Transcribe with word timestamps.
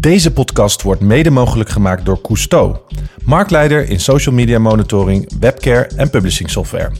Deze 0.00 0.32
podcast 0.32 0.82
wordt 0.82 1.00
mede 1.00 1.30
mogelijk 1.30 1.68
gemaakt 1.68 2.04
door 2.04 2.20
Cousteau, 2.20 2.76
marktleider 3.24 3.88
in 3.88 4.00
social 4.00 4.34
media 4.34 4.58
monitoring, 4.58 5.30
webcare 5.40 5.86
en 5.96 6.10
publishing 6.10 6.50
software. 6.50 6.90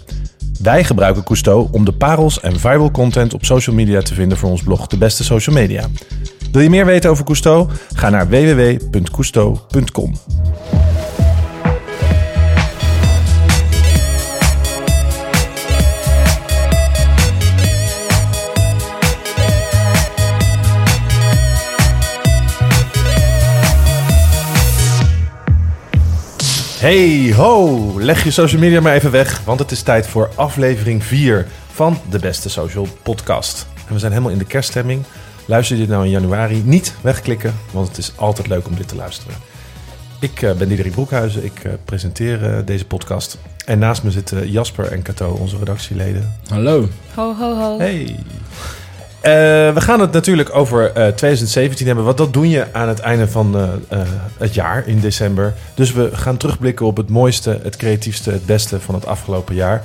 Wij 0.63 0.85
gebruiken 0.85 1.25
Cousteau 1.25 1.69
om 1.71 1.85
de 1.85 1.93
parels 1.93 2.41
en 2.41 2.61
viral 2.61 2.91
content 2.91 3.35
op 3.35 3.45
social 3.45 3.77
media 3.77 4.01
te 4.01 4.15
vinden 4.15 4.39
voor 4.39 4.51
ons 4.51 4.63
blog 4.63 4.87
De 4.87 4.97
Beste 4.97 5.25
Social 5.25 5.57
Media. 5.57 5.85
Wil 6.53 6.63
je 6.63 6.71
meer 6.71 6.87
weten 6.87 7.11
over 7.11 7.25
Cousteau? 7.25 7.69
Ga 7.95 8.11
naar 8.11 8.29
www.cousteau.com. 8.29 10.13
Hey 26.79 27.33
ho, 27.35 27.93
leg 28.01 28.25
je 28.25 28.31
social 28.31 28.61
media 28.61 28.81
maar 28.81 28.95
even 28.95 29.11
weg, 29.11 29.45
want 29.45 29.59
het 29.59 29.71
is 29.71 29.83
tijd 29.83 30.07
voor 30.07 30.31
aflevering 30.35 31.05
4 31.05 31.47
van 31.73 31.99
de 32.11 32.19
Beste 32.19 32.49
Social 32.49 32.87
Podcast. 33.03 33.67
En 33.87 33.93
we 33.93 33.99
zijn 33.99 34.13
helemaal 34.13 34.33
in 34.33 34.39
de 34.39 34.45
kerststemming. 34.45 35.03
Luister 35.47 35.77
je 35.77 35.83
dit 35.83 35.91
nou 35.91 36.05
in 36.05 36.11
januari, 36.11 36.63
niet 36.65 36.95
wegklikken, 37.01 37.55
want 37.71 37.89
het 37.89 37.99
is 37.99 38.13
altijd 38.17 38.49
leuk 38.49 38.67
om 38.67 38.75
dit 38.75 38.89
te 38.89 38.97
luisteren. 38.97 39.35
Ik 40.21 40.43
uh, 40.43 40.53
ben 40.53 40.69
Diederik 40.69 40.93
Broekhuizen, 40.93 41.45
ik 41.45 41.65
uh, 41.65 41.73
presenteer 41.85 42.43
uh, 42.43 42.59
deze 42.65 42.85
podcast. 42.85 43.39
En 43.65 43.79
naast 43.79 44.03
me 44.03 44.11
zitten 44.11 44.51
Jasper 44.51 44.93
en 44.93 45.03
Cato, 45.03 45.31
onze 45.31 45.59
redactieleden. 45.59 46.35
Hallo. 46.49 46.89
Ho, 47.15 47.35
ho, 47.35 47.55
ho. 47.55 47.79
Hey. 47.79 48.17
Uh, 49.19 49.33
we 49.75 49.81
gaan 49.81 50.01
het 50.01 50.13
natuurlijk 50.13 50.55
over 50.55 50.83
uh, 50.83 51.07
2017 51.07 51.87
hebben. 51.87 52.05
Want 52.05 52.17
dat 52.19 52.33
doe 52.33 52.49
je 52.49 52.67
aan 52.73 52.89
het 52.89 53.01
einde 53.01 53.29
van 53.29 53.57
uh, 53.57 53.99
het 54.39 54.55
jaar 54.55 54.87
in 54.87 55.01
december. 55.01 55.55
Dus 55.75 55.93
we 55.93 56.11
gaan 56.13 56.37
terugblikken 56.37 56.87
op 56.87 56.97
het 56.97 57.09
mooiste, 57.09 57.61
het 57.63 57.77
creatiefste, 57.77 58.31
het 58.31 58.47
beste 58.47 58.81
van 58.81 58.95
het 58.95 59.07
afgelopen 59.07 59.55
jaar. 59.55 59.83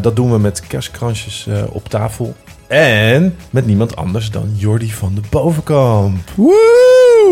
dat 0.00 0.16
doen 0.16 0.30
we 0.30 0.38
met 0.38 0.66
kerstkransjes 0.66 1.46
op 1.68 1.88
tafel. 1.88 2.34
En 2.66 3.36
met 3.50 3.66
niemand 3.66 3.96
anders 3.96 4.30
dan 4.30 4.52
Jordi 4.56 4.92
van 4.92 5.14
de 5.14 5.20
Bovenkamp. 5.30 6.18
Woe! 6.34 6.54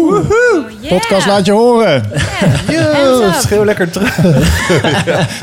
Woehoe! 0.00 0.64
Oh, 0.64 0.70
yeah. 0.80 0.88
Podcast 0.88 1.26
laat 1.26 1.46
je 1.46 1.52
horen. 1.52 2.10
Yeah. 2.68 3.34
Schreeuw 3.34 3.64
lekker 3.64 3.90
terug. 3.90 4.22
ja. 5.04 5.26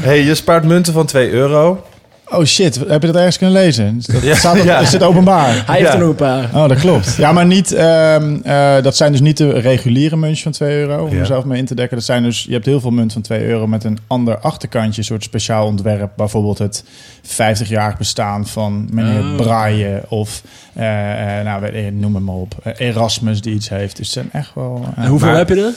Hey, 0.00 0.22
je 0.22 0.34
spaart 0.34 0.64
munten 0.64 0.92
van 0.92 1.06
2 1.06 1.30
euro. 1.30 1.84
Oh 2.30 2.44
shit, 2.44 2.74
heb 2.74 3.00
je 3.00 3.06
dat 3.06 3.16
ergens 3.16 3.38
kunnen 3.38 3.56
lezen? 3.56 4.02
Dat 4.06 4.22
ja, 4.22 4.34
staat 4.34 4.58
op, 4.58 4.64
ja. 4.64 4.78
Is 4.78 4.92
het 4.92 5.02
openbaar? 5.02 5.66
Hij 5.66 5.76
heeft 5.76 5.88
ja. 5.88 5.92
er 5.92 5.98
nog 5.98 6.08
een 6.08 6.14
paar. 6.14 6.44
Oh, 6.54 6.68
dat 6.68 6.78
klopt. 6.78 7.16
Ja, 7.16 7.32
maar 7.32 7.46
niet, 7.46 7.72
um, 7.72 8.42
uh, 8.44 8.82
dat 8.82 8.96
zijn 8.96 9.12
dus 9.12 9.20
niet 9.20 9.36
de 9.36 9.50
reguliere 9.50 10.16
muntjes 10.16 10.42
van 10.42 10.52
2 10.52 10.78
euro, 10.78 11.04
om 11.04 11.12
ja. 11.12 11.18
mezelf 11.18 11.44
mee 11.44 11.58
in 11.58 11.66
te 11.66 11.74
dekken. 11.74 11.96
Dat 11.96 12.06
zijn 12.06 12.22
dus, 12.22 12.44
je 12.44 12.52
hebt 12.52 12.66
heel 12.66 12.80
veel 12.80 12.90
munt 12.90 13.12
van 13.12 13.22
2 13.22 13.44
euro 13.44 13.66
met 13.66 13.84
een 13.84 13.98
ander 14.06 14.38
achterkantje, 14.38 14.98
een 14.98 15.06
soort 15.06 15.22
speciaal 15.22 15.66
ontwerp. 15.66 16.10
Bijvoorbeeld 16.16 16.58
het 16.58 16.84
50-jarig 17.26 17.98
bestaan 17.98 18.46
van 18.46 18.88
meneer 18.90 19.20
oh. 19.20 19.36
Braille 19.36 20.02
of, 20.08 20.42
uh, 20.76 20.82
uh, 20.84 21.44
nou, 21.44 21.90
noem 21.90 22.14
het 22.14 22.24
maar 22.24 22.34
op, 22.34 22.54
Erasmus 22.76 23.40
die 23.40 23.54
iets 23.54 23.68
heeft. 23.68 23.96
Dus 23.96 24.06
het 24.06 24.14
zijn 24.14 24.42
echt 24.42 24.54
wel... 24.54 24.84
en 24.96 25.06
hoeveel 25.06 25.28
maar, 25.28 25.36
heb 25.36 25.48
je 25.48 25.54
er? 25.54 25.72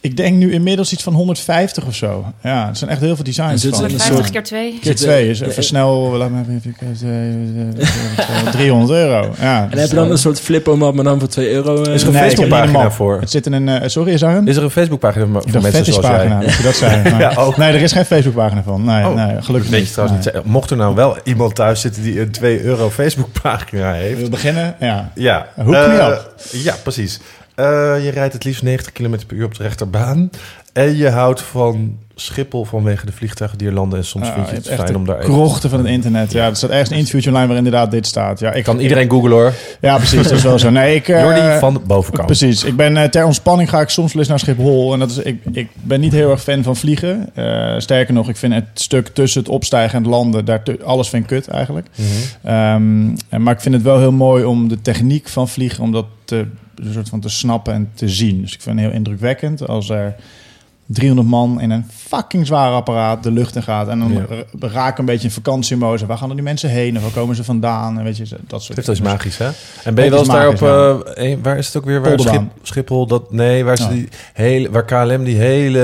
Ik 0.00 0.16
denk 0.16 0.36
nu 0.36 0.52
inmiddels 0.52 0.92
iets 0.92 1.02
van 1.02 1.14
150 1.14 1.86
of 1.86 1.94
zo. 1.94 2.24
Ja, 2.42 2.66
het 2.66 2.78
zijn 2.78 2.90
echt 2.90 3.00
heel 3.00 3.14
veel 3.14 3.24
designs. 3.24 3.62
van. 3.62 3.72
150 3.72 4.30
keer 4.30 4.42
2? 4.42 4.78
Keer 4.80 4.96
2 4.96 5.30
is 5.30 5.40
even 5.40 5.64
snel, 5.64 6.16
laat 6.16 6.30
me 6.30 6.42
even 6.56 6.76
kijken, 6.78 8.50
300 8.52 8.90
euro. 8.98 9.34
Ja, 9.40 9.68
en 9.70 9.78
heb 9.78 9.88
je 9.88 9.94
dan 9.94 10.10
een 10.10 10.18
soort 10.18 10.40
flippo-map, 10.40 10.94
maar 10.94 11.04
dan 11.04 11.18
voor 11.18 11.28
2 11.28 11.50
euro? 11.50 11.82
Is 11.82 12.02
er 12.02 12.08
een 12.08 12.14
nee, 12.14 12.22
Facebookpagina 12.22 12.90
voor? 12.90 13.20
Het 13.20 13.30
zit 13.30 13.46
in 13.46 13.52
een, 13.52 13.68
uh, 13.68 13.88
sorry, 13.88 14.12
is 14.12 14.22
er 14.22 14.28
een? 14.28 14.46
Is 14.46 14.56
er 14.56 14.62
een 14.62 14.70
Facebookpagina 14.70 15.26
voor 15.26 15.62
mensen 15.62 15.84
zoals 15.84 16.06
jij? 16.06 16.28
Dat 16.28 16.54
je 16.54 16.62
dat 16.62 16.76
zei. 16.76 17.02
Maar, 17.10 17.20
ja, 17.20 17.34
ook. 17.36 17.56
Nee, 17.56 17.72
er 17.72 17.80
is 17.80 17.92
geen 17.92 18.04
Facebookpagina 18.04 18.62
van. 18.62 18.84
Nee, 18.84 19.06
oh, 19.06 19.14
nee 19.14 19.42
gelukkig 19.42 19.70
weet 19.70 19.86
je 19.86 19.92
trouwens 19.92 20.24
nee. 20.24 20.34
niet. 20.34 20.44
Mocht 20.44 20.70
er 20.70 20.76
nou 20.76 20.94
wel 20.94 21.16
iemand 21.24 21.54
thuis 21.54 21.80
zitten 21.80 22.02
die 22.02 22.20
een 22.20 22.30
2 22.30 22.62
euro 22.62 22.90
Facebookpagina 22.90 23.92
heeft. 23.92 24.18
Wil 24.18 24.28
beginnen? 24.28 24.74
Ja. 24.80 25.10
Ja. 25.14 25.46
Hoek 25.54 25.66
me 25.66 26.06
op. 26.06 26.34
Ja, 26.52 26.74
precies. 26.82 27.20
Uh, 27.58 27.64
je 28.04 28.10
rijdt 28.10 28.32
het 28.32 28.44
liefst 28.44 28.62
90 28.62 28.92
km 28.92 29.16
per 29.26 29.36
uur 29.36 29.44
op 29.44 29.54
de 29.54 29.62
rechterbaan. 29.62 30.30
En 30.72 30.96
je 30.96 31.08
houdt 31.08 31.42
van 31.42 31.98
Schiphol 32.14 32.64
vanwege 32.64 33.06
de 33.06 33.12
vliegtuigen 33.12 33.58
die 33.58 33.68
er 33.68 33.74
landen. 33.74 33.98
En 33.98 34.04
soms 34.04 34.26
ja, 34.26 34.34
vind 34.34 34.48
je 34.48 34.70
het 34.70 34.80
fijn 34.80 34.96
om 34.96 35.06
daar... 35.06 35.16
krochten 35.16 35.70
van 35.70 35.78
het 35.78 35.88
internet. 35.88 36.32
Ja, 36.32 36.46
er 36.46 36.56
staat 36.56 36.70
ergens 36.70 36.90
een 36.90 36.96
interviewtje 36.96 37.30
online 37.30 37.48
waar 37.48 37.56
inderdaad 37.56 37.90
dit 37.90 38.06
staat. 38.06 38.40
Ja, 38.40 38.52
ik 38.52 38.64
kan 38.64 38.78
iedereen 38.78 39.10
googlen 39.10 39.32
hoor. 39.32 39.52
Ja, 39.80 39.96
precies. 39.96 40.22
Dat 40.22 40.32
is 40.32 40.42
wel 40.42 40.58
zo. 40.58 40.70
Nee, 40.70 40.94
ik... 40.94 41.08
Uh, 41.08 41.20
Jordi 41.24 41.58
van 41.58 41.74
de 41.74 41.80
bovenkant. 41.80 42.26
Precies. 42.26 42.64
Ik 42.64 42.76
ben 42.76 42.96
uh, 42.96 43.02
ter 43.02 43.24
ontspanning 43.24 43.70
ga 43.70 43.80
ik 43.80 43.88
soms 43.88 44.12
wel 44.12 44.20
eens 44.20 44.30
naar 44.30 44.38
Schiphol. 44.38 44.92
En 44.92 44.98
dat 44.98 45.10
is, 45.10 45.18
ik, 45.18 45.44
ik 45.52 45.68
ben 45.74 46.00
niet 46.00 46.12
heel 46.12 46.30
erg 46.30 46.42
fan 46.42 46.62
van 46.62 46.76
vliegen. 46.76 47.30
Uh, 47.34 47.74
sterker 47.78 48.14
nog, 48.14 48.28
ik 48.28 48.36
vind 48.36 48.54
het 48.54 48.68
stuk 48.74 49.08
tussen 49.08 49.40
het 49.40 49.50
opstijgen 49.50 49.96
en 49.96 50.02
het 50.02 50.10
landen... 50.10 50.44
Daar 50.44 50.62
alles 50.84 51.08
vind 51.08 51.22
ik 51.22 51.28
kut 51.28 51.48
eigenlijk. 51.48 51.86
Mm 51.94 52.04
-hmm. 52.42 53.14
um, 53.32 53.42
maar 53.42 53.54
ik 53.54 53.60
vind 53.60 53.74
het 53.74 53.84
wel 53.84 53.98
heel 53.98 54.12
mooi 54.12 54.44
om 54.44 54.68
de 54.68 54.80
techniek 54.80 55.28
van 55.28 55.48
vliegen... 55.48 55.82
om 55.82 55.92
dat 55.92 56.06
te, 56.24 56.46
een 56.82 56.92
soort 56.92 57.08
van 57.08 57.20
te 57.20 57.28
snappen 57.28 57.74
en 57.74 57.90
te 57.94 58.08
zien. 58.08 58.40
Dus 58.40 58.54
ik 58.54 58.62
vind 58.62 58.76
het 58.76 58.84
heel 58.86 58.96
indrukwekkend 58.96 59.68
als 59.68 59.90
er 59.90 60.14
300 60.88 61.28
man 61.28 61.60
in 61.60 61.70
een 61.70 61.86
fucking 61.94 62.46
zwaar 62.46 62.72
apparaat 62.72 63.22
de 63.22 63.30
lucht 63.30 63.56
in 63.56 63.62
gaat. 63.62 63.88
En 63.88 63.98
dan 63.98 64.12
ja. 64.12 64.68
raak 64.68 64.98
een 64.98 65.04
beetje 65.04 65.28
in 65.28 65.34
vakantiemodus. 65.34 66.02
Waar 66.02 66.18
gaan 66.18 66.28
er 66.28 66.34
die 66.34 66.44
mensen 66.44 66.70
heen? 66.70 66.96
En 66.96 67.02
waar 67.02 67.10
komen 67.10 67.36
ze 67.36 67.44
vandaan? 67.44 67.98
En 67.98 68.04
weet 68.04 68.16
je, 68.16 68.24
dat 68.46 68.62
soort 68.62 68.86
Dat 68.86 68.94
is 68.94 69.00
magisch, 69.00 69.38
hè? 69.38 69.50
En 69.84 69.94
ben 69.94 70.04
je 70.04 70.10
wel 70.10 70.18
eens 70.18 70.28
daar 70.28 70.48
op... 70.48 70.62
Uh, 70.62 71.36
waar 71.42 71.58
is 71.58 71.66
het 71.66 71.76
ook 71.76 71.84
weer? 71.84 72.00
Waar 72.00 72.20
Schip, 72.20 72.42
Schiphol, 72.62 73.06
dat... 73.06 73.32
Nee, 73.32 73.64
waar, 73.64 73.76
ze 73.76 73.88
die 73.88 74.08
hele, 74.32 74.70
waar 74.70 74.84
KLM 74.84 75.24
die 75.24 75.36
hele 75.36 75.78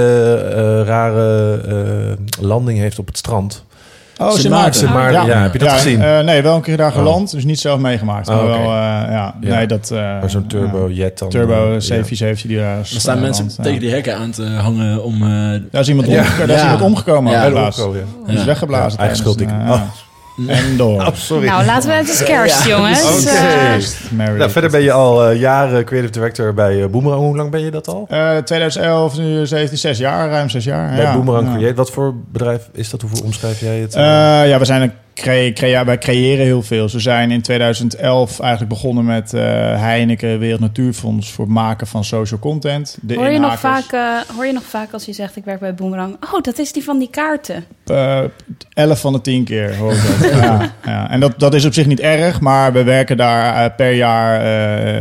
uh, 0.50 0.86
rare 0.86 2.16
uh, 2.38 2.44
landing 2.44 2.78
heeft 2.78 2.98
op 2.98 3.06
het 3.06 3.16
strand. 3.16 3.64
Oh, 4.18 4.30
Sint 4.32 4.48
Maarten. 4.48 4.92
Maarten. 4.92 5.12
Ja. 5.12 5.26
ja. 5.26 5.42
heb 5.42 5.52
je 5.52 5.58
dat 5.58 5.68
ja, 5.68 5.74
gezien? 5.74 6.00
Uh, 6.00 6.20
nee, 6.20 6.42
wel 6.42 6.56
een 6.56 6.62
keer 6.62 6.76
daar 6.76 6.92
geland, 6.92 7.28
oh. 7.28 7.34
dus 7.34 7.44
niet 7.44 7.60
zelf 7.60 7.80
meegemaakt. 7.80 8.28
Maar 8.28 8.38
oh, 8.38 8.44
okay. 8.44 8.58
wel, 8.58 8.66
uh, 8.66 8.72
ja, 8.72 9.34
ja, 9.40 9.56
nee, 9.56 9.66
dat... 9.66 9.90
Uh, 9.92 10.16
zo'n 10.26 10.46
turbo-jet 10.46 11.18
dan. 11.18 11.28
Turbo 11.28 11.78
C470 11.78 12.46
die 12.46 12.56
daar... 12.56 12.78
Er 12.78 12.86
staan 12.86 13.20
mensen 13.20 13.48
tegen 13.62 13.80
die 13.80 13.90
hekken 13.90 14.16
aan 14.16 14.30
te 14.30 14.44
hangen 14.44 15.04
om... 15.04 15.20
daar 15.70 15.80
is 15.80 15.88
iemand, 15.88 16.08
om, 16.08 16.14
daar 16.14 16.48
is 16.48 16.62
iemand 16.62 16.80
omgekomen. 16.80 17.32
Ja, 17.32 17.44
ja. 17.44 17.70
Die 18.26 18.36
is 18.36 18.44
weggeblazen. 18.44 18.98
Eigen 18.98 19.16
schuld, 19.16 19.40
ik. 19.40 19.48
En 20.48 20.76
door. 20.76 21.00
Oh, 21.00 21.08
sorry. 21.12 21.46
Nou, 21.46 21.64
laten 21.64 21.88
we 21.88 21.94
het 21.94 22.08
eens 22.08 22.22
kerst, 22.22 22.64
ja. 22.64 22.76
jongens. 22.76 23.26
Okay. 23.26 24.36
Nou, 24.36 24.50
verder 24.50 24.70
ben 24.70 24.82
je 24.82 24.92
al 24.92 25.30
uh, 25.30 25.40
jaren 25.40 25.84
creative 25.84 26.12
director 26.12 26.54
bij 26.54 26.74
uh, 26.74 26.86
Boomerang. 26.86 27.22
Hoe 27.22 27.36
lang 27.36 27.50
ben 27.50 27.60
je 27.60 27.70
dat 27.70 27.88
al? 27.88 28.06
Uh, 28.10 28.36
2011, 28.36 29.18
nu 29.18 29.46
17, 29.46 29.78
6 29.78 29.98
jaar, 29.98 30.28
ruim 30.28 30.48
6 30.48 30.64
jaar. 30.64 30.94
Bij 30.94 31.04
ja. 31.04 31.14
Boomerang 31.14 31.48
ja. 31.48 31.56
Create. 31.56 31.74
Wat 31.74 31.90
voor 31.90 32.14
bedrijf 32.32 32.68
is 32.72 32.90
dat? 32.90 33.00
Hoe 33.00 33.22
omschrijf 33.24 33.60
jij 33.60 33.78
het? 33.78 33.92
ja, 33.92 34.58
we 34.58 34.64
zijn 34.64 34.82
een 34.82 34.92
crea 35.14 35.84
wij 35.84 35.98
creëren 35.98 36.44
heel 36.44 36.62
veel. 36.62 36.88
We 36.88 37.00
zijn 37.00 37.30
in 37.30 37.42
2011 37.42 38.40
eigenlijk 38.40 38.72
begonnen 38.72 39.04
met 39.04 39.32
uh, 39.32 39.40
Heineken 39.80 40.38
Wereld 40.38 40.60
Natuurfonds 40.60 41.32
voor 41.32 41.44
het 41.44 41.54
maken 41.54 41.86
van 41.86 42.04
social 42.04 42.40
content. 42.40 42.98
De 43.00 43.14
hoor, 43.14 43.28
je 43.28 43.38
nog 43.38 43.58
vaak, 43.58 43.92
uh, 43.92 44.16
hoor 44.34 44.46
je 44.46 44.52
nog 44.52 44.62
vaak 44.62 44.92
als 44.92 45.04
je 45.04 45.12
zegt 45.12 45.36
ik 45.36 45.44
werk 45.44 45.60
bij 45.60 45.74
Boomerang? 45.74 46.16
Oh, 46.32 46.40
dat 46.42 46.58
is 46.58 46.72
die 46.72 46.84
van 46.84 46.98
die 46.98 47.10
kaarten. 47.10 47.64
Uh, 47.86 48.20
11 48.72 49.00
van 49.00 49.12
de 49.12 49.20
10 49.20 49.44
keer 49.44 49.76
hoor 49.76 49.92
ik 49.92 50.02
dat. 50.20 50.30
ja, 50.40 50.72
ja. 50.84 51.10
En 51.10 51.20
dat, 51.20 51.38
dat 51.38 51.54
is 51.54 51.64
op 51.64 51.72
zich 51.72 51.86
niet 51.86 52.00
erg, 52.00 52.40
maar 52.40 52.72
we 52.72 52.82
werken 52.82 53.16
daar 53.16 53.72
per 53.72 53.92
jaar, 53.92 54.40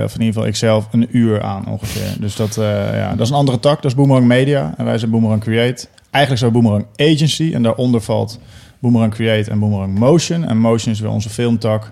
of 0.03 0.13
in 0.13 0.19
ieder 0.19 0.33
geval 0.33 0.45
ikzelf, 0.45 0.87
een 0.91 1.07
uur 1.11 1.41
aan 1.41 1.67
ongeveer. 1.67 2.15
Dus 2.19 2.35
dat, 2.35 2.55
ja, 2.93 3.09
dat 3.09 3.19
is 3.19 3.29
een 3.29 3.35
andere 3.35 3.59
tak. 3.59 3.75
Dat 3.75 3.91
is 3.91 3.95
Boomerang 3.97 4.27
Media 4.27 4.73
en 4.77 4.85
wij 4.85 4.97
zijn 4.97 5.11
Boomerang 5.11 5.41
Create. 5.41 5.87
Eigenlijk 6.11 6.43
zijn 6.43 6.51
Boomerang 6.51 6.85
Agency 6.95 7.51
en 7.53 7.63
daaronder 7.63 8.01
valt 8.01 8.39
Boomerang 8.83 9.13
Create 9.13 9.51
en 9.51 9.59
Boomerang 9.59 9.99
Motion. 9.99 10.43
En 10.45 10.57
Motion 10.57 10.93
is 10.93 10.99
weer 10.99 11.09
onze 11.09 11.29
filmtak. 11.29 11.91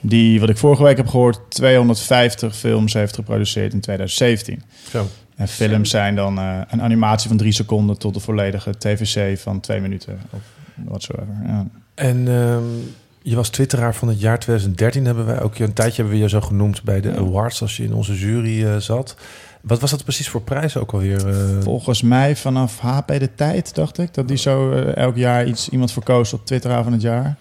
Die, 0.00 0.40
wat 0.40 0.48
ik 0.48 0.56
vorige 0.56 0.82
week 0.82 0.96
heb 0.96 1.08
gehoord, 1.08 1.40
250 1.48 2.56
films 2.56 2.92
heeft 2.92 3.14
geproduceerd 3.14 3.72
in 3.72 3.80
2017. 3.80 4.62
Zo. 4.90 5.06
En 5.36 5.48
films 5.48 5.90
zijn 5.90 6.14
dan 6.14 6.38
uh, 6.38 6.60
een 6.68 6.82
animatie 6.82 7.28
van 7.28 7.36
drie 7.36 7.52
seconden 7.52 7.98
tot 7.98 8.14
de 8.14 8.20
volledige 8.20 8.78
TVC 8.78 9.38
van 9.38 9.60
twee 9.60 9.80
minuten 9.80 10.20
of 10.30 10.40
whatsoever. 10.84 11.34
Ja. 11.46 11.66
En 11.94 12.28
um, 12.28 12.94
je 13.22 13.36
was 13.36 13.48
twitteraar 13.48 13.94
van 13.94 14.08
het 14.08 14.20
jaar 14.20 14.38
2013. 14.38 15.04
Hebben 15.04 15.26
wij 15.26 15.42
ook 15.42 15.58
een 15.58 15.72
tijdje 15.72 15.96
hebben 15.96 16.14
we 16.14 16.22
je 16.22 16.28
zo 16.28 16.40
genoemd 16.40 16.82
bij 16.82 17.00
de 17.00 17.08
ja. 17.08 17.16
awards 17.16 17.62
als 17.62 17.76
je 17.76 17.84
in 17.84 17.94
onze 17.94 18.18
jury 18.18 18.62
uh, 18.62 18.76
zat. 18.76 19.16
Wat 19.62 19.80
was 19.80 19.90
dat 19.90 20.04
precies 20.04 20.28
voor 20.28 20.42
prijs 20.42 20.76
ook 20.76 20.92
alweer? 20.92 21.28
Uh... 21.28 21.62
Volgens 21.62 22.02
mij 22.02 22.36
vanaf 22.36 22.78
HP 22.78 23.08
de 23.08 23.34
Tijd, 23.34 23.74
dacht 23.74 23.98
ik. 23.98 24.14
Dat 24.14 24.28
die 24.28 24.36
zo 24.36 24.72
uh, 24.72 24.96
elk 24.96 25.16
jaar 25.16 25.46
iets, 25.46 25.68
iemand 25.68 25.92
verkoos 25.92 26.32
op 26.32 26.46
Twitter 26.46 26.82
van 26.84 26.92
het 26.92 27.02
jaar. 27.02 27.36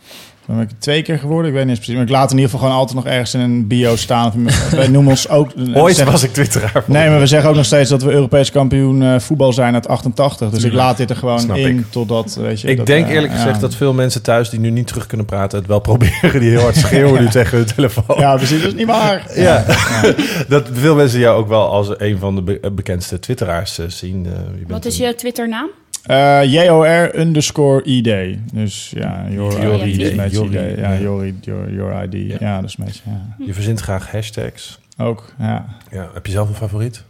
Dan 0.46 0.56
ben 0.56 0.66
ik 0.66 0.72
het 0.72 0.82
twee 0.82 1.02
keer 1.02 1.18
geworden. 1.20 1.48
Ik 1.48 1.52
weet 1.54 1.62
niet 1.66 1.70
eens 1.70 1.78
precies. 1.80 1.96
Maar 1.96 2.04
ik 2.06 2.12
laat 2.12 2.32
in 2.32 2.36
ieder 2.38 2.52
geval 2.52 2.66
gewoon 2.66 2.80
altijd 2.82 3.04
nog 3.04 3.14
ergens 3.14 3.34
in 3.34 3.40
een 3.40 3.68
bio 3.68 3.96
staan. 3.96 4.34
Wij 4.72 4.88
noemen 4.88 5.10
ons 5.12 5.30
ook... 5.30 5.52
Ooit 5.74 5.96
zeggen- 5.96 6.12
was 6.12 6.24
ik 6.24 6.34
twitteraar. 6.34 6.84
Nee, 6.86 7.10
maar 7.10 7.20
we 7.20 7.26
zeggen 7.28 7.50
ook 7.50 7.56
nog 7.56 7.66
steeds 7.66 7.90
dat 7.90 8.04
we 8.04 8.12
Europees 8.12 8.52
kampioen 8.52 9.04
eh, 9.04 9.20
voetbal 9.20 9.54
zijn 9.54 9.74
uit 9.74 9.88
88. 9.88 10.50
Dus 10.50 10.64
ik 10.64 10.74
laat 10.74 10.98
dit 10.98 11.10
er 11.10 11.16
gewoon 11.16 11.40
Snap 11.40 11.58
in 11.58 11.78
ik. 11.78 11.86
totdat, 11.92 12.36
weet 12.36 12.62
je... 12.62 12.68
Ik 12.68 12.78
dat, 12.78 12.86
denk 12.86 13.08
eh, 13.08 13.14
eerlijk 13.14 13.34
ja. 13.34 13.40
gezegd 13.40 13.62
dat 13.62 13.76
veel 13.76 13.94
mensen 13.94 14.22
thuis 14.22 14.50
die 14.50 14.60
nu 14.60 14.70
niet 14.70 14.88
terug 14.88 15.06
kunnen 15.08 15.26
praten... 15.26 15.58
het 15.60 15.68
wel 15.68 15.80
proberen, 15.90 16.40
die 16.40 16.50
heel 16.50 16.62
hard 16.62 16.76
schreeuwen 16.76 17.22
nu 17.22 17.30
tegen 17.30 17.58
hun 17.58 17.68
telefoon. 17.76 18.20
Ja, 18.20 18.36
precies. 18.36 18.60
Dat 18.62 18.72
is 18.72 18.78
niet 18.78 18.88
waar. 18.88 19.26
Ja. 19.36 19.66
dat 20.48 20.68
veel 20.74 20.96
mensen 20.96 21.20
jou 21.20 21.38
ook 21.40 21.48
wel 21.48 21.68
als 21.70 21.90
een 21.98 22.18
van 22.18 22.36
de 22.36 22.42
be- 22.42 22.72
bekendste 22.72 23.20
twitteraars 23.20 23.80
eh, 23.80 23.86
zien. 23.88 24.26
Eh, 24.26 24.32
je 24.32 24.58
bent 24.58 24.70
Wat 24.70 24.86
is 24.86 25.00
een- 25.00 25.06
je 25.06 25.16
Twitternaam? 25.16 25.70
Eh, 26.04 26.44
JOR 26.44 27.16
underscore 27.16 27.84
ID. 27.84 28.38
Dus 28.54 28.94
ja, 28.96 29.26
your, 29.30 29.62
Your 29.62 29.88
ID. 29.88 29.98
ID. 29.98 30.32
Your 30.32 30.48
ID. 30.48 30.54
ID, 30.54 30.78
Ja, 30.80 30.98
your, 30.98 31.34
your, 31.42 31.74
your 31.74 32.04
ID. 32.04 32.30
Ja. 32.30 32.38
Ja. 32.40 32.62
dat 32.62 32.70
is 32.70 32.76
een 32.78 32.86
beetje... 32.86 33.02
Ja. 33.06 33.46
Je 33.46 33.54
verzint 33.54 33.80
graag 33.80 34.12
hashtags. 34.12 34.80
Ook, 34.98 35.34
ja. 35.40 35.66
Ja, 35.92 36.10
heb 36.14 36.26
je 36.26 36.32
zelf 36.32 36.50
een 36.50 36.56
favoriet? 36.56 37.04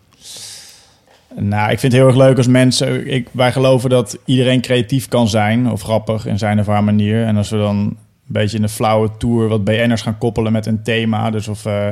Nou, 1.36 1.72
ik 1.72 1.80
vind 1.80 1.94
het 1.94 2.02
heel 2.02 2.08
erg 2.12 2.18
leuk 2.18 2.38
als 2.38 2.48
mensen... 2.48 3.08
Ik, 3.14 3.28
wij 3.32 3.52
geloven 3.52 3.90
dat 3.90 4.18
iedereen 4.26 4.62
creatief 4.62 5.08
kan 5.08 5.28
zijn. 5.28 5.72
Of 5.72 5.82
grappig 5.82 6.26
in 6.26 6.38
zijn 6.38 6.60
of 6.60 6.66
haar 6.68 6.84
manier. 6.84 7.26
En 7.26 7.38
als 7.38 7.50
we 7.50 7.58
dan 7.58 7.78
een 7.78 7.98
beetje 8.26 8.56
in 8.56 8.62
de 8.62 8.70
flauwe 8.70 9.10
tour... 9.18 9.48
wat 9.48 9.64
BN'ers 9.64 10.02
gaan 10.02 10.18
koppelen 10.18 10.52
met 10.52 10.66
een 10.66 10.84
thema. 10.84 11.30
Dus 11.30 11.48
of 11.48 11.66
eh, 11.66 11.88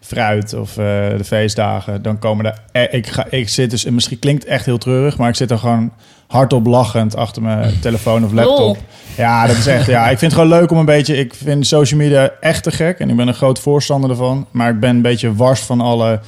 fruit 0.00 0.54
of 0.54 0.70
eh, 0.70 0.84
de 1.16 1.24
feestdagen. 1.24 2.02
Dan 2.02 2.18
komen 2.18 2.54
er... 2.72 2.92
Ik, 2.92 3.06
ga, 3.06 3.26
ik 3.30 3.48
zit 3.48 3.70
dus... 3.70 3.84
en 3.84 3.94
Misschien 3.94 4.18
klinkt 4.18 4.42
het 4.42 4.52
echt 4.52 4.64
heel 4.64 4.78
treurig... 4.78 5.18
maar 5.18 5.28
ik 5.28 5.34
zit 5.34 5.50
er 5.50 5.58
gewoon 5.58 5.92
hardop 6.26 6.66
lachend 6.66 7.16
achter 7.16 7.42
mijn 7.42 7.80
telefoon 7.80 8.24
of 8.24 8.32
laptop. 8.32 8.58
Lol. 8.58 8.76
Ja, 9.16 9.46
dat 9.46 9.56
is 9.56 9.66
echt. 9.66 9.86
Ja, 9.86 10.02
ik 10.02 10.18
vind 10.18 10.32
het 10.32 10.40
gewoon 10.40 10.58
leuk 10.58 10.70
om 10.70 10.78
een 10.78 10.84
beetje. 10.84 11.16
Ik 11.16 11.34
vind 11.34 11.66
social 11.66 12.00
media 12.00 12.30
echt 12.40 12.62
te 12.62 12.70
gek 12.70 12.98
en 12.98 13.10
ik 13.10 13.16
ben 13.16 13.28
een 13.28 13.34
groot 13.34 13.58
voorstander 13.58 14.10
ervan. 14.10 14.46
Maar 14.50 14.70
ik 14.70 14.80
ben 14.80 14.90
een 14.90 15.02
beetje 15.02 15.34
wars 15.34 15.60
van 15.60 15.80
alle 15.80 16.20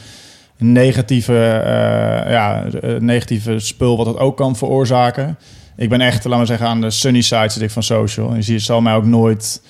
negatieve, 0.57 1.63
eh, 1.65 2.31
ja, 2.31 2.65
eh, 2.65 3.01
negatieve 3.01 3.59
spul 3.59 3.97
wat 3.97 4.07
het 4.07 4.19
ook 4.19 4.37
kan 4.37 4.57
veroorzaken. 4.57 5.39
Ik 5.77 5.89
ben 5.89 6.01
echt, 6.01 6.25
laten 6.25 6.41
we 6.41 6.47
zeggen, 6.47 6.67
aan 6.67 6.81
de 6.81 6.91
sunny 6.91 7.21
side 7.21 7.49
zit 7.49 7.63
ik 7.63 7.71
van 7.71 7.83
social. 7.83 8.31
En 8.31 8.37
je 8.37 8.43
ziet, 8.43 8.63
zal 8.63 8.81
mij 8.81 8.95
ook 8.95 9.05
nooit 9.05 9.63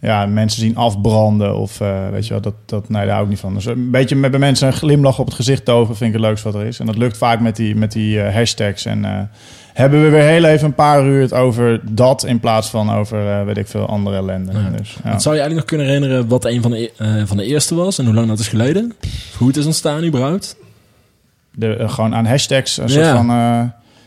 ja, 0.00 0.26
mensen 0.26 0.60
zien 0.60 0.76
afbranden 0.76 1.56
of 1.56 1.80
eh, 1.80 2.08
weet 2.10 2.26
je 2.26 2.32
wel, 2.32 2.42
dat, 2.42 2.54
dat, 2.66 2.88
nee, 2.88 3.02
daar 3.02 3.10
hou 3.12 3.22
ik 3.22 3.30
niet 3.30 3.40
van. 3.40 3.54
Dus 3.54 3.66
een 3.66 3.90
beetje 3.90 4.16
met 4.16 4.30
bij 4.30 4.40
mensen 4.40 4.66
een 4.66 4.72
glimlach 4.72 5.18
op 5.18 5.26
het 5.26 5.34
gezicht 5.34 5.64
toveren 5.64 5.96
vind 5.96 6.14
ik 6.14 6.16
het 6.16 6.26
leukste 6.26 6.50
wat 6.50 6.60
er 6.60 6.66
is. 6.66 6.78
En 6.78 6.86
dat 6.86 6.96
lukt 6.96 7.16
vaak 7.16 7.40
met 7.40 7.56
die, 7.56 7.76
met 7.76 7.92
die 7.92 8.20
hashtags. 8.20 8.84
En 8.84 9.30
hebben 9.74 10.02
we 10.02 10.08
weer 10.08 10.22
heel 10.22 10.44
even 10.44 10.66
een 10.66 10.74
paar 10.74 11.04
uur 11.04 11.20
het 11.20 11.32
over 11.32 11.80
dat 11.90 12.24
in 12.24 12.40
plaats 12.40 12.68
van 12.68 12.92
over, 12.92 13.30
eh, 13.30 13.44
weet 13.44 13.56
ik 13.56 13.66
veel, 13.66 13.86
andere 13.86 14.16
ellende. 14.16 14.52
Ja. 14.52 14.70
Dus, 14.76 14.96
ja. 15.04 15.18
Zou 15.18 15.34
je 15.34 15.40
eigenlijk 15.40 15.54
nog 15.54 15.64
kunnen 15.64 15.86
herinneren 15.86 16.28
wat 16.28 16.44
een 16.44 16.62
van 16.62 16.70
de, 16.70 16.82
e- 16.82 16.90
eh, 16.96 17.22
van 17.24 17.36
de 17.36 17.44
eerste 17.44 17.74
was 17.74 17.98
en 17.98 18.04
hoe 18.04 18.14
lang 18.14 18.28
dat 18.28 18.38
is 18.38 18.48
geleden? 18.48 18.92
Of 19.02 19.38
hoe 19.38 19.48
het 19.48 19.56
is 19.56 19.66
ontstaan 19.66 20.04
überhaupt? 20.04 20.56
De, 21.54 21.76
eh, 21.76 21.90
gewoon 21.90 22.14
aan 22.14 22.26
hashtags. 22.26 22.76
Een 22.76 22.88
soort 22.88 23.06
van, 23.06 23.26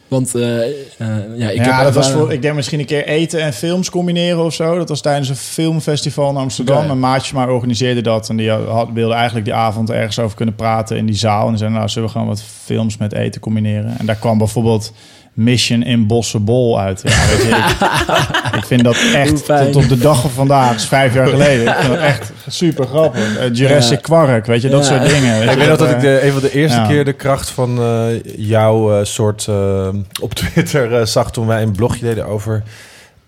Want 0.07 0.31
ja, 0.33 1.49
ik 1.49 1.65
ja, 1.65 1.75
heb 1.75 1.83
dat 1.83 1.93
was 1.93 2.11
voor, 2.11 2.31
ik 2.31 2.41
denk 2.41 2.55
misschien 2.55 2.79
een 2.79 2.85
keer 2.85 3.05
eten 3.05 3.41
en 3.41 3.53
films 3.53 3.89
combineren 3.89 4.43
of 4.43 4.53
zo. 4.53 4.77
Dat 4.77 4.89
was 4.89 5.01
tijdens 5.01 5.29
een 5.29 5.35
filmfestival 5.35 6.29
in 6.29 6.37
Amsterdam. 6.37 6.83
Oké. 6.83 6.91
Een 6.91 6.99
maatje 6.99 7.35
maar 7.35 7.49
organiseerde 7.49 8.01
dat. 8.01 8.29
En 8.29 8.37
die 8.37 8.49
had, 8.49 8.89
wilde 8.93 9.13
eigenlijk 9.13 9.45
die 9.45 9.53
avond 9.53 9.89
ergens 9.89 10.19
over 10.19 10.35
kunnen 10.35 10.55
praten 10.55 10.97
in 10.97 11.05
die 11.05 11.15
zaal. 11.15 11.43
En 11.43 11.49
die 11.49 11.57
zei, 11.57 11.71
nou, 11.71 11.89
zullen 11.89 12.07
we 12.07 12.13
gewoon 12.13 12.27
wat 12.27 12.41
films 12.63 12.97
met 12.97 13.13
eten 13.13 13.41
combineren? 13.41 13.97
En 13.97 14.05
daar 14.05 14.15
kwam 14.15 14.37
bijvoorbeeld 14.37 14.93
Mission 15.37 15.83
Impossible 15.83 16.77
uit. 16.77 17.01
Ja, 17.03 17.09
weet 17.27 17.41
je, 17.41 17.47
ik, 17.47 18.55
ik 18.55 18.65
vind 18.65 18.83
dat 18.83 18.97
echt 19.13 19.45
tot 19.45 19.75
op 19.75 19.89
de 19.89 19.97
dag 19.97 20.21
van 20.21 20.29
vandaag, 20.29 20.71
dat 20.71 20.79
is 20.79 20.85
vijf 20.85 21.13
jaar 21.13 21.27
geleden. 21.27 21.67
Ik 21.67 21.73
vind 21.75 21.93
dat 21.93 22.01
echt 22.01 22.31
super 22.47 22.85
grappig. 22.87 23.37
Eh, 23.37 23.53
Jurassic. 23.53 24.01
Quark, 24.01 24.45
weet 24.45 24.61
je, 24.61 24.69
dat 24.69 24.87
Ja. 24.87 24.97
soort 24.97 25.09
dingen. 25.09 25.39
weet 25.39 25.49
Ik 25.51 25.57
weet 25.57 25.67
nog 25.67 25.77
dat 25.77 25.87
eh, 25.87 25.93
ik 25.93 25.99
de, 26.01 26.25
een 26.25 26.31
van 26.31 26.41
de 26.41 26.51
eerste 26.53 26.77
ja. 26.79 26.87
keer 26.87 27.05
de 27.05 27.13
kracht 27.13 27.49
van 27.49 27.79
eh, 27.79 28.05
jouw 28.37 28.97
eh, 28.99 29.05
soort 29.05 29.45
eh, 29.49 29.87
op 30.21 30.33
Twitter 30.33 30.93
eh, 30.99 31.05
zag 31.05 31.31
toen 31.31 31.47
wij 31.47 31.61
een 31.61 31.71
blogje 31.71 32.05
deden 32.05 32.25
over. 32.25 32.63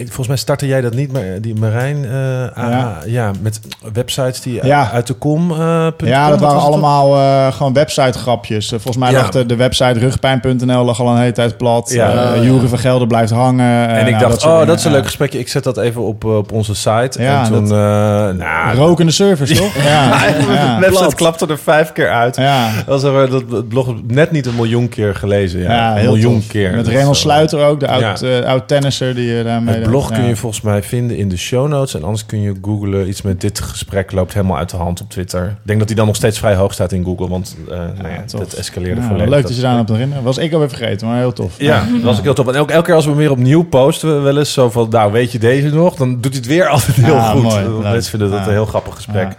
Volgens 0.05 0.27
mij 0.27 0.37
startte 0.37 0.67
jij 0.67 0.81
dat 0.81 0.93
niet, 0.93 1.11
maar 1.11 1.23
die 1.41 1.55
Marijn, 1.55 2.05
eh, 2.05 2.11
ja. 2.55 2.97
ja, 3.05 3.31
met 3.41 3.59
websites 3.93 4.41
die 4.41 4.65
Ja. 4.65 4.91
uit 4.91 5.07
de 5.07 5.13
kom. 5.13 5.51
eh, 5.51 5.57
Ja, 5.57 6.21
com, 6.21 6.29
dat 6.29 6.39
waren 6.39 6.59
allemaal 6.61 7.15
eh, 7.15 7.53
gewoon 7.53 7.73
website 7.73 8.19
grapjes. 8.19 8.65
Eh, 8.65 8.69
volgens 8.71 8.97
mij 8.97 9.11
Ja. 9.11 9.17
lag 9.17 9.29
de, 9.29 9.45
de 9.45 9.55
website 9.55 9.99
rugpijn.nl 9.99 10.83
lag 10.85 10.99
al 11.01 11.07
een 11.09 11.17
hele 11.19 11.31
tijd 11.31 11.57
plat. 11.57 11.89
Ja. 11.93 12.35
Jury 12.41 12.67
van 12.67 12.77
Gelder 12.79 13.07
blijft 13.07 13.31
hangen. 13.31 13.87
En 13.87 13.89
Eh, 13.95 14.05
ik 14.07 14.11
nou, 14.11 14.19
dacht, 14.19 14.33
dat 14.33 14.43
oh, 14.43 14.51
dingen. 14.51 14.67
dat 14.67 14.77
is 14.79 14.83
een 14.85 14.91
leuk 14.91 15.05
gesprekje. 15.05 15.39
Ik 15.39 15.47
zet 15.47 15.63
dat 15.63 15.77
even 15.77 16.01
op, 16.01 16.23
eh, 16.23 16.35
op 16.37 16.51
onze 16.51 16.75
site. 16.75 17.21
Ja, 17.21 17.43
en 17.43 17.51
toen, 17.51 17.67
dat- 17.67 17.77
eh 17.77 18.37
nou, 18.37 18.75
Rokende 18.77 19.11
servers, 19.11 19.57
toch? 19.57 19.75
Ja, 19.83 20.17
de 20.27 20.51
ja. 20.53 20.79
website 20.79 21.15
klapte 21.15 21.47
er 21.47 21.57
vijf 21.59 21.91
keer 21.91 22.09
uit. 22.09 22.35
ja. 22.35 22.69
Dat 22.85 23.01
was 23.01 23.03
er, 23.03 23.29
dat 23.29 23.43
het 23.51 23.67
blog 23.69 23.93
net 24.07 24.31
niet 24.31 24.45
een 24.45 24.55
miljoen 24.55 24.89
keer 24.89 25.15
gelezen. 25.15 25.59
Ja, 25.59 25.71
Ja, 25.71 25.91
een 25.91 25.97
heel 25.97 26.11
miljoen 26.11 26.39
tof. 26.39 26.47
keer. 26.47 26.75
Met 26.75 26.87
eh, 26.87 27.07
Sluiter 27.11 27.59
ook, 27.65 27.79
de 27.79 27.87
oud, 27.87 28.19
Ja. 28.19 28.27
eh, 28.39 28.45
oud 28.45 28.67
tennisser 28.67 29.15
die 29.15 29.25
je 29.35 29.43
daarmee... 29.43 29.87
Het 29.89 29.97
blog 30.07 30.11
kun 30.17 30.27
je 30.27 30.35
volgens 30.35 30.61
mij 30.61 30.83
vinden 30.83 31.17
in 31.17 31.29
de 31.29 31.37
show 31.37 31.67
notes. 31.67 31.93
En 31.93 32.03
anders 32.03 32.25
kun 32.25 32.41
je 32.41 32.53
googlen. 32.61 33.07
Iets 33.07 33.21
met 33.21 33.41
dit 33.41 33.59
gesprek 33.59 34.11
loopt 34.11 34.33
helemaal 34.33 34.57
uit 34.57 34.69
de 34.69 34.77
hand 34.77 35.01
op 35.01 35.09
Twitter. 35.09 35.45
Ik 35.47 35.55
denk 35.63 35.79
dat 35.79 35.87
hij 35.87 35.97
dan 35.97 36.05
nog 36.07 36.15
steeds 36.15 36.39
vrij 36.39 36.55
hoog 36.55 36.73
staat 36.73 36.91
in 36.91 37.03
Google. 37.03 37.27
Want 37.29 37.57
eh 37.69 37.77
nou 37.77 38.07
ja, 38.09 38.23
dat 38.37 38.53
escaleerde 38.53 39.01
volledig. 39.01 39.29
leuk 39.29 39.41
dat 39.43 39.55
je 39.55 39.61
daar 39.61 39.71
aan 39.71 39.77
hebt 39.77 39.89
herinneren. 39.89 40.23
Was 40.23 40.37
ik 40.37 40.53
alweer 40.53 40.69
vergeten, 40.69 41.07
maar 41.07 41.17
heel 41.17 41.33
tof. 41.33 41.55
Ja, 41.57 41.85
dat 41.91 42.01
was 42.01 42.17
ook 42.17 42.23
heel 42.23 42.33
tof. 42.33 42.47
En 42.47 42.55
elke, 42.55 42.73
elke 42.73 42.85
keer 42.85 42.95
als 42.95 43.05
we 43.05 43.13
weer 43.13 43.31
opnieuw 43.31 43.63
posten, 43.63 44.15
we 44.15 44.21
wel 44.21 44.37
eens 44.37 44.53
zo 44.53 44.69
van... 44.69 44.87
Nou, 44.89 45.11
weet 45.11 45.31
je 45.31 45.39
deze 45.39 45.69
nog? 45.69 45.95
Dan 45.95 46.21
doet 46.21 46.31
hij 46.31 46.39
het 46.41 46.45
weer 46.45 46.67
altijd 46.75 46.95
heel 46.95 47.19
goed. 47.21 47.41
mooi. 47.41 47.63
Leuk. 47.63 47.81
Mensen 47.81 48.09
vinden 48.09 48.29
dat 48.31 48.45
een 48.47 48.53
heel 48.53 48.65
grappig 48.65 48.95
gesprek. 48.95 49.35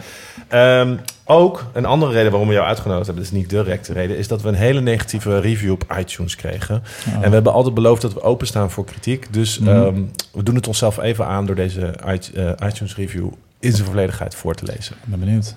Ehm, 0.50 0.96
ook 1.24 1.64
een 1.72 1.84
andere 1.84 2.12
reden 2.12 2.30
waarom 2.30 2.48
we 2.48 2.54
jou 2.54 2.66
uitgenodigd 2.66 3.06
hebben... 3.06 3.24
dat 3.24 3.32
is 3.32 3.38
niet 3.38 3.50
de 3.50 3.56
directe 3.56 3.92
reden... 3.92 4.16
is 4.16 4.28
dat 4.28 4.42
we 4.42 4.48
een 4.48 4.54
hele 4.54 4.80
negatieve 4.80 5.40
review 5.40 5.72
op 5.72 5.94
iTunes 5.98 6.36
kregen. 6.36 6.82
Ja. 7.06 7.12
En 7.12 7.20
we 7.28 7.34
hebben 7.34 7.52
altijd 7.52 7.74
beloofd 7.74 8.02
dat 8.02 8.12
we 8.12 8.22
openstaan 8.22 8.70
voor 8.70 8.84
kritiek. 8.84 9.32
Dus 9.32 9.58
Mhm. 9.58 9.68
ehm, 9.70 10.02
we 10.32 10.42
doen 10.42 10.54
het 10.54 10.66
onszelf 10.66 10.98
even 10.98 11.26
aan... 11.26 11.46
door 11.46 11.54
deze 11.54 11.86
eh, 11.86 12.68
iTunes 12.68 12.96
review 12.96 13.28
in 13.60 13.72
zijn 13.72 13.86
volledigheid 13.86 14.34
voor 14.34 14.54
te 14.54 14.64
lezen. 14.64 14.94
Ik 15.02 15.08
ben 15.10 15.18
benieuwd. 15.20 15.56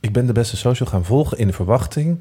Ik 0.00 0.12
ben 0.12 0.26
de 0.26 0.32
beste 0.32 0.56
social 0.56 0.88
gaan 0.88 1.04
volgen 1.04 1.38
in 1.38 1.46
de 1.46 1.52
verwachting 1.52 2.18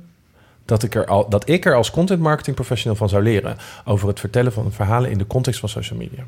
dat 0.66 0.84
ik 0.84 0.96
er, 0.96 1.06
al, 1.06 1.30
dat 1.30 1.50
ik 1.50 1.66
er 1.66 1.76
als 1.76 1.92
content 1.92 2.20
marketing 2.20 2.56
professional 2.56 2.96
van 2.98 3.10
zou 3.10 3.24
leren 3.24 3.58
over 3.86 4.08
het 4.08 4.20
vertellen 4.20 4.54
van 4.54 4.72
verhalen 4.72 5.12
in 5.12 5.18
de 5.18 5.28
context 5.28 5.60
van 5.60 5.70
social 5.70 6.00
media. 6.00 6.24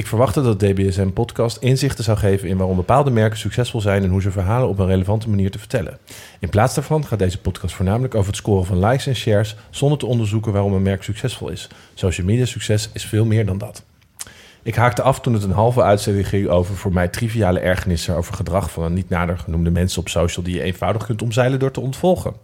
Ik 0.00 0.06
verwachtte 0.06 0.42
dat 0.42 0.60
DBSM 0.60 1.08
podcast 1.08 1.56
inzichten 1.56 2.04
zou 2.04 2.18
geven 2.18 2.48
in 2.48 2.56
waarom 2.56 2.76
bepaalde 2.76 3.10
merken 3.10 3.38
succesvol 3.38 3.80
zijn 3.80 4.02
en 4.02 4.10
hoe 4.10 4.22
ze 4.22 4.30
verhalen 4.30 4.68
op 4.68 4.78
een 4.78 4.86
relevante 4.86 5.28
manier 5.28 5.50
te 5.50 5.58
vertellen. 5.58 5.98
In 6.38 6.48
plaats 6.48 6.74
daarvan 6.74 7.06
gaat 7.06 7.18
deze 7.18 7.40
podcast 7.40 7.74
voornamelijk 7.74 8.14
over 8.14 8.26
het 8.26 8.36
scoren 8.36 8.66
van 8.66 8.78
likes 8.78 9.06
en 9.06 9.16
shares 9.16 9.56
zonder 9.70 9.98
te 9.98 10.06
onderzoeken 10.06 10.52
waarom 10.52 10.72
een 10.72 10.82
merk 10.82 11.02
succesvol 11.02 11.48
is. 11.48 11.68
Social 11.94 12.26
media 12.26 12.44
succes 12.44 12.90
is 12.92 13.04
veel 13.04 13.24
meer 13.24 13.46
dan 13.46 13.58
dat. 13.58 13.84
Ik 14.62 14.74
haakte 14.74 15.02
af 15.02 15.20
toen 15.20 15.32
het 15.32 15.42
een 15.42 15.50
halve 15.50 15.82
uitzending 15.82 16.28
ging 16.28 16.48
over 16.48 16.76
voor 16.76 16.92
mij 16.92 17.08
triviale 17.08 17.60
ergernissen 17.60 18.16
over 18.16 18.34
gedrag 18.34 18.70
van 18.70 18.84
een 18.84 18.94
niet 18.94 19.08
nader 19.08 19.38
genoemde 19.38 19.70
mensen 19.70 20.00
op 20.00 20.08
social 20.08 20.44
die 20.44 20.54
je 20.54 20.62
eenvoudig 20.62 21.06
kunt 21.06 21.22
omzeilen 21.22 21.58
door 21.58 21.70
te 21.70 21.80
ontvolgen. 21.80 22.34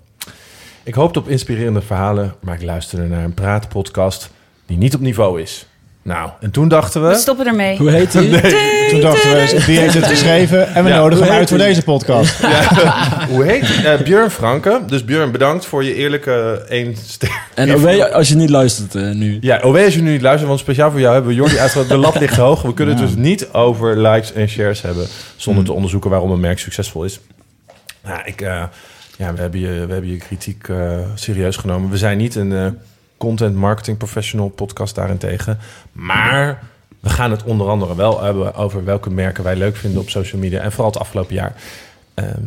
Ik 0.83 0.95
hoopte 0.95 1.19
op 1.19 1.29
inspirerende 1.29 1.83
verhalen, 1.83 2.35
maar 2.41 2.55
ik 2.55 2.63
luisterde 2.63 3.07
naar 3.07 3.25
een 3.25 3.35
praatpodcast 3.35 4.31
die 4.67 4.77
niet 4.77 4.95
op 4.95 5.01
niveau 5.01 5.41
is. 5.41 5.67
Nou, 6.07 6.31
en 6.41 6.51
toen 6.51 6.69
dachten 6.69 7.03
We 7.03 7.09
we... 7.09 7.15
stoppen 7.15 7.47
ermee. 7.47 7.79
Hoe 7.79 7.91
heet 7.91 8.13
die? 8.13 8.31
Toen 8.91 9.01
dachten 9.01 9.31
we, 9.31 9.63
die 9.67 9.79
heeft 9.79 9.95
het 9.95 10.07
geschreven 10.07 10.75
en 10.75 10.85
we 10.85 10.91
Ja, 10.91 10.97
nodigen 10.97 11.25
hem 11.27 11.35
uit 11.35 11.49
voor 11.49 11.59
deze 11.59 11.83
podcast. 11.83 12.39
Hoe 13.31 13.45
heet 13.45 13.67
die? 13.67 13.89
Eh, 13.89 14.03
Björn 14.03 14.31
Franke. 14.31 14.81
Dus 14.87 15.05
Björn, 15.05 15.31
bedankt 15.31 15.67
voor 15.67 15.85
je 15.85 15.95
eerlijke 15.95 16.65
één 16.69 16.95
ster. 17.07 17.43
En 17.55 17.75
OW, 17.75 18.03
als 18.13 18.29
je 18.29 18.35
niet 18.35 18.51
luistert 18.51 18.95
eh, 18.95 19.11
nu. 19.11 19.39
Ja, 19.41 19.61
OW 19.63 19.77
als 19.77 19.95
je 19.95 20.03
nu 20.03 20.11
niet 20.11 20.23
luistert, 20.23 20.49
want 20.49 20.61
speciaal 20.61 20.91
voor 20.91 21.01
jou 21.01 21.13
hebben 21.13 21.31
we 21.31 21.37
Jordi 21.37 21.59
uitgelegd. 21.59 21.89
De 21.91 21.97
lat 21.97 22.19
ligt 22.21 22.37
hoog. 22.37 22.63
We 22.63 22.75
kunnen 22.75 22.95
Ja. 22.95 23.01
het 23.01 23.11
dus 23.11 23.19
niet 23.25 23.49
over 23.53 24.01
likes 24.01 24.33
en 24.33 24.49
shares 24.49 24.83
hebben 24.83 25.07
zonder 25.37 25.55
Hmm. 25.63 25.65
te 25.65 25.73
onderzoeken 25.77 26.11
waarom 26.11 26.31
een 26.31 26.41
merk 26.41 26.59
succesvol 26.59 27.05
is. 27.05 27.21
Nou, 28.05 28.21
ik, 28.25 28.41
eh, 28.41 28.63
ja, 29.19 29.33
we, 29.35 29.41
hebben 29.41 29.61
je, 29.61 29.69
we 29.87 29.93
hebben 29.93 30.11
je 30.11 30.17
kritiek 30.17 30.69
eh, 30.69 30.77
serieus 31.15 31.57
genomen. 31.57 31.91
We 31.91 31.97
zijn 31.97 32.19
niet 32.19 32.35
een 32.35 32.53
eh, 32.53 32.67
content 33.17 33.57
marketing 33.57 33.97
professional 33.97 34.49
podcast 34.49 34.95
daarentegen. 34.95 35.59
Maar 35.93 36.63
we 37.01 37.09
gaan 37.09 37.31
het 37.31 37.45
onder 37.45 37.69
andere 37.69 37.97
wel 37.97 38.23
hebben 38.23 38.55
over 38.55 38.85
welke 38.85 39.11
merken 39.11 39.45
wij 39.45 39.57
leuk 39.57 39.77
vinden 39.77 40.01
op 40.01 40.11
social 40.11 40.41
media. 40.41 40.61
En 40.61 40.73
vooral 40.73 40.91
het 40.91 41.01
afgelopen 41.01 41.35
jaar. 41.35 41.55
Ehm 42.15 42.45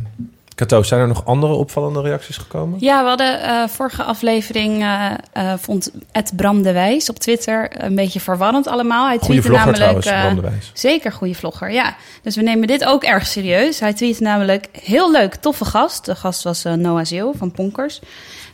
Kato, 0.60 0.84
zijn 0.84 1.02
er 1.02 1.08
nog 1.08 1.26
andere 1.26 1.54
opvallende 1.54 2.02
reacties 2.02 2.38
gekomen? 2.38 2.80
Ja, 2.80 3.02
we 3.02 3.08
hadden 3.08 3.42
eh, 3.42 3.68
vorige 3.68 4.04
aflevering, 4.04 4.82
eh, 4.82 5.12
eh, 5.32 5.54
vond 5.60 5.92
het 6.12 6.32
Bram 6.36 6.62
de 6.62 6.72
Wijs 6.72 7.10
op 7.10 7.20
Twitter 7.20 7.84
een 7.84 7.96
beetje 7.96 8.20
verwarrend 8.20 8.68
allemaal. 8.68 9.08
Hij 9.08 9.18
Goeie 9.18 9.42
tweette 9.42 9.48
vlogger 9.48 9.80
namelijk... 9.80 10.06
trouwens, 10.06 10.34
Bram 10.34 10.44
de 10.44 10.50
Wijs. 10.50 10.72
Zeker 10.74 11.12
goede 11.12 11.34
vlogger, 11.34 11.72
ja. 11.72 11.96
Dus 12.22 12.36
we 12.36 12.42
nemen 12.42 12.68
dit 12.68 12.86
ook 12.86 13.04
erg 13.04 13.28
serieus. 13.28 13.80
Hij 13.80 13.94
tweette 13.94 14.24
namelijk, 14.24 14.68
heel 14.82 15.12
leuk, 15.12 15.36
toffe 15.36 15.66
gast. 15.66 16.06
De 16.06 16.16
gast 16.16 16.44
was 16.44 16.64
Noah 16.64 17.06
Zeel 17.06 17.34
van 17.38 17.52
Ponkers. 17.52 18.00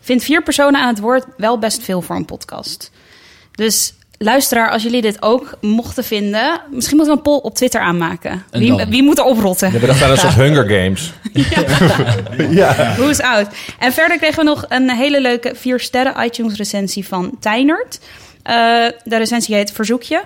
Vindt 0.05 0.23
vier 0.23 0.43
personen 0.43 0.81
aan 0.81 0.87
het 0.87 0.99
woord 0.99 1.25
wel 1.37 1.59
best 1.59 1.83
veel 1.83 2.01
voor 2.01 2.15
een 2.15 2.25
podcast. 2.25 2.91
Dus 3.51 3.93
luisteraar, 4.17 4.69
als 4.69 4.83
jullie 4.83 5.01
dit 5.01 5.21
ook 5.21 5.57
mochten 5.61 6.03
vinden... 6.03 6.61
misschien 6.71 6.97
moeten 6.97 7.13
we 7.15 7.19
een 7.19 7.25
poll 7.25 7.39
op 7.39 7.55
Twitter 7.55 7.81
aanmaken. 7.81 8.43
En 8.51 8.59
Wie, 8.59 8.85
wie 8.89 9.03
moet 9.03 9.17
er 9.17 9.23
oprotten? 9.23 9.71
Ja, 9.71 9.79
maar 9.79 9.87
dat 9.87 10.09
een 10.09 10.17
soort 10.17 10.33
Hunger 10.43 10.69
Games. 10.69 11.13
ja. 12.59 12.95
Hoe 12.95 13.09
is 13.09 13.21
oud? 13.21 13.47
En 13.79 13.93
verder 13.93 14.17
kregen 14.17 14.37
we 14.37 14.43
nog 14.43 14.65
een 14.69 14.89
hele 14.89 15.21
leuke 15.21 15.51
4 15.55 15.79
sterren 15.79 16.25
iTunes 16.25 16.57
recensie 16.57 17.07
van 17.07 17.37
Tijnert. 17.39 17.99
Eh, 18.43 18.55
de 19.03 19.17
recensie 19.17 19.55
heet 19.55 19.71
Verzoekje. 19.71 20.23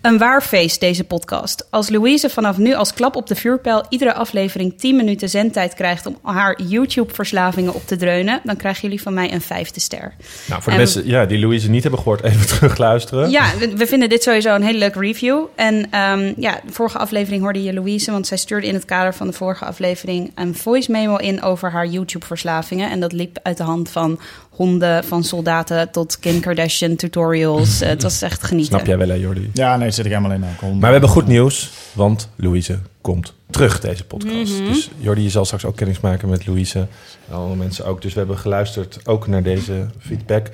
Een 0.00 0.18
waar 0.18 0.42
feest, 0.42 0.80
deze 0.80 1.04
podcast. 1.04 1.66
Als 1.70 1.88
Louise 1.88 2.28
vanaf 2.30 2.58
nu 2.58 2.74
als 2.74 2.92
klap 2.94 3.16
op 3.16 3.26
de 3.26 3.34
vuurpijl 3.34 3.84
iedere 3.88 4.14
aflevering 4.14 4.78
10 4.78 4.96
minuten 4.96 5.28
zendtijd 5.28 5.74
krijgt 5.74 6.06
om 6.06 6.18
haar 6.22 6.60
YouTube-verslavingen 6.62 7.74
op 7.74 7.86
te 7.86 7.96
dreunen, 7.96 8.40
dan 8.44 8.56
krijgen 8.56 8.82
jullie 8.82 9.02
van 9.02 9.14
mij 9.14 9.32
een 9.32 9.40
vijfde 9.40 9.80
ster. 9.80 10.14
Nou, 10.48 10.62
voor 10.62 10.72
de 10.72 10.78
En- 10.78 10.84
mensen 10.84 11.06
ja, 11.06 11.24
die 11.26 11.38
Louise 11.38 11.70
niet 11.70 11.82
hebben 11.82 12.00
gehoord, 12.00 12.22
even 12.22 12.46
terugluisteren. 12.56 13.30
Ja, 13.30 13.50
we, 13.58 13.76
we 13.76 13.86
vinden 13.86 14.08
dit 14.08 14.22
sowieso 14.22 14.54
een 14.54 14.62
hele 14.62 14.78
leuke 14.78 14.98
review. 15.00 15.44
En 15.54 15.86
ehm, 15.90 16.32
ja, 16.36 16.60
de 16.66 16.72
vorige 16.72 16.98
aflevering 16.98 17.42
hoorde 17.42 17.62
je 17.62 17.74
Louise, 17.74 18.10
want 18.10 18.26
zij 18.26 18.36
stuurde 18.36 18.66
in 18.66 18.74
het 18.74 18.84
kader 18.84 19.14
van 19.14 19.26
de 19.26 19.32
vorige 19.32 19.64
aflevering 19.64 20.32
een 20.34 20.54
voice 20.54 20.90
memo 20.90 21.16
in 21.16 21.42
over 21.42 21.70
haar 21.70 21.86
YouTube-verslavingen. 21.86 22.90
En 22.90 23.00
dat 23.00 23.12
liep 23.12 23.38
uit 23.42 23.56
de 23.56 23.62
hand 23.62 23.90
van 23.90 24.20
honden, 24.60 25.04
van 25.04 25.24
soldaten 25.24 25.90
tot 25.90 26.18
Kim 26.18 26.40
Kardashian 26.40 26.96
tutorials. 26.96 27.80
Eh, 27.80 27.88
het 27.88 28.02
was 28.02 28.22
echt 28.22 28.42
genieten. 28.42 28.72
Snap 28.72 28.86
jij 28.86 28.98
wel, 28.98 29.08
hè, 29.08 29.14
Jordi? 29.14 29.50
Ja, 29.52 29.76
nee, 29.76 29.90
zit 29.90 30.04
ik 30.04 30.12
helemaal 30.12 30.32
in. 30.32 30.40
Maar 30.40 30.80
we 30.80 30.86
hebben 30.86 31.08
goed 31.08 31.26
nieuws, 31.26 31.70
want 31.92 32.28
Louise 32.36 32.78
komt 33.00 33.34
terug, 33.50 33.80
deze 33.80 34.04
podcast. 34.04 34.60
Mhm. 34.60 34.64
Dus 34.64 34.90
Jordi, 34.98 35.22
je 35.22 35.30
zal 35.30 35.44
straks 35.44 35.64
ook 35.64 35.76
kennis 35.76 36.00
maken 36.00 36.28
met 36.28 36.46
Louise. 36.46 36.78
En 37.28 37.34
andere 37.34 37.56
mensen 37.56 37.86
ook. 37.86 38.02
Dus 38.02 38.12
we 38.12 38.18
hebben 38.18 38.38
geluisterd 38.38 39.00
ook 39.04 39.26
naar 39.26 39.42
deze 39.42 39.86
feedback. 39.98 40.46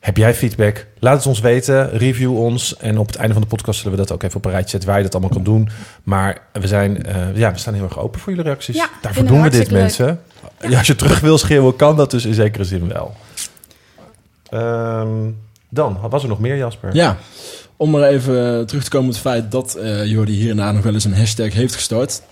Heb 0.00 0.16
jij 0.16 0.34
feedback? 0.34 0.86
Laat 0.98 1.16
het 1.16 1.26
ons 1.26 1.40
weten. 1.40 1.90
Review 1.90 2.36
ons. 2.36 2.76
En 2.76 2.98
op 2.98 3.06
het 3.06 3.16
einde 3.16 3.32
van 3.32 3.42
de 3.42 3.48
podcast 3.48 3.80
zullen 3.80 3.98
we 3.98 4.04
dat 4.04 4.12
ook 4.12 4.22
even 4.22 4.36
op 4.36 4.44
een 4.44 4.50
rijtje 4.50 4.70
zetten... 4.70 4.88
waar 4.88 4.98
je 4.98 5.04
dat 5.04 5.14
allemaal 5.14 5.32
kan 5.32 5.42
doen. 5.42 5.68
Maar 6.02 6.38
we, 6.52 6.66
zijn, 6.66 7.04
eh, 7.04 7.36
ja, 7.36 7.52
we 7.52 7.58
staan 7.58 7.74
heel 7.74 7.84
erg 7.84 7.98
open 7.98 8.20
voor 8.20 8.32
jullie 8.32 8.46
reacties. 8.46 8.76
Ja, 8.76 8.88
Daarvoor 9.02 9.24
doen 9.24 9.42
we 9.42 9.50
dit, 9.50 9.70
hartstikke 9.70 9.82
mensen. 9.82 10.20
Ja, 10.68 10.78
als 10.78 10.86
je 10.86 10.96
terug 10.96 11.20
wil 11.20 11.38
schreeuwen, 11.38 11.76
kan 11.76 11.96
dat 11.96 12.10
dus 12.10 12.24
in 12.24 12.34
zekere 12.34 12.64
zin 12.64 12.88
wel. 12.88 13.16
Ehm, 14.50 15.08
dan, 15.70 15.98
was 16.10 16.22
er 16.22 16.28
nog 16.28 16.40
meer, 16.40 16.56
Jasper? 16.56 16.90
Ja, 16.94 17.16
om 17.76 17.90
maar 17.90 18.02
even 18.02 18.66
terug 18.66 18.84
te 18.84 18.90
komen 18.90 19.06
op 19.08 19.12
het 19.12 19.22
feit 19.22 19.50
dat 19.50 19.74
eh 19.74 20.04
Jordi 20.06 20.32
hier 20.32 20.50
en 20.50 20.56
daar 20.56 20.74
nog 20.74 20.82
wel 20.82 20.92
eens 20.94 21.04
een 21.04 21.16
hashtag 21.16 21.52
heeft 21.52 21.74
gestart. 21.74 22.22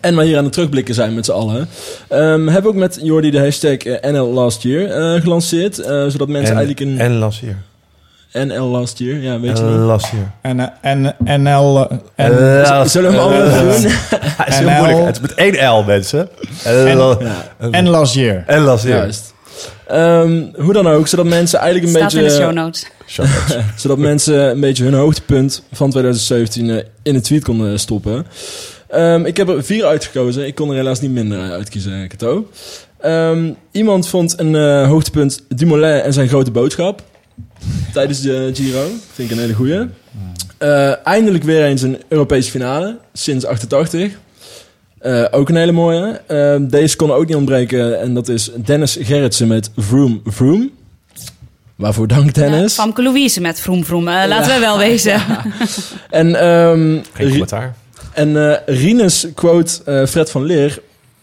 En 0.00 0.16
we 0.16 0.24
hier 0.24 0.38
aan 0.38 0.44
het 0.44 0.52
terugblikken 0.52 0.94
zijn 0.94 1.14
met 1.14 1.24
z'n 1.24 1.32
allen. 1.32 1.68
Ehm 2.08 2.46
hebben 2.46 2.62
we 2.62 2.68
ook 2.68 2.74
met 2.74 2.98
Jordi 3.02 3.30
de 3.30 3.38
hashtag 3.40 3.76
eh, 3.76 4.12
NL 4.12 4.32
Last 4.32 4.62
Year 4.62 4.90
eh, 5.14 5.22
gelanceerd. 5.22 5.78
eh, 5.78 6.06
zodat 6.06 6.28
mensen 6.28 6.50
en, 6.56 6.56
eigenlijk 6.56 6.80
een... 6.80 6.98
En 7.00 7.12
Lassier. 7.12 7.56
NL 8.32 8.64
Last 8.64 8.98
Year, 8.98 9.18
ja, 9.20 9.40
weet 9.40 9.58
je 9.58 9.64
En 9.64 9.70
niet. 9.70 9.78
Lassier. 9.78 10.30
En, 10.40 10.72
en 10.82 11.02
NL... 11.42 11.88
En, 11.88 12.02
En, 12.14 12.88
Zullen 12.88 13.10
we 13.10 13.16
hem 13.16 13.26
allemaal 13.26 13.60
doen? 13.60 13.68
Het 13.68 14.48
is 14.48 14.58
heel 14.58 14.70
moeilijk. 14.70 15.06
Het 15.06 15.14
is 15.16 15.20
met 15.20 15.34
één 15.34 15.68
L, 15.68 15.82
mensen. 15.82 16.28
En, 16.64 16.98
Ja, 16.98 17.16
en 17.70 17.88
last 17.88 18.14
year. 18.14 18.44
en 18.46 18.60
Lassier. 18.60 18.96
juist. 18.96 19.34
Ehm, 19.86 20.42
hoe 20.54 20.72
dan 20.72 20.86
ook, 20.86 21.06
zodat 21.06 21.26
mensen 21.26 21.58
eigenlijk 21.58 21.92
een 21.92 21.98
Staat 21.98 22.12
in 22.12 22.18
de 22.18 22.24
beetje... 22.24 22.42
show 22.42 22.52
notes. 22.52 22.86
Show 23.06 23.26
notes. 23.26 23.64
zodat 23.82 23.98
mensen 23.98 24.50
een 24.50 24.60
beetje 24.60 24.84
hun 24.84 24.94
hoogtepunt 24.94 25.62
van 25.72 25.90
2017 25.90 26.70
eh, 26.70 26.76
in 27.02 27.14
een 27.14 27.22
tweet 27.22 27.44
konden 27.44 27.78
stoppen. 27.78 28.26
Ehm, 28.88 29.24
ik 29.24 29.36
heb 29.36 29.48
er 29.48 29.64
vier 29.64 29.84
uitgekozen. 29.84 30.46
Ik 30.46 30.54
kon 30.54 30.70
er 30.70 30.76
helaas 30.76 31.00
niet 31.00 31.10
minder 31.10 31.50
uitkiezen, 31.50 32.08
Kato. 32.08 32.50
Ehm, 33.00 33.52
iemand 33.70 34.08
vond 34.08 34.40
een 34.40 34.54
eh, 34.54 34.88
hoogtepunt 34.88 35.44
Dumoulin 35.48 36.00
en 36.00 36.12
zijn 36.12 36.28
grote 36.28 36.50
boodschap. 36.50 37.02
Tijdens 37.92 38.20
de 38.20 38.50
Giro. 38.54 38.86
Vind 39.12 39.30
ik 39.30 39.36
een 39.36 39.42
hele 39.42 39.54
goeie. 39.54 39.86
Eh, 40.58 41.06
eindelijk 41.06 41.44
weer 41.44 41.64
eens 41.64 41.82
een 41.82 42.02
Europese 42.08 42.50
finale. 42.50 42.98
Sinds 43.12 43.46
88. 43.46 44.12
Eh, 44.98 45.24
ook 45.30 45.48
een 45.48 45.56
hele 45.56 45.72
mooie. 45.72 46.20
Ehm, 46.26 46.66
deze 46.66 46.96
kon 46.96 47.10
ook 47.12 47.26
niet 47.26 47.36
ontbreken. 47.36 48.00
En 48.00 48.14
dat 48.14 48.28
is 48.28 48.50
Dennis 48.56 48.96
Gerritsen 49.00 49.48
met 49.48 49.70
Vroom 49.76 50.20
Vroom. 50.24 50.70
Waarvoor 51.76 52.06
dank 52.06 52.34
Dennis. 52.34 52.76
Ja, 52.76 52.82
Famke 52.82 53.02
Louise 53.02 53.40
met 53.40 53.60
Vroom 53.60 53.84
Vroom. 53.84 54.08
Eh, 54.08 54.28
laten 54.28 54.54
we 54.54 54.60
wel 54.60 54.78
wezen. 54.78 55.20
En, 56.10 56.34
ehm, 56.40 56.98
Geen 57.12 57.28
commentaar. 57.30 57.74
en 58.12 58.50
eh 58.50 58.56
Rinus 58.66 59.26
quote 59.34 59.82
eh, 59.84 60.06
Fred 60.06 60.30
van 60.30 60.42
Leer. 60.44 60.78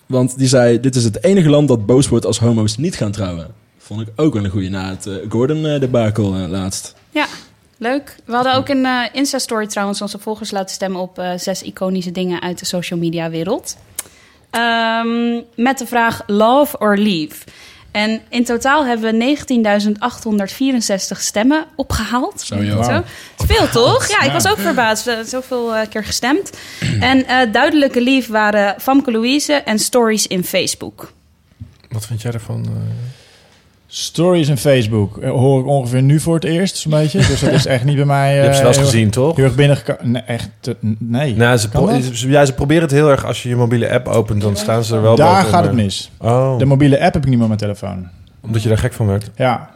Want 0.06 0.38
die 0.38 0.48
zei: 0.48 0.80
Dit 0.80 0.96
is 0.96 1.03
het 1.03 1.24
enige 1.24 1.50
land 1.50 1.68
dat 1.68 1.86
boos 1.86 2.08
wordt 2.08 2.25
als 2.25 2.39
homo's 2.39 2.77
niet 2.77 2.96
gaan 2.96 3.12
trouwen. 3.12 3.48
Vond 3.77 4.01
ik 4.01 4.08
ook 4.15 4.34
wel 4.34 4.44
een 4.44 4.50
goeie 4.50 4.70
na 4.70 4.89
het 4.89 5.06
eh, 5.08 5.13
Gordon-debakel 5.30 6.32
laatst. 6.32 6.94
Ja, 7.12 7.25
leuk. 7.77 8.15
We 8.25 8.34
hadden 8.34 8.56
ook 8.56 8.70
een 8.70 8.86
eh, 8.86 9.01
Insta-story 9.12 9.68
trouwens 9.68 10.01
onze 10.01 10.20
volgers 10.20 10.51
laten 10.51 10.75
stemmen 10.75 11.01
op 11.01 11.20
eh, 11.20 11.32
zes 11.38 11.63
iconische 11.63 12.12
dingen 12.12 12.42
uit 12.42 12.60
de 12.60 12.65
social 12.65 13.00
media 13.00 13.30
wereld. 13.30 13.77
Ehm, 14.50 15.42
met 15.56 15.77
de 15.77 15.88
vraag 15.88 16.22
love 16.27 16.77
or 16.80 16.98
leave. 16.98 17.36
En 17.94 18.22
in 18.30 18.44
totaal 18.44 18.86
hebben 18.86 19.12
we 19.12 19.36
19.864 21.15 21.22
stemmen 21.22 21.65
opgehaald. 21.75 22.42
Zo, 22.42 22.56
is 22.56 22.88
veel 23.38 23.70
toch? 23.70 24.08
Ja, 24.08 24.22
ik 24.22 24.32
was 24.32 24.48
ook 24.48 24.58
verbaasd. 24.58 25.10
Zoveel 25.25 25.75
eh, 25.75 25.88
keer 25.89 26.03
gestemd. 26.03 26.51
En 27.00 27.25
eh, 27.27 27.51
duidelijke 27.51 28.01
lief 28.01 28.27
waren 28.27 28.82
Famke 28.82 29.12
Louise 29.12 29.53
en 29.53 29.80
stories 29.80 30.27
in 30.27 30.44
Facebook. 30.44 31.13
Wat 31.89 32.06
vind 32.06 32.22
jij 32.22 32.32
ervan? 32.32 32.65
eh? 32.65 32.72
Stories 33.95 34.50
en 34.50 34.57
Facebook 34.57 35.17
eh, 35.17 35.29
hoor 35.31 35.59
ik 35.59 35.65
ongeveer 35.67 36.01
nu 36.01 36.19
voor 36.19 36.33
het 36.35 36.43
eerst, 36.43 36.77
zo'n 36.77 36.91
beetje. 36.91 37.17
Dus 37.17 37.39
dat 37.39 37.51
is 37.51 37.65
echt 37.65 37.83
niet 37.83 37.95
bij 37.95 38.05
mij... 38.05 38.33
je 38.35 38.41
hebt 38.41 38.55
ze 38.55 38.59
wel 38.62 38.67
eens 38.67 38.77
heel 38.77 38.85
erg- 38.85 38.93
gezien, 38.95 39.09
toch? 39.09 39.35
Heel 39.35 39.45
erg 39.45 39.55
binnengekomen. 39.55 40.12
Nee, 40.12 40.21
echt... 40.21 40.50
nee. 41.00 41.35
Nou, 41.35 41.57
ze, 41.57 41.69
pro- 41.69 41.89
ja, 42.13 42.45
ze 42.45 42.53
proberen 42.53 42.83
het 42.83 42.91
heel 42.91 43.09
erg. 43.09 43.25
Als 43.25 43.43
je 43.43 43.50
je 43.50 43.55
mobiele 43.55 43.91
app 43.91 44.07
opent, 44.07 44.41
dan 44.41 44.55
staan 44.55 44.83
ze 44.83 44.95
er 44.95 45.01
wel 45.01 45.15
Daar 45.15 45.35
boven, 45.35 45.50
gaat 45.50 45.63
het 45.63 45.73
mis. 45.73 46.12
Oh, 46.17 46.57
De 46.57 46.65
mobiele 46.65 47.00
app 47.01 47.13
heb 47.13 47.23
ik 47.23 47.29
niet 47.29 47.39
meer 47.39 47.50
op 47.51 47.59
mijn 47.59 47.59
telefoon. 47.59 48.07
omdat 48.41 48.62
je 48.63 48.69
daar 48.69 48.77
gek 48.77 48.93
van 48.93 49.07
werd. 49.07 49.29
Ja. 49.35 49.69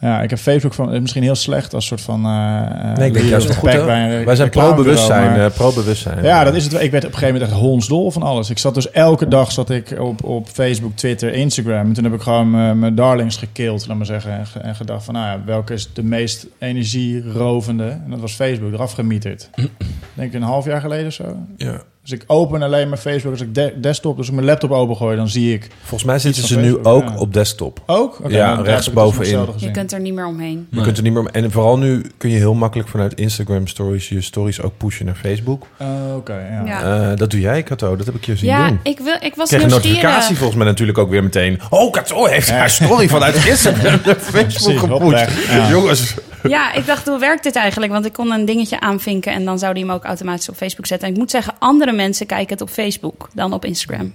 Ja, 0.00 0.22
ik 0.22 0.30
heb 0.30 0.38
Facebook 0.38 0.74
van... 0.74 0.92
is 0.92 1.00
Misschien 1.00 1.22
heel 1.22 1.34
slecht 1.34 1.74
als 1.74 1.86
soort 1.86 2.00
van... 2.00 2.24
eh 2.24 2.96
Nee, 2.96 3.06
ik 3.06 3.14
denk 3.14 3.26
juist 3.26 3.54
goed. 3.54 3.72
hè? 3.72 4.24
Wij 4.24 4.36
zijn 4.36 4.50
pro-bewustzijn. 4.50 5.40
eh, 5.40 5.50
pro-bewustzijn. 5.50 6.22
Ja, 6.24 6.44
dat 6.44 6.54
is 6.54 6.64
het. 6.64 6.72
Ik 6.72 6.90
werd 6.90 7.04
op 7.04 7.12
een 7.12 7.18
gegeven 7.18 7.34
moment 7.40 7.52
echt 7.52 7.60
hondsdol 7.60 8.10
van 8.10 8.22
alles. 8.22 8.50
Ik 8.50 8.58
zat 8.58 8.74
dus 8.74 8.90
elke 8.90 9.28
dag 9.28 9.52
zat 9.52 9.70
ik 9.70 9.96
op, 10.00 10.24
op 10.24 10.48
Facebook, 10.48 10.96
Twitter, 10.96 11.32
Instagram. 11.32 11.86
En 11.86 11.92
toen 11.92 12.04
heb 12.04 12.12
ik 12.12 12.20
gewoon 12.20 12.50
mijn, 12.50 12.78
mijn 12.78 12.94
darlings 12.94 13.36
gekild, 13.36 13.86
laat 13.86 13.96
maar 13.96 14.06
zeggen. 14.06 14.32
En, 14.32 14.62
en 14.62 14.74
gedacht 14.74 15.04
van, 15.04 15.14
nou 15.14 15.26
ja, 15.26 15.44
welke 15.44 15.72
is 15.72 15.90
de 15.92 16.02
meest 16.02 16.46
energierovende? 16.58 17.88
En 17.88 18.10
dat 18.10 18.20
was 18.20 18.32
Facebook, 18.32 18.72
eraf 18.72 18.92
gemieterd. 18.92 19.50
Denk 20.14 20.28
ik 20.28 20.34
een 20.34 20.42
half 20.42 20.64
jaar 20.64 20.80
geleden 20.80 21.06
of 21.06 21.12
zo. 21.12 21.36
Ja. 21.56 21.80
Dus 22.08 22.18
ik 22.18 22.24
open 22.26 22.62
alleen 22.62 22.88
maar 22.88 22.98
Facebook 22.98 23.32
als 23.32 23.40
ik 23.40 23.54
de- 23.54 23.74
desktop, 23.80 24.16
dus 24.16 24.28
ik 24.28 24.32
mijn 24.34 24.46
laptop 24.46 24.70
opengooi, 24.70 25.16
dan 25.16 25.28
zie 25.28 25.52
ik... 25.54 25.68
Volgens 25.80 26.04
mij 26.04 26.18
zitten 26.18 26.46
ze 26.46 26.58
nu 26.58 26.84
ook 26.84 27.08
ja. 27.08 27.16
op 27.16 27.34
desktop. 27.34 27.82
Ook? 27.86 28.18
Oké, 28.18 28.28
Ja, 28.36 28.56
het 28.56 28.76
dus 28.76 28.86
nog 28.86 28.94
bovenin. 28.94 29.26
zelden 29.30 29.54
Je 29.58 29.70
kunt 29.70 29.92
er 29.92 30.00
niet 30.00 30.14
meer 30.14 30.26
omheen. 30.26 30.66
Je 30.70 30.80
kunt 30.80 30.96
er 30.96 31.02
niet 31.02 31.12
meer 31.12 31.20
om. 31.20 31.28
En 31.28 31.50
vooral 31.50 31.78
nu 31.78 32.04
kun 32.16 32.30
je 32.30 32.36
heel 32.36 32.54
makkelijk 32.54 32.88
vanuit 32.88 33.14
Instagram 33.14 33.66
stories 33.66 34.08
je 34.08 34.20
stories 34.20 34.60
ook 34.62 34.72
pushen 34.76 35.06
naar 35.06 35.14
Facebook. 35.14 35.66
Oh, 35.78 36.16
Oké, 36.16 36.32
ja. 36.32 36.62
Ja. 36.66 37.10
Eh, 37.10 37.16
dat 37.16 37.30
doe 37.30 37.40
jij, 37.40 37.62
Kato. 37.62 37.96
Dat 37.96 38.06
heb 38.06 38.14
ik 38.14 38.24
je 38.24 38.36
zien 38.36 38.48
Ja, 38.50 38.68
doen. 38.68 38.80
ik, 38.82 38.98
wil, 38.98 39.16
ik 39.20 39.34
was 39.34 39.50
Ik 39.50 39.58
kreeg 39.58 39.62
een 39.70 39.76
notificatie 39.76 40.36
volgens 40.36 40.58
mij 40.58 40.66
natuurlijk 40.66 40.98
ook 40.98 41.10
weer 41.10 41.22
meteen. 41.22 41.60
Oh, 41.70 41.92
Kato 41.92 42.24
heeft 42.26 42.50
haar 42.50 42.70
story 42.70 43.08
vanuit 43.08 43.34
Instagram 43.46 44.00
naar 44.04 44.16
Facebook 44.16 44.78
gepusht. 44.78 45.48
ja. 45.50 45.68
Jongens. 45.70 46.14
Ja, 46.48 46.72
ik 46.72 46.86
dacht, 46.86 47.06
hoe 47.06 47.18
werkt 47.18 47.42
dit 47.42 47.56
eigenlijk? 47.56 47.92
Want 47.92 48.04
ik 48.04 48.12
kon 48.12 48.32
een 48.32 48.44
dingetje 48.44 48.80
aanvinken 48.80 49.32
en 49.32 49.44
dan 49.44 49.58
zou 49.58 49.74
die 49.74 49.84
hem 49.84 49.92
ook 49.92 50.04
automatisch 50.04 50.48
op 50.48 50.56
Facebook 50.56 50.86
zetten. 50.86 51.08
En 51.08 51.14
ik 51.14 51.20
moet 51.20 51.30
zeggen, 51.30 51.54
andere 51.58 51.92
mensen 51.92 52.26
kijken 52.26 52.48
het 52.52 52.60
op 52.60 52.68
Facebook 52.70 53.28
dan 53.34 53.52
op 53.52 53.64
Instagram. 53.64 54.14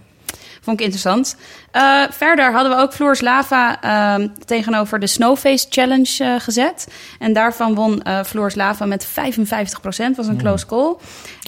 Vond 0.62 0.80
ik 0.80 0.84
interessant. 0.86 1.36
Eh, 1.72 2.02
verder 2.10 2.54
hadden 2.54 2.76
we 2.76 2.82
ook 2.82 2.94
Floors 2.94 3.22
Lava 3.22 3.82
ehm, 3.82 4.28
tegenover 4.46 5.00
de 5.00 5.08
Snowface 5.08 5.66
Challenge 5.70 6.10
eh, 6.20 6.36
gezet. 6.40 6.88
En 7.20 7.34
daarvan 7.34 7.76
won 7.76 8.02
eh 8.02 8.24
Floors 8.24 8.56
Lava 8.56 8.86
met 8.86 9.08
55% 9.08 9.10
was 10.16 10.28
een 10.28 10.38
close 10.38 10.66
call. 10.66 10.96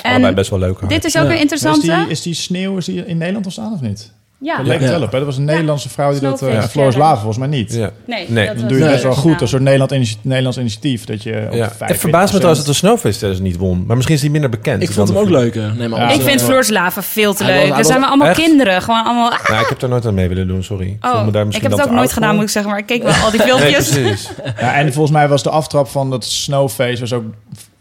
Allebei 0.01 0.25
En 0.25 0.35
best 0.35 0.49
wel 0.49 0.59
leuk. 0.59 0.89
dit 0.89 1.03
is 1.05 1.17
ook 1.17 1.23
Ja. 1.23 1.29
een 1.29 1.35
Is 1.35 1.41
interessante. 1.41 1.95
die, 1.95 2.07
is 2.09 2.21
die 2.21 2.33
sneeuw 2.33 2.77
is 2.77 2.85
die 2.85 3.05
in 3.05 3.17
Nederland 3.17 3.45
ontstaan 3.45 3.73
of 3.73 3.81
niet? 3.81 4.11
Ja, 4.39 4.57
Dat 4.57 4.65
leek 4.65 4.79
het 4.79 4.89
wel 4.89 5.01
op. 5.01 5.11
Hè? 5.11 5.17
Dat 5.17 5.27
was 5.27 5.37
een 5.37 5.43
Nederlandse 5.45 5.89
vrouw 5.89 6.11
die 6.11 6.19
dat... 6.19 6.41
uh, 6.43 6.63
Floris. 6.63 6.95
Lava 6.95 7.15
volgens 7.15 7.37
mij 7.37 7.47
niet. 7.47 7.73
Ja. 7.73 7.91
nee, 8.07 8.25
Nee. 8.29 8.47
dat 8.47 8.57
doe 8.57 8.77
je 8.77 8.83
Nee. 8.83 8.91
best 8.91 9.03
wel 9.03 9.13
goed. 9.13 9.29
Nou, 9.29 9.41
Een 9.41 9.47
soort 9.47 9.61
Nederland 9.61 9.91
initi- 9.91 10.17
Nederlands 10.21 10.57
initiatief. 10.57 11.05
Dat 11.05 11.23
je 11.23 11.45
op 11.49 11.53
Ja. 11.53 11.69
45% 11.71 11.77
Het 11.87 11.97
verbaast 11.99 12.31
me 12.33 12.37
trouwens 12.39 12.65
dat 12.65 12.73
de 12.73 12.79
Snowface 12.79 13.19
Challenge 13.19 13.41
niet 13.41 13.57
won. 13.57 13.83
Maar 13.87 13.95
misschien 13.95 14.15
is 14.15 14.21
die 14.21 14.31
minder 14.31 14.49
bekend. 14.49 14.81
Ik 14.83 14.91
vond 14.91 15.07
hem 15.07 15.17
ook 15.17 15.29
leuker. 15.29 15.73
Nee, 15.77 15.87
maar 15.87 15.99
Ja, 15.99 16.09
Ik 16.09 16.21
vind 16.21 16.41
Floors 16.43 16.69
Lava 16.69 17.01
veel 17.01 17.33
te 17.33 17.43
Hij 17.43 17.53
was- 17.53 17.61
leuk. 17.61 17.69
hij 17.71 17.79
Er 17.79 17.85
zijn 17.85 17.97
was- 17.99 18.05
we 18.09 18.13
allemaal 18.13 18.27
Echt? 18.35 18.41
kinderen. 18.41 18.81
Gewoon 18.81 19.03
allemaal... 19.05 19.31
ah, 19.33 19.49
Nou, 19.49 19.61
ik 19.61 19.69
heb 19.69 19.79
daar 19.79 19.89
nooit 19.89 20.05
aan 20.05 20.13
mee 20.13 20.27
willen 20.27 20.47
doen, 20.47 20.63
sorry. 20.63 20.87
Ik 20.87 20.97
voel 21.01 21.11
Oh, 21.11 21.25
me 21.25 21.31
daar 21.31 21.41
ik 21.41 21.47
misschien 21.47 21.69
heb 21.69 21.79
het 21.79 21.87
ook 21.89 21.95
nooit 21.95 22.13
gedaan, 22.13 22.35
moet 22.35 22.43
ik 22.43 22.49
zeggen. 22.49 22.71
Maar 22.71 22.79
ik 22.79 22.85
keek 22.87 23.03
wel 23.03 23.13
al 23.13 23.31
die 23.31 23.39
Nee, 23.39 23.47
filmpjes. 23.81 24.29
Ja, 24.59 24.73
en 24.75 24.93
volgens 24.93 25.13
mij 25.17 25.27
was 25.27 25.43
de 25.43 25.49
aftrap 25.49 25.87
van 25.87 26.09
dat 26.09 26.25
Snowface 26.25 26.99
was 26.99 27.13
ook 27.13 27.23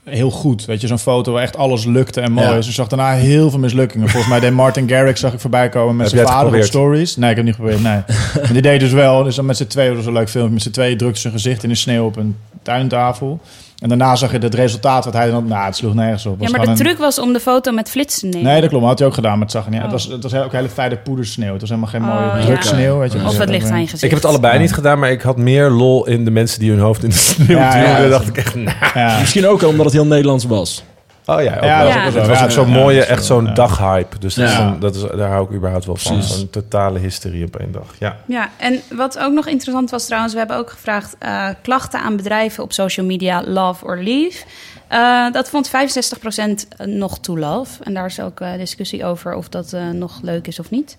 heel 0.04 0.30
goed. 0.30 0.64
Weet 0.64 0.80
je, 0.80 0.86
zo'n 0.86 0.98
foto 0.98 1.32
waar 1.32 1.42
echt 1.42 1.56
alles 1.56 1.84
lukte 1.84 2.20
en 2.20 2.32
mooi 2.32 2.48
Ja. 2.48 2.54
is. 2.56 2.66
Ik 2.68 2.74
zag 2.74 2.88
daarna 2.88 3.12
heel 3.12 3.50
veel 3.50 3.58
mislukkingen. 3.58 4.08
Volgens 4.08 4.30
mij 4.32 4.40
deed 4.40 4.52
Martin 4.52 4.88
Garrix 4.88 5.20
zag 5.20 5.32
ik 5.32 5.40
voorbij 5.40 5.68
komen 5.68 5.96
met 5.96 6.10
zijn 6.10 6.26
vader 6.26 6.58
op 6.58 6.62
stories. 6.64 7.16
Nee, 7.16 7.30
ik 7.30 7.36
heb 7.36 7.46
het 7.46 7.56
niet 7.58 7.66
geprobeerd, 7.66 7.82
nee. 7.82 8.16
maar 8.42 8.52
die 8.52 8.62
deed 8.62 8.80
dus 8.80 8.92
wel. 8.92 9.22
Dus 9.22 9.34
dan 9.36 9.46
met 9.46 9.56
z'n 9.56 9.66
tweeën, 9.66 9.88
dat 9.88 9.96
was 9.96 10.06
een 10.06 10.12
leuk 10.12 10.30
filmpje. 10.30 10.52
Met 10.54 10.62
z'n 10.62 10.70
tweeën 10.70 10.96
drukte 10.96 11.20
zijn 11.20 11.32
gezicht 11.32 11.62
in 11.62 11.68
de 11.68 11.74
sneeuw 11.74 12.04
op 12.04 12.16
een 12.16 12.36
tuintafel. 12.62 13.40
En 13.84 13.90
daarna 13.90 14.16
zag 14.16 14.32
je 14.32 14.38
het 14.38 14.54
resultaat 14.54 15.04
wat 15.04 15.14
hij 15.14 15.30
dan... 15.30 15.46
Nou, 15.46 15.64
het 15.64 15.76
sloeg 15.76 15.94
nergens 15.94 16.26
op. 16.26 16.40
Ja, 16.40 16.48
maar 16.50 16.60
de 16.60 16.66
een- 16.66 16.74
truc 16.74 16.98
was 16.98 17.18
om 17.18 17.32
de 17.32 17.40
foto 17.40 17.72
met 17.72 17.90
flits 17.90 18.18
te 18.18 18.26
nemen. 18.26 18.42
Nee, 18.42 18.60
dat 18.60 18.68
klopt. 18.68 18.80
Maar 18.80 18.88
had 18.90 18.98
hij 18.98 19.08
ook 19.08 19.14
gedaan, 19.14 19.32
maar 19.32 19.40
het 19.40 19.50
zag 19.50 19.64
er 19.64 19.70
niet. 19.70 19.78
Oh. 19.78 19.84
Het 19.84 19.92
was, 19.92 20.04
het 20.06 20.22
was 20.22 20.34
ook 20.34 20.52
hele 20.52 20.68
fijne 20.68 20.96
poedersneeuw. 20.96 21.50
Het 21.52 21.60
was 21.60 21.68
helemaal 21.70 21.90
geen 21.90 22.02
Oh, 22.02 22.08
mooie 22.30 22.40
ja. 22.40 22.44
druksneeuw. 22.46 22.98
Weet 22.98 23.12
je. 23.12 23.18
Of 23.18 23.24
het 23.28 23.38
dat- 23.38 23.48
ligt 23.48 23.70
aan 23.70 23.78
je 23.80 23.84
gezicht. 23.84 24.02
Ik 24.02 24.10
heb 24.10 24.18
het 24.18 24.28
allebei 24.28 24.54
Ja. 24.54 24.60
niet 24.60 24.72
gedaan, 24.72 24.98
maar 24.98 25.10
ik 25.10 25.22
had 25.22 25.36
meer 25.36 25.70
lol 25.70 26.06
in 26.06 26.24
de 26.24 26.30
mensen 26.30 26.60
die 26.60 26.70
hun 26.70 26.80
hoofd 26.80 27.02
in 27.02 27.08
de 27.08 27.14
sneeuw 27.16 27.56
Ja, 27.58 27.70
duwden. 27.84 28.00
dat- 28.00 28.10
dacht 28.10 28.28
ik 28.28 28.36
echt, 28.36 28.54
nou... 28.54 28.68
Ja. 28.94 29.18
Misschien 29.20 29.46
ook 29.46 29.60
wel 29.60 29.70
omdat 29.70 29.84
het 29.84 29.94
heel 29.94 30.06
Nederlands 30.06 30.44
was. 30.44 30.84
Oh 31.26 31.42
ja, 31.42 31.56
ook 31.56 31.62
Ja, 31.64 31.82
wel. 31.84 31.92
dat 31.94 32.04
was 32.04 32.14
ook 32.14 32.20
Het 32.20 32.26
was 32.28 32.42
ook 32.42 32.50
zo'n 32.50 32.68
mooie, 32.68 33.04
echt 33.04 33.24
zo'n 33.24 33.44
ja. 33.44 33.52
daghype. 33.52 34.18
Dus 34.18 34.34
dat 34.34 34.48
is 34.48 34.56
een- 34.56 34.78
dat 34.80 34.94
is, 34.94 35.00
daar 35.16 35.30
hou 35.30 35.44
ik 35.48 35.56
überhaupt 35.56 35.84
wel 35.84 35.96
van. 35.96 36.22
Zo'n 36.22 36.50
totale 36.50 36.98
hysterie 36.98 37.44
op 37.46 37.56
één 37.56 37.72
dag. 37.72 37.94
Ja. 37.98 38.16
Ja, 38.26 38.50
en 38.56 38.80
wat 38.92 39.18
ook 39.18 39.32
nog 39.32 39.46
interessant 39.46 39.90
was 39.90 40.04
trouwens, 40.04 40.32
we 40.32 40.38
hebben 40.38 40.56
ook 40.56 40.70
gevraagd 40.70 41.16
eh, 41.18 41.48
klachten 41.62 42.00
aan 42.00 42.16
bedrijven 42.16 42.62
op 42.62 42.72
social 42.72 43.06
media, 43.06 43.42
love 43.46 43.84
or 43.84 43.98
leave. 43.98 44.44
Eh, 44.88 45.32
dat 45.32 45.48
vond 45.48 45.68
65% 45.68 46.68
nog 46.84 47.18
to 47.18 47.38
love. 47.38 47.84
En 47.84 47.94
daar 47.94 48.06
is 48.06 48.20
ook 48.20 48.40
eh, 48.40 48.52
discussie 48.58 49.04
over 49.04 49.34
of 49.34 49.48
dat 49.48 49.72
eh, 49.72 49.88
nog 49.90 50.18
leuk 50.22 50.46
is 50.46 50.58
of 50.58 50.70
niet. 50.70 50.96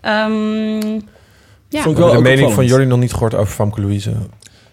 Ehm, 0.00 0.90
ja. 1.68 1.82
Vond 1.82 1.98
ik 1.98 2.04
wel 2.04 2.12
de 2.12 2.20
mening 2.20 2.52
van 2.52 2.66
jullie 2.66 2.86
nog 2.86 2.98
niet 2.98 3.12
gehoord 3.12 3.34
over 3.34 3.54
Famke 3.54 3.80
Louise. 3.80 4.12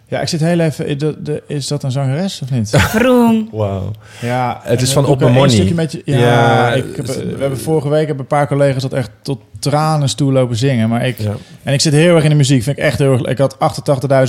Ja, 0.07 0.21
ik 0.21 0.27
zit 0.27 0.39
heel 0.39 0.59
even... 0.59 0.87
is 0.87 0.97
dat- 0.97 1.25
de- 1.25 1.43
Is 1.47 1.67
dat 1.67 1.83
een 1.83 1.91
zangeres 1.91 2.41
of 2.43 2.51
niet? 2.51 2.69
Vroom. 2.95 3.49
Wauw. 3.51 3.91
Ja, 4.21 4.59
Het 4.63 4.81
is 4.81 4.93
van 4.93 5.05
Op 5.05 5.21
een 5.21 5.31
Money. 5.31 5.49
stukje 5.49 5.73
Met 5.73 5.91
je, 5.91 6.01
ja, 6.05 6.17
Ja, 6.17 6.73
ik 6.73 6.83
heb, 6.95 7.07
het 7.07 7.15
is- 7.15 7.23
we 7.23 7.35
hebben 7.39 7.59
vorige 7.59 7.89
week 7.89 8.05
hebben 8.07 8.19
een 8.19 8.37
paar 8.37 8.47
collega's 8.47 8.81
dat 8.81 8.93
echt 8.93 9.09
tot 9.21 9.39
tranen 9.69 10.15
toe 10.15 10.31
lopen 10.31 10.55
zingen. 10.55 10.89
Maar 10.89 11.05
ik, 11.07 11.17
Ja. 11.19 11.31
en 11.63 11.73
ik 11.73 11.81
zit 11.81 11.93
heel 11.93 12.15
erg 12.15 12.23
in 12.23 12.29
de 12.29 12.35
muziek. 12.35 12.63
Vind 12.63 12.77
ik 12.77 12.83
echt 12.83 12.99
heel 12.99 13.11
erg. 13.11 13.21
Ik 13.21 13.37
had 13.37 13.57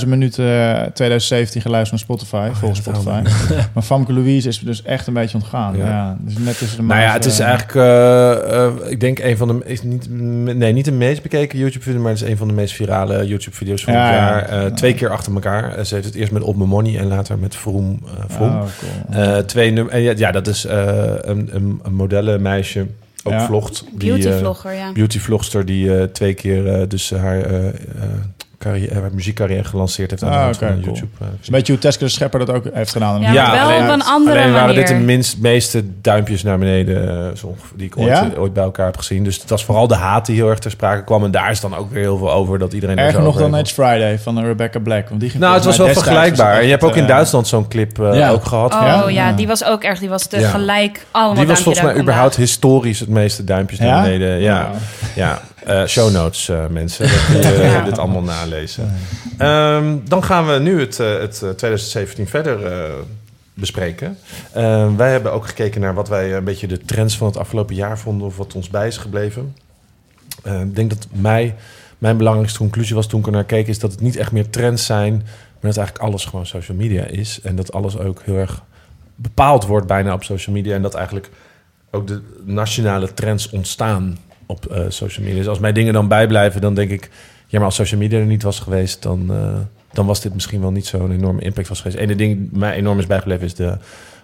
88.000 0.01 0.07
minuten 0.07 0.45
eh, 0.45 0.81
2017 0.93 1.61
geluisterd 1.61 1.91
naar 2.07 2.17
Spotify, 2.17 2.49
volgens 2.59 2.79
Oh, 2.79 2.85
dat 2.85 2.95
Spotify. 3.01 3.53
maar 3.73 3.83
Famke 3.83 4.13
Louise 4.13 4.47
is 4.47 4.59
dus 4.59 4.83
echt 4.83 5.07
een 5.07 5.13
beetje 5.13 5.37
ontgaan. 5.37 5.77
Ja. 5.77 5.85
Ja. 5.87 6.17
dus 6.19 6.37
net 6.37 6.57
tussen 6.57 6.77
de 6.77 6.83
Nou 6.83 7.01
ja, 7.01 7.13
het 7.13 7.25
is 7.25 7.39
eh, 7.39 7.45
eigenlijk, 7.45 7.75
eh, 7.77 8.65
eh, 8.65 8.71
ik 8.89 8.99
denk 8.99 9.19
een 9.19 9.37
van 9.37 9.47
de, 9.47 9.59
is 9.65 9.83
niet, 9.83 10.07
nee, 10.55 10.73
niet 10.73 10.85
de 10.85 10.91
meest 10.91 11.21
bekeken 11.21 11.59
YouTube-video, 11.59 12.01
maar 12.01 12.11
het 12.11 12.21
is 12.21 12.29
een 12.29 12.37
van 12.37 12.47
de 12.47 12.53
meest 12.53 12.73
virale 12.73 13.27
YouTube-video's 13.27 13.83
van 13.83 13.93
het 13.93 14.03
ja. 14.03 14.11
jaar. 14.15 14.43
Eh, 14.49 14.65
Twee 14.71 14.93
keer 14.93 15.09
achter 15.09 15.33
elkaar. 15.33 15.75
Eh, 15.75 15.83
ze 15.83 15.93
heeft 15.93 16.05
het 16.05 16.15
eerst 16.15 16.31
met 16.31 16.41
Op 16.43 16.55
My 16.55 16.65
Money 16.65 16.97
en 16.99 17.07
later 17.07 17.37
met 17.37 17.55
Vroom. 17.55 17.99
eh, 18.05 18.23
Vroom. 18.27 18.49
Oh, 18.49 18.63
cool. 19.09 19.23
Eh, 19.23 19.37
twee 19.37 19.89
en 19.89 20.17
ja, 20.17 20.31
dat 20.31 20.47
is 20.47 20.65
eh, 20.65 20.85
een, 21.21 21.49
een, 21.51 21.79
een 21.83 21.93
modellenmeisje, 21.93 22.85
ook 23.27 23.33
Ja. 23.33 23.45
vlogt. 23.45 23.83
die, 23.93 24.09
Beauty 24.09 24.27
eh, 24.27 24.37
vlogger, 24.37 24.73
ja. 24.73 24.91
beautyvlogster 24.91 25.65
die 25.65 25.97
eh, 25.97 26.03
twee 26.03 26.33
keer 26.33 26.67
eh, 26.73 26.87
dus 26.87 27.09
haar, 27.11 27.41
eh, 27.41 27.67
eh, 27.67 27.73
carrière, 28.59 28.99
haar 29.01 29.09
muziekcarrière 29.13 29.63
gelanceerd 29.63 30.09
heeft 30.09 30.23
aan 30.23 30.31
de 30.31 30.37
Ah, 30.37 30.43
van 30.53 30.67
een 30.67 30.81
cool. 30.81 30.85
YouTube. 30.95 31.11
eh, 31.19 31.49
beetje 31.51 31.73
hoe 31.73 31.81
Schepper 32.09 32.39
dat 32.45 32.49
ook 32.55 32.63
heeft 32.73 32.91
gedaan. 32.91 33.21
Ja, 33.21 33.67
wel 33.67 33.83
op 33.83 33.89
een 33.93 34.03
andere 34.03 34.39
alleen 34.39 34.53
waren 34.53 34.75
dit 34.75 34.87
de 34.87 34.93
manier. 34.93 35.07
minst, 35.07 35.37
meeste 35.41 35.83
duimpjes 36.01 36.43
naar 36.43 36.57
beneden 36.57 37.09
eh, 37.33 37.33
die 37.75 37.85
ik 37.87 37.97
ooit, 37.97 38.07
Ja? 38.07 38.29
eh, 38.33 38.41
ooit 38.41 38.53
bij 38.53 38.63
elkaar 38.63 38.85
heb 38.85 38.97
gezien. 38.97 39.23
Dus 39.23 39.39
het 39.41 39.49
was 39.49 39.65
vooral 39.65 39.87
de 39.87 39.95
haat 39.95 40.25
die 40.25 40.35
heel 40.35 40.49
erg 40.49 40.59
ter 40.59 40.71
sprake 40.71 41.03
kwam. 41.03 41.23
En 41.23 41.31
daar 41.31 41.51
is 41.51 41.59
dan 41.61 41.75
ook 41.75 41.91
weer 41.91 42.01
heel 42.01 42.17
veel 42.17 42.31
over 42.31 42.59
dat 42.59 42.73
iedereen... 42.73 42.97
er 42.97 43.05
Erger 43.05 43.21
nog 43.21 43.37
dan. 43.37 43.55
Edge 43.55 43.73
Friday 43.73 44.19
van 44.19 44.43
Rebecca 44.45 44.79
Black. 44.79 45.09
Want 45.09 45.21
die 45.21 45.29
ging 45.29 45.41
Nou, 45.43 45.55
het 45.55 45.65
was 45.65 45.77
wel 45.77 45.87
vergelijkbaar. 45.87 46.57
En 46.57 46.63
je 46.63 46.69
hebt 46.69 46.83
ook 46.83 46.95
in 46.95 47.01
eh, 47.01 47.07
Duitsland 47.07 47.47
zo'n 47.47 47.67
clip 47.67 47.99
eh, 47.99 48.15
Ja. 48.17 48.29
ook 48.29 48.45
gehad. 48.45 48.73
Oh 48.73 48.81
Ja? 48.81 49.09
ja? 49.09 49.31
die 49.31 49.47
was 49.47 49.63
ook 49.63 49.83
echt, 49.83 49.99
die 49.99 50.09
was 50.09 50.27
Ja. 50.29 50.37
tegelijk 50.39 51.05
allemaal 51.11 51.35
Die 51.35 51.45
was 51.47 51.61
volgens 51.61 51.83
mij 51.85 51.95
überhaupt 51.97 52.35
historisch 52.35 52.99
het 52.99 53.09
meeste 53.09 53.43
duimpjes 53.43 53.79
naar 53.79 54.01
beneden. 54.03 54.39
Ja, 54.39 54.69
ja. 55.15 55.41
Eh, 55.67 55.85
show 55.85 56.11
notes, 56.11 56.49
eh, 56.49 56.67
mensen. 56.67 57.07
Dat 57.33 57.43
Ja. 57.57 57.81
dit 57.83 57.97
allemaal 57.97 58.21
nalezen. 58.21 58.93
Ehm, 59.37 59.97
dan 60.03 60.23
gaan 60.23 60.47
we 60.47 60.59
nu 60.59 60.79
het, 60.79 60.99
eh, 60.99 61.19
het 61.19 61.33
eh, 61.33 61.49
2017 61.49 62.27
verder 62.27 62.65
eh, 62.65 62.93
bespreken. 63.53 64.17
Ehm, 64.53 64.95
wij 64.95 65.11
hebben 65.11 65.31
ook 65.31 65.47
gekeken 65.47 65.81
naar 65.81 65.93
wat 65.93 66.09
wij 66.09 66.35
een 66.35 66.43
beetje 66.43 66.67
de 66.67 66.77
trends 66.77 67.17
van 67.17 67.27
het 67.27 67.37
afgelopen 67.37 67.75
jaar 67.75 67.99
vonden... 67.99 68.27
of 68.27 68.37
wat 68.37 68.53
ons 68.53 68.69
bij 68.69 68.87
is 68.87 68.97
gebleven. 68.97 69.55
Eh, 70.43 70.61
ik 70.61 70.75
denk 70.75 70.89
dat 70.89 71.07
mij, 71.11 71.55
mijn 71.97 72.17
belangrijkste 72.17 72.59
conclusie 72.59 72.95
was 72.95 73.07
toen 73.07 73.19
ik 73.19 73.25
er 73.25 73.31
naar 73.31 73.43
keek... 73.43 73.67
is 73.67 73.79
dat 73.79 73.91
het 73.91 74.01
niet 74.01 74.15
echt 74.15 74.31
meer 74.31 74.49
trends 74.49 74.85
zijn... 74.85 75.13
maar 75.13 75.71
dat 75.71 75.77
eigenlijk 75.77 76.05
alles 76.07 76.25
gewoon 76.25 76.45
social 76.45 76.77
media 76.77 77.03
is. 77.03 77.39
En 77.43 77.55
dat 77.55 77.73
alles 77.73 77.97
ook 77.97 78.21
heel 78.23 78.35
erg 78.35 78.63
bepaald 79.15 79.65
wordt 79.65 79.87
bijna 79.87 80.13
op 80.13 80.23
social 80.23 80.55
media. 80.55 80.75
En 80.75 80.81
dat 80.81 80.93
eigenlijk 80.95 81.29
ook 81.91 82.07
de 82.07 82.21
nationale 82.45 83.13
trends 83.13 83.49
ontstaan 83.49 84.17
op 84.47 84.65
eh, 84.65 84.83
social 84.87 85.25
media. 85.25 85.39
Dus 85.39 85.49
als 85.49 85.59
mij 85.59 85.71
dingen 85.71 85.93
dan 85.93 86.07
bijblijven, 86.07 86.61
dan 86.61 86.73
denk 86.73 86.91
ik... 86.91 87.09
ja, 87.47 87.57
maar 87.57 87.65
als 87.65 87.75
social 87.75 87.99
media 87.99 88.19
er 88.19 88.25
niet 88.25 88.43
was 88.43 88.59
geweest... 88.59 89.01
dan, 89.01 89.25
eh, 89.29 89.55
dan 89.93 90.05
was 90.05 90.21
dit 90.21 90.33
misschien 90.33 90.61
wel 90.61 90.71
niet 90.71 90.85
zo'n 90.85 91.11
enorme 91.11 91.41
impact 91.41 91.67
was 91.67 91.81
geweest. 91.81 91.99
En 91.99 92.07
de 92.07 92.15
ding 92.15 92.37
die 92.37 92.59
mij 92.59 92.73
enorm 92.73 92.99
is 92.99 93.07
bijgebleven... 93.07 93.45
is 93.45 93.55
de, 93.55 93.77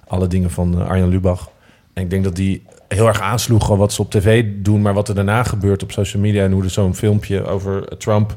alle 0.08 0.28
dingen 0.28 0.52
van 0.52 0.80
eh, 0.80 0.90
Arjan 0.90 1.10
Lubach. 1.10 1.50
En 1.94 2.04
ik 2.04 2.10
denk 2.10 2.24
dat 2.24 2.36
die 2.36 2.64
heel 2.88 3.08
erg 3.08 3.22
aansloegen 3.22 3.78
wat 3.78 3.94
ze 3.94 4.02
op 4.02 4.12
tv 4.12 4.46
doen... 4.56 4.82
maar 4.82 4.94
wat 4.94 5.10
er 5.10 5.16
daarna 5.16 5.44
gebeurt 5.44 5.84
op 5.84 5.92
social 5.92 6.22
media... 6.22 6.44
en 6.44 6.52
hoe 6.52 6.64
er 6.64 6.70
zo'n 6.70 6.96
filmpje 6.96 7.46
over 7.46 7.98
Trump... 7.98 8.36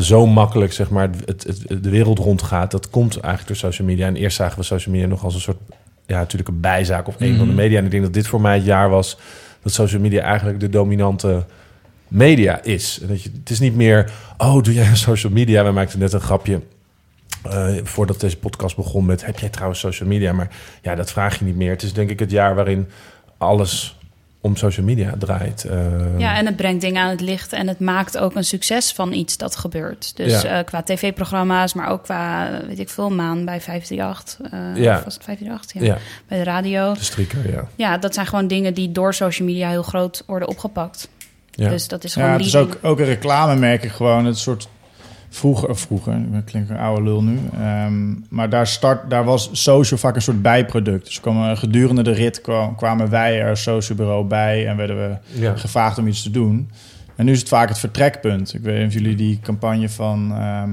zo 0.00 0.26
makkelijk 0.26 0.72
zeg 0.72 0.90
maar, 0.90 1.10
het, 1.24 1.44
het, 1.44 1.82
de 1.82 1.90
wereld 1.90 2.18
rondgaat... 2.18 2.70
dat 2.70 2.90
komt 2.90 3.20
eigenlijk 3.20 3.46
door 3.46 3.70
social 3.70 3.88
media. 3.88 4.06
En 4.06 4.16
eerst 4.16 4.36
zagen 4.36 4.58
we 4.58 4.64
social 4.64 4.94
media 4.94 5.08
nog 5.08 5.24
als 5.24 5.34
een 5.34 5.40
soort... 5.40 5.58
ja, 6.06 6.18
natuurlijk 6.18 6.48
een 6.48 6.60
bijzaak 6.60 7.08
of 7.08 7.14
een 7.18 7.36
van 7.36 7.46
de 7.46 7.54
media. 7.54 7.78
En 7.78 7.84
ik 7.84 7.90
denk 7.90 8.02
dat 8.02 8.12
dit 8.12 8.26
voor 8.26 8.40
mij 8.40 8.54
het 8.54 8.64
jaar 8.64 8.90
was... 8.90 9.18
dat 9.62 9.72
social 9.72 10.00
media 10.00 10.22
eigenlijk 10.22 10.60
de 10.60 10.68
dominante 10.68 11.44
media 12.08 12.62
is. 12.62 12.98
En 13.02 13.08
dat 13.08 13.22
je, 13.22 13.30
het 13.38 13.50
is 13.50 13.60
niet 13.60 13.74
meer... 13.74 14.12
oh, 14.38 14.62
doe 14.62 14.74
jij 14.74 14.94
social 14.94 15.32
media? 15.32 15.64
We 15.64 15.70
maakten 15.70 15.98
net 15.98 16.12
een 16.12 16.20
grapje... 16.20 16.62
eh, 17.42 17.74
voordat 17.82 18.20
deze 18.20 18.38
podcast 18.38 18.76
begon 18.76 19.06
met... 19.06 19.26
heb 19.26 19.38
jij 19.38 19.48
trouwens 19.48 19.80
social 19.80 20.08
media? 20.08 20.32
Maar 20.32 20.50
ja, 20.82 20.94
dat 20.94 21.10
vraag 21.10 21.38
je 21.38 21.44
niet 21.44 21.56
meer. 21.56 21.70
Het 21.70 21.82
is 21.82 21.92
denk 21.92 22.10
ik 22.10 22.18
het 22.18 22.30
jaar 22.30 22.54
waarin 22.54 22.88
alles 23.38 23.97
om 24.40 24.56
social 24.56 24.86
media 24.86 25.14
draait. 25.18 25.64
Eh, 25.64 26.18
Ja, 26.18 26.36
en 26.36 26.46
het 26.46 26.56
brengt 26.56 26.80
dingen 26.80 27.02
aan 27.02 27.08
het 27.10 27.20
licht 27.20 27.52
en 27.52 27.68
het 27.68 27.80
maakt 27.80 28.18
ook 28.18 28.34
een 28.34 28.44
succes 28.44 28.92
van 28.92 29.12
iets 29.12 29.36
dat 29.36 29.56
gebeurt. 29.56 30.16
Dus 30.16 30.42
Ja. 30.42 30.58
eh, 30.58 30.64
qua 30.64 30.82
tv-programma's, 30.82 31.74
maar 31.74 31.88
ook 31.88 32.02
qua, 32.02 32.48
weet 32.66 32.78
ik 32.78 32.88
veel, 32.88 33.10
maan 33.10 33.44
bij 33.44 33.60
538. 33.60 34.40
eh 34.50 34.82
Ja. 34.82 34.96
Of 34.98 35.04
was 35.04 35.14
het 35.14 35.24
538? 35.24 35.88
Ja. 35.88 35.94
ja, 35.94 36.00
Bij 36.28 36.38
de 36.38 36.44
radio. 36.44 36.92
de 36.92 37.04
strieker, 37.04 37.50
ja. 37.52 37.64
Ja, 37.76 37.98
dat 37.98 38.14
zijn 38.14 38.26
gewoon 38.26 38.46
dingen 38.46 38.74
die 38.74 38.92
door 38.92 39.14
social 39.14 39.48
media 39.48 39.68
heel 39.68 39.82
groot 39.82 40.22
worden 40.26 40.48
opgepakt. 40.48 41.08
ja. 41.50 41.68
Dus 41.68 41.88
dat 41.88 42.04
is 42.04 42.12
gewoon 42.12 42.28
Ja, 42.28 42.36
het 42.36 42.44
is 42.46 42.56
ook, 42.56 42.78
ook 42.82 42.98
een 42.98 43.04
reclame 43.04 43.56
merk 43.56 43.82
ik 43.84 43.90
gewoon. 43.90 44.24
Het 44.24 44.38
soort 44.38 44.68
vroeger, 45.30 45.68
of 45.68 45.80
vroeger, 45.80 46.12
ik 46.14 46.44
klink 46.44 46.68
een 46.70 46.76
oude 46.78 47.02
lul 47.02 47.22
nu. 47.22 47.38
ehm, 47.60 48.14
maar 48.28 48.50
daar, 48.50 48.66
start, 48.66 49.10
daar 49.10 49.24
was 49.24 49.48
social 49.52 49.98
vaak 49.98 50.14
een 50.14 50.22
soort 50.22 50.42
bijproduct. 50.42 51.04
Dus 51.04 51.20
kwamen, 51.20 51.56
gedurende 51.58 52.02
de 52.02 52.12
rit 52.12 52.40
kwam- 52.40 52.76
kwamen 52.76 53.10
wij 53.10 53.40
er 53.40 53.48
als 53.50 53.62
socialbureau 53.62 54.24
bij 54.26 54.66
en 54.66 54.76
werden 54.76 54.96
we 54.96 55.40
ja. 55.40 55.56
gevraagd 55.56 55.98
om 55.98 56.06
iets 56.06 56.22
te 56.22 56.30
doen. 56.30 56.70
En 57.16 57.24
nu 57.24 57.32
is 57.32 57.38
het 57.38 57.48
vaak 57.48 57.68
het 57.68 57.78
vertrekpunt. 57.78 58.54
Ik 58.54 58.60
weet 58.60 58.78
niet 58.78 58.86
of 58.86 58.92
jullie 58.92 59.14
die 59.16 59.38
campagne 59.42 59.88
van 59.88 60.32
ehm 60.38 60.70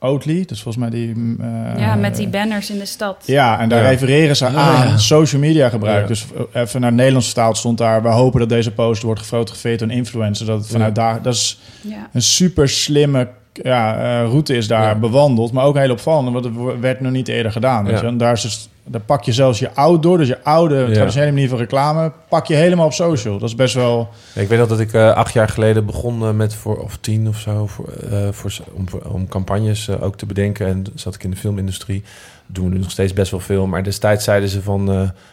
Oatly, 0.00 0.44
dus 0.46 0.62
volgens 0.62 0.84
mij 0.84 0.90
die... 0.90 1.36
eh, 1.40 1.80
ja, 1.80 1.94
met 1.94 2.16
die 2.16 2.28
banners 2.28 2.70
in 2.70 2.78
de 2.78 2.86
stad. 2.86 3.22
Ja, 3.26 3.60
en 3.60 3.68
daar 3.68 3.82
Ja. 3.82 3.88
refereren 3.88 4.36
ze 4.36 4.46
aan 4.46 4.54
ja. 4.88 4.96
social 4.96 5.40
media 5.40 5.68
gebruik. 5.68 6.00
Ja. 6.02 6.06
Dus 6.06 6.26
eh, 6.52 6.62
even 6.62 6.80
naar 6.80 6.88
het 6.88 6.98
Nederlands 6.98 7.26
vertaald 7.26 7.56
stond 7.56 7.78
daar... 7.78 8.02
we 8.02 8.08
hopen 8.08 8.40
dat 8.40 8.48
deze 8.48 8.70
post 8.72 9.02
wordt 9.02 9.20
gefotografeerd 9.20 9.78
door 9.78 9.88
een 9.88 9.94
influencer. 9.94 10.46
Dat 10.46 10.66
vanuit 10.66 10.94
daar... 10.94 11.22
Dat 11.22 11.34
is 11.34 11.60
Ja. 11.80 12.08
een 12.12 12.22
super 12.22 12.68
slimme 12.68 13.28
ja, 13.62 13.96
eh, 14.22 14.28
route 14.28 14.56
is 14.56 14.68
daar 14.68 14.82
Ja. 14.82 14.94
bewandeld. 14.94 15.52
Maar 15.52 15.64
ook 15.64 15.76
heel 15.78 15.90
opvallend, 15.90 16.32
want 16.32 16.44
het 16.44 16.80
werd 16.80 17.00
nog 17.00 17.12
niet 17.12 17.28
eerder 17.28 17.52
gedaan. 17.52 17.84
Weet 17.84 17.94
Ja. 17.94 18.00
je? 18.00 18.06
En 18.06 18.16
daar, 18.18 18.32
is 18.32 18.42
dus, 18.42 18.68
daar 18.84 19.00
pak 19.00 19.22
je 19.24 19.32
zelfs 19.32 19.58
je 19.58 19.74
outdoor, 19.74 20.18
dus 20.18 20.28
je 20.28 20.44
oude 20.44 20.90
traditionele 20.92 21.32
manier 21.32 21.48
van 21.48 21.58
reclame... 21.58 22.12
pak 22.28 22.46
je 22.46 22.54
helemaal 22.54 22.86
op 22.86 22.92
social. 22.92 23.38
Dat 23.38 23.48
is 23.48 23.54
best 23.54 23.74
wel... 23.74 24.08
Ik 24.34 24.48
weet 24.48 24.58
nog 24.58 24.68
dat 24.68 24.80
ik 24.80 24.92
eh, 24.92 25.10
acht 25.14 25.32
jaar 25.32 25.48
geleden 25.48 25.86
begon 25.86 26.22
eh, 26.22 26.30
met 26.30 26.54
voor 26.54 26.76
of 26.76 26.96
tien 27.00 27.28
of 27.28 27.38
zo 27.38 27.66
voor, 27.66 27.88
voor, 28.30 28.50
om, 28.72 28.84
om 29.12 29.28
campagnes 29.28 29.90
ook 30.00 30.16
te 30.16 30.26
bedenken. 30.26 30.66
En 30.66 30.84
zat 30.94 31.14
ik 31.14 31.24
in 31.24 31.30
de 31.30 31.36
filmindustrie. 31.36 32.02
Doen 32.46 32.64
we 32.64 32.70
nu 32.74 32.78
nog 32.78 32.90
steeds 32.90 33.12
best 33.12 33.30
wel 33.30 33.40
veel. 33.40 33.66
Maar 33.66 33.82
destijds 33.82 34.24
zeiden 34.24 34.48
ze 34.48 34.62
van, 34.62 34.84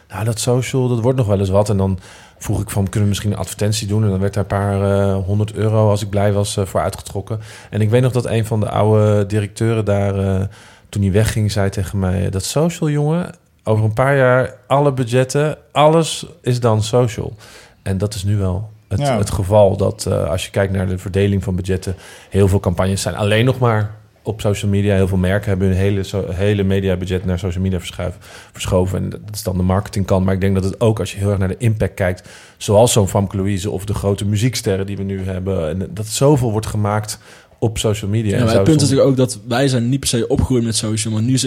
nou 0.08 0.24
dat 0.24 0.40
social, 0.40 0.88
dat 0.88 1.00
wordt 1.00 1.18
nog 1.18 1.26
wel 1.26 1.38
eens 1.38 1.48
wat. 1.48 1.68
En 1.70 1.76
dan 1.76 1.98
vroeg 2.38 2.60
ik 2.60 2.70
van, 2.70 2.82
kunnen 2.84 3.02
we 3.02 3.08
misschien 3.08 3.32
een 3.32 3.38
advertentie 3.38 3.86
doen? 3.86 4.04
En 4.04 4.10
dan 4.10 4.20
werd 4.20 4.34
daar 4.34 4.42
een 4.42 4.48
paar 4.48 4.82
eh, 4.82 5.24
honderd 5.24 5.52
euro, 5.52 5.90
als 5.90 6.02
ik 6.02 6.10
blij 6.10 6.32
was, 6.32 6.56
eh, 6.56 6.64
voor 6.64 6.80
uitgetrokken. 6.80 7.40
En 7.70 7.80
ik 7.80 7.90
weet 7.90 8.02
nog 8.02 8.12
dat 8.12 8.26
een 8.26 8.46
van 8.46 8.60
de 8.60 8.68
oude 8.68 9.26
directeuren 9.26 9.84
daar, 9.84 10.18
eh, 10.18 10.40
toen 10.88 11.02
hij 11.02 11.12
wegging, 11.12 11.52
zei 11.52 11.70
tegen 11.70 11.98
mij... 11.98 12.30
dat 12.30 12.44
social, 12.44 12.90
jongen, 12.90 13.34
over 13.64 13.84
een 13.84 13.92
paar 13.92 14.16
jaar 14.16 14.54
alle 14.66 14.92
budgetten, 14.92 15.56
alles 15.72 16.26
is 16.42 16.60
dan 16.60 16.82
social. 16.82 17.32
En 17.82 17.98
dat 17.98 18.14
is 18.14 18.24
nu 18.24 18.36
wel 18.36 18.70
het, 18.88 19.00
Ja. 19.00 19.18
het 19.18 19.30
geval 19.30 19.76
dat 19.76 20.06
als 20.06 20.44
je 20.44 20.50
kijkt 20.50 20.72
naar 20.72 20.86
de 20.86 20.98
verdeling 20.98 21.44
van 21.44 21.56
budgetten, 21.56 21.96
heel 22.30 22.48
veel 22.48 22.60
campagnes 22.60 23.02
zijn 23.02 23.16
alleen 23.16 23.44
nog 23.44 23.58
maar 23.58 23.90
op 24.26 24.40
social 24.40 24.70
media. 24.70 24.94
Heel 24.94 25.08
veel 25.08 25.18
merken 25.18 25.48
hebben 25.48 25.68
hun 25.68 25.76
hele, 25.76 26.02
so, 26.02 26.24
hele 26.30 26.62
mediabudget 26.62 27.24
naar 27.24 27.38
social 27.38 27.62
media 27.62 27.80
verschoven. 28.52 28.98
En 28.98 29.10
dat 29.10 29.20
is 29.32 29.42
dan 29.42 29.56
de 29.56 29.62
marketingkant. 29.62 30.24
Maar 30.24 30.34
ik 30.34 30.40
denk 30.40 30.54
dat 30.54 30.64
het 30.64 30.80
ook, 30.80 30.98
als 30.98 31.12
je 31.12 31.18
heel 31.18 31.30
erg 31.30 31.38
naar 31.38 31.48
de 31.48 31.56
impact 31.58 31.94
kijkt, 31.94 32.28
zoals 32.56 32.92
zo'n 32.92 33.08
Famke 33.08 33.36
Louise 33.36 33.70
of 33.70 33.84
de 33.84 33.94
grote 33.94 34.26
muzieksterren 34.26 34.86
die 34.86 34.96
we 34.96 35.02
nu 35.02 35.22
hebben, 35.22 35.68
en 35.68 35.88
dat 35.94 36.06
zoveel 36.06 36.52
wordt 36.52 36.66
gemaakt 36.66 37.18
op 37.58 37.78
social 37.78 38.10
media. 38.10 38.36
Ja, 38.38 38.44
maar 38.44 38.54
het 38.54 38.64
punt 38.64 38.76
is 38.76 38.82
natuurlijk 38.82 39.08
ook 39.08 39.16
dat 39.16 39.38
wij 39.48 39.68
zijn 39.68 39.88
niet 39.88 40.00
per 40.00 40.08
se 40.08 40.26
opgegroeid 40.28 40.64
met 40.64 40.76
social, 40.76 41.12
maar 41.12 41.22
nu 41.22 41.38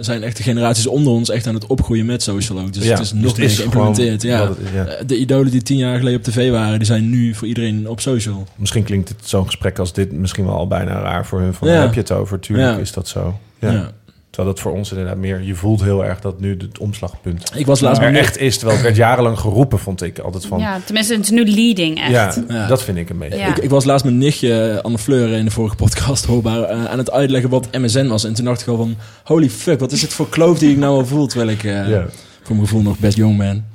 zijn 0.00 0.22
echt 0.22 0.36
de 0.36 0.42
generaties 0.42 0.86
onder 0.86 1.12
ons 1.12 1.30
echt 1.30 1.46
aan 1.46 1.54
het 1.54 1.66
opgroeien 1.66 2.06
met 2.06 2.22
social 2.22 2.58
ook. 2.58 2.72
Dus 2.72 2.84
Ja, 2.84 2.90
het 2.90 3.00
is 3.00 3.10
dus 3.10 3.20
nog 3.22 3.36
meer 3.36 3.46
is 3.46 3.56
geïmplementeerd. 3.56 4.22
Ja. 4.22 4.50
Eh, 4.74 4.94
De 5.06 5.18
idolen 5.18 5.50
die 5.50 5.62
tien 5.62 5.76
jaar 5.76 5.98
geleden 5.98 6.18
op 6.18 6.24
tv 6.24 6.50
waren, 6.50 6.78
die 6.78 6.86
zijn 6.86 7.10
nu 7.10 7.34
voor 7.34 7.48
iedereen 7.48 7.88
op 7.88 8.00
social. 8.00 8.46
Misschien 8.56 8.84
klinkt 8.84 9.08
het 9.08 9.18
zo'n 9.22 9.46
gesprek 9.46 9.78
als 9.78 9.92
dit 9.92 10.12
misschien 10.12 10.44
wel 10.44 10.54
al 10.54 10.66
bijna 10.66 11.00
raar 11.00 11.26
voor 11.26 11.40
hun. 11.40 11.54
Van 11.54 11.68
heb 11.68 11.94
je 11.94 12.00
het 12.00 12.12
over? 12.12 12.40
Tuurlijk 12.40 12.78
is 12.78 12.92
dat 12.92 13.08
zo. 13.08 13.38
Ja. 13.58 13.90
Terwijl 14.38 14.56
dat 14.56 14.66
voor 14.66 14.78
ons 14.78 14.90
inderdaad 14.90 15.16
meer... 15.16 15.42
Je 15.42 15.54
voelt 15.54 15.82
heel 15.82 16.04
erg 16.04 16.20
dat 16.20 16.40
nu 16.40 16.56
het 16.58 16.78
omslagpunt 16.78 17.52
Ik 17.54 17.66
was 17.66 17.80
laatst 17.80 18.02
er 18.02 18.16
echt 18.16 18.38
is. 18.38 18.54
Terwijl 18.56 18.76
het 18.76 18.86
werd 18.86 18.96
jarenlang 18.96 19.38
geroepen, 19.38 19.78
vond 19.78 20.02
ik 20.02 20.18
altijd 20.18 20.46
van... 20.46 20.58
Ja, 20.58 20.80
tenminste, 20.84 21.14
het 21.14 21.22
is 21.22 21.30
nu 21.30 21.44
leading 21.44 22.00
echt. 22.00 22.40
Ja. 22.48 22.66
dat 22.66 22.82
vind 22.82 22.98
ik 22.98 23.10
een 23.10 23.18
beetje. 23.18 23.38
Ja. 23.38 23.46
Ik, 23.46 23.58
ik 23.58 23.70
was 23.70 23.84
laatst 23.84 24.04
mijn 24.04 24.18
nichtje, 24.18 24.60
eh, 24.60 24.78
Anne 24.78 24.98
Fleur, 24.98 25.32
in 25.32 25.44
de 25.44 25.50
vorige 25.50 25.76
podcast 25.76 26.24
hoorbaar, 26.30 26.62
eh, 26.62 26.84
aan 26.84 26.98
het 26.98 27.10
uitleggen 27.10 27.50
wat 27.50 27.68
MSN 27.72 28.06
was. 28.06 28.24
En 28.24 28.34
toen 28.34 28.44
dacht 28.44 28.60
ik 28.60 28.68
al 28.68 28.76
van, 28.76 28.96
holy 29.24 29.50
fuck, 29.50 29.80
wat 29.80 29.92
is 29.92 30.02
het 30.02 30.12
voor 30.12 30.28
kloof 30.28 30.58
die 30.58 30.70
ik 30.70 30.76
nou 30.78 30.98
al 30.98 31.06
voel, 31.06 31.26
terwijl 31.26 31.50
ik 31.50 31.64
eh, 31.64 31.88
Ja. 31.88 32.06
voor 32.42 32.56
mijn 32.56 32.66
gevoel 32.68 32.82
nog 32.82 32.98
best 32.98 33.16
jong 33.16 33.38
ben. 33.38 33.66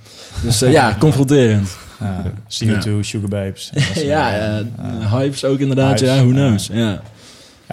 Dus 0.44 0.62
eh, 0.62 0.72
ja, 0.72 0.96
confronterend. 1.00 1.78
Ja, 2.00 2.24
CO2, 2.48 3.00
Sugar 3.00 3.30
Babes. 3.30 3.72
Ja, 3.96 4.62
hypes 5.10 5.46
ook 5.46 5.60
inderdaad, 5.60 6.00
Hypes, 6.00 6.16
ja, 6.16 6.24
who 6.24 6.32
knows. 6.32 6.70
Ja. 6.74 7.02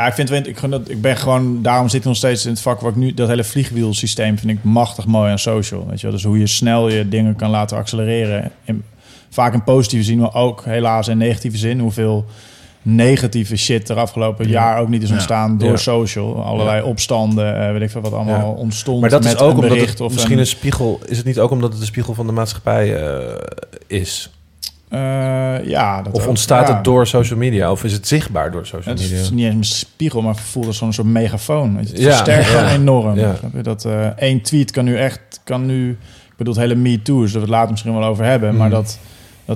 Ja, 0.01 0.07
ik 0.07 0.15
vind 0.15 0.47
ik, 0.47 0.71
dat, 0.71 0.89
ik 0.89 1.01
ben 1.01 1.17
gewoon, 1.17 1.63
daarom 1.63 1.89
zit 1.89 2.01
ik 2.01 2.07
nog 2.07 2.17
steeds 2.17 2.45
in 2.45 2.51
het 2.51 2.61
vak 2.61 2.81
waar 2.81 2.91
ik 2.91 2.97
nu, 2.97 3.15
dat 3.15 3.29
hele 3.29 3.45
vliegwielsysteem 3.45 4.39
vind 4.39 4.51
ik 4.59 4.65
machtig 4.65 5.07
mooi 5.07 5.31
aan 5.31 5.39
social. 5.39 5.87
Weet 5.89 6.01
je 6.01 6.07
wel? 6.07 6.15
Dus 6.15 6.25
hoe 6.25 6.39
je 6.39 6.47
snel 6.47 6.89
je 6.89 7.09
dingen 7.09 7.37
kan 7.37 7.51
laten 7.51 7.77
accelereren. 7.77 8.51
In, 8.65 8.85
vaak 9.31 9.55
in 9.55 9.65
positieve 9.65 10.05
zin, 10.05 10.19
maar 10.19 10.35
ook 10.35 10.65
helaas 10.65 11.09
in 11.09 11.19
negatieve 11.19 11.57
zin. 11.57 11.79
Hoeveel 11.79 12.25
negatieve 12.83 13.57
shit 13.57 13.89
er 13.89 13.97
afgelopen 13.97 14.47
Ja. 14.47 14.51
jaar 14.53 14.79
ook 14.81 14.89
niet 14.89 15.03
is 15.03 15.09
Ja. 15.09 15.15
ontstaan 15.15 15.59
door 15.59 15.71
Ja. 15.71 15.77
social. 15.77 16.43
Allerlei 16.45 16.83
opstanden, 16.83 17.67
eh, 17.67 17.73
weet 17.73 17.83
ik 17.83 17.91
veel 17.91 18.01
wat 18.01 18.13
allemaal 18.13 18.53
ontstond. 18.53 19.01
Maar 19.01 19.11
dat 19.11 19.25
is 19.25 19.37
ook 19.37 19.49
een 19.49 19.55
omdat 19.55 19.69
bericht 19.71 19.91
het 19.91 20.01
of 20.01 20.13
misschien 20.13 20.33
een, 20.33 20.39
een 20.39 20.47
spiegel... 20.47 21.01
Is 21.07 21.17
het 21.17 21.27
niet 21.27 21.39
ook 21.39 21.51
omdat 21.51 21.73
het 21.73 21.81
een 21.81 21.87
spiegel 21.87 22.15
van 22.15 22.27
de 22.27 22.33
maatschappij 22.33 22.97
eh, 22.97 23.35
is? 23.87 24.31
Eh, 24.91 25.65
ja, 25.69 26.03
dat 26.03 26.13
Of 26.13 26.23
ook. 26.23 26.29
ontstaat 26.29 26.69
Ja. 26.69 26.75
het 26.75 26.85
door 26.85 27.07
social 27.07 27.39
media? 27.39 27.71
Of 27.71 27.85
is 27.85 27.93
het 27.93 28.09
zichtbaar 28.09 28.51
door 28.51 28.67
social 28.67 28.95
Het 28.95 29.03
media? 29.03 29.21
is 29.21 29.31
niet 29.31 29.45
eens 29.45 29.55
een 29.55 29.65
spiegel, 29.65 30.23
maar 30.23 30.37
voelt 30.37 30.67
als 30.67 30.77
zo'n 30.77 30.93
soort 30.93 31.07
megafoon. 31.07 31.77
Het 31.77 31.91
Ja, 31.99 32.05
versterkt 32.05 32.51
ja. 32.51 32.71
enorm. 32.71 33.19
Ja. 33.19 33.35
Dat 33.63 33.85
eh, 33.85 34.07
één 34.07 34.41
tweet 34.41 34.71
kan 34.71 34.85
nu 34.85 34.97
echt, 34.97 35.41
kan 35.45 35.67
nu, 35.67 35.91
ik 36.31 36.37
bedoel 36.37 36.53
het 36.55 36.63
hele 36.63 36.75
Me 36.75 37.03
Too, 37.03 37.21
dat 37.23 37.33
we 37.33 37.39
het 37.41 37.49
later 37.49 37.71
misschien 37.71 37.95
wel 37.99 38.05
over 38.05 38.25
hebben, 38.25 38.57
maar 38.57 38.69
Mhm. 38.69 38.77
dat, 38.77 38.99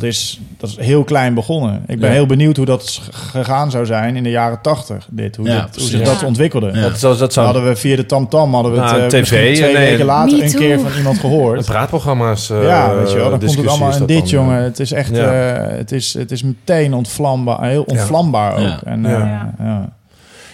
dat, 0.01 0.03
is, 0.03 0.41
dat 0.59 0.71
is 0.71 0.77
heel 0.87 1.05
klein 1.05 1.35
begonnen. 1.35 1.83
Ik 1.87 1.99
ben 2.01 2.09
Ja. 2.09 2.15
heel 2.15 2.27
benieuwd 2.27 2.57
hoe 2.57 2.67
dat 2.67 3.01
gegaan 3.13 3.71
zou 3.71 3.87
zijn 3.87 4.17
in 4.17 4.23
de 4.23 4.31
jaren 4.31 4.61
tachtig, 4.63 5.07
dit, 5.11 5.37
hoe, 5.37 5.49
Ja, 5.49 5.63
dit, 5.65 5.75
hoe 5.77 5.85
zich 5.89 5.99
Ja. 5.99 6.05
dat 6.05 6.23
ontwikkelde. 6.23 6.71
Ja. 6.73 6.81
Dat, 6.81 7.01
dat, 7.01 7.19
dat 7.19 7.33
zou 7.33 7.47
hadden 7.47 7.65
we 7.65 7.77
via 7.77 7.97
de 7.97 8.07
tamtam 8.07 8.55
hadden 8.55 8.73
we 8.73 8.81
het 8.81 8.91
Nou, 8.91 9.03
eh, 9.03 9.09
TV, 9.09 9.27
twee 9.57 9.61
nee, 9.61 9.73
weken 9.91 10.05
later 10.05 10.43
een 10.43 10.55
keer 10.55 10.81
van 10.81 10.93
iemand 10.97 11.19
gehoord. 11.19 11.65
praatprogramma's. 11.75 12.51
eh, 12.51 12.63
ja, 12.63 12.95
weet 12.95 13.11
je 13.11 13.17
wel, 13.17 13.31
dan 13.31 13.39
komt 13.39 13.57
het 13.57 13.67
allemaal 13.67 13.93
in 13.93 13.99
dat 13.99 14.09
dit, 14.09 14.19
dan, 14.19 14.29
jongen. 14.29 14.63
Het 14.63 14.81
is 14.81 14.93
echt, 14.93 15.17
Ja. 15.17 15.55
eh, 15.55 15.77
het, 15.77 15.93
is, 15.93 16.15
het 16.15 16.31
is 16.31 16.43
meteen 16.43 16.95
ontvlambaar, 16.95 17.65
heel 17.65 17.83
ontvlambaar 17.83 18.53
ook. 18.53 18.59
Ja. 18.59 18.81
En, 18.85 19.03
Ja. 19.03 19.09
eh, 19.09 19.19
Ja. 19.19 19.55
ja. 19.59 19.89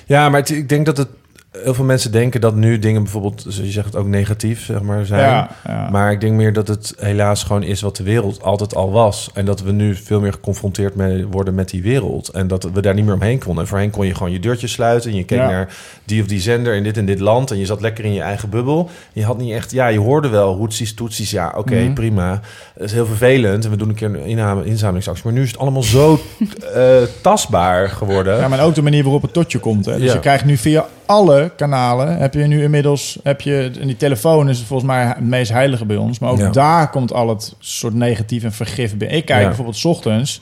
Ja, 0.07 0.29
maar 0.29 0.41
het- 0.41 0.51
ik 0.51 0.69
denk 0.69 0.87
dat 0.87 0.97
het 0.97 1.09
heel 1.59 1.75
veel 1.75 1.85
mensen 1.85 2.13
denken 2.13 2.41
dat 2.41 2.55
nu 2.55 2.79
dingen 2.79 3.03
bijvoorbeeld, 3.03 3.41
zoals 3.41 3.57
je 3.57 3.71
zegt 3.71 3.87
het 3.87 3.97
ook 3.97 4.07
negatief 4.07 4.65
zeg 4.65 4.83
maar 4.83 5.07
zijn. 5.07 5.21
Ja, 5.21 5.51
ja. 5.67 5.89
Maar 5.91 6.13
ik 6.13 6.21
denk 6.21 6.35
meer 6.35 6.53
dat 6.53 6.69
het 6.69 6.95
helaas 6.99 7.43
gewoon 7.43 7.63
is 7.63 7.81
wat 7.81 7.97
de 7.97 8.03
wereld 8.03 8.43
altijd 8.43 8.75
al 8.75 8.91
was. 8.91 9.31
En 9.35 9.45
dat 9.45 9.61
we 9.63 9.73
nu 9.73 9.95
veel 9.95 10.21
meer 10.21 10.33
geconfronteerd 10.33 10.95
mee 10.95 11.27
worden 11.27 11.55
met 11.55 11.69
die 11.69 11.83
wereld. 11.83 12.29
En 12.29 12.47
dat 12.49 12.69
we 12.73 12.81
daar 12.83 12.95
niet 12.95 13.05
meer 13.05 13.15
omheen 13.15 13.39
konden. 13.39 13.63
En 13.63 13.69
voorheen 13.69 13.91
kon 13.91 14.07
je 14.07 14.15
gewoon 14.15 14.33
je 14.33 14.41
deurtje 14.41 14.67
sluiten. 14.67 15.11
En 15.11 15.17
je 15.17 15.25
keek 15.25 15.39
Ja. 15.39 15.51
naar 15.51 15.75
die 16.05 16.21
of 16.23 16.27
die 16.29 16.41
zender 16.41 16.75
in 16.75 16.83
dit 16.83 16.97
en 16.97 17.05
dit 17.07 17.21
land. 17.21 17.51
En 17.51 17.59
je 17.59 17.67
zat 17.67 17.81
lekker 17.81 18.05
in 18.05 18.13
je 18.13 18.21
eigen 18.23 18.49
bubbel. 18.51 18.91
Je 19.13 19.25
had 19.25 19.39
niet 19.39 19.53
echt... 19.53 19.71
Ja, 19.71 19.87
je 19.87 19.99
hoorde 19.99 20.29
wel 20.29 20.55
hoetsies, 20.57 20.95
toetsies. 20.95 21.31
Ja, 21.31 21.53
oké, 21.57 21.75
Mhm. 21.81 21.93
prima. 21.93 22.41
Het 22.75 22.83
is 22.85 22.93
heel 22.93 23.07
vervelend. 23.07 23.65
En 23.65 23.71
we 23.71 23.77
doen 23.77 23.89
een 23.89 23.95
keer 23.95 24.15
een 24.15 24.65
inzamelingsactie. 24.65 25.25
Maar 25.25 25.33
nu 25.33 25.43
is 25.43 25.51
het 25.51 25.59
allemaal 25.61 25.83
zo 25.83 26.21
eh, 26.75 26.83
tastbaar 27.23 27.89
geworden. 27.89 28.37
Ja, 28.37 28.49
maar 28.49 28.65
ook 28.65 28.75
de 28.75 28.83
manier 28.83 29.03
waarop 29.03 29.23
het 29.23 29.33
tot 29.33 29.53
je 29.53 29.59
komt. 29.59 29.85
Hè. 29.85 29.99
Dus 29.99 30.13
je 30.13 30.21
krijgt 30.21 30.45
nu 30.45 30.57
via 30.57 30.87
alle 31.07 31.40
kanalen, 31.49 32.17
heb 32.19 32.35
je 32.35 32.45
nu 32.47 32.63
inmiddels, 32.63 33.19
heb 33.23 33.41
je, 33.41 33.71
en 33.81 33.87
die 33.87 33.97
telefoon 33.97 34.49
is 34.49 34.59
volgens 34.63 34.89
mij 34.91 35.05
het 35.07 35.21
meest 35.21 35.53
heilige 35.53 35.85
bij 35.85 35.97
ons, 35.97 36.19
maar 36.19 36.31
ook 36.31 36.39
Ja. 36.39 36.51
daar 36.51 36.91
komt 36.91 37.13
al 37.13 37.29
het 37.29 37.55
soort 37.59 37.95
negatief 37.95 38.45
en 38.45 38.53
vergif 38.53 38.97
binnen. 38.97 39.17
Ik 39.17 39.25
kijk 39.25 39.41
Ja. 39.41 39.47
bijvoorbeeld 39.47 39.77
's 39.77 39.85
ochtends, 39.85 40.41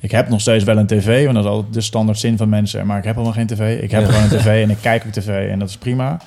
ik 0.00 0.10
heb 0.10 0.28
nog 0.28 0.40
steeds 0.40 0.64
wel 0.64 0.76
een 0.78 0.86
tv, 0.86 1.22
want 1.24 1.36
dat 1.36 1.44
is 1.44 1.50
altijd 1.50 1.74
de 1.74 1.80
standaard 1.80 2.18
zin 2.18 2.36
van 2.36 2.48
mensen, 2.48 2.86
maar 2.86 2.98
ik 2.98 3.04
heb 3.04 3.14
helemaal 3.14 3.34
geen 3.36 3.46
tv. 3.46 3.82
Ik 3.82 3.90
heb 3.90 4.00
Ja. 4.00 4.06
gewoon 4.06 4.22
een 4.22 4.38
tv 4.38 4.46
en 4.64 4.70
ik 4.70 4.78
kijk 4.80 5.04
op 5.04 5.12
tv 5.12 5.50
en 5.50 5.58
dat 5.58 5.68
is 5.68 5.76
prima. 5.76 6.20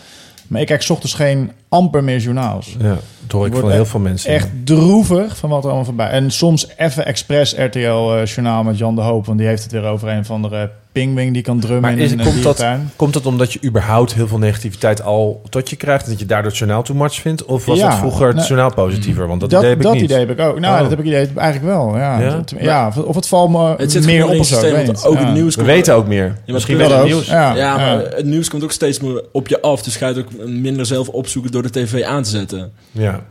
Maar 0.48 0.62
ik 0.62 0.68
kijk 0.68 0.82
's 0.82 0.90
ochtends 0.90 1.14
geen 1.16 1.52
amper 1.70 2.04
meer 2.04 2.18
journaals. 2.20 2.76
Ja, 2.80 2.90
dat 3.22 3.32
hoor 3.32 3.46
ik 3.48 3.56
van 3.56 3.72
heel 3.72 3.86
veel 3.86 4.00
mensen. 4.00 4.32
Echt 4.32 4.48
droevig 4.64 5.38
van 5.38 5.50
wat 5.50 5.60
er 5.60 5.66
allemaal 5.66 5.86
voorbij. 5.86 6.10
En 6.10 6.32
soms 6.32 6.68
even 6.78 7.06
expres 7.06 7.56
RTL-journaal 7.58 8.64
met 8.64 8.78
Jan 8.78 8.96
de 8.96 9.02
Hoop. 9.02 9.26
Want 9.26 9.38
die 9.38 9.48
heeft 9.48 9.64
het 9.64 9.72
weer 9.72 9.84
over 9.86 10.08
een 10.10 10.26
van 10.26 10.42
de 10.42 10.70
pingwing 10.92 11.34
die 11.34 11.42
kan 11.42 11.60
drummen 11.60 11.82
Maar 11.82 11.92
in 11.92 11.98
is, 12.00 12.12
een 12.12 12.20
komt, 12.20 12.44
dat, 12.44 12.66
komt 12.96 13.14
dat 13.14 13.26
omdat 13.26 13.54
je 13.54 13.60
überhaupt 13.64 14.14
heel 14.14 14.28
veel 14.28 14.38
negativiteit 14.38 15.04
al 15.04 15.42
tot 15.50 15.70
je 15.70 15.76
krijgt... 15.76 16.04
en 16.06 16.10
dat 16.10 16.20
je 16.20 16.26
daardoor 16.26 16.50
het 16.50 16.58
journaal 16.60 16.84
too 16.84 16.96
much 16.96 17.14
vindt? 17.14 17.46
Of 17.46 17.66
was 17.66 17.78
Ja, 17.78 17.88
het 17.90 17.98
vroeger 17.98 18.28
het 18.36 18.48
journaal 18.48 18.74
positiever? 18.74 19.28
Want 19.28 19.40
dat, 19.42 19.50
Dat, 19.50 19.60
idee 19.60 19.70
heb 19.70 19.80
ik 19.80 19.86
dat 19.86 19.94
niet. 19.94 20.04
idee 20.04 20.20
heb 20.20 20.30
ik 20.30 20.40
ook. 20.40 20.60
Nou, 20.60 20.74
Oh. 20.76 20.80
dat 20.82 20.90
heb 20.90 21.00
ik 21.00 21.06
idee 21.06 21.28
eigenlijk 21.36 21.74
wel. 21.76 21.98
Ja, 21.98 22.20
Ja? 22.20 22.30
Dat- 22.30 22.54
ja 22.60 22.92
of 23.06 23.16
het 23.16 23.28
valt 23.28 23.50
me 23.52 23.74
Het 23.78 23.92
zit 23.92 24.06
meer 24.06 24.28
op 24.28 24.40
of 24.40 24.46
zo. 24.46 24.62
weet 24.62 25.06
ook 25.06 25.14
Ja. 25.18 25.26
het 25.26 25.34
nieuws 25.34 25.56
We 25.56 25.64
weten 25.64 25.96
ook 25.96 26.08
meer. 26.08 26.36
Misschien 26.46 26.78
dat 26.78 26.90
met 26.90 26.98
het 26.98 27.08
nieuws. 27.08 27.26
Ja. 27.28 27.56
Ja, 27.56 27.78
maar 27.78 28.00
Ja. 28.02 28.08
het 28.16 28.26
nieuws 28.26 28.50
komt 28.50 28.64
ook 28.64 28.72
steeds 28.72 29.00
meer 29.00 29.24
op 29.32 29.48
je 29.48 29.62
af. 29.62 29.82
Dus 29.84 29.96
ga 29.96 30.08
je 30.08 30.14
het 30.14 30.26
ook 30.26 30.48
minder 30.48 30.86
zelf 30.86 31.08
opzoeken 31.10 31.52
door 31.62 31.72
de 31.72 31.80
tv 31.80 32.04
aan 32.04 32.24
te 32.24 32.30
zetten. 32.30 32.74
Ja. 32.92 33.22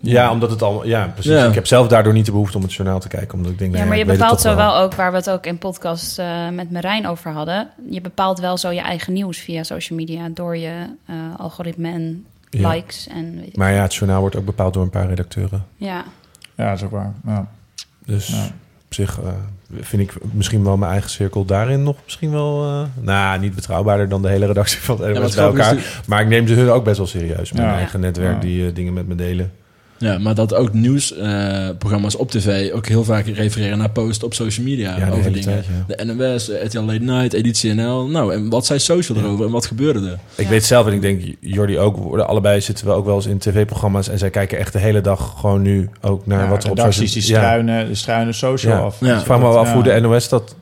Ja, 0.00 0.30
omdat 0.30 0.50
het 0.50 0.62
al... 0.62 0.86
Ja, 0.86 1.06
precies. 1.14 1.32
Ja. 1.32 1.46
Ik 1.46 1.54
heb 1.54 1.66
zelf 1.66 1.88
daardoor 1.88 2.12
niet 2.12 2.24
de 2.26 2.30
behoefte 2.32 2.56
om 2.56 2.62
het 2.62 2.72
journaal 2.74 3.00
te 3.00 3.08
kijken. 3.08 3.34
Omdat 3.38 3.52
ik 3.52 3.58
denk, 3.58 3.70
Ja, 3.70 3.76
nou 3.76 3.88
maar 3.88 3.98
je 3.98 4.04
bepaalt 4.04 4.40
zo 4.40 4.56
wel 4.56 4.76
ook, 4.76 4.94
waar 4.94 5.10
we 5.10 5.16
het 5.16 5.30
ook 5.30 5.46
in 5.46 5.58
podcast 5.58 6.18
eh, 6.18 6.48
met 6.48 6.70
Marijn 6.70 7.06
over 7.06 7.30
hadden. 7.32 7.68
Je 7.90 8.00
bepaalt 8.00 8.38
wel 8.38 8.58
zo 8.58 8.70
je 8.70 8.80
eigen 8.80 9.12
nieuws 9.12 9.38
via 9.38 9.62
social 9.62 9.98
media 9.98 10.28
door 10.28 10.56
je 10.56 10.86
eh, 11.06 11.14
algoritme 11.36 11.90
en 11.90 12.24
Ja. 12.50 12.68
likes 12.68 13.08
en 13.08 13.36
weet 13.36 13.46
ik. 13.46 13.56
Maar 13.56 13.72
ja, 13.72 13.82
het 13.82 13.94
journaal 13.94 14.20
wordt 14.20 14.36
ook 14.36 14.44
bepaald 14.44 14.74
door 14.74 14.82
een 14.82 14.90
paar 14.90 15.08
redacteuren. 15.08 15.64
Ja. 15.76 16.04
Ja, 16.54 16.68
dat 16.68 16.76
is 16.78 16.84
ook 16.84 16.90
waar. 16.90 17.12
Ja. 17.26 17.46
Dus 18.06 18.26
Ja. 18.26 18.44
op 18.86 18.94
zich 18.94 19.20
eh, 19.20 19.28
vind 19.80 20.02
ik 20.02 20.12
misschien 20.32 20.64
wel 20.64 20.76
mijn 20.76 20.92
eigen 20.92 21.10
cirkel 21.10 21.44
daarin 21.44 21.82
nog 21.82 21.96
misschien 22.04 22.30
wel... 22.30 22.64
eh, 22.64 23.04
nou, 23.04 23.38
niet 23.40 23.54
betrouwbaarder 23.54 24.08
dan 24.08 24.22
de 24.22 24.28
hele 24.28 24.46
redactie 24.46 24.78
van 24.80 25.02
het 25.02 25.18
NOS 25.18 25.34
bij 25.34 25.44
elkaar. 25.44 26.02
Maar 26.06 26.20
ik 26.20 26.28
neem 26.28 26.46
ze 26.46 26.54
hun 26.54 26.68
ook 26.70 26.84
best 26.84 26.96
wel 26.96 27.06
serieus. 27.06 27.52
Mijn 27.52 27.66
Ja. 27.68 27.74
eigen 27.76 28.00
netwerk 28.00 28.34
Ja. 28.34 28.40
die 28.40 28.66
eh, 28.66 28.74
dingen 28.74 28.92
met 28.92 29.06
me 29.08 29.14
delen. 29.14 29.52
Ja, 29.98 30.18
maar 30.18 30.34
dat 30.34 30.54
ook 30.54 30.72
nieuwsprogramma's 30.72 32.16
op 32.16 32.30
tv 32.30 32.72
ook 32.72 32.86
heel 32.86 33.04
vaak 33.04 33.26
refereren 33.26 33.78
naar 33.78 33.90
posts 33.90 34.24
op 34.24 34.34
social 34.34 34.66
media 34.66 34.96
Ja, 34.98 35.04
de 35.04 35.10
over 35.12 35.32
dingen. 35.32 35.40
tijd, 35.40 35.66
ja. 35.88 35.94
De 36.04 36.14
NOS, 36.14 36.48
eh, 36.50 36.64
RTL 36.64 36.78
Late 36.80 36.98
Night, 36.98 37.32
Editie 37.32 37.72
NL. 37.74 38.08
Nou, 38.08 38.32
en 38.34 38.48
wat 38.50 38.66
zei 38.66 38.78
social 38.78 39.18
erover 39.18 39.44
en 39.46 39.50
wat 39.52 39.66
gebeurde 39.66 40.08
er? 40.08 40.18
Ik 40.34 40.44
Ja. 40.44 40.50
weet 40.50 40.64
zelf 40.64 40.86
en 40.86 40.92
ik 40.92 41.00
denk 41.00 41.22
Jordi 41.40 41.78
ook, 41.78 41.96
we 41.96 42.02
worden 42.02 42.28
allebei 42.28 42.60
zitten 42.60 42.86
we 42.86 42.92
ook 42.92 43.04
wel 43.04 43.14
eens 43.16 43.26
in 43.26 43.38
tv-programma's 43.38 44.08
en 44.08 44.18
zij 44.18 44.30
kijken 44.30 44.58
echt 44.58 44.72
de 44.72 44.78
hele 44.78 45.00
dag 45.00 45.34
gewoon 45.40 45.62
nu 45.62 45.88
ook 46.00 46.26
naar 46.26 46.42
Ja, 46.42 46.48
wat 46.48 46.64
er 46.64 46.70
op 46.70 46.76
redacties 46.76 47.12
die 47.12 47.22
social- 47.22 47.40
Ja. 47.40 47.46
struinen, 47.46 47.86
die 47.86 47.94
struinen 47.94 48.34
social 48.34 48.72
Ja. 48.76 48.80
af. 48.82 49.00
Ja. 49.00 49.18
Ik 49.18 49.24
vraag 49.24 49.38
me 49.38 49.44
wel 49.44 49.58
af 49.58 49.66
Ja. 49.68 49.74
hoe 49.74 49.82
de 49.82 50.00
NOS 50.00 50.28
dat, 50.28 50.54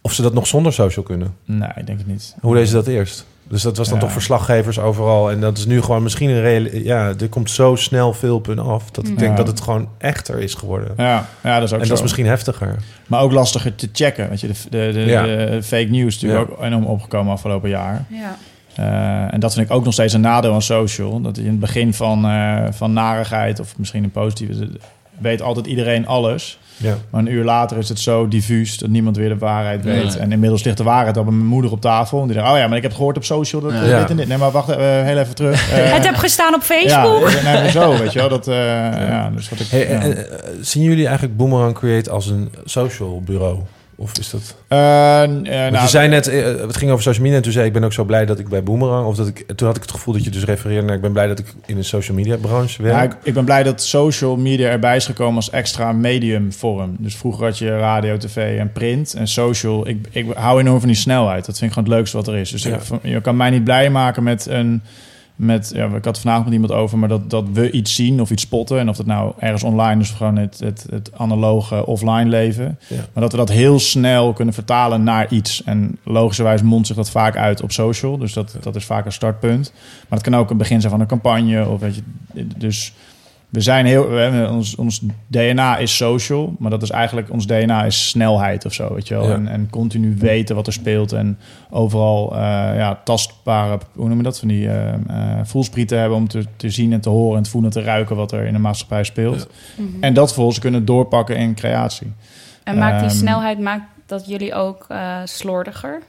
of 0.00 0.12
ze 0.12 0.22
dat 0.22 0.34
nog 0.34 0.46
zonder 0.46 0.72
social 0.72 1.04
kunnen. 1.04 1.34
Nee, 1.44 1.68
ik 1.76 1.86
denk 1.86 1.98
het 1.98 2.06
niet. 2.06 2.34
Hoe 2.40 2.52
deden 2.54 2.68
ze 2.68 2.74
dat 2.74 2.86
eerst? 2.86 3.26
Dus 3.48 3.62
dat 3.62 3.76
was 3.76 3.88
dan 3.88 3.96
Ja. 3.98 4.02
toch 4.04 4.12
verslaggevers 4.12 4.78
overal 4.78 5.30
en 5.30 5.40
dat 5.40 5.58
is 5.58 5.66
nu 5.66 5.82
gewoon 5.82 6.02
misschien 6.02 6.30
een 6.30 6.40
reële, 6.40 6.84
ja, 6.84 7.12
er 7.20 7.28
komt 7.28 7.50
zo 7.50 7.74
snel 7.76 8.12
veel 8.12 8.34
op 8.34 8.46
hun 8.46 8.58
af 8.58 8.90
dat 8.90 9.08
ik 9.08 9.18
denk 9.18 9.30
Ja. 9.30 9.36
dat 9.36 9.46
het 9.46 9.60
gewoon 9.60 9.88
echter 9.98 10.38
is 10.38 10.54
geworden. 10.54 10.92
Ja, 10.96 11.26
ja 11.42 11.54
dat 11.58 11.68
is 11.68 11.72
ook 11.74 11.78
en 11.80 11.84
zo. 11.84 11.88
dat 11.88 11.96
is 11.96 12.02
misschien 12.02 12.26
heftiger. 12.26 12.76
Maar 13.06 13.20
ook 13.20 13.32
lastiger 13.32 13.74
te 13.74 13.88
checken. 13.92 14.28
Weet 14.28 14.40
je, 14.40 14.46
de, 14.46 14.54
de, 14.70 14.90
de, 14.92 15.00
Ja. 15.00 15.22
de 15.22 15.60
fake 15.62 15.88
news 15.90 16.14
is 16.16 16.20
natuurlijk 16.22 16.50
ook 16.50 16.62
enorm 16.64 16.84
opgekomen 16.84 17.32
afgelopen 17.32 17.68
jaar. 17.68 18.04
Ja. 18.08 18.36
Eh, 18.74 19.34
en 19.34 19.40
dat 19.40 19.54
vind 19.54 19.66
ik 19.66 19.72
ook 19.72 19.84
nog 19.84 19.92
steeds 19.92 20.12
een 20.12 20.20
nadeel 20.20 20.52
aan 20.54 20.62
social. 20.62 21.20
Dat 21.20 21.36
je 21.36 21.42
in 21.42 21.48
het 21.50 21.60
begin 21.60 21.94
van, 21.94 22.24
eh, 22.24 22.64
van 22.70 22.92
narigheid, 22.92 23.60
of 23.60 23.78
misschien 23.78 24.04
een 24.04 24.10
positieve, 24.10 24.68
weet 25.18 25.42
altijd 25.42 25.66
iedereen 25.66 26.06
alles. 26.06 26.58
Ja. 26.76 26.94
Maar 27.10 27.20
een 27.20 27.32
uur 27.32 27.44
later 27.44 27.78
is 27.78 27.88
het 27.88 27.98
zo 28.00 28.28
diffuus 28.28 28.78
dat 28.78 28.88
niemand 28.88 29.16
weer 29.16 29.28
de 29.28 29.38
waarheid 29.38 29.84
weet. 29.84 30.16
En 30.16 30.32
inmiddels 30.32 30.62
ligt 30.64 30.76
de 30.76 30.82
waarheid 30.82 31.14
bij 31.14 31.24
mijn 31.24 31.46
moeder 31.46 31.70
op 31.70 31.80
tafel. 31.80 32.20
En 32.20 32.26
die 32.26 32.36
zegt, 32.36 32.50
oh 32.50 32.56
ja, 32.58 32.66
maar 32.68 32.76
ik 32.76 32.82
heb 32.82 32.92
gehoord 32.94 33.16
op 33.16 33.24
social, 33.24 33.60
dat 33.62 33.72
eh, 33.72 33.88
Ja. 33.88 33.98
dit 34.00 34.10
en 34.10 34.16
dit. 34.16 34.28
Nee, 34.28 34.38
maar 34.38 34.50
wacht, 34.50 34.68
eh, 34.68 34.76
heel 34.78 35.18
even 35.18 35.34
terug. 35.34 35.70
Eh, 35.72 35.92
Het 35.92 36.04
heb 36.04 36.14
gestaan 36.14 36.54
op 36.54 36.62
Facebook. 36.62 37.30
Ja, 37.30 37.42
nee, 37.52 37.62
maar 37.62 37.70
zo, 37.70 37.98
weet 37.98 38.12
je 38.12 38.18
wel. 38.18 38.28
Dat, 38.28 38.48
eh, 38.48 38.54
ja. 38.56 39.30
dus 39.34 39.48
wat 39.48 39.60
ik, 39.60 39.66
Hey, 39.66 39.80
ja. 39.88 40.00
en, 40.00 40.16
eh, 40.30 40.38
zien 40.60 40.82
jullie 40.82 41.06
eigenlijk 41.06 41.36
Boomerang 41.36 41.74
Create 41.74 42.10
als 42.10 42.26
een 42.26 42.52
social 42.64 43.20
bureau? 43.24 43.58
Of 44.02 44.18
is 44.18 44.30
dat... 44.30 44.56
Eh, 44.68 44.78
Want 45.18 45.42
nou, 45.42 45.72
je 45.82 45.88
zei 45.88 46.08
net, 46.08 46.26
eh, 46.26 46.44
het 46.44 46.76
ging 46.76 46.90
over 46.90 47.02
social 47.02 47.22
media 47.22 47.36
en 47.36 47.42
toen 47.42 47.52
zei 47.52 47.66
ik 47.66 47.72
ben 47.72 47.84
ook 47.84 47.92
zo 47.92 48.04
blij 48.04 48.26
dat 48.26 48.38
ik 48.38 48.48
bij 48.48 48.62
Boomerang... 48.62 49.06
Of 49.06 49.16
dat 49.16 49.26
ik, 49.28 49.44
toen 49.56 49.66
had 49.66 49.76
ik 49.76 49.82
het 49.82 49.90
gevoel 49.90 50.14
dat 50.14 50.24
je 50.24 50.30
dus 50.30 50.44
refereerde 50.44 50.86
naar... 50.86 50.94
ik 50.96 51.00
ben 51.00 51.12
blij 51.12 51.26
dat 51.26 51.38
ik 51.38 51.46
in 51.66 51.76
een 51.76 51.84
social 51.84 52.16
media 52.16 52.36
branche 52.36 52.82
werk. 52.82 52.94
Ja, 52.94 53.02
ik, 53.02 53.12
ik 53.22 53.34
ben 53.34 53.44
blij 53.44 53.62
dat 53.62 53.82
social 53.82 54.36
media 54.36 54.68
erbij 54.68 54.96
is 54.96 55.06
gekomen 55.06 55.36
als 55.36 55.50
extra 55.50 55.92
medium 55.92 56.52
vorm. 56.52 56.96
Dus 56.98 57.16
vroeger 57.16 57.44
had 57.44 57.58
je 57.58 57.76
radio, 57.78 58.16
tv 58.16 58.58
en 58.58 58.72
print. 58.72 59.14
En 59.14 59.28
social, 59.28 59.88
ik, 59.88 60.06
ik 60.10 60.26
hou 60.34 60.60
enorm 60.60 60.78
van 60.78 60.88
die 60.88 60.96
snelheid. 60.96 61.46
Dat 61.46 61.58
vind 61.58 61.70
ik 61.70 61.76
gewoon 61.76 61.88
het 61.88 61.98
leukste 61.98 62.16
wat 62.16 62.26
er 62.28 62.36
is. 62.36 62.50
Dus 62.50 62.62
Ja. 62.62 62.74
ik- 62.76 62.82
je 63.02 63.20
kan 63.20 63.36
mij 63.36 63.50
niet 63.50 63.64
blij 63.64 63.90
maken 63.90 64.22
met 64.22 64.46
een... 64.46 64.82
Met, 65.36 65.70
ja, 65.74 65.86
ik 65.86 65.92
had 65.92 66.04
het 66.04 66.18
vanavond 66.18 66.44
met 66.44 66.54
iemand 66.54 66.72
over, 66.72 66.98
maar 66.98 67.08
dat, 67.08 67.30
dat 67.30 67.44
we 67.52 67.70
iets 67.70 67.94
zien 67.94 68.20
of 68.20 68.30
iets 68.30 68.42
spotten. 68.42 68.78
En 68.78 68.88
of 68.88 68.96
dat 68.96 69.06
nou 69.06 69.32
ergens 69.38 69.62
online 69.62 70.00
is, 70.00 70.10
of 70.10 70.16
gewoon 70.16 70.36
het, 70.36 70.58
het, 70.58 70.86
het 70.90 71.10
analoge 71.16 71.86
offline 71.86 72.28
leven. 72.28 72.78
Ja. 72.88 72.96
Maar 72.96 73.22
dat 73.22 73.32
we 73.32 73.38
dat 73.38 73.48
heel 73.48 73.78
snel 73.78 74.32
kunnen 74.32 74.54
vertalen 74.54 75.02
naar 75.02 75.32
iets. 75.32 75.64
En 75.64 75.98
logischerwijs 76.04 76.62
mondt 76.62 76.86
zich 76.86 76.96
dat 76.96 77.10
vaak 77.10 77.36
uit 77.36 77.62
op 77.62 77.72
social. 77.72 78.18
Dus 78.18 78.32
dat, 78.32 78.56
dat 78.60 78.76
is 78.76 78.84
vaak 78.84 79.04
een 79.04 79.12
startpunt. 79.12 79.72
Maar 80.08 80.18
het 80.18 80.28
kan 80.28 80.40
ook 80.40 80.50
een 80.50 80.56
begin 80.56 80.80
zijn 80.80 80.92
van 80.92 81.00
een 81.00 81.06
campagne. 81.06 81.68
Of 81.68 81.80
weet 81.80 81.94
je, 81.94 82.46
dus 82.56 82.92
we 83.52 83.60
zijn 83.60 83.86
heel. 83.86 84.08
We 84.08 84.16
hebben, 84.20 84.50
ons, 84.50 84.74
ons 84.76 85.00
DNA 85.26 85.76
is 85.76 85.96
social. 85.96 86.54
Maar 86.58 86.70
dat 86.70 86.82
is 86.82 86.90
eigenlijk. 86.90 87.30
Ons 87.30 87.46
DNA 87.46 87.84
is 87.84 88.08
snelheid 88.08 88.64
of 88.64 88.72
zo. 88.72 88.94
Weet 88.94 89.08
je 89.08 89.14
wel. 89.14 89.28
Ja. 89.28 89.34
En, 89.34 89.48
en 89.48 89.68
continu 89.70 90.16
weten 90.18 90.54
wat 90.56 90.66
er 90.66 90.72
speelt. 90.72 91.12
En 91.12 91.38
overal 91.70 92.32
eh, 92.32 92.38
ja, 92.76 93.00
tastbare. 93.04 93.78
Hoe 93.94 94.08
noem 94.08 94.16
je 94.16 94.22
dat? 94.22 94.38
Van 94.38 94.48
die 94.48 94.68
eh 94.68 94.92
eh, 94.92 95.38
voelsprieten 95.44 95.98
hebben. 95.98 96.18
Om 96.18 96.28
te, 96.28 96.44
te 96.56 96.70
zien 96.70 96.92
en 96.92 97.00
te 97.00 97.08
horen 97.08 97.36
en 97.36 97.42
te 97.42 97.50
voelen 97.50 97.70
en 97.70 97.80
te 97.82 97.86
ruiken. 97.88 98.16
wat 98.16 98.32
er 98.32 98.44
in 98.46 98.52
de 98.52 98.58
maatschappij 98.58 99.04
speelt. 99.04 99.46
Mhm. 99.76 99.86
En 100.02 100.14
dat 100.14 100.34
volgens 100.34 100.58
kunnen 100.58 100.84
doorpakken 100.84 101.36
in 101.36 101.54
creatie. 101.54 102.12
En 102.64 102.78
maakt 102.78 103.00
die 103.00 103.08
Ehm, 103.08 103.18
snelheid 103.18 103.58
maakt 103.60 103.84
dat 104.06 104.26
jullie 104.26 104.54
ook 104.54 104.86
eh, 104.88 105.16
slordiger? 105.24 106.02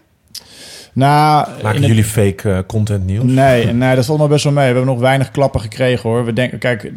Nou, 0.93 1.47
Maken 1.63 1.77
het- 1.79 1.87
jullie 1.89 2.03
fake 2.03 2.63
content 2.67 3.05
nieuws? 3.05 3.23
Nee, 3.23 3.65
nee, 3.65 3.95
dat 3.95 4.05
valt 4.05 4.19
me 4.19 4.27
best 4.27 4.43
wel 4.43 4.53
mee. 4.53 4.67
We 4.69 4.75
hebben 4.75 4.93
nog 4.93 5.01
weinig 5.01 5.31
klappen 5.31 5.61
gekregen 5.61 6.09
hoor. 6.09 6.25
We 6.25 6.33
denken, 6.33 6.59
kijk, 6.59 6.91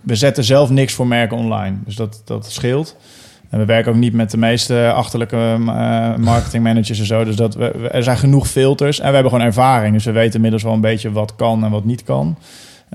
we 0.00 0.14
zetten 0.14 0.44
zelf 0.44 0.70
niks 0.70 0.92
voor 0.94 1.06
merken 1.06 1.36
online. 1.36 1.76
Dus 1.84 1.96
dat, 1.96 2.22
dat 2.24 2.52
scheelt. 2.52 2.96
En 3.50 3.58
we 3.58 3.64
werken 3.64 3.92
ook 3.92 3.98
niet 3.98 4.12
met 4.12 4.30
de 4.30 4.36
meeste 4.36 4.92
achterlijke 4.94 5.36
eh, 5.36 6.16
marketingmanagers 6.16 6.98
en 6.98 7.06
zo. 7.06 7.24
Dus 7.24 7.36
dat 7.36 7.54
er 7.90 8.02
zijn 8.02 8.18
genoeg 8.18 8.48
filters. 8.48 8.98
En 9.00 9.08
we 9.08 9.14
hebben 9.14 9.32
gewoon 9.32 9.46
ervaring. 9.46 9.94
Dus 9.94 10.04
we 10.04 10.12
weten 10.12 10.34
inmiddels 10.34 10.62
wel 10.62 10.72
een 10.72 10.80
beetje 10.80 11.12
wat 11.12 11.36
kan 11.36 11.64
en 11.64 11.70
wat 11.70 11.84
niet 11.84 12.04
kan. 12.04 12.36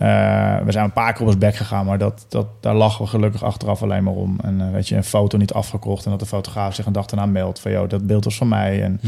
Eh, 0.01 0.57
we 0.65 0.71
zijn 0.71 0.85
een 0.85 0.93
paar 0.93 1.13
keer 1.13 1.21
op 1.21 1.27
ons 1.27 1.37
bek 1.37 1.55
gegaan, 1.55 1.85
maar 1.85 1.97
dat, 1.97 2.25
dat, 2.29 2.47
daar 2.59 2.75
lachen 2.75 3.03
we 3.03 3.09
gelukkig 3.09 3.43
achteraf 3.43 3.83
alleen 3.83 4.03
maar 4.03 4.13
om. 4.13 4.37
En 4.43 4.61
eh, 4.61 4.71
weet 4.71 4.87
je, 4.87 4.95
een 4.95 5.03
foto 5.03 5.37
niet 5.37 5.53
afgekocht 5.53 6.05
en 6.05 6.11
dat 6.11 6.19
de 6.19 6.25
fotograaf 6.25 6.75
zich 6.75 6.85
een 6.85 6.93
dag 6.93 7.05
daarna 7.05 7.25
meldt 7.25 7.59
van... 7.59 7.71
joh, 7.71 7.89
dat 7.89 8.07
beeld 8.07 8.23
was 8.23 8.37
van 8.37 8.47
mij. 8.47 8.83
En 8.83 8.99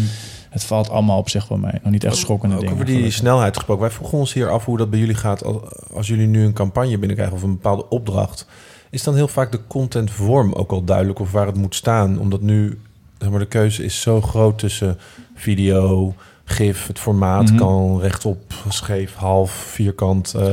het 0.49 0.63
valt 0.63 0.89
allemaal 0.89 1.17
op 1.17 1.29
zich 1.29 1.47
wel 1.47 1.57
mee. 1.57 1.79
Nog 1.83 1.91
niet 1.91 2.03
echt 2.03 2.15
schokkende 2.15 2.55
Ook 2.55 2.61
dingen. 2.61 2.75
over 2.75 2.85
die 2.85 2.95
gelukkig. 2.95 3.19
snelheid 3.19 3.55
gesproken. 3.55 3.83
Wij 3.83 3.91
vroegen 3.91 4.17
ons 4.17 4.33
hier 4.33 4.49
af 4.49 4.65
hoe 4.65 4.77
dat 4.77 4.89
bij 4.89 4.99
jullie 4.99 5.15
gaat 5.15 5.43
als, 5.43 5.57
als 5.93 6.07
jullie 6.07 6.27
nu 6.27 6.45
een 6.45 6.53
campagne 6.53 6.97
binnenkrijgen 6.97 7.35
of 7.35 7.43
een 7.43 7.53
bepaalde 7.53 7.89
opdracht. 7.89 8.47
Is 8.89 9.03
dan 9.03 9.15
heel 9.15 9.27
vaak 9.27 9.51
de 9.51 9.59
contentvorm 9.67 10.53
ook 10.53 10.71
al 10.71 10.83
duidelijk 10.83 11.19
of 11.19 11.31
waar 11.31 11.45
het 11.45 11.57
moet 11.57 11.75
staan? 11.75 12.19
Omdat 12.19 12.41
nu 12.41 12.79
zeg 13.17 13.29
maar, 13.29 13.39
de 13.39 13.45
keuze 13.45 13.83
is 13.83 14.01
zo 14.01 14.21
groot 14.21 14.59
tussen 14.59 14.97
video, 15.35 16.13
gif, 16.45 16.87
het 16.87 16.99
formaat 16.99 17.49
Mhm. 17.49 17.55
kan 17.57 17.99
rechtop, 18.01 18.37
scheef, 18.69 19.15
half, 19.15 19.51
vierkant. 19.51 20.33
eh, 20.33 20.45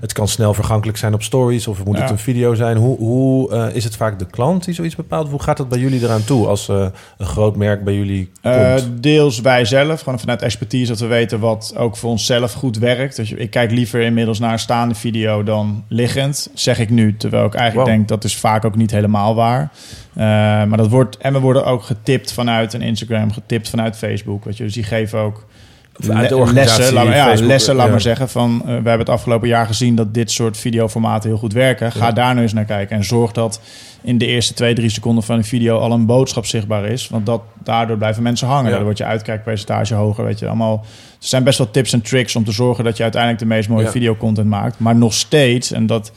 het 0.00 0.12
kan 0.12 0.28
snel 0.28 0.54
vergankelijk 0.54 0.98
zijn 0.98 1.14
op 1.14 1.22
stories 1.22 1.66
of 1.66 1.84
moet 1.84 1.96
Ja. 1.96 2.02
het 2.02 2.10
een 2.10 2.18
video 2.18 2.54
zijn. 2.54 2.76
Hoe, 2.76 2.98
hoe 2.98 3.50
eh, 3.52 3.74
is 3.74 3.84
het 3.84 3.96
vaak 3.96 4.18
de 4.18 4.26
klant 4.26 4.64
die 4.64 4.74
zoiets 4.74 4.96
bepaalt? 4.96 5.28
Hoe 5.28 5.42
gaat 5.42 5.56
dat 5.56 5.68
bij 5.68 5.78
jullie 5.78 6.02
eraan 6.02 6.24
toe 6.24 6.46
als 6.46 6.68
eh, 6.68 6.86
een 7.18 7.26
groot 7.26 7.56
merk 7.56 7.84
bij 7.84 7.94
jullie 7.94 8.30
komt? 8.42 9.02
deels 9.02 9.40
wij 9.40 9.64
zelf, 9.64 10.00
gewoon 10.00 10.20
vanuit 10.20 10.42
expertise 10.42 10.90
dat 10.90 11.00
we 11.00 11.06
weten 11.06 11.40
wat 11.40 11.74
ook 11.76 11.96
voor 11.96 12.10
onszelf 12.10 12.52
goed 12.52 12.78
werkt. 12.78 13.16
Dus 13.16 13.32
ik 13.32 13.50
kijk 13.50 13.70
liever 13.70 14.00
inmiddels 14.00 14.38
naar 14.38 14.52
een 14.52 14.58
staande 14.58 14.94
video 14.94 15.42
dan 15.42 15.84
liggend, 15.88 16.50
zeg 16.54 16.78
ik 16.78 16.90
nu. 16.90 17.16
Terwijl 17.16 17.44
ik 17.46 17.54
eigenlijk 17.54 17.88
Wow. 17.88 17.96
denk 17.96 18.08
dat 18.08 18.24
is 18.24 18.36
vaak 18.36 18.64
ook 18.64 18.76
niet 18.76 18.90
helemaal 18.90 19.34
waar. 19.34 19.70
Eh, 20.16 20.22
maar 20.64 20.76
dat 20.76 20.88
wordt, 20.88 21.16
en 21.16 21.32
we 21.32 21.38
worden 21.38 21.64
ook 21.64 21.82
getipt 21.82 22.32
vanuit 22.32 22.72
een 22.72 22.82
Instagram, 22.82 23.32
getipt 23.32 23.68
vanuit 23.70 23.96
Facebook. 23.96 24.44
Weet 24.44 24.56
je, 24.56 24.64
dus 24.64 24.72
die 24.74 24.82
geven 24.84 25.18
ook 25.18 25.46
le- 25.96 26.52
lessen, 26.52 26.92
laat 26.92 27.04
maar, 27.04 27.16
ja, 27.16 27.24
Facebook, 27.24 27.48
lessen, 27.48 27.74
laat 27.74 27.84
ja. 27.84 27.90
maar 27.90 28.00
zeggen. 28.00 28.28
Van, 28.28 28.58
eh, 28.60 28.66
we 28.66 28.72
hebben 28.72 28.98
het 28.98 29.08
afgelopen 29.08 29.48
jaar 29.48 29.66
gezien 29.66 29.94
dat 29.94 30.14
dit 30.14 30.30
soort 30.30 30.56
videoformaten 30.56 31.28
heel 31.30 31.38
goed 31.38 31.52
werken. 31.52 31.92
Ga 31.92 32.06
Ja. 32.06 32.12
daar 32.12 32.34
nu 32.34 32.42
eens 32.42 32.52
naar 32.52 32.64
kijken 32.64 32.96
en 32.96 33.04
zorg 33.04 33.32
dat 33.32 33.60
in 34.02 34.18
de 34.18 34.26
eerste 34.26 34.54
twee, 34.54 34.74
drie 34.74 34.88
seconden 34.88 35.24
van 35.24 35.36
een 35.36 35.44
video 35.44 35.78
al 35.78 35.92
een 35.92 36.06
boodschap 36.06 36.46
zichtbaar 36.46 36.84
is. 36.84 37.08
Want 37.08 37.26
dat, 37.26 37.42
daardoor 37.62 37.96
blijven 37.96 38.22
mensen 38.22 38.46
hangen. 38.46 38.64
Daardoor 38.64 38.82
wordt 38.84 38.98
je 38.98 39.04
uitkijkpercentage 39.04 39.94
hoger. 39.94 40.24
Weet 40.24 40.38
je, 40.38 40.46
allemaal. 40.46 40.84
Er 41.20 41.26
zijn 41.26 41.44
best 41.44 41.58
wel 41.58 41.70
tips 41.70 41.92
en 41.92 42.02
tricks 42.02 42.36
om 42.36 42.44
te 42.44 42.52
zorgen 42.52 42.84
dat 42.84 42.96
je 42.96 43.02
uiteindelijk 43.02 43.42
de 43.42 43.48
meest 43.48 43.68
mooie 43.68 43.88
videocontent 43.88 44.48
maakt. 44.48 44.78
Maar 44.78 44.96
nog 44.96 45.12
steeds, 45.14 45.72
en 45.72 45.86
dat, 45.86 46.12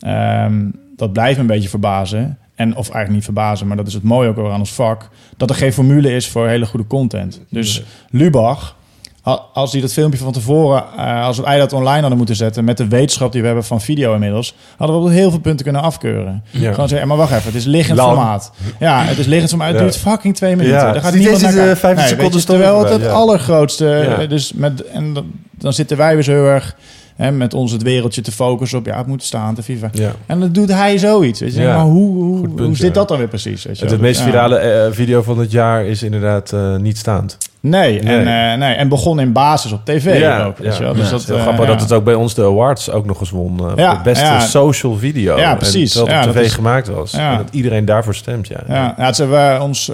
ehm, 0.00 0.62
dat 0.96 1.12
blijft 1.12 1.34
me 1.36 1.40
een 1.40 1.46
beetje 1.46 1.68
verbazen. 1.68 2.38
En, 2.54 2.70
of 2.70 2.84
eigenlijk 2.84 3.10
niet 3.14 3.24
verbazen, 3.24 3.66
maar 3.66 3.76
dat 3.76 3.86
is 3.86 3.94
het 3.94 4.02
mooie 4.02 4.28
ook 4.28 4.36
wel 4.36 4.52
aan 4.52 4.58
ons 4.58 4.72
vak. 4.72 5.08
Dat 5.36 5.50
er 5.50 5.56
geen 5.56 5.72
formule 5.72 6.14
is 6.14 6.28
voor 6.28 6.48
hele 6.48 6.66
goede 6.66 6.86
content. 6.86 7.40
Dus 7.50 7.82
Lubach, 8.10 8.76
al- 9.22 9.40
als 9.52 9.72
hij 9.72 9.80
dat 9.80 9.92
filmpje 9.92 10.18
van 10.18 10.32
tevoren, 10.32 10.84
eh, 10.96 11.24
als 11.24 11.38
wij 11.38 11.58
dat 11.58 11.72
online 11.72 12.00
hadden 12.00 12.16
moeten 12.18 12.36
zetten, 12.36 12.64
met 12.64 12.76
de 12.76 12.88
wetenschap 12.88 13.32
die 13.32 13.40
we 13.40 13.46
hebben 13.46 13.64
van 13.64 13.80
video 13.80 14.14
inmiddels, 14.14 14.54
hadden 14.76 14.96
we 14.98 15.02
op 15.02 15.08
heel 15.10 15.30
veel 15.30 15.40
punten 15.40 15.64
kunnen 15.64 15.82
afkeuren. 15.82 16.42
Ja. 16.50 16.72
Gewoon 16.72 16.88
zeggen, 16.88 17.08
maar 17.08 17.16
wacht 17.16 17.32
even, 17.32 17.44
het 17.44 17.54
is 17.54 17.64
liggend 17.64 17.98
Lang. 17.98 18.12
formaat. 18.12 18.52
Ja, 18.78 19.02
het 19.04 19.18
is 19.18 19.26
liggend 19.26 19.48
formaat. 19.50 19.68
Het 19.68 19.76
Ja. 19.76 19.82
duurt 19.82 19.96
fucking 19.96 20.36
twee 20.36 20.56
minuten. 20.56 20.78
Ja, 20.78 20.92
Daar 20.92 21.02
gaat 21.02 21.14
niemand 21.14 21.32
niet 21.42 21.42
naar 21.42 21.50
eens, 21.50 21.60
eh, 21.60 21.64
kijken. 21.80 21.80
15 21.80 22.16
weet 22.16 22.32
je, 22.32 22.40
seconden 22.40 22.46
Terwijl 22.46 22.92
het 22.92 23.02
het 23.02 23.12
allergrootste, 23.12 23.90
eh, 23.98 24.28
dus 24.28 24.52
met, 24.52 24.84
en 24.84 25.12
dan, 25.14 25.26
dan 25.50 25.72
zitten 25.72 25.96
wij 25.96 26.14
weer 26.14 26.24
zo 26.24 26.32
heel 26.32 26.44
erg 26.46 26.76
hè, 27.16 27.30
met 27.30 27.54
ons 27.54 27.72
het 27.72 27.82
wereldje 27.82 28.20
te 28.20 28.32
focussen 28.32 28.78
op, 28.78 28.86
ja, 28.86 28.96
het 28.96 29.06
moet 29.06 29.22
staan, 29.22 29.54
te 29.54 29.62
FIFA. 29.62 29.88
Ja. 29.92 30.10
En 30.26 30.40
dan 30.40 30.52
doet 30.52 30.72
hij 30.72 30.98
zoiets. 30.98 31.40
Weet 31.40 31.54
je? 31.54 31.62
Ja. 31.62 31.76
Maar 31.76 31.84
hoe, 31.84 32.14
hoe, 32.22 32.36
Goed 32.38 32.54
punt, 32.54 32.66
hoe 32.66 32.76
zit 32.76 32.86
ja. 32.86 32.92
dat 32.92 33.08
dan 33.08 33.18
weer 33.18 33.28
precies? 33.28 33.64
Weet 33.64 33.78
je 33.78 33.86
Het, 33.86 34.00
meest 34.00 34.18
Ja. 34.18 34.24
virale 34.24 34.56
eh, 34.56 34.92
video 34.92 35.22
van 35.22 35.38
het 35.38 35.50
jaar 35.50 35.84
is 35.84 36.02
inderdaad 36.02 36.52
eh, 36.52 36.76
niet 36.76 36.98
staand. 36.98 37.38
Nee, 37.60 38.02
Nee. 38.02 38.16
En, 38.16 38.52
eh, 38.52 38.58
nee, 38.58 38.74
en 38.74 38.88
begon 38.88 39.20
in 39.20 39.32
basis 39.32 39.72
op 39.72 39.80
tv 39.84 40.06
ook. 40.46 40.58
Weet 40.58 40.76
je? 40.76 40.82
Ja, 40.84 40.92
Dus 40.92 41.12
eh, 41.12 41.40
grappig 41.40 41.64
ja. 41.64 41.70
dat 41.70 41.80
het 41.80 41.92
ook 41.92 42.04
bij 42.04 42.14
ons 42.14 42.34
de 42.34 42.42
awards 42.42 42.90
ook 42.90 43.06
nog 43.06 43.20
eens 43.20 43.30
won. 43.30 43.60
Ja, 43.76 43.92
het 43.92 44.02
beste 44.02 44.24
ja. 44.24 44.40
social 44.40 44.96
video. 44.96 45.36
Ja, 45.38 45.50
En 45.50 45.56
precies. 45.56 45.94
Ja, 45.94 46.00
op 46.02 46.08
dat 46.08 46.22
tv 46.34 46.40
is- 46.40 46.52
gemaakt 46.54 46.88
was. 46.88 47.10
Ja. 47.12 47.30
En 47.32 47.36
dat 47.38 47.48
iedereen 47.50 47.84
daarvoor 47.84 48.14
stemt, 48.14 48.48
ja. 48.48 48.60
Ja, 48.68 48.94
ja 48.98 49.06
het 49.06 49.18
is, 49.18 49.60
ons, 49.60 49.90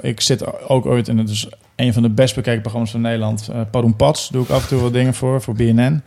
ik 0.00 0.20
zit 0.20 0.68
ook 0.68 0.86
ooit 0.86 1.08
in 1.08 1.18
het 1.18 1.28
is 1.28 1.48
een 1.76 1.92
van 1.92 2.02
de 2.02 2.10
best 2.10 2.34
bekeken 2.34 2.60
programma's 2.60 2.90
van 2.90 3.00
Nederland. 3.00 3.48
eh 3.52 3.60
Padum 3.70 3.96
Pats 3.96 4.28
doe 4.28 4.42
ik 4.42 4.50
af 4.50 4.62
en 4.62 4.68
toe 4.68 4.80
wat 4.80 4.92
dingen 4.92 5.14
voor, 5.14 5.42
voor 5.42 5.54
BNN. 5.54 6.02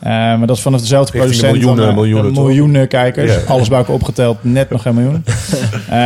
Eh, 0.00 0.08
maar 0.10 0.46
dat 0.46 0.56
is 0.56 0.62
vanaf 0.62 0.80
dezelfde 0.80 1.12
Richting 1.18 1.40
de 1.40 1.46
producent. 1.46 1.52
miljoenen, 1.52 1.80
dan, 1.84 1.88
eh, 1.94 2.00
miljoenen, 2.00 2.34
toch? 2.34 2.44
miljoenen 2.46 2.88
kijkers. 2.88 3.46
Alles 3.46 3.68
bij 3.68 3.78
elkaar 3.78 3.94
opgeteld, 3.94 4.38
net 4.44 4.70
nog 4.70 4.82
geen 4.82 4.94
miljoen. 4.94 5.24
Eh, 5.88 5.98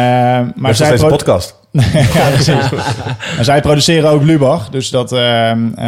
maar 0.55 0.75
zij 0.75 0.91
deze 0.91 1.07
pro- 1.07 1.17
podcast. 1.17 1.57
ja, 2.15 2.29
precies. 2.31 2.55
En 3.39 3.45
zij 3.45 3.61
produceren 3.61 4.11
ook 4.11 4.23
Lubach. 4.23 4.69
Dus 4.71 4.91
dat, 4.91 5.13
ehm, 5.13 5.67
eh, 5.75 5.85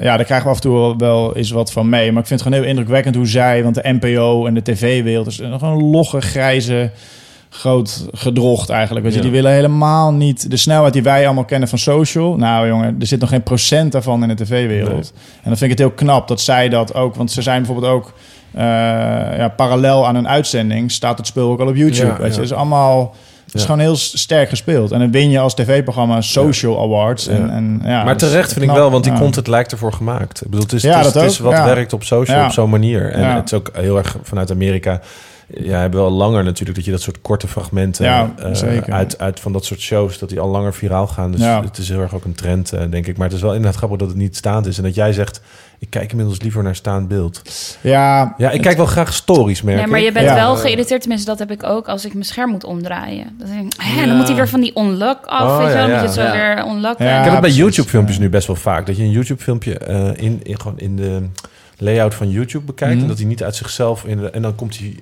ja, 0.00 0.16
daar 0.16 0.24
krijgen 0.24 0.42
we 0.42 0.50
af 0.50 0.54
en 0.56 0.60
toe 0.62 0.72
wel, 0.78 0.96
wel 0.96 1.36
eens 1.36 1.50
wat 1.50 1.72
van 1.72 1.88
mee. 1.88 2.12
Maar 2.12 2.20
ik 2.22 2.28
vind 2.28 2.40
het 2.40 2.48
gewoon 2.48 2.58
heel 2.64 2.70
indrukwekkend 2.70 3.14
hoe 3.14 3.26
zij... 3.26 3.62
Want 3.62 3.74
de 3.74 3.96
NPO 4.00 4.46
en 4.46 4.54
de 4.54 4.62
tv-wereld 4.62 5.26
is 5.26 5.38
nog 5.38 5.62
een 5.62 5.82
logge, 5.90 6.20
grijze, 6.20 6.90
groot 7.52 8.06
gedrocht 8.12 8.68
eigenlijk. 8.70 9.04
Weet 9.04 9.14
je, 9.14 9.18
Ja. 9.18 9.24
Die 9.24 9.34
willen 9.34 9.52
helemaal 9.52 10.12
niet 10.12 10.50
de 10.50 10.56
snelheid 10.56 10.92
die 10.92 11.02
wij 11.02 11.24
allemaal 11.24 11.44
kennen 11.44 11.68
van 11.68 11.78
social. 11.78 12.36
Nou 12.36 12.66
jongen, 12.68 12.96
er 13.00 13.06
zit 13.06 13.20
nog 13.20 13.28
geen 13.28 13.42
procent 13.42 13.92
daarvan 13.92 14.22
in 14.22 14.28
de 14.28 14.34
tv-wereld. 14.44 15.12
En 15.14 15.48
dan 15.48 15.56
vind 15.56 15.62
ik 15.62 15.70
het 15.70 15.78
heel 15.78 15.90
knap 15.90 16.28
dat 16.28 16.40
zij 16.40 16.68
dat 16.68 16.94
ook... 16.94 17.14
Want 17.14 17.30
ze 17.30 17.42
zijn 17.42 17.62
bijvoorbeeld 17.62 17.92
ook... 17.92 18.12
eh, 18.54 18.62
ja, 19.38 19.52
parallel 19.56 20.06
aan 20.06 20.14
een 20.16 20.28
uitzending 20.28 20.90
staat 20.90 21.18
het 21.18 21.26
spul 21.26 21.50
ook 21.50 21.60
al 21.60 21.66
op 21.68 21.76
YouTube. 21.76 22.06
Ja, 22.06 22.16
weet 22.18 22.34
je, 22.34 22.42
is 22.42 22.52
allemaal... 22.52 23.14
Het 23.44 23.54
is 23.54 23.60
Ja. 23.64 23.70
gewoon 23.74 23.84
heel 23.86 23.96
sterk 23.96 24.48
gespeeld. 24.48 24.92
En 24.92 24.98
dan 24.98 25.10
win 25.10 25.30
je 25.30 25.38
als 25.38 25.54
tv-programma 25.54 26.20
Social 26.20 26.82
Awards. 26.82 27.26
En, 27.26 27.46
Ja. 27.46 27.52
en, 27.52 27.80
ja, 27.84 28.04
maar 28.04 28.14
is 28.14 28.20
terecht 28.28 28.52
vind 28.52 28.64
ik 28.64 28.70
wel, 28.70 28.90
want 28.90 29.04
die 29.04 29.12
content 29.12 29.46
lijkt 29.46 29.72
ervoor 29.72 29.92
gemaakt. 29.92 30.40
Ik 30.40 30.50
bedoel, 30.50 30.62
het 30.62 30.72
is, 30.72 30.82
het 30.82 31.06
is, 31.06 31.14
het 31.14 31.22
is 31.22 31.38
wat 31.38 31.52
werkt 31.52 31.92
op 31.92 32.02
social 32.04 32.44
op 32.44 32.50
zo'n 32.52 32.70
manier. 32.70 33.10
En 33.12 33.34
het 33.34 33.44
is 33.44 33.52
ook 33.54 33.70
heel 33.74 33.96
erg 33.98 34.16
vanuit 34.22 34.50
Amerika. 34.50 35.00
Ja, 35.54 35.78
hebben 35.80 36.00
wel 36.00 36.10
langer 36.10 36.44
natuurlijk 36.44 36.76
dat 36.76 36.84
je 36.84 36.90
dat 36.90 37.00
soort 37.00 37.20
korte 37.20 37.48
fragmenten 37.48 38.04
Ja, 38.04 38.34
eh, 38.38 38.78
uit, 38.94 39.18
uit 39.18 39.40
van 39.40 39.52
dat 39.52 39.64
soort 39.64 39.80
shows, 39.80 40.18
dat 40.18 40.28
die 40.28 40.40
al 40.40 40.48
langer 40.48 40.74
viraal 40.74 41.06
gaan. 41.06 41.30
Dus 41.30 41.40
Ja. 41.40 41.62
het 41.62 41.78
is 41.78 41.88
heel 41.88 42.00
erg 42.00 42.14
ook 42.14 42.24
een 42.24 42.34
trend, 42.34 42.72
eh, 42.72 42.82
denk 42.90 43.06
ik. 43.06 43.16
Maar 43.16 43.26
het 43.26 43.36
is 43.36 43.42
wel 43.42 43.50
inderdaad 43.54 43.76
grappig 43.76 43.98
dat 43.98 44.08
het 44.08 44.16
niet 44.16 44.36
staand 44.36 44.66
is. 44.66 44.76
En 44.76 44.82
dat 44.82 44.94
jij 44.94 45.12
zegt, 45.12 45.40
ik 45.78 45.90
kijk 45.90 46.10
inmiddels 46.10 46.40
liever 46.40 46.62
naar 46.62 46.74
staand 46.74 47.08
beeld. 47.08 47.42
Ja, 47.80 48.34
Ja, 48.38 48.50
ik 48.50 48.60
kijk 48.62 48.76
wel 48.76 48.86
graag 48.86 49.12
stories, 49.14 49.62
merk 49.62 49.78
Nee, 49.78 49.86
maar 49.86 50.00
je 50.00 50.12
bent 50.12 50.26
Ja. 50.26 50.34
wel 50.34 50.56
geïrriteerd. 50.56 51.00
Tenminste, 51.00 51.30
dat 51.30 51.38
heb 51.38 51.50
ik 51.50 51.62
ook 51.62 51.88
als 51.88 52.04
ik 52.04 52.12
mijn 52.12 52.24
scherm 52.24 52.50
moet 52.50 52.64
omdraaien. 52.64 53.34
Dan 53.38 53.48
denk 53.48 53.74
ik, 53.74 53.80
hè, 53.80 54.00
Ja. 54.00 54.06
dan 54.06 54.16
moet 54.16 54.26
hij 54.26 54.36
weer 54.36 54.48
van 54.48 54.60
die 54.60 54.78
unlock 54.78 55.24
af. 55.26 55.42
Oh, 55.50 55.58
weet 55.58 55.66
je 55.66 55.72
wel? 55.72 55.82
ja, 55.82 55.86
Dan 55.86 55.90
ja. 55.96 56.02
moet 56.02 56.14
je 56.14 56.20
het 56.20 56.30
zo 56.30 56.36
Ja. 56.36 56.54
weer 56.54 56.66
unlocken. 56.74 57.04
Ja. 57.04 57.10
Ik 57.10 57.16
heb 57.16 57.22
het 57.24 57.30
bij 57.32 57.40
precies. 57.40 57.56
YouTube-filmpjes 57.58 58.16
Ja. 58.16 58.22
nu 58.22 58.28
best 58.28 58.46
wel 58.46 58.56
vaak. 58.56 58.86
Dat 58.86 58.96
je 58.96 59.02
een 59.02 59.10
YouTube-filmpje 59.10 59.78
eh, 59.78 60.10
in, 60.16 60.40
in, 60.42 60.60
gewoon 60.60 60.78
in 60.78 60.96
de 60.96 61.22
layout 61.78 62.14
van 62.14 62.30
YouTube 62.30 62.64
bekijkt. 62.64 62.92
Mhm. 62.94 63.02
En 63.02 63.08
dat 63.08 63.18
hij 63.18 63.26
niet 63.26 63.42
uit 63.42 63.56
zichzelf... 63.56 64.04
In 64.04 64.18
de, 64.18 64.30
en 64.30 64.42
dan 64.42 64.54
komt 64.54 64.78
hij 64.78 64.96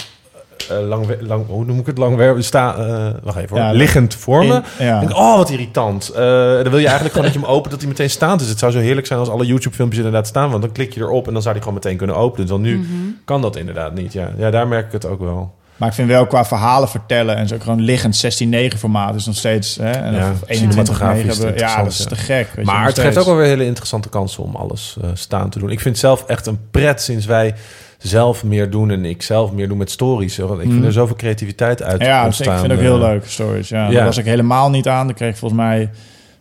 lang, 0.89 1.07
lang, 1.21 1.47
hoe 1.47 1.65
noem 1.65 1.79
ik 1.79 1.87
het, 1.87 1.99
langwerpig, 1.99 2.45
sta, 2.45 2.77
eh, 2.77 3.07
wacht 3.23 3.37
even 3.39 3.49
hoor, 3.57 3.59
Ja, 3.67 3.73
liggend 3.73 4.15
voor 4.15 4.45
me. 4.47 4.55
In- 4.79 4.85
ja. 4.87 5.01
Ik 5.01 5.09
denk, 5.09 5.19
oh, 5.21 5.37
wat 5.37 5.51
irritant. 5.51 6.09
Eh, 6.09 6.23
dan 6.23 6.63
wil 6.71 6.79
je 6.79 6.85
eigenlijk 6.87 7.11
gewoon 7.15 7.25
dat 7.25 7.33
je 7.33 7.41
hem 7.41 7.49
opent, 7.49 7.71
dat 7.71 7.81
hij 7.81 7.89
meteen 7.89 8.11
staat. 8.11 8.39
Dus 8.39 8.49
het 8.49 8.59
zou 8.59 8.73
zo 8.73 8.79
heerlijk 8.79 9.07
zijn 9.07 9.19
als 9.19 9.29
alle 9.29 9.47
YouTube-filmpjes 9.47 9.99
inderdaad 10.05 10.27
staan. 10.27 10.51
Want 10.51 10.63
dan 10.63 10.73
klik 10.73 10.93
je 10.95 11.01
erop 11.01 11.27
en 11.27 11.33
dan 11.33 11.43
zou 11.43 11.55
hij 11.55 11.63
gewoon 11.65 11.79
meteen 11.83 11.97
kunnen 11.97 12.17
openen. 12.17 12.47
Dan 12.47 12.61
nu 12.61 12.87
kan 13.25 13.43
dat 13.43 13.57
inderdaad 13.57 13.95
niet. 13.95 14.13
Ja. 14.13 14.31
ja, 14.39 14.51
daar 14.51 14.69
merk 14.69 14.87
ik 14.87 14.93
het 14.93 15.07
ook 15.07 15.21
wel. 15.21 15.55
Maar 15.79 15.89
ik 15.89 15.95
vind 15.95 16.09
wel 16.09 16.27
qua 16.27 16.45
verhalen 16.45 16.89
vertellen 16.89 17.37
en 17.37 17.49
zo 17.49 17.57
gewoon 17.61 17.81
liggend 17.81 18.43
16-9 18.75 18.79
formaat 18.79 19.15
is 19.15 19.27
nog 19.27 19.37
steeds. 19.37 19.77
Hè, 19.77 19.91
en 19.91 20.15
Ja, 20.15 20.31
of 20.31 20.41
21-9 20.41 20.55
cinematografisch 20.55 21.39
hebben. 21.39 21.59
Ja, 21.59 21.83
dat 21.83 21.93
is 21.93 22.05
te 22.05 22.17
gek. 22.17 22.47
Weet 22.55 22.67
je, 22.67 22.73
Maar 22.73 22.87
het 22.87 22.99
geeft 22.99 23.17
ook 23.17 23.25
wel 23.25 23.37
weer 23.37 23.47
hele 23.47 23.65
interessante 23.65 24.09
kansen 24.09 24.43
om 24.43 24.55
alles 24.55 24.97
eh, 25.03 25.11
staan 25.15 25.51
te 25.51 25.59
doen. 25.59 25.71
Ik 25.71 25.81
vind 25.81 25.95
het 25.95 26.05
zelf 26.05 26.25
echt 26.27 26.47
een 26.47 26.59
pret 26.71 27.03
sinds 27.03 27.27
wij 27.27 27.55
zelf 27.99 28.45
meer 28.45 28.71
doen 28.71 28.91
en 28.91 29.05
ik 29.05 29.23
zelf 29.23 29.53
meer 29.53 29.69
doe 29.69 29.77
met 29.77 29.91
stories. 29.91 30.37
Want 30.37 30.61
ik 30.61 30.71
vind 30.71 30.85
er 30.85 30.93
zoveel 30.93 31.17
creativiteit 31.17 31.83
uit. 31.83 32.03
Ja, 32.03 32.17
dus 32.17 32.25
ontstaan. 32.25 32.55
ik 32.55 32.61
vind 32.61 32.71
het 32.71 32.81
ook 32.81 32.87
heel 32.87 33.03
eh. 33.03 33.09
leuk, 33.09 33.25
stories. 33.27 33.69
Ja, 33.69 33.87
ja. 33.87 33.93
Daar 33.93 34.05
was 34.05 34.17
ik 34.17 34.25
helemaal 34.25 34.71
niet 34.71 34.89
aan. 34.89 35.07
Dan 35.07 35.15
kreeg 35.15 35.31
ik 35.31 35.37
volgens 35.37 35.61
mij 35.61 35.91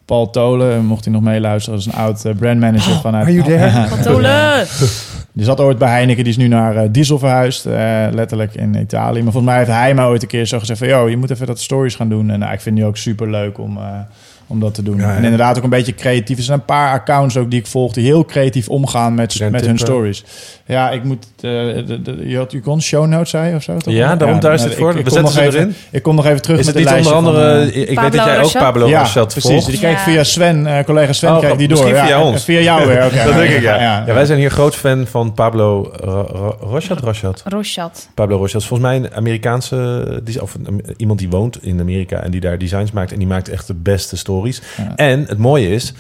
Paul 0.06 0.30
Tolen, 0.30 0.86
mocht 0.86 1.04
hij 1.04 1.14
nog 1.14 1.22
meeluisteren. 1.22 1.80
Dat 1.80 1.88
is 1.88 1.94
een 1.94 2.00
oud 2.00 2.26
eh, 2.26 2.36
brandmanager 2.36 3.00
vanuit... 3.02 3.26
are 3.26 3.34
you 3.34 3.46
there? 3.46 3.88
Patolen! 3.96 4.68
Die 5.38 5.46
zat 5.46 5.60
ooit 5.60 5.78
bij 5.78 5.90
Heineken, 5.90 6.24
die 6.24 6.34
is 6.34 6.38
nu 6.38 6.48
naar 6.48 6.76
eh, 6.76 6.90
Diesel 6.92 7.20
verhuisd, 7.20 7.66
eh, 7.66 8.08
letterlijk 8.12 8.56
in 8.56 8.76
Italië. 8.76 9.24
Maar 9.24 9.32
volgens 9.32 9.46
mij 9.46 9.58
heeft 9.58 9.70
hij 9.70 9.94
mij 9.94 10.06
ooit 10.06 10.22
een 10.22 10.28
keer 10.28 10.46
zo 10.46 10.60
gezegd 10.60 10.80
van... 10.80 10.88
...joh, 10.88 11.10
je 11.10 11.18
moet 11.18 11.30
even 11.30 11.48
dat 11.48 11.60
stories 11.60 11.96
gaan 11.96 12.10
doen. 12.10 12.30
En 12.30 12.40
nou, 12.40 12.54
ik 12.54 12.62
vind 12.62 12.76
die 12.76 12.86
ook 12.86 12.98
super 12.98 13.30
leuk 13.30 13.58
om, 13.58 13.78
eh, 13.78 14.00
om 14.48 14.60
dat 14.60 14.74
te 14.74 14.84
doen. 14.84 14.98
Ja, 14.98 15.10
ja. 15.12 15.16
En 15.18 15.24
inderdaad 15.24 15.58
ook 15.58 15.64
een 15.64 15.70
beetje 15.70 15.96
creatief. 15.96 16.38
Er 16.38 16.44
zijn 16.44 16.60
een 16.60 16.66
paar 16.66 16.94
accounts 17.00 17.38
ook 17.38 17.50
die 17.52 17.60
ik 17.60 17.68
volg... 17.68 17.94
...die 17.94 18.04
heel 18.06 18.26
creatief 18.26 18.70
omgaan 18.70 19.14
met, 19.16 19.50
met 19.52 19.66
hun 19.66 19.78
stories. 19.78 20.24
Ja, 20.66 20.90
ik 20.90 21.04
moet... 21.04 21.26
eh, 21.36 21.42
de, 21.42 22.00
de, 22.04 22.24
je, 22.28 22.38
had, 22.38 22.52
je 22.52 22.60
kon 22.62 22.82
show 22.82 23.06
notes, 23.08 23.30
zei 23.30 23.56
of 23.56 23.64
zo? 23.64 23.78
Toch? 23.78 23.94
Ja, 23.94 24.16
daarom 24.16 24.40
daar 24.40 24.54
is 24.54 24.60
nou, 24.60 24.72
het 24.72 24.80
voor. 24.80 24.92
ik- 24.92 24.98
ik 24.98 25.06
We 25.06 25.10
kom 25.12 25.20
zetten 25.20 25.44
nog 25.44 25.54
ze 25.54 25.58
even- 25.58 25.60
erin. 25.70 25.76
Ik 25.92 26.04
kom 26.04 26.16
nog 26.16 26.26
even 26.26 26.42
terug 26.42 26.60
Is 26.60 26.66
met 26.66 26.76
het 26.76 26.84
de 26.88 26.96
niet 26.96 27.06
onder 27.06 27.14
van, 27.14 27.26
andere... 27.26 27.60
eh, 27.72 27.90
ik 27.92 28.00
weet 28.00 28.12
dat 28.14 28.26
jij 28.26 28.42
ook? 28.44 28.52
Pablo 28.52 28.88
ja, 28.88 29.00
Rochat 29.00 29.28
precies. 29.32 29.50
volgt. 29.52 29.66
Die 29.66 29.78
kreeg 29.78 29.92
ik 29.92 29.98
Ja. 29.98 30.04
via 30.04 30.24
Sven, 30.24 30.68
eh, 30.68 30.84
collega 30.84 31.14
Sven, 31.14 31.32
Oh, 31.32 31.40
kreeg 31.40 31.56
die 31.56 31.68
door. 31.68 31.88
ja, 31.88 32.06
via 32.06 32.16
en- 32.18 32.24
ons. 32.24 32.44
Via 32.44 32.60
jou 32.60 32.88
weer, 32.88 33.06
oké. 33.06 33.24
Dat 33.24 33.34
denk 33.36 33.50
ik, 33.52 33.62
ja. 33.62 33.82
ja. 33.82 34.04
ja. 34.08 34.14
wij 34.14 34.26
zijn 34.26 34.40
hier 34.40 34.50
groot 34.52 34.76
fan 34.76 35.08
van 35.08 35.34
Pablo 35.34 35.92
Ro- 36.02 36.28
Ro- 36.32 36.58
Rochat. 36.60 37.00
Rochat. 37.00 37.44
Rochat. 37.46 38.10
Pablo 38.14 38.38
Rochat 38.38 38.62
is 38.62 38.68
volgens 38.68 38.90
mij 38.90 38.98
een 38.98 39.14
Amerikaanse... 39.16 40.22
die- 40.24 40.42
Of 40.42 40.58
iemand 40.98 41.20
die 41.20 41.30
woont 41.30 41.64
in 41.64 41.80
Amerika 41.80 42.20
en 42.20 42.32
die 42.32 42.40
daar 42.42 42.58
designs 42.58 42.92
maakt. 42.92 43.12
En 43.12 43.18
die 43.18 43.28
maakt 43.28 43.50
echt 43.50 43.68
de 43.68 43.74
beste 43.74 44.18
stories. 44.18 44.36
Ja. 44.78 44.96
En 44.96 45.26
het 45.28 45.38
mooie 45.38 45.70
is... 45.70 45.94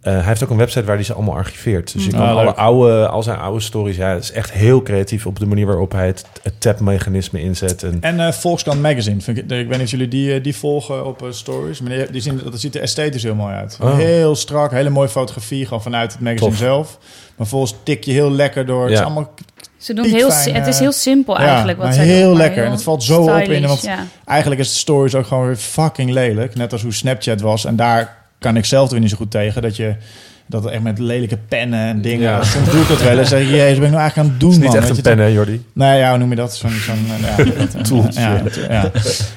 eh, 0.00 0.12
hij 0.12 0.22
heeft 0.22 0.42
ook 0.44 0.50
een 0.50 0.56
website 0.56 0.84
waar 0.84 0.94
hij 0.94 1.04
ze 1.04 1.12
allemaal 1.14 1.34
archiveert. 1.34 1.92
Dus 1.92 2.04
je 2.04 2.10
Mm. 2.12 2.18
kan 2.18 2.28
Ah, 2.28 2.36
alle 2.36 2.54
oude, 2.54 3.08
al 3.08 3.22
zijn 3.22 3.38
oude 3.38 3.60
stories... 3.60 3.96
Ja, 3.96 4.08
het 4.14 4.22
is 4.22 4.32
echt 4.32 4.52
heel 4.52 4.82
creatief 4.82 5.26
op 5.26 5.38
de 5.38 5.46
manier 5.46 5.66
waarop 5.66 5.92
hij 5.92 6.06
het, 6.06 6.24
het 6.42 6.60
tab-mechanisme 6.60 7.40
inzet. 7.40 7.82
En, 7.82 7.98
En 8.00 8.20
eh 8.20 8.32
Volkskrant 8.32 8.80
Magazine. 8.80 9.20
Vind 9.20 9.38
ik, 9.38 9.44
ik 9.44 9.50
weet 9.50 9.68
niet 9.68 9.80
of 9.80 9.90
jullie 9.90 10.08
die, 10.08 10.34
eh, 10.34 10.42
die 10.42 10.56
volgen 10.56 11.06
op 11.06 11.26
stories. 11.30 11.80
Maar 11.80 11.92
die, 11.92 12.10
die 12.10 12.20
zien, 12.20 12.40
dat 12.44 12.60
ziet 12.60 12.74
er 12.74 12.80
esthetisch 12.82 13.22
heel 13.22 13.34
mooi 13.34 13.54
uit. 13.54 13.78
Oh. 13.80 13.96
Heel 13.96 14.34
strak, 14.36 14.70
hele 14.70 14.90
mooie 14.90 15.08
fotografie. 15.08 15.64
Gewoon 15.66 15.82
vanuit 15.82 16.12
het 16.12 16.20
magazine 16.20 16.50
Tof. 16.50 16.58
zelf. 16.58 16.98
Maar 17.36 17.46
volgens 17.46 17.74
tik 17.82 18.04
je 18.04 18.12
heel 18.12 18.30
lekker 18.30 18.66
door. 18.66 18.82
Het 18.84 18.92
is 18.92 19.00
allemaal 19.00 19.30
Ze 19.82 19.94
doen 19.94 20.04
heel, 20.04 20.30
het 20.32 20.66
is 20.66 20.74
eh, 20.74 20.80
heel 20.80 20.92
simpel 20.92 21.40
ja, 21.40 21.46
eigenlijk 21.46 21.78
wat 21.78 21.86
maar 21.86 21.94
zij 21.96 22.04
heel 22.04 22.20
doen, 22.22 22.28
maar 22.36 22.42
lekker. 22.46 22.64
En 22.64 22.70
het 22.70 22.82
valt 22.82 23.02
zo 23.02 23.22
op 23.22 23.40
in, 23.40 23.66
want- 23.66 23.82
ja. 23.82 24.06
Eigenlijk 24.24 24.60
is 24.60 24.68
de 24.68 24.78
stories 24.78 25.14
ook 25.14 25.26
gewoon 25.26 25.46
weer 25.46 25.56
fucking 25.56 26.10
lelijk. 26.10 26.54
Net 26.54 26.72
als 26.72 26.82
hoe 26.82 26.92
Snapchat 26.92 27.40
was. 27.40 27.64
En 27.64 27.76
daar 27.76 28.16
kan 28.38 28.56
ik 28.56 28.64
zelf 28.64 28.90
weer 28.90 29.00
niet 29.00 29.10
zo 29.10 29.16
goed 29.16 29.30
tegen. 29.30 29.62
Dat 29.62 29.76
je 29.76 29.94
dat 30.46 30.66
echt 30.66 30.82
met 30.82 30.98
lelijke 30.98 31.38
pennen 31.48 31.80
en 31.88 32.00
dingen. 32.02 32.30
Ja. 32.30 32.42
Soms 32.44 32.70
doe 32.70 32.80
ik 32.82 32.88
dat 32.88 33.02
wel 33.02 33.18
eens. 33.18 33.28
zeg 33.28 33.40
ik, 33.40 33.48
jezus, 33.48 33.78
ben 33.78 33.84
ik 33.86 33.90
nou 33.90 34.00
eigenlijk 34.00 34.16
aan 34.16 34.32
het 34.32 34.40
doen, 34.40 34.50
het 34.50 34.58
is 34.58 34.64
niet 34.64 34.72
man? 34.72 34.82
echt 34.82 34.96
Weet 34.96 35.06
een 35.06 35.10
je, 35.10 35.16
pen, 35.16 35.26
hè, 35.26 35.32
Jordi? 35.32 35.64
Nee, 35.72 35.98
ja, 35.98 36.08
hoe 36.10 36.18
noem 36.18 36.30
je 36.30 36.36
dat? 36.36 36.56
Zo'n 36.56 36.70
zo'n 36.70 37.06
eh, 37.36 37.46
ja, 37.46 37.82
Toeltje. 37.88 38.20
Ja. 38.68 38.90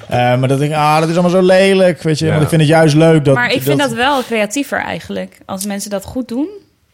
Eh, 0.08 0.38
maar 0.38 0.48
dat 0.48 0.58
denk 0.58 0.70
ik, 0.70 0.76
ah, 0.76 0.98
dat 1.00 1.08
is 1.08 1.14
allemaal 1.14 1.40
zo 1.40 1.42
lelijk, 1.46 2.02
weet 2.02 2.18
je. 2.18 2.24
Ja. 2.24 2.30
Want 2.30 2.42
ik 2.42 2.48
vind 2.48 2.60
het 2.60 2.70
juist 2.70 2.94
leuk 2.94 3.24
dat... 3.24 3.34
maar 3.34 3.52
ik 3.52 3.62
vind 3.62 3.78
dat, 3.78 3.92
wel 3.92 4.22
creatiever 4.24 4.78
eigenlijk. 4.80 5.38
Als 5.46 5.66
mensen 5.66 5.90
dat 5.90 6.04
goed 6.04 6.28
doen. 6.28 6.48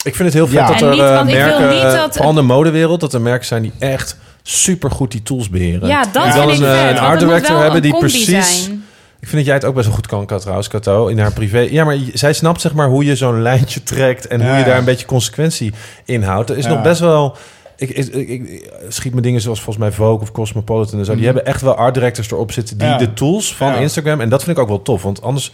Ik 0.04 0.14
vind 0.14 0.18
het 0.18 0.32
heel 0.32 0.46
vet 0.46 0.54
Ja. 0.58 0.66
dat 0.66 0.80
En 0.80 0.86
er 0.86 0.90
niet, 0.92 1.00
eh, 1.00 1.14
want 1.14 1.28
ik 1.28 1.34
wil 1.34 1.44
merken, 1.46 1.68
niet 1.68 1.78
eh, 1.82 1.92
dat- 1.92 2.12
vooral 2.12 2.30
in 2.30 2.36
de 2.36 2.42
modewereld, 2.42 3.00
dat 3.00 3.14
er 3.14 3.20
merken 3.20 3.46
zijn 3.46 3.62
die 3.62 3.72
echt 3.78 4.16
supergoed 4.42 5.10
die 5.10 5.22
tools 5.22 5.48
beheren. 5.48 5.88
Ja, 5.88 6.02
dat 6.12 6.12
Die 6.12 6.22
vind 6.22 6.34
dan 6.34 6.50
ik 6.50 6.58
een, 6.58 6.64
eh, 6.64 6.70
vet. 6.70 6.80
een 6.88 6.94
want 6.94 6.98
art 7.06 7.20
director 7.20 7.58
hebben 7.58 7.82
die 7.82 7.96
precies... 7.98 8.24
zijn. 8.58 8.84
Ik 9.20 9.28
vind 9.28 9.36
dat 9.36 9.44
jij 9.44 9.54
het 9.54 9.64
ook 9.64 9.74
best 9.74 9.86
wel 9.86 9.94
goed 9.94 10.06
kan, 10.06 10.26
trouwens, 10.40 10.68
Kato, 10.68 11.06
in 11.06 11.18
haar 11.18 11.32
privé. 11.32 11.58
Ja, 11.58 11.84
maar 11.84 11.96
zij 12.12 12.32
snapt 12.32 12.60
zeg 12.60 12.72
maar 12.74 12.88
hoe 12.88 13.04
je 13.04 13.16
zo'n 13.16 13.42
lijntje 13.42 13.82
trekt 13.82 14.26
en 14.26 14.48
hoe 14.48 14.58
je 14.58 14.64
daar 14.64 14.78
een 14.78 14.84
beetje 14.84 15.06
consequentie 15.06 15.72
in 16.04 16.22
houdt. 16.22 16.50
Er 16.50 16.56
is 16.58 16.64
Ja. 16.64 16.70
nog 16.70 16.82
best 16.82 17.00
wel... 17.00 17.36
Ik, 17.76 17.90
ik, 17.90 18.06
ik, 18.14 18.28
ik 18.28 18.70
schiet 18.88 19.14
me 19.14 19.20
dingen 19.20 19.40
zoals 19.40 19.60
volgens 19.60 19.84
mij 19.84 19.92
Vogue 19.94 20.20
of 20.20 20.32
Cosmopolitan 20.32 20.98
en 20.98 21.04
zo. 21.04 21.14
Die 21.14 21.24
hebben 21.24 21.46
echt 21.46 21.60
wel 21.60 21.74
art 21.74 21.94
directors 21.94 22.30
erop 22.30 22.52
zitten 22.52 22.78
die 22.78 22.86
Ja. 22.88 22.96
de 22.96 23.12
tools 23.12 23.54
van 23.54 23.68
Ja. 23.68 23.74
Instagram... 23.74 24.20
En 24.20 24.28
dat 24.28 24.42
vind 24.44 24.56
ik 24.56 24.62
ook 24.62 24.68
wel 24.68 24.82
tof, 24.82 25.02
want 25.02 25.22
anders... 25.22 25.52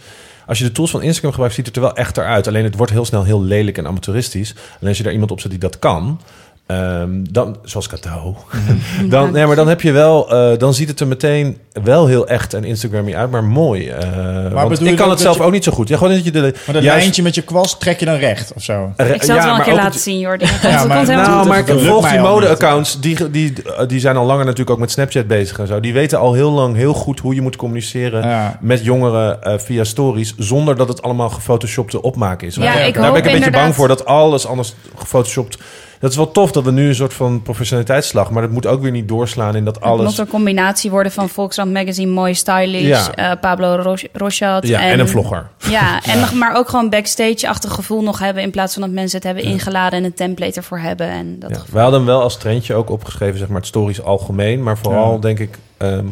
Als 0.49 0.57
je 0.57 0.63
de 0.63 0.71
tools 0.71 0.91
van 0.91 1.01
Instagram 1.01 1.31
gebruikt, 1.31 1.55
ziet 1.55 1.65
het 1.65 1.75
er 1.75 1.81
wel 1.81 1.95
echter 1.95 2.25
uit. 2.25 2.47
Alleen 2.47 2.63
het 2.63 2.75
wordt 2.75 2.91
heel 2.91 3.05
snel 3.05 3.23
heel 3.23 3.43
lelijk 3.43 3.77
en 3.77 3.87
amateuristisch. 3.87 4.55
En 4.79 4.87
als 4.87 4.97
je 4.97 5.03
daar 5.03 5.13
iemand 5.13 5.31
op 5.31 5.39
zet 5.39 5.51
die 5.51 5.59
dat 5.59 5.79
kan... 5.79 6.21
ehm, 6.69 7.09
dan, 7.29 7.57
zoals 7.63 7.87
Kato. 7.87 8.35
dan, 9.09 9.31
nee, 9.31 9.45
maar 9.45 9.55
dan 9.55 9.67
heb 9.67 9.81
je 9.81 9.91
wel... 9.91 10.31
eh, 10.31 10.57
dan 10.57 10.73
ziet 10.73 10.87
het 10.89 10.99
er 10.99 11.07
meteen 11.07 11.57
wel 11.83 12.07
heel 12.07 12.27
echt 12.27 12.53
en 12.53 12.63
Instagrammy 12.63 13.15
uit, 13.15 13.31
maar 13.31 13.43
mooi. 13.43 13.87
eh, 13.89 14.51
want 14.51 14.69
bedoel 14.69 14.85
je 14.85 14.91
ik 14.91 14.97
kan 14.97 15.09
het 15.09 15.19
zelf 15.19 15.37
je- 15.37 15.43
ook 15.43 15.51
niet 15.51 15.63
zo 15.63 15.71
goed. 15.71 15.87
Ja, 15.87 15.97
gewoon 15.97 16.13
dat 16.13 16.23
je 16.23 16.31
de... 16.31 16.39
Maar 16.41 16.51
dat 16.75 16.83
juist- 16.83 16.99
lijntje 17.01 17.23
met 17.23 17.35
je 17.35 17.41
kwast 17.41 17.79
trek 17.79 17.99
je 17.99 18.05
dan 18.05 18.15
recht 18.15 18.53
of 18.55 18.63
zo. 18.63 18.93
Re- 18.97 19.13
Ik 19.13 19.23
zal 19.23 19.35
het 19.35 19.43
ja, 19.43 19.43
wel 19.43 19.43
een 19.49 19.55
maar 19.55 19.63
keer 19.65 19.73
laten 19.73 19.91
het- 19.91 20.01
zien, 20.01 20.19
Jordi. 20.19 20.45
Ja, 20.45 20.85
maar- 20.85 20.97
helemaal 20.99 21.25
nou, 21.45 21.47
maar 21.47 21.65
volg 21.65 22.09
die 22.09 22.19
mode-accounts. 22.19 22.99
Die, 22.99 23.29
die, 23.31 23.53
die 23.87 23.99
zijn 23.99 24.17
al 24.17 24.25
langer 24.25 24.43
natuurlijk 24.43 24.69
ook 24.69 24.79
met 24.79 24.91
Snapchat 24.91 25.27
bezig 25.27 25.59
en 25.59 25.67
zo. 25.67 25.79
Die 25.79 25.93
weten 25.93 26.19
al 26.19 26.33
heel 26.33 26.51
lang 26.51 26.75
heel 26.75 26.93
goed 26.93 27.19
hoe 27.19 27.35
je 27.35 27.41
moet 27.41 27.55
communiceren 27.55 28.27
Ja. 28.27 28.57
met 28.61 28.83
jongeren 28.83 29.43
eh, 29.43 29.53
via 29.57 29.83
stories. 29.83 30.33
Zonder 30.37 30.75
dat 30.75 30.87
het 30.87 31.01
allemaal 31.01 31.29
gefotoshopte 31.29 32.01
opmaak 32.01 32.41
is. 32.41 32.55
Ja, 32.55 32.73
ik 32.79 32.93
daar 32.93 33.11
ben 33.11 33.19
ik 33.21 33.25
een 33.27 33.31
beetje 33.33 33.51
bang 33.51 33.75
voor 33.75 33.87
dat 33.87 34.05
alles 34.05 34.47
anders 34.47 34.73
gefotoshopt. 34.97 35.57
Dat 35.99 36.09
is 36.11 36.15
wel 36.17 36.31
tof 36.31 36.51
dat 36.51 36.63
we 36.63 36.71
nu 36.71 36.87
een 36.87 36.95
soort 36.95 37.13
van 37.13 37.41
professionaliteitsslag. 37.41 38.31
Maar 38.31 38.41
dat 38.41 38.51
moet 38.51 38.65
ook 38.65 38.81
weer 38.81 38.91
niet 38.91 39.07
doorslaan 39.07 39.55
in 39.55 39.65
dat 39.65 39.75
Het 39.75 39.83
alles. 39.83 40.05
moet 40.05 40.17
een 40.17 40.27
combinatie 40.27 40.91
worden 40.91 41.11
van 41.11 41.29
Volkskrant 41.29 41.73
Magazine, 41.73 42.11
mooi 42.11 42.33
stylish, 42.33 42.81
Ja. 42.87 43.13
eh, 43.15 43.31
Pablo 43.41 43.75
Ros- 43.75 44.05
Rochat. 44.13 44.67
Ja, 44.67 44.81
en, 44.81 44.99
een 44.99 45.07
vlogger. 45.07 45.47
Ja, 45.69 45.99
en 46.11 46.19
nog, 46.19 46.33
maar 46.33 46.55
ook 46.57 46.69
gewoon 46.69 46.89
backstage-achtig 46.89 47.73
gevoel 47.73 48.01
nog 48.03 48.19
hebben... 48.19 48.43
in 48.43 48.51
plaats 48.51 48.73
van 48.73 48.81
dat 48.81 48.91
mensen 48.91 49.17
het 49.17 49.25
hebben 49.25 49.43
ingeladen 49.43 49.99
en 49.99 50.05
een 50.05 50.13
template 50.13 50.55
ervoor 50.55 50.79
hebben. 50.79 51.07
En 51.09 51.39
dat. 51.39 51.65
We 51.71 51.79
hadden 51.79 52.05
wel 52.05 52.21
als 52.21 52.37
trendje 52.37 52.73
ook 52.73 52.89
opgeschreven, 52.89 53.39
zeg 53.39 53.47
maar, 53.47 53.57
het 53.57 53.67
stories 53.67 54.01
algemeen. 54.01 54.63
Maar 54.63 54.77
vooral 54.77 55.19
denk 55.19 55.39
ik 55.39 55.57
ehm, 55.77 56.05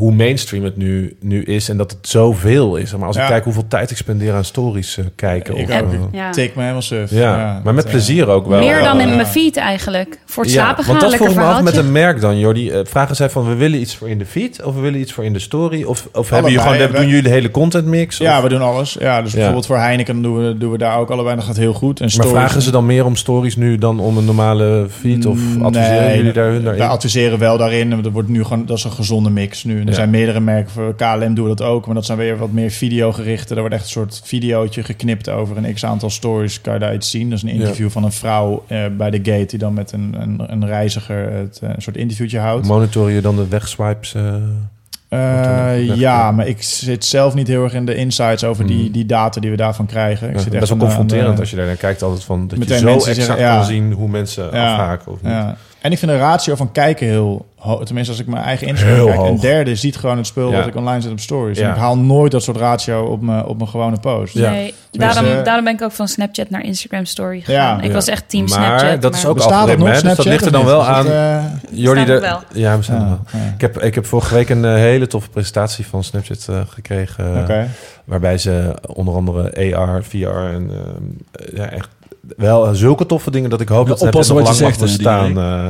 hoe 0.00 0.12
mainstream 0.12 0.64
het 0.64 0.76
nu, 0.76 1.16
nu 1.20 1.42
is 1.42 1.68
en 1.68 1.76
dat 1.76 1.90
het 1.90 2.08
zoveel 2.08 2.76
is. 2.76 2.94
Maar 2.96 3.06
als 3.06 3.16
ik 3.16 3.22
kijk 3.26 3.44
hoeveel 3.44 3.64
tijd 3.68 3.90
ik 3.90 3.96
spendeer 3.96 4.32
aan 4.34 4.44
stories 4.44 4.98
eh, 4.98 5.04
kijken. 5.14 5.56
Ik 5.56 5.68
of, 5.70 5.80
ook. 5.82 5.92
eh, 5.92 5.98
Ja. 6.12 6.30
Tik 6.30 6.54
me 6.54 6.60
helemaal 6.60 6.82
suf. 6.82 7.10
ja. 7.10 7.60
maar 7.64 7.74
met 7.74 7.82
dat, 7.82 7.92
plezier 7.92 8.28
ook 8.28 8.46
wel. 8.46 8.58
Meer 8.60 8.82
dan 8.82 8.98
Eh, 9.00 9.06
in 9.06 9.14
mijn 9.14 9.26
feed 9.26 9.56
eigenlijk. 9.56 10.18
Voor 10.26 10.42
het 10.42 10.52
ja, 10.52 10.62
slapen 10.62 10.84
gaan, 10.84 10.98
want 10.98 11.10
dat 11.10 11.20
lekker 11.20 11.62
met 11.64 11.76
een 11.76 11.92
merk 11.92 12.20
dan, 12.20 12.38
Jordi. 12.38 12.70
Eh, 12.70 12.80
vragen 12.84 13.16
zij 13.16 13.30
van, 13.30 13.48
we 13.48 13.54
willen 13.54 13.80
iets 13.80 13.96
voor 13.96 14.08
in 14.08 14.18
de 14.18 14.26
feed 14.26 14.62
of 14.62 14.74
we 14.74 14.80
willen 14.80 15.00
iets 15.00 15.12
voor 15.12 15.24
in 15.24 15.32
de 15.32 15.38
story? 15.38 15.82
Of, 15.82 16.08
of 16.12 16.30
hebben 16.30 16.50
jullie 16.50 16.66
gewoon, 16.66 16.78
Allebei. 16.80 17.00
doen 17.02 17.08
jullie 17.10 17.22
de 17.24 17.28
hele 17.34 17.50
content 17.50 17.84
mix? 17.86 18.18
Ja, 18.18 18.36
Of- 18.36 18.42
we 18.42 18.48
doen 18.48 18.62
alles. 18.62 18.96
Ja, 19.00 19.22
dus 19.22 19.30
Ja. 19.30 19.34
bijvoorbeeld 19.36 19.66
voor 19.66 19.78
Heineken 19.78 20.22
doen 20.22 20.46
we, 20.46 20.58
doen 20.58 20.70
we 20.70 20.78
daar 20.78 20.98
ook 20.98 21.10
allebei. 21.10 21.36
Dat 21.36 21.44
gaat 21.44 21.56
heel 21.56 21.72
goed. 21.72 21.98
En 21.98 22.04
maar 22.04 22.10
stories- 22.14 22.32
vragen 22.32 22.62
ze 22.62 22.70
dan 22.70 22.86
meer 22.86 23.04
om 23.04 23.16
stories 23.16 23.56
nu 23.56 23.78
dan 23.78 24.00
om 24.00 24.16
een 24.16 24.24
normale 24.24 24.86
feed? 25.00 25.26
Of 25.26 25.38
Mm, 25.38 25.62
adviseren 25.62 26.02
nee, 26.06 26.16
jullie 26.16 26.32
daar 26.32 26.50
hun 26.50 26.62
daarin? 26.64 26.82
We 26.82 26.88
adviseren 26.88 27.38
wel 27.38 27.58
daarin. 27.58 27.92
Er 28.04 28.10
wordt 28.10 28.28
nu 28.28 28.42
gewoon, 28.42 28.66
dat 28.66 28.76
is 28.76 28.84
een 28.84 28.92
gezonde 28.92 29.30
mix 29.30 29.64
nu. 29.64 29.84
Er 29.90 29.96
zijn 29.96 30.10
meerdere 30.10 30.40
merken. 30.40 30.70
Voor 30.72 30.94
KLM 30.94 31.34
doen 31.34 31.48
we 31.48 31.54
dat 31.54 31.62
ook. 31.66 31.86
Maar 31.86 31.94
dat 31.94 32.04
zijn 32.06 32.18
weer 32.18 32.36
wat 32.36 32.52
meer 32.52 32.70
videogerichte. 32.70 33.54
Er 33.54 33.60
wordt 33.60 33.74
echt 33.74 33.84
een 33.84 33.90
soort 33.90 34.20
videootje 34.24 34.82
geknipt 34.82 35.28
over 35.28 35.56
een 35.56 35.74
x-aantal 35.74 36.10
stories. 36.10 36.60
Kan 36.60 36.72
je 36.74 36.78
daar 36.80 36.94
iets 36.94 37.10
zien. 37.10 37.28
Dat 37.30 37.38
is 37.38 37.42
een 37.44 37.48
interview 37.50 37.90
van 37.90 38.04
een 38.04 38.12
vrouw 38.12 38.64
eh, 38.66 38.78
bij 38.96 39.10
de 39.10 39.16
gate... 39.22 39.46
die 39.46 39.58
dan 39.58 39.74
met 39.74 39.92
een, 39.92 40.14
een, 40.20 40.42
een 40.46 40.66
reiziger 40.66 41.32
het, 41.32 41.58
eh, 41.62 41.68
een 41.74 41.82
soort 41.82 41.96
interviewtje 41.96 42.38
houdt. 42.38 42.66
Monitoren 42.66 43.12
je 43.12 43.20
dan 43.20 43.36
de 43.36 43.48
wegswipes? 43.48 44.14
eh? 44.14 44.34
Eh, 45.08 45.96
ja, 45.96 46.30
maar 46.32 46.46
ik 46.46 46.62
zit 46.62 47.04
zelf 47.04 47.34
niet 47.34 47.46
heel 47.46 47.62
erg 47.64 47.74
in 47.74 47.84
de 47.86 47.94
insights 47.94 48.44
over 48.44 48.66
die, 48.66 48.82
Hmm. 48.82 48.92
die 48.92 49.06
data 49.06 49.40
die 49.40 49.50
we 49.50 49.56
daarvan 49.56 49.86
krijgen. 49.86 50.28
Ik 50.28 50.34
Ja, 50.34 50.40
zit 50.40 50.50
best 50.52 50.68
wel 50.68 50.78
aan 50.78 50.84
confronterend 50.84 51.38
als 51.40 51.50
je 51.50 51.56
daar 51.56 51.66
naar 51.66 51.76
kijkt 51.76 52.02
altijd 52.02 52.24
van 52.24 52.48
dat 52.48 52.68
je 52.68 52.78
zo 52.78 52.86
exact 52.88 53.16
zeggen, 53.16 53.38
ja. 53.38 53.56
kan 53.56 53.64
zien 53.64 53.92
hoe 53.92 54.08
mensen 54.08 54.44
Ja. 54.52 54.72
afhaken 54.72 55.12
of 55.12 55.22
niet. 55.22 55.32
En 55.80 55.92
ik 55.92 55.98
vind 55.98 56.10
de 56.10 56.18
ratio 56.18 56.54
van 56.54 56.72
kijken 56.72 57.06
heel 57.06 57.46
hoog. 57.56 57.84
Tenminste, 57.84 58.12
als 58.12 58.20
ik 58.20 58.26
mijn 58.26 58.42
eigen 58.44 58.66
Instagram 58.66 58.96
Heel 58.96 59.06
kijk. 59.06 59.20
Een 59.20 59.40
derde 59.40 59.74
ziet 59.76 59.96
gewoon 59.96 60.16
het 60.16 60.26
spul 60.26 60.50
Ja. 60.50 60.56
wat 60.58 60.66
ik 60.66 60.76
online 60.76 61.00
zet 61.00 61.10
op 61.12 61.20
stories. 61.20 61.58
En 61.58 61.70
ik 61.70 61.76
haal 61.76 61.98
nooit 61.98 62.32
dat 62.32 62.42
soort 62.42 62.56
ratio 62.56 63.02
op 63.04 63.22
mijn, 63.22 63.44
op 63.44 63.56
mijn 63.56 63.68
gewone 63.68 63.98
post. 64.00 64.34
Ja. 64.34 64.50
Nee, 64.50 64.74
daarom, 64.90 65.24
eh, 65.24 65.44
daarom 65.44 65.64
ben 65.64 65.74
ik 65.74 65.82
ook 65.82 65.92
van 65.92 66.08
Snapchat 66.08 66.50
naar 66.50 66.64
Instagram 66.64 67.04
Story 67.04 67.40
gegaan. 67.40 67.76
Ja. 67.76 67.80
ik 67.82 67.86
Ja. 67.88 67.92
was 67.92 68.06
echt 68.08 68.28
team 68.28 68.44
Maar 68.44 68.78
Snapchat. 68.78 69.02
dat 69.02 69.14
is 69.14 69.26
ook 69.26 69.34
Bestaat 69.34 69.52
algoritme, 69.52 69.84
nog? 69.84 69.92
Dus 69.92 70.02
dat 70.02 70.12
Snapchat, 70.12 70.32
ligt 70.32 70.44
er 70.44 70.52
dan 70.52 70.64
wel 70.64 70.84
aan. 70.84 71.06
Eh, 71.10 71.44
Jordi, 71.70 72.04
de, 72.04 72.36
ja, 72.52 72.76
we 72.76 72.82
staan 72.82 73.00
ja, 73.00 73.06
wel. 73.08 73.40
ja. 73.42 73.52
Ik 73.54 73.60
heb, 73.60 73.82
ik 73.82 73.94
heb 73.94 74.06
vorige 74.06 74.34
week 74.34 74.48
een 74.48 74.64
eh, 74.64 74.74
hele 74.74 75.06
toffe 75.06 75.30
presentatie 75.30 75.86
van 75.86 76.04
Snapchat 76.04 76.48
gekregen. 76.68 77.46
Waarbij 78.04 78.38
ze 78.38 78.74
onder 78.94 79.14
andere 79.14 79.74
AR, 79.76 80.04
VR 80.04 80.26
en 80.26 80.70
ehm, 80.70 81.56
ja, 81.56 81.70
echt 81.70 81.88
wel 82.36 82.74
zulke 82.74 83.06
toffe 83.06 83.30
dingen 83.30 83.50
dat 83.50 83.60
ik 83.60 83.68
hoop 83.68 83.86
Ja, 83.88 83.92
dat 83.92 84.02
oppassen 84.02 84.34
lang 84.34 84.46
wat 84.46 84.56
je 84.58 84.62
mag 84.64 84.74
zegt, 84.74 84.90
hè, 84.90 84.96
bestaan. 84.96 85.38
eh. 85.38 85.68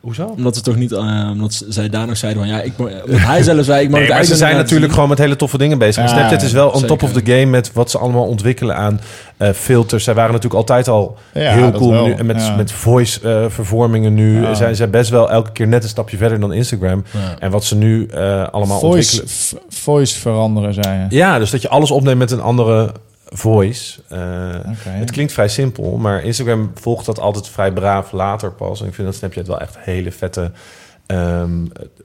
Hoezo? 0.00 0.24
Omdat 0.36 0.56
ze 0.56 0.62
toch 0.62 0.76
niet, 0.76 0.92
eh, 0.92 1.28
omdat 1.32 1.52
ze- 1.54 1.64
zij 1.68 1.88
daar 1.88 2.06
nog 2.06 2.16
zeiden 2.16 2.42
van 2.42 2.50
ja, 2.52 2.60
ik, 2.60 2.72
hij 3.10 3.42
zelf 3.42 3.64
zei, 3.64 3.82
ik 3.84 3.90
mag 3.90 4.00
Nee, 4.00 4.08
maar 4.08 4.24
ze 4.24 4.36
zijn 4.36 4.56
natuurlijk 4.56 4.92
gewoon 4.92 5.08
met 5.08 5.18
hele 5.18 5.36
toffe 5.36 5.58
dingen 5.58 5.78
bezig. 5.78 6.02
Ja, 6.02 6.08
Snapchat 6.08 6.42
is 6.42 6.52
wel 6.52 6.66
on 6.68 6.72
zeker. 6.72 6.88
top 6.88 7.02
of 7.02 7.12
the 7.12 7.20
game 7.32 7.44
met 7.44 7.72
wat 7.72 7.90
ze 7.90 7.98
allemaal 7.98 8.24
ontwikkelen 8.26 8.76
aan 8.76 9.00
eh, 9.36 9.50
filters. 9.50 10.04
Zij 10.04 10.14
waren 10.14 10.32
natuurlijk 10.32 10.60
altijd 10.60 10.88
al 10.88 11.16
Ja, 11.34 11.52
heel 11.52 11.70
cool. 11.70 12.04
Nu, 12.04 12.12
en 12.12 12.26
met, 12.26 12.36
Ja. 12.36 12.56
met 12.56 12.72
voice 12.72 13.20
eh, 13.20 13.44
vervormingen 13.48 14.14
nu 14.14 14.40
Ja. 14.42 14.54
zijn 14.54 14.76
zij 14.76 14.90
best 14.90 15.10
wel 15.10 15.30
elke 15.30 15.52
keer 15.52 15.66
net 15.68 15.82
een 15.82 15.88
stapje 15.88 16.16
verder 16.16 16.40
dan 16.40 16.52
Instagram. 16.52 17.04
En 17.38 17.50
wat 17.50 17.64
ze 17.64 17.76
nu 17.76 18.06
eh, 18.06 18.46
allemaal 18.50 18.78
Voice, 18.78 19.20
ontwikkelen. 19.20 19.62
voice 19.68 20.18
veranderen, 20.20 20.74
zei 20.74 20.98
je. 21.08 21.16
Ja, 21.16 21.38
dus 21.38 21.50
dat 21.50 21.62
je 21.62 21.68
alles 21.68 21.90
opneemt 21.90 22.18
met 22.18 22.30
een 22.30 22.40
andere 22.42 22.92
voice. 23.26 24.00
Eh. 24.08 24.18
Het 24.82 25.10
klinkt 25.10 25.32
vrij 25.32 25.48
simpel, 25.48 25.96
maar 25.96 26.24
Instagram 26.24 26.70
volgt 26.74 27.06
dat 27.06 27.18
altijd 27.18 27.48
vrij 27.48 27.72
braaf 27.72 28.12
later 28.12 28.52
pas. 28.52 28.80
En 28.80 28.86
ik 28.86 28.94
vind 28.94 29.06
dat 29.06 29.16
Snapchat 29.16 29.46
wel 29.46 29.60
echt 29.60 29.78
hele 29.78 30.12
vette 30.12 30.50
ehm, 31.06 31.50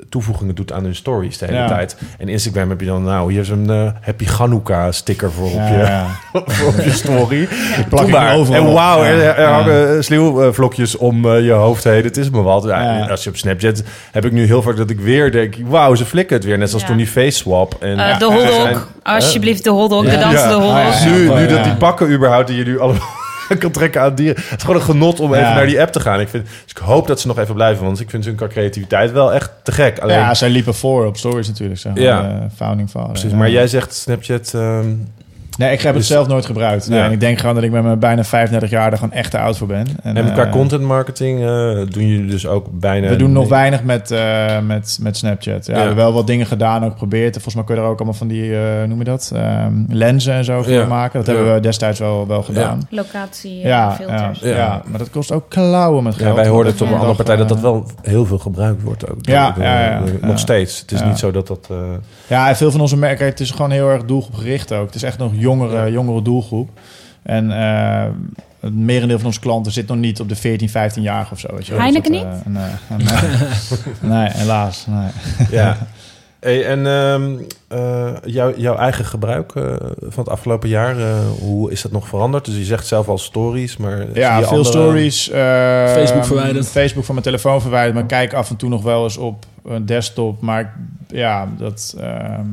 toevoegingen 0.10 0.56
doet 0.56 0.72
aan 0.72 0.84
hun 0.84 0.96
stories 0.96 1.38
de 1.38 1.46
hele 1.46 1.58
Ja. 1.58 1.68
tijd. 1.68 1.96
En 2.18 2.30
Instagram 2.30 2.70
heb 2.70 2.80
je 2.80 2.86
dan, 2.86 3.04
nou, 3.04 3.32
hier 3.32 3.42
is 3.42 3.50
een 3.50 3.70
eh, 3.70 3.88
Happy 4.02 4.26
Hanukkah 4.26 4.92
sticker 4.92 5.32
voor 5.32 5.46
op, 5.46 5.54
Ja, 5.54 5.68
je, 5.68 5.78
ja. 5.78 6.08
voor 6.46 6.68
op 6.68 6.80
je 6.84 6.92
story. 6.92 7.48
plak 7.90 8.08
maar. 8.08 8.36
overal 8.36 8.68
En 8.68 8.74
wauw, 8.74 9.04
er, 9.04 9.20
er 9.38 9.48
hangen 9.48 9.96
eh, 9.96 10.02
sneeuwvlokjes 10.02 10.98
om 10.98 11.26
eh, 11.26 11.46
je 11.46 11.52
hoofd 11.52 11.84
heen. 11.84 12.04
Het 12.04 12.18
is 12.18 12.30
me 12.30 12.42
wat. 12.42 12.64
Ja, 12.64 12.82
Ja. 12.98 13.06
Als 13.08 13.24
je 13.24 13.30
op 13.30 13.38
Snapchat 13.38 13.84
heb 14.12 14.26
ik 14.26 14.32
nu 14.32 14.46
heel 14.46 14.62
vaak 14.62 14.78
dat 14.78 14.90
ik 14.90 15.00
weer 15.00 15.32
denk, 15.32 15.56
wauw, 15.66 15.96
ze 15.96 16.06
flikken 16.06 16.36
het 16.36 16.46
weer. 16.46 16.58
Net 16.58 16.68
zoals 16.70 16.84
Ja. 16.84 16.90
toen 16.90 16.98
die 16.98 17.08
face 17.08 17.38
swap. 17.38 17.76
En, 17.80 18.00
Eh, 18.00 18.20
de 18.20 18.26
Ja, 18.26 18.32
hotdog. 18.34 18.88
Alsjeblieft, 19.04 19.64
de 19.64 19.70
hotdog. 19.70 20.06
De 20.06 20.12
Ja. 20.12 20.20
dansende 20.20 20.56
Ja. 20.56 20.62
hotdog. 20.62 20.94
Ah, 20.94 21.04
ja. 21.04 21.10
nu, 21.10 21.34
nu 21.42 21.48
dat 21.48 21.64
die 21.64 21.76
pakken 21.76 22.12
überhaupt 22.12 22.48
die 22.48 22.58
je 22.58 22.64
nu 22.64 22.80
allemaal 22.80 23.20
kan 23.66 23.72
trekken 23.72 24.02
aan 24.02 24.16
dieren. 24.16 24.44
Het 24.48 24.58
is 24.58 24.64
gewoon 24.64 24.76
een 24.76 24.86
genot 24.86 25.20
om 25.20 25.34
even 25.34 25.54
naar 25.56 25.66
die 25.66 25.82
app 25.82 25.92
te 25.92 26.00
gaan. 26.00 26.20
Ik 26.20 26.28
vind, 26.28 26.44
dus 26.46 26.54
ik 26.72 26.78
hoop 26.78 27.08
dat 27.08 27.20
ze 27.20 27.28
nog 27.28 27.38
even 27.40 27.54
blijven, 27.54 27.84
want 27.86 28.00
ik 28.00 28.10
vind 28.10 28.26
hun 28.26 28.36
creativiteit 28.36 29.12
wel 29.12 29.34
echt 29.34 29.52
te 29.64 29.72
gek. 29.72 30.00
Alleen, 30.00 30.16
Ja, 30.18 30.34
zij 30.34 30.50
liepen 30.50 30.74
voor 30.74 31.06
op 31.06 31.18
stories 31.18 31.48
natuurlijk. 31.48 31.80
Zeg 31.80 31.94
maar, 31.94 32.04
Ja. 32.04 32.48
founding 32.56 32.90
father. 32.90 33.10
precies. 33.12 33.32
Maar 33.32 33.50
jij 33.50 33.68
zegt 33.68 33.94
Snapchat. 33.94 34.52
ehm, 34.54 34.90
Nee, 35.62 35.72
ik 35.72 35.82
heb 35.82 35.94
het 35.94 36.02
Dus- 36.02 36.08
zelf 36.08 36.28
nooit 36.28 36.46
gebruikt. 36.46 36.90
Nee, 36.90 37.00
Ja. 37.00 37.06
En 37.06 37.12
ik 37.12 37.20
denk 37.20 37.40
gewoon 37.40 37.56
dat 37.56 37.64
ik 37.64 37.72
met 37.72 37.84
mijn 37.84 38.00
bijna 38.00 38.24
35 38.24 38.70
jaar 38.70 38.92
er 38.92 38.98
gewoon 38.98 39.14
echt 39.14 39.32
te 39.32 39.40
oud 39.40 39.58
voor 39.58 39.68
ben. 39.68 39.86
En, 40.04 40.18
en 40.18 40.34
qua 40.34 40.46
eh, 40.46 40.52
content 40.52 40.82
marketing 40.82 41.40
eh, 41.40 41.48
doen 41.90 42.08
jullie 42.08 42.26
dus 42.26 42.48
ook 42.48 42.66
bijna. 42.72 43.08
We 43.08 43.16
doen 43.16 43.32
nog 43.32 43.48
weinig 43.50 43.84
met, 43.84 44.12
eh, 44.12 44.60
met, 44.60 44.98
met 45.02 45.18
Snapchat. 45.18 45.66
Ja, 45.66 45.74
Ja. 45.74 45.80
We 45.80 45.86
hebben 45.86 45.96
wel 45.96 46.14
wat 46.14 46.28
dingen 46.28 46.46
gedaan, 46.46 46.84
ook 46.86 46.92
geprobeerd. 46.92 47.34
Volgens 47.34 47.56
mij 47.56 47.64
kun 47.64 47.76
je 47.76 47.82
er 47.82 47.88
ook 47.88 47.96
allemaal 47.96 48.14
van 48.14 48.28
die, 48.28 48.56
eh 48.58 48.84
noem 48.88 48.98
je 48.98 49.04
dat, 49.04 49.32
Ehm, 49.36 49.74
lenzen 49.90 50.34
en 50.34 50.46
zo 50.46 50.62
voor 50.62 50.72
Ja. 50.74 50.86
maken. 50.86 51.20
Dat 51.20 51.28
Ja. 51.28 51.34
hebben 51.36 51.54
we 51.54 51.60
destijds 51.60 52.00
wel, 52.00 52.28
wel 52.28 52.44
gedaan. 52.44 52.88
Locatie, 52.90 53.60
Ja, 53.60 53.92
filters. 53.92 54.40
ja, 54.40 54.50
Ja. 54.56 54.82
maar 54.86 55.00
dat 55.00 55.10
kost 55.10 55.32
ook 55.32 55.50
klauwen 55.50 56.04
met 56.04 56.16
geld. 56.16 56.30
Ja, 56.30 56.36
wij 56.36 56.48
hoorden 56.48 56.74
Ja. 56.78 56.86
een 56.86 56.94
andere 56.94 57.16
partij 57.16 57.36
dat 57.36 57.50
dat 57.50 57.60
wel 57.60 57.86
heel 58.02 58.26
veel 58.26 58.38
gebruikt 58.38 58.82
wordt 58.84 59.10
ook. 59.12 59.18
Ja, 59.22 59.52
Door- 59.52 59.64
ja, 59.64 59.82
ja, 59.82 60.00
door- 60.00 60.10
ja. 60.22 60.28
Nog 60.28 60.40
steeds. 60.40 60.80
Het 60.80 60.92
is 60.92 61.00
Ja. 61.00 61.06
niet 61.08 61.18
zo 61.20 61.32
dat 61.32 61.48
dat. 61.48 61.68
eh, 61.72 61.78
Ja, 62.28 62.50
en 62.50 62.56
veel 62.56 62.72
van 62.72 62.82
onze 62.82 62.98
merken, 62.98 63.26
het 63.26 63.40
is 63.40 63.52
gewoon 63.52 63.72
heel 63.72 63.90
erg 63.90 64.04
doelgroepgericht 64.06 64.74
ook. 64.74 64.86
Het 64.86 64.96
is 64.96 65.04
echt 65.04 65.18
nog 65.18 65.32
jongere, 65.60 65.92
jongere 65.92 66.22
doelgroep. 66.22 66.70
En 67.24 67.52
eh, 67.52 68.10
het 68.60 68.76
merendeel 68.76 69.18
van 69.18 69.26
onze 69.26 69.40
klanten 69.40 69.72
zit 69.72 69.88
nog 69.88 69.98
niet 69.98 70.20
op 70.20 70.30
de 70.30 70.36
14, 70.36 70.70
15 70.70 71.02
jaar 71.04 71.28
of 71.32 71.40
zo. 71.40 71.48
Weet 71.56 71.66
je. 71.68 71.74
Heineken 71.74 72.12
Dus 72.12 72.22
dat, 72.22 72.30
eh, 72.30 72.46
nee, 72.46 73.08
nee, 74.02 74.18
nee, 74.20 74.30
helaas. 74.42 74.86
Nee. 74.90 75.10
Ja. 75.52 75.78
Hey, 76.40 76.66
en 76.66 76.88
ehm, 76.88 77.32
eh, 77.68 78.12
jouw, 78.26 78.54
jouw 78.58 78.76
eigen 78.76 79.06
gebruik 79.06 79.52
eh, 79.56 79.64
van 80.00 80.24
het 80.24 80.30
afgelopen 80.30 80.70
jaar, 80.70 80.98
eh, 81.00 81.16
hoe 81.40 81.72
is 81.72 81.82
dat 81.82 81.92
nog 81.92 82.08
veranderd? 82.08 82.46
Dus 82.46 82.56
je 82.58 82.64
zegt 82.64 82.88
zelf 82.88 83.08
al 83.08 83.18
stories, 83.18 83.78
maar 83.78 84.06
Ja, 84.14 84.38
veel 84.38 84.48
andere- 84.48 84.64
stories. 84.64 85.30
eh, 85.30 85.40
Facebook 85.88 86.26
verwijderd. 86.26 86.68
Facebook 86.68 87.04
van 87.06 87.14
mijn 87.16 87.26
telefoon 87.26 87.62
verwijderd. 87.62 87.94
Maar 87.94 88.04
ik 88.04 88.10
kijk 88.10 88.34
af 88.34 88.50
en 88.50 88.56
toe 88.56 88.70
nog 88.70 88.84
wel 88.84 89.04
eens 89.04 89.18
op 89.18 89.46
een 89.66 89.86
desktop. 89.86 90.42
Maar 90.42 90.60
ik- 90.60 91.16
ja, 91.18 91.48
dat... 91.58 91.96
ehm, 92.00 92.48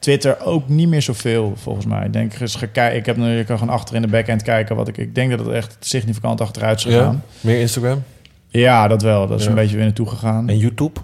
Twitter 0.00 0.44
ook 0.44 0.68
niet 0.68 0.88
meer 0.88 1.02
zoveel, 1.02 1.52
volgens 1.56 1.86
mij. 1.86 2.06
Ik 2.06 2.12
denk 2.12 2.40
eens 2.40 2.58
kijken. 2.72 2.96
Ik 2.96 3.06
heb 3.06 3.16
nu, 3.16 3.38
ik 3.38 3.46
kan 3.46 3.58
gewoon 3.58 3.74
achter 3.74 3.94
in 3.94 4.02
de 4.02 4.08
backend 4.08 4.42
kijken 4.42 4.76
wat 4.76 4.88
ik. 4.88 4.96
Ik 4.98 5.14
denk 5.14 5.30
dat 5.30 5.38
het 5.38 5.48
echt 5.48 5.76
significant 5.80 6.40
achteruit 6.40 6.78
is 6.78 6.84
Ja? 6.84 6.90
gegaan. 6.90 7.22
Meer 7.40 7.60
Instagram 7.60 8.02
Ja, 8.48 8.88
dat 8.88 9.02
wel. 9.02 9.26
Dat 9.26 9.38
is 9.38 9.44
Ja. 9.44 9.50
een 9.50 9.56
beetje 9.56 9.76
weer 9.76 9.84
naartoe 9.84 10.08
gegaan. 10.08 10.48
en 10.48 10.58
YouTube? 10.58 11.00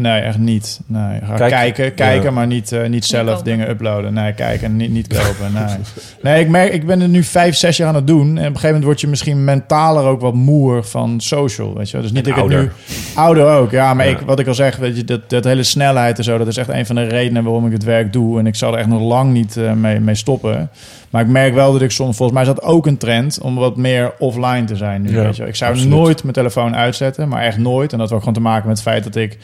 Nee, 0.00 0.20
echt 0.20 0.38
niet. 0.38 0.80
Nee, 0.86 1.20
ga 1.24 1.34
Kijk- 1.34 1.50
kijken, 1.50 1.94
kijken, 1.94 2.22
ja. 2.24 2.30
maar 2.30 2.46
niet, 2.46 2.72
eh, 2.72 2.88
niet 2.88 3.04
zelf 3.04 3.42
dingen 3.42 3.68
uploaden. 3.70 4.12
Nee, 4.14 4.32
kijken, 4.32 4.76
niet, 4.76 4.90
niet 4.90 5.06
kopen. 5.06 5.52
Nee. 5.52 5.76
nee, 6.22 6.40
ik 6.40 6.48
merk, 6.48 6.72
ik 6.72 6.86
ben 6.86 7.00
er 7.00 7.08
nu 7.08 7.22
vijf, 7.22 7.56
zes 7.56 7.76
jaar 7.76 7.88
aan 7.88 7.94
het 7.94 8.06
doen. 8.06 8.26
En 8.26 8.30
op 8.30 8.36
een 8.38 8.44
gegeven 8.44 8.66
moment 8.66 8.84
word 8.84 9.00
je 9.00 9.06
misschien 9.06 9.44
mentaler 9.44 10.04
ook 10.04 10.20
wat 10.20 10.34
moer 10.34 10.84
van 10.84 11.20
social, 11.20 11.74
weet 11.76 11.86
je 11.86 11.92
wel. 11.92 12.02
Dus 12.02 12.12
niet 12.12 12.24
En 12.26 12.30
ik 12.30 12.36
het 12.36 12.48
nu... 12.48 12.70
Ouder 13.14 13.46
ook, 13.46 13.70
ja. 13.70 13.94
Maar 13.94 14.06
Ja. 14.08 14.12
Ik, 14.12 14.20
wat 14.20 14.38
ik 14.38 14.46
al 14.46 14.54
zeg, 14.54 14.76
weet 14.76 14.96
je, 14.96 15.04
dat, 15.04 15.30
dat 15.30 15.44
hele 15.44 15.62
snelheid 15.62 16.18
en 16.18 16.24
zo... 16.24 16.38
dat 16.38 16.46
is 16.46 16.56
echt 16.56 16.68
een 16.68 16.86
van 16.86 16.94
de 16.96 17.04
redenen 17.04 17.44
waarom 17.44 17.66
ik 17.66 17.72
het 17.72 17.84
werk 17.84 18.12
doe. 18.12 18.38
En 18.38 18.46
ik 18.46 18.54
zal 18.54 18.72
er 18.72 18.78
echt 18.78 18.88
nog 18.88 19.02
lang 19.02 19.32
niet 19.32 19.56
eh, 19.56 19.72
mee, 19.72 20.00
mee 20.00 20.14
stoppen. 20.14 20.70
Maar 21.10 21.22
ik 21.22 21.28
merk 21.28 21.54
wel 21.54 21.72
dat 21.72 21.82
ik 21.82 21.90
soms... 21.90 22.16
Volgens 22.16 22.38
mij 22.38 22.48
is 22.48 22.54
dat 22.54 22.64
ook 22.64 22.86
een 22.86 22.96
trend 22.98 23.38
om 23.40 23.54
wat 23.54 23.76
meer 23.76 24.12
offline 24.18 24.64
te 24.64 24.76
zijn 24.76 25.02
nu, 25.02 25.10
Ja, 25.16 25.22
weet 25.22 25.34
je 25.36 25.40
wel. 25.40 25.50
Ik 25.50 25.56
zou 25.56 25.70
absoluut. 25.72 25.94
nooit 25.94 26.22
mijn 26.22 26.34
telefoon 26.34 26.76
uitzetten, 26.76 27.28
maar 27.28 27.42
echt 27.42 27.58
nooit. 27.58 27.92
En 27.92 27.98
dat 27.98 28.10
heeft 28.10 28.12
ook 28.12 28.18
gewoon 28.18 28.34
te 28.34 28.40
maken 28.50 28.68
met 28.68 28.76
het 28.78 28.86
feit 28.86 29.04
dat 29.04 29.16
ik 29.16 29.38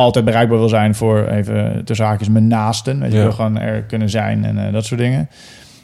altijd 0.00 0.24
bereikbaar 0.24 0.58
wil 0.58 0.68
zijn 0.68 0.94
voor 0.94 1.26
even 1.26 1.82
de 1.84 1.94
zaakjes 1.94 2.28
mijn 2.28 2.46
naasten. 2.46 3.00
Weet 3.00 3.10
je, 3.12 3.16
Ja. 3.16 3.22
wil 3.22 3.32
gewoon 3.32 3.58
er 3.58 3.82
kunnen 3.82 4.10
zijn 4.10 4.44
en 4.44 4.66
eh, 4.66 4.72
dat 4.72 4.84
soort 4.84 5.00
dingen. 5.00 5.28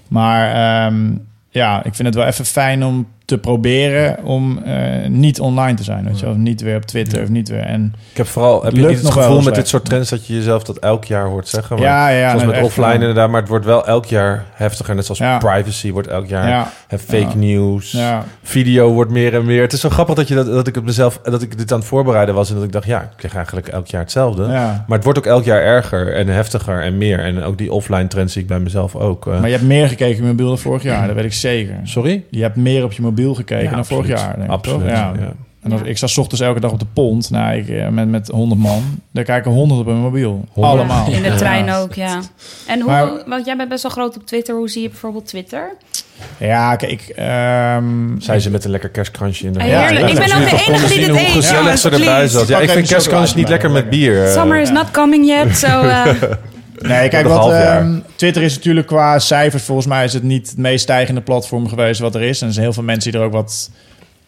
Maar 0.09 0.51
ehm, 0.87 1.11
ja, 1.49 1.79
ik 1.85 1.95
vind 1.95 2.09
het 2.09 2.14
wel 2.17 2.27
even 2.27 2.45
fijn 2.45 2.85
om 2.85 3.07
te 3.27 3.39
proberen 3.39 4.24
om 4.24 4.59
eh, 4.64 5.09
niet 5.09 5.41
online 5.41 5.74
te 5.77 5.83
zijn. 5.83 6.05
Weet 6.05 6.18
je, 6.20 6.29
of 6.29 6.37
niet 6.37 6.61
weer 6.61 6.77
op 6.77 6.83
Twitter 6.85 7.22
of 7.22 7.29
niet 7.29 7.49
weer. 7.49 7.61
En 7.61 7.95
Ik 8.11 8.16
heb 8.16 8.27
vooral 8.27 8.62
heb 8.64 8.72
je 8.77 8.87
niet 8.87 8.99
het 9.03 9.11
gevoel 9.11 9.37
met 9.37 9.45
weg. 9.45 9.55
dit 9.55 9.68
soort 9.68 9.85
trends 9.85 10.11
dat 10.11 10.27
je 10.27 10.35
jezelf 10.35 10.62
dat 10.64 10.77
elk 10.79 11.05
jaar 11.05 11.27
hoort 11.27 11.49
zeggen. 11.49 11.77
Maar 11.77 11.85
ja, 11.85 12.09
ja, 12.09 12.31
zoals 12.31 12.45
met 12.45 12.55
echt, 12.55 12.64
offline 12.64 12.87
ja. 12.89 12.93
inderdaad, 12.95 13.31
maar 13.31 13.41
het 13.41 13.49
wordt 13.49 13.64
wel 13.64 13.87
elk 13.87 14.05
jaar 14.05 14.45
heftiger. 14.55 14.95
Net 14.95 15.05
zoals 15.05 15.18
Ja. 15.20 15.39
privacy 15.39 15.93
wordt 15.93 16.09
elk 16.09 16.27
jaar. 16.27 16.49
Ja, 16.49 16.72
En 16.89 16.99
fake 16.99 17.16
Ja. 17.20 17.35
news. 17.35 17.91
ja, 17.93 18.24
Video 18.43 18.93
wordt 18.93 19.11
meer 19.11 19.35
en 19.35 19.45
meer. 19.45 19.61
Het 19.62 19.72
is 19.72 19.81
zo 19.81 19.89
grappig 19.89 20.14
dat, 20.14 20.29
je 20.29 20.35
dat, 20.35 20.47
dat 20.47 20.66
ik 20.66 20.74
het 20.74 20.85
mezelf 20.85 21.18
dat 21.22 21.43
ik 21.43 21.59
dit 21.59 21.72
aan 21.72 21.79
het 21.79 21.89
voorbereiden 21.89 22.35
was 22.35 22.49
en 22.49 22.55
dat 22.55 22.64
ik 22.64 22.72
dacht, 22.72 22.87
ja, 22.87 23.01
ik 23.03 23.09
krijg 23.16 23.35
eigenlijk 23.35 23.68
elk 23.68 23.87
jaar 23.87 24.01
hetzelfde. 24.03 24.43
ja. 24.43 24.85
Maar 24.87 24.97
het 24.97 25.05
wordt 25.05 25.18
ook 25.18 25.27
elk 25.27 25.45
jaar 25.45 25.61
erger 25.62 26.14
en 26.14 26.29
heftiger 26.29 26.83
en 26.83 26.99
meer. 26.99 27.18
En 27.18 27.43
ook 27.43 27.59
die 27.59 27.72
offline 27.72 28.07
trends 28.09 28.33
zie 28.33 28.43
ik 28.43 28.49
bij 28.49 28.59
mezelf 28.61 28.95
ook. 28.97 29.27
eh. 29.27 29.33
Maar 29.33 29.47
je 29.49 29.55
hebt 29.55 29.66
meer 29.66 29.89
gekeken 29.89 30.14
op 30.14 30.20
je 30.20 30.27
mobiel 30.27 30.47
dan 30.49 30.59
vorig 30.59 30.83
jaar, 30.83 31.07
dat 31.07 31.16
weet 31.16 31.24
ik 31.24 31.33
zeker. 31.33 31.74
Sorry? 31.83 32.24
Je 32.31 32.43
hebt 32.43 32.57
meer 32.57 32.85
op 32.85 32.93
je 32.93 33.03
mobiel 33.03 33.14
gekeken 33.35 33.64
Ja, 33.64 33.71
dan 33.75 33.87
vorig 33.87 34.07
jaar. 34.09 34.33
Denk 34.35 34.45
ik, 34.45 34.51
Absoluut. 34.51 34.81
toch? 34.81 34.89
Ja. 34.89 35.12
Ja. 35.19 35.33
En 35.62 35.73
als, 35.73 35.81
ik 35.85 35.97
sta 35.97 36.07
's 36.07 36.19
ochtends 36.19 36.41
elke 36.45 36.61
dag 36.61 36.71
op 36.73 36.79
de 36.79 36.87
pont. 36.93 37.31
Nou, 37.31 37.57
ik, 37.57 37.69
eh, 37.69 37.89
met, 37.89 38.09
met 38.09 38.29
100 38.29 38.61
man. 38.61 38.83
Daar 39.12 39.25
kijken 39.25 39.51
100 39.51 39.81
op 39.81 39.87
mijn 39.87 39.99
mobiel. 39.99 40.45
Allemaal. 40.61 41.07
In 41.11 41.23
de 41.23 41.29
Ja. 41.29 41.37
trein 41.37 41.73
ook, 41.73 41.95
ja. 41.95 42.21
En 42.67 42.81
hoe, 42.81 42.91
Maar- 42.91 43.11
want 43.27 43.47
jij 43.47 43.57
bent 43.57 43.69
best 43.69 43.83
wel 43.83 43.93
groot 43.93 44.17
op 44.17 44.27
Twitter. 44.27 44.55
Hoe 44.55 44.69
zie 44.71 44.83
je 44.83 44.89
bijvoorbeeld 44.89 45.27
Twitter? 45.27 45.77
Ja, 46.39 46.77
kijk, 46.77 46.93
ik... 46.93 47.09
ehm, 47.09 47.85
Zijn 48.19 48.41
ze 48.41 48.51
met 48.51 48.64
een 48.64 48.71
lekker 48.71 48.89
kerstkransje 48.89 49.47
in 49.47 49.53
de 49.53 49.59
Ja, 49.64 49.64
heerlijk. 49.87 50.09
ik 50.11 50.14
ben 50.14 50.25
ook 50.43 50.51
de 50.51 50.64
enige 50.67 50.89
die 50.89 50.99
dit 50.99 51.09
hoe 51.09 51.19
eet. 51.21 51.27
gezellig 51.27 51.61
jongens, 51.62 51.81
ze 51.81 51.91
erbij 51.91 52.29
zat. 52.29 52.49
Ja, 52.49 52.59
ik 52.59 52.71
vind 52.71 52.89
kerstkrans 52.89 53.35
niet 53.35 53.49
lekker 53.49 53.71
met 53.71 53.91
bier. 53.91 54.27
Summer 54.29 54.61
is 54.61 54.71
not 54.71 54.91
coming 54.91 55.27
yet, 55.27 55.57
so... 55.57 55.67
uh, 55.85 56.07
Nee, 56.79 57.09
kijk, 57.09 57.27
wat, 57.27 57.51
ehm, 57.51 57.99
Twitter 58.16 58.43
is 58.43 58.55
natuurlijk 58.55 58.87
qua 58.87 59.18
cijfers... 59.18 59.62
volgens 59.62 59.87
mij 59.87 60.05
is 60.05 60.12
het 60.12 60.22
niet 60.22 60.49
het 60.49 60.59
meest 60.59 60.83
stijgende 60.83 61.20
platform 61.20 61.68
geweest 61.68 62.01
wat 62.01 62.14
er 62.14 62.22
is. 62.22 62.41
En 62.41 62.47
er 62.47 62.53
zijn 62.53 62.64
heel 62.64 62.74
veel 62.74 62.83
mensen 62.83 63.12
die 63.12 63.20
er 63.20 63.27
ook 63.27 63.33
wat, 63.33 63.70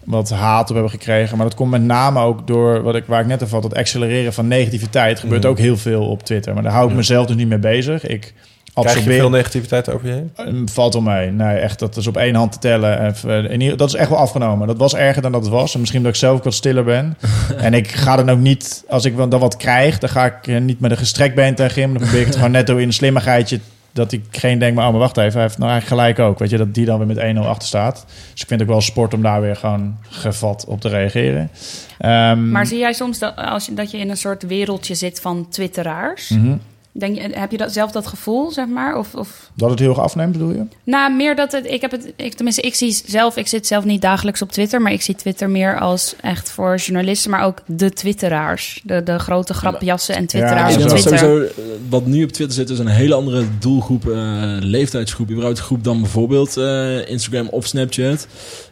wat 0.05 0.31
haat 0.31 0.69
op 0.69 0.75
hebben 0.75 0.91
gekregen. 0.93 1.37
Maar 1.37 1.47
dat 1.47 1.57
komt 1.57 1.71
met 1.71 1.83
name 1.83 2.21
ook 2.21 2.47
door, 2.47 2.83
wat 2.83 2.95
ik, 2.95 3.05
waar 3.07 3.21
ik 3.21 3.27
net 3.27 3.43
over 3.43 3.55
had... 3.55 3.65
het 3.65 3.75
accelereren 3.75 4.33
van 4.33 4.49
negativiteit. 4.49 5.21
gebeurt 5.21 5.43
Mhm. 5.43 5.51
ook 5.51 5.59
heel 5.59 5.77
veel 5.77 6.09
op 6.09 6.23
Twitter. 6.23 6.55
Maar 6.55 6.63
daar 6.63 6.73
hou 6.73 6.91
ik 6.91 6.97
mezelf 6.97 7.27
dus 7.27 7.37
niet 7.37 7.49
mee 7.49 7.59
bezig. 7.59 8.07
Ik 8.07 8.35
Krijg 8.81 8.97
je 8.97 9.01
absorbeer... 9.01 9.21
veel 9.21 9.31
negativiteit 9.31 9.91
over 9.93 10.07
je 10.07 10.13
heen? 10.13 10.31
Ehm, 10.37 10.67
Valt 10.67 10.93
wel 10.93 11.03
mee. 11.03 11.31
Nee, 11.31 11.57
echt, 11.57 11.79
dat 11.79 11.97
is 11.97 12.07
op 12.07 12.17
één 12.17 12.35
hand 12.35 12.53
te 12.53 12.59
tellen. 12.59 13.07
Even, 13.07 13.51
in 13.51 13.61
ieder, 13.61 13.77
dat 13.77 13.89
is 13.89 13.95
echt 13.95 14.09
wel 14.09 14.19
afgenomen. 14.19 14.67
Dat 14.67 14.77
was 14.77 14.95
erger 14.95 15.23
dan 15.23 15.33
dat 15.33 15.41
het 15.43 15.51
was. 15.51 15.75
En 15.75 15.81
misschien 15.81 16.03
dat 16.03 16.13
ik 16.13 16.19
zelf 16.19 16.37
ook 16.37 16.45
wat 16.45 16.55
stiller 16.55 16.85
ben. 16.85 17.17
en 17.57 17.75
ik 17.75 17.89
ga 17.91 18.17
dan 18.17 18.31
ook 18.31 18.39
niet, 18.39 18.85
als 18.89 19.05
ik 19.05 19.17
dan 19.17 19.31
wat 19.31 19.57
krijg, 19.57 19.99
dan 19.99 20.09
ga 20.11 20.25
ik 20.25 20.47
eh, 20.47 20.61
niet 20.61 20.81
met 20.81 20.91
een 20.91 20.97
gestrekt 20.97 21.35
been 21.35 21.55
tegen 21.55 21.83
hem. 21.83 21.93
Dan 21.93 22.03
probeer 22.03 22.21
ik 22.21 22.27
het 22.27 22.37
gewoon 22.37 22.51
netto 22.51 22.77
in 22.77 22.87
een 22.87 22.93
slimmigheidje. 22.93 23.61
Dat 23.93 24.13
ik 24.13 24.25
geen 24.31 24.59
denk, 24.59 24.75
maar, 24.75 24.85
oh, 24.87 24.91
maar 24.91 25.01
wacht 25.01 25.17
even, 25.17 25.33
hij 25.33 25.43
heeft 25.43 25.59
nou 25.59 25.71
eigenlijk 25.71 26.01
gelijk 26.01 26.29
ook. 26.31 26.39
Weet 26.39 26.51
je, 26.51 26.57
dat 26.57 26.75
die 26.75 26.85
dan 26.85 26.99
weer 26.99 27.07
met 27.07 27.37
1-0 27.37 27.39
achter 27.47 27.69
staat. 27.69 28.05
Dus 28.33 28.43
ik 28.43 28.49
vind 28.49 28.61
het 28.61 28.69
ook 28.69 28.75
wel 28.75 28.81
sport 28.81 29.15
om 29.15 29.23
daar 29.23 29.41
weer 29.41 29.57
gewoon 29.57 29.97
gevat 30.09 30.65
op 30.69 30.81
te 30.81 30.89
reageren. 30.89 31.51
Ehm, 31.99 32.51
Maar 32.51 32.67
zie 32.67 32.79
jij 32.79 32.93
soms 32.93 33.19
dat, 33.19 33.37
als 33.37 33.67
je, 33.67 33.75
dat 33.75 33.91
je 33.91 33.99
in 33.99 34.11
een 34.11 34.17
soort 34.17 34.43
wereldje 34.43 34.95
zit 34.95 35.21
van 35.21 35.47
twitteraars? 35.51 36.29
mhm. 36.29 36.57
Denk 36.99 37.17
je, 37.17 37.23
heb 37.33 37.51
je 37.51 37.57
dat, 37.57 37.73
zelf 37.73 37.91
dat 37.91 38.07
gevoel, 38.07 38.51
zeg 38.51 38.67
maar? 38.67 38.97
Of, 38.97 39.15
of... 39.15 39.51
Dat 39.55 39.71
het 39.71 39.79
heel 39.79 39.89
erg 39.89 39.99
afneemt, 39.99 40.33
bedoel 40.33 40.51
je? 40.51 40.63
Nou, 40.85 41.15
meer 41.15 41.37
dat 41.37 41.53
het... 41.53 41.67
Ik 41.67 41.81
heb 41.81 41.91
het... 41.91 42.13
Ik, 42.17 42.35
tenminste, 42.35 42.63
ik 42.63 42.75
zie 42.75 43.03
zelf... 43.07 43.37
Ik 43.37 43.47
zit 43.47 43.67
zelf 43.67 43.85
niet 43.85 44.03
dagelijks 44.03 44.43
op 44.43 44.53
Twitter... 44.53 44.83
maar 44.83 44.93
ik 44.93 45.03
zie 45.03 45.15
Twitter 45.15 45.51
meer 45.51 45.79
als 45.79 46.15
echt 46.21 46.51
voor 46.51 46.77
journalisten... 46.77 47.31
maar 47.31 47.45
ook 47.45 47.59
de 47.67 47.91
twitteraars. 47.91 48.81
De, 48.85 49.03
de 49.03 49.19
grote 49.19 49.55
grapjassen 49.55 50.15
en 50.15 50.27
twitteraars 50.27 50.75
Ja, 50.75 50.81
op 50.81 50.87
Ik 50.87 50.89
denk 50.89 50.91
dat 50.91 51.19
Twitter. 51.19 51.29
sowieso, 51.29 51.63
eh, 51.63 51.79
wat 51.89 52.07
nu 52.07 52.25
op 52.25 52.31
Twitter 52.31 52.55
zit, 52.57 52.71
is 52.71 52.79
een 52.79 52.87
hele 52.87 53.15
andere 53.15 53.45
doelgroep, 53.59 54.09
eh, 54.09 54.57
leeftijdsgroep, 54.61 55.31
überhaupt 55.31 55.59
groep 55.59 55.85
dan 55.85 56.01
bijvoorbeeld 56.01 56.57
eh, 56.57 57.09
Instagram 57.09 57.49
of 57.49 57.67
Snapchat. 57.67 58.27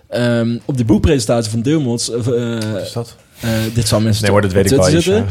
Ehm, 0.09 0.59
op 0.65 0.77
de 0.77 0.85
boekpresentatie 0.85 1.51
van 1.51 1.63
Deelmots, 1.63 2.11
eh, 2.11 2.25
Wat 2.73 2.83
is 2.83 2.93
dat? 2.93 3.17
Eh, 3.41 3.51
dit 3.75 3.89
zal 3.89 4.01
mensen 4.01 4.23
Nee 4.23 4.33
hoor, 4.33 4.41
dat 4.41 4.51
op 4.51 4.57
weet 4.57 4.71
ik 4.71 4.77
wel. 4.79 4.91
Zitten. 4.91 5.27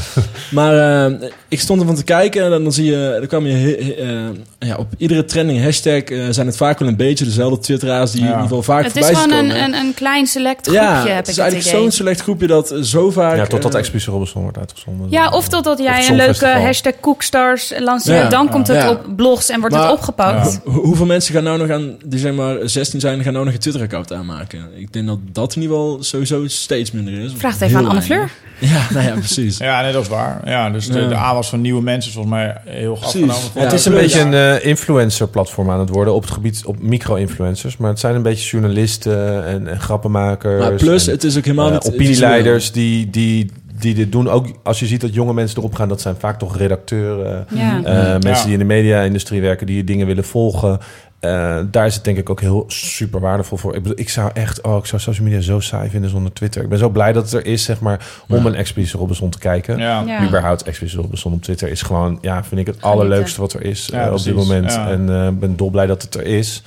Maar 0.52 1.06
eh, 1.06 1.28
ik 1.48 1.60
stond 1.60 1.80
ervan 1.82 1.96
te 1.96 2.04
kijken 2.04 2.44
en 2.44 2.50
dan 2.64 2.72
zie 2.72 2.86
je, 2.86 3.16
dan 3.20 3.28
kwam 3.28 3.46
je 3.46 3.54
he- 3.54 3.94
eh, 3.94 4.68
ja, 4.70 4.76
op 4.76 4.88
iedere 4.98 5.26
trending 5.26 5.64
hashtag 5.64 5.94
eh, 6.04 6.20
zijn 6.30 6.48
het 6.48 6.58
vaak 6.58 6.80
wel 6.80 6.88
een 6.88 6.96
beetje 6.96 7.26
dezelfde 7.26 7.60
twitteraars 7.60 8.12
die 8.12 8.20
Ja. 8.20 8.26
in 8.26 8.32
ieder 8.32 8.48
geval 8.48 8.64
vaak 8.64 8.84
Het 8.84 8.96
is 8.96 9.06
voorbij 9.06 9.22
zien 9.22 9.30
gewoon 9.32 9.46
een, 9.46 9.52
komen. 9.52 9.74
een, 9.80 9.86
een 9.86 9.94
klein 9.94 10.28
select 10.28 10.68
groepje, 10.68 10.82
ja, 10.84 11.06
heb 11.06 11.16
het 11.16 11.28
is 11.28 11.36
het 11.36 11.46
eigenlijk 11.46 11.78
zo'n 11.82 11.92
select 11.92 12.22
groepje 12.22 12.48
dat 12.48 12.74
zo 12.82 13.12
vaak... 13.12 13.36
Ja, 13.38 13.46
totdat 13.48 13.76
Expeditie 13.76 14.12
Robinson 14.12 14.42
wordt 14.42 14.58
uitgezonden. 14.58 15.08
Ja, 15.10 15.30
of 15.30 15.48
totdat 15.48 15.78
jij 15.80 16.00
het 16.00 16.10
een 16.10 16.16
leuke 16.16 16.48
hashtag 16.48 16.94
Cookstars 17.02 17.74
lanceert. 17.80 18.22
Ja. 18.24 18.30
dan 18.30 18.50
komt 18.50 18.68
het 18.68 18.78
Ja. 18.78 18.90
op 18.90 19.06
blogs 19.16 19.50
en 19.50 19.60
wordt 19.60 19.76
Maar- 19.76 19.84
het 19.84 19.94
opgepakt. 19.94 20.60
Ho- 20.66 20.72
hoeveel 20.82 21.06
mensen 21.06 21.34
gaan 21.34 21.44
nou 21.44 21.58
nog 21.58 21.70
aan, 21.70 21.98
die 22.06 22.20
zeg 22.20 22.34
maar 22.34 22.58
16 22.64 23.00
zijn, 23.00 23.24
gaan 23.24 23.34
nou 23.34 23.46
nog 23.46 23.54
een 23.54 23.60
Twitter-account 23.60 24.14
aanmaken? 24.14 24.70
Ik 24.78 24.94
denk 24.94 25.08
dat 25.08 25.20
dat 25.32 25.56
in 25.56 25.62
ieder 25.62 25.78
geval 25.78 25.98
sowieso 26.04 26.48
steeds 26.48 26.92
minder 26.92 27.14
is. 27.14 27.32
Vraag 27.38 27.54
het 27.54 27.62
even 27.62 27.88
aan 27.90 27.95
Anne 27.96 28.08
weinig. 28.08 28.32
Fleur. 28.32 28.44
Ja, 28.60 28.88
nou 28.94 29.06
ja, 29.06 29.14
precies. 29.14 29.58
Ja, 29.58 29.82
nee, 29.82 29.92
dat 29.92 30.02
is 30.02 30.08
waar. 30.08 30.42
Ja, 30.46 30.70
dus 30.70 30.88
de, 30.88 31.00
Ja. 31.00 31.08
de 31.08 31.16
aanwas 31.16 31.50
van 31.50 31.62
nieuwe 31.62 31.82
mensen 31.82 32.10
is 32.10 32.16
volgens 32.16 32.36
mij 32.36 32.58
heel 32.66 32.98
afgenomen. 33.02 33.36
Ja, 33.56 33.62
het 33.62 33.74
is 33.74 33.86
een 33.86 33.94
beetje 33.94 34.20
een 34.20 34.34
eh, 34.34 34.66
influencer-platform 34.66 35.70
aan 35.72 35.80
het 35.80 35.90
worden 35.90 36.14
op 36.14 36.22
het 36.22 36.32
gebied 36.32 36.66
op 36.66 36.82
micro-influencers. 36.82 37.78
Maar 37.78 37.90
het 37.90 38.00
zijn 38.00 38.16
een 38.16 38.22
beetje 38.22 38.50
journalisten 38.50 39.46
en, 39.46 39.68
en 39.68 39.80
grappenmakers. 39.80 40.60
Maar 40.62 40.74
plus, 40.74 41.08
en, 41.08 41.14
het 41.14 41.24
is 41.24 41.38
ook 41.38 41.44
helemaal 41.44 41.68
eh, 41.68 41.74
niet... 41.74 41.94
opinieleiders 41.94 42.72
die, 42.72 43.10
die, 43.10 43.52
die 43.80 43.94
dit 43.94 44.12
doen. 44.12 44.30
Ook 44.30 44.48
als 44.64 44.80
je 44.80 44.86
ziet 44.86 45.02
dat 45.02 45.14
jonge 45.14 45.34
mensen 45.34 45.58
erop 45.58 45.76
gaan, 45.76 45.88
dat 45.90 46.02
zijn 46.02 46.16
vaak 46.20 46.40
toch 46.40 46.58
redacteuren. 46.58 47.46
Ja. 47.50 47.82
eh, 47.84 48.12
mensen 48.12 48.30
Ja. 48.30 48.44
die 48.44 48.54
in 48.54 48.60
de 48.60 48.66
media-industrie 48.66 49.42
werken, 49.42 49.68
die 49.68 49.84
dingen 49.84 50.08
willen 50.08 50.26
volgen. 50.26 50.80
Eh, 51.26 51.64
daar 51.72 51.86
is 51.86 51.96
het 51.96 52.04
denk 52.04 52.18
ik 52.18 52.30
ook 52.30 52.42
heel 52.42 52.64
super 52.68 53.20
waardevol 53.20 53.58
voor. 53.58 53.76
Ik, 53.76 53.82
bedoel, 53.82 54.00
ik 54.00 54.10
zou 54.10 54.32
echt, 54.34 54.62
oh, 54.62 54.78
ik 54.78 54.86
zou 54.86 55.02
social 55.02 55.26
media 55.28 55.42
zo 55.42 55.60
saai 55.60 55.90
vinden 55.90 56.10
zonder 56.10 56.34
Twitter. 56.34 56.64
Ik 56.64 56.70
ben 56.70 56.78
zo 56.78 56.90
blij 56.90 57.14
dat 57.14 57.24
het 57.24 57.34
er 57.34 57.46
is, 57.46 57.64
zeg 57.64 57.80
maar, 57.80 58.06
om 58.28 58.36
Ja. 58.38 58.46
een 58.46 58.56
Expeditie 58.56 59.00
Robinson 59.00 59.30
te 59.30 59.38
kijken. 59.40 59.78
Ja. 59.78 60.04
Ja. 60.06 60.26
Überhaupt 60.28 60.64
Expeditie 60.64 61.00
Robinson 61.02 61.34
op 61.34 61.42
Twitter 61.42 61.70
is 61.70 61.82
gewoon, 61.82 62.18
ja, 62.22 62.44
vind 62.44 62.62
ik 62.62 62.68
het 62.68 62.76
Genieten. 62.76 62.90
allerleukste 63.02 63.42
wat 63.42 63.54
er 63.54 63.62
is 63.64 63.90
Ja, 63.92 64.06
eh, 64.08 64.14
op 64.14 64.24
dit 64.24 64.36
moment. 64.36 64.72
Ja. 64.74 64.90
En 64.90 65.10
eh, 65.10 65.28
ik 65.28 65.40
ben 65.40 65.56
dolblij 65.56 65.86
dat 65.86 66.02
het 66.02 66.16
er 66.16 66.26
is. 66.26 66.64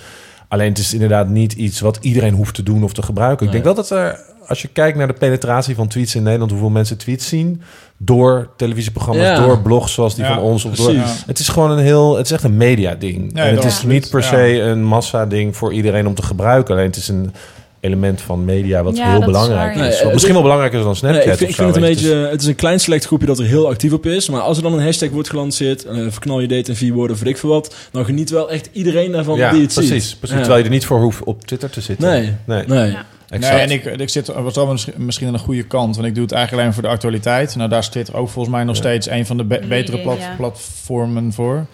Alleen 0.49 0.69
het 0.69 0.79
is 0.79 0.93
inderdaad 0.93 1.29
niet 1.29 1.53
iets 1.53 1.81
wat 1.81 1.99
iedereen 2.01 2.35
hoeft 2.35 2.55
te 2.55 2.63
doen 2.63 2.85
of 2.85 2.93
te 2.93 3.03
gebruiken. 3.03 3.47
Ik 3.47 3.53
Nee. 3.53 3.63
denk 3.63 3.75
wel 3.75 3.85
dat 3.85 3.91
er, 3.99 4.21
als 4.49 4.63
je 4.63 4.69
kijkt 4.69 4.99
naar 4.99 5.07
de 5.07 5.13
penetratie 5.13 5.75
van 5.75 5.89
tweets 5.89 6.15
in 6.15 6.23
Nederland, 6.23 6.51
hoeveel 6.51 6.71
mensen 6.71 6.97
tweets 6.97 7.29
zien 7.29 7.63
door 7.97 8.49
televisieprogramma's, 8.57 9.25
Ja. 9.27 9.47
door 9.47 9.61
blogs 9.61 9.93
zoals 9.93 10.15
die 10.15 10.25
Ja, 10.25 10.35
van 10.35 10.43
ons. 10.43 10.65
Of 10.65 10.75
door, 10.77 10.93
precies. 10.93 11.25
het 11.27 11.39
is 11.39 11.49
gewoon 11.49 11.71
een 11.71 11.79
heel, 11.85 12.17
het 12.17 12.27
is 12.27 12.33
echt 12.33 12.43
een 12.45 12.57
media 12.57 12.95
ding. 12.95 13.33
Nee, 13.33 13.45
en 13.45 13.55
het 13.55 13.65
is 13.65 13.83
niet 13.83 14.11
per 14.11 14.21
Ja. 14.21 14.27
se 14.29 14.61
een 14.61 14.85
massa 14.85 15.27
ding 15.27 15.57
voor 15.57 15.73
iedereen 15.73 16.07
om 16.07 16.15
te 16.15 16.23
gebruiken. 16.23 16.75
Alleen 16.75 16.87
het 16.87 16.97
is 16.97 17.09
een 17.09 17.33
element 17.81 18.21
van 18.21 18.45
media 18.45 18.83
wat 18.83 18.97
Ja, 18.97 19.11
heel 19.11 19.19
is 19.21 19.25
belangrijk 19.27 19.71
is. 19.75 19.81
Nee, 19.81 19.89
Misschien 19.91 20.13
het- 20.15 20.33
wel 20.33 20.43
belangrijker 20.43 20.83
dan 20.83 20.97
Snapchat. 20.97 21.25
Nee, 21.25 21.33
ik 21.33 21.39
vind, 21.39 21.51
of 21.51 21.57
ik 21.57 21.63
vind 21.65 21.75
zo, 21.75 21.81
het 21.81 21.89
een 21.91 22.11
beetje... 22.13 22.29
Het 22.31 22.41
is 22.41 22.47
een 22.47 22.55
klein 22.55 22.81
select 22.81 23.05
groepje 23.07 23.27
dat 23.27 23.39
er 23.39 23.45
heel 23.45 23.69
actief 23.69 23.93
op 23.93 24.07
is. 24.07 24.29
Maar 24.29 24.41
als 24.41 24.57
er 24.57 24.63
dan 24.63 24.73
een 24.73 24.83
hashtag 24.83 25.09
wordt 25.11 25.31
gelanceerd... 25.31 25.85
eh, 25.85 25.97
verknal 26.09 26.41
je 26.41 26.49
date 26.49 26.71
in 26.71 26.77
vier 26.77 26.93
woorden, 26.93 27.17
weet 27.17 27.27
ik 27.29 27.39
veel 27.39 27.51
wat... 27.51 27.75
dan 27.91 28.05
geniet 28.05 28.31
wel 28.31 28.51
echt 28.51 28.69
iedereen 28.73 29.13
daarvan 29.13 29.37
ja, 29.39 29.51
die 29.51 29.61
het 29.63 29.73
precies, 29.75 30.09
ziet. 30.09 30.19
precies. 30.19 30.37
Ja. 30.37 30.43
Terwijl 30.43 30.59
je 30.59 30.65
er 30.65 30.75
niet 30.75 30.85
voor 30.87 31.01
hoeft 31.01 31.25
op 31.25 31.45
Twitter 31.47 31.71
te 31.71 31.81
zitten. 31.81 32.09
Nee, 32.11 32.33
nee. 32.45 32.65
nee. 32.67 32.97
Exact. 33.29 33.55
Nee, 33.55 33.63
en 33.63 33.71
ik, 33.71 34.01
ik 34.01 34.09
zit 34.09 34.27
wat 34.27 34.55
wel 34.55 34.67
misschien- 34.67 35.05
misschien 35.05 35.27
aan 35.27 35.33
de 35.33 35.39
goede 35.39 35.63
kant. 35.63 35.95
Want 35.97 36.09
ik 36.09 36.15
doe 36.15 36.23
het 36.23 36.33
eigenlijk 36.33 36.63
alleen 36.63 36.75
voor 36.75 36.83
de 36.89 36.89
actualiteit. 36.95 37.57
Nou, 37.57 37.69
daar 37.69 37.89
Twitter 37.91 38.15
ook 38.17 38.29
volgens 38.29 38.55
mij 38.55 38.65
nog 38.65 38.75
Ja. 38.75 38.81
steeds 38.81 39.09
een 39.11 39.27
van 39.27 39.37
de 39.37 39.45
be- 39.45 39.63
betere 39.69 39.99
plat- 39.99 40.19
Ja. 40.19 40.35
platformen 40.37 41.33
voor. 41.33 41.67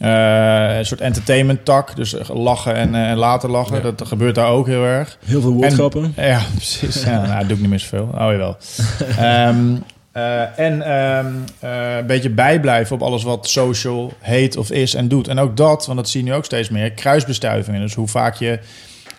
Eh, 0.00 0.76
een 0.78 0.86
soort 0.86 1.00
entertainment 1.00 1.64
tak. 1.64 1.96
Dus 1.96 2.14
lachen 2.32 2.74
en, 2.74 2.94
eh, 2.94 3.10
en 3.10 3.16
laten 3.16 3.50
lachen. 3.50 3.76
Ja. 3.76 3.82
Dat 3.82 4.02
gebeurt 4.06 4.34
daar 4.34 4.48
ook 4.50 4.66
heel 4.66 4.84
erg. 4.84 5.18
Heel 5.26 5.40
veel 5.40 5.52
woordgrappen. 5.52 6.12
Ja, 6.16 6.40
precies. 6.56 7.02
Ja, 7.04 7.26
nou, 7.26 7.38
dat 7.38 7.46
doe 7.48 7.56
ik 7.56 7.60
niet 7.60 7.70
meer 7.70 7.78
zoveel. 7.78 8.04
Oh, 8.12 8.18
jawel. 8.18 8.56
Ehm, 9.18 9.74
eh, 10.12 10.58
en 10.58 10.82
ehm, 10.82 11.26
eh, 11.58 11.96
een 11.96 12.06
beetje 12.06 12.30
bijblijven 12.30 12.94
op 12.96 13.02
alles 13.02 13.22
wat 13.22 13.48
social 13.48 14.12
heet 14.20 14.56
of 14.56 14.70
is 14.70 14.94
en 14.94 15.08
doet. 15.08 15.28
En 15.28 15.38
ook 15.38 15.56
dat, 15.56 15.86
want 15.86 15.98
dat 15.98 16.08
zie 16.08 16.24
je 16.24 16.30
nu 16.30 16.34
ook 16.36 16.44
steeds 16.44 16.68
meer, 16.68 16.90
kruisbestuivingen. 16.92 17.80
Dus 17.80 17.94
hoe 17.94 18.08
vaak 18.08 18.34
je 18.34 18.58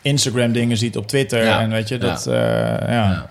Instagram 0.02 0.52
dingen 0.52 0.78
ziet 0.78 0.97
op 0.97 1.08
Twitter. 1.08 1.43
Ja. 1.43 1.60
En 1.60 1.70
weet 1.70 1.88
je, 1.88 1.97
dat, 1.97 2.24
Ja. 2.26 2.32
eh, 2.32 2.88
ja. 2.93 3.12
Ja. 3.12 3.30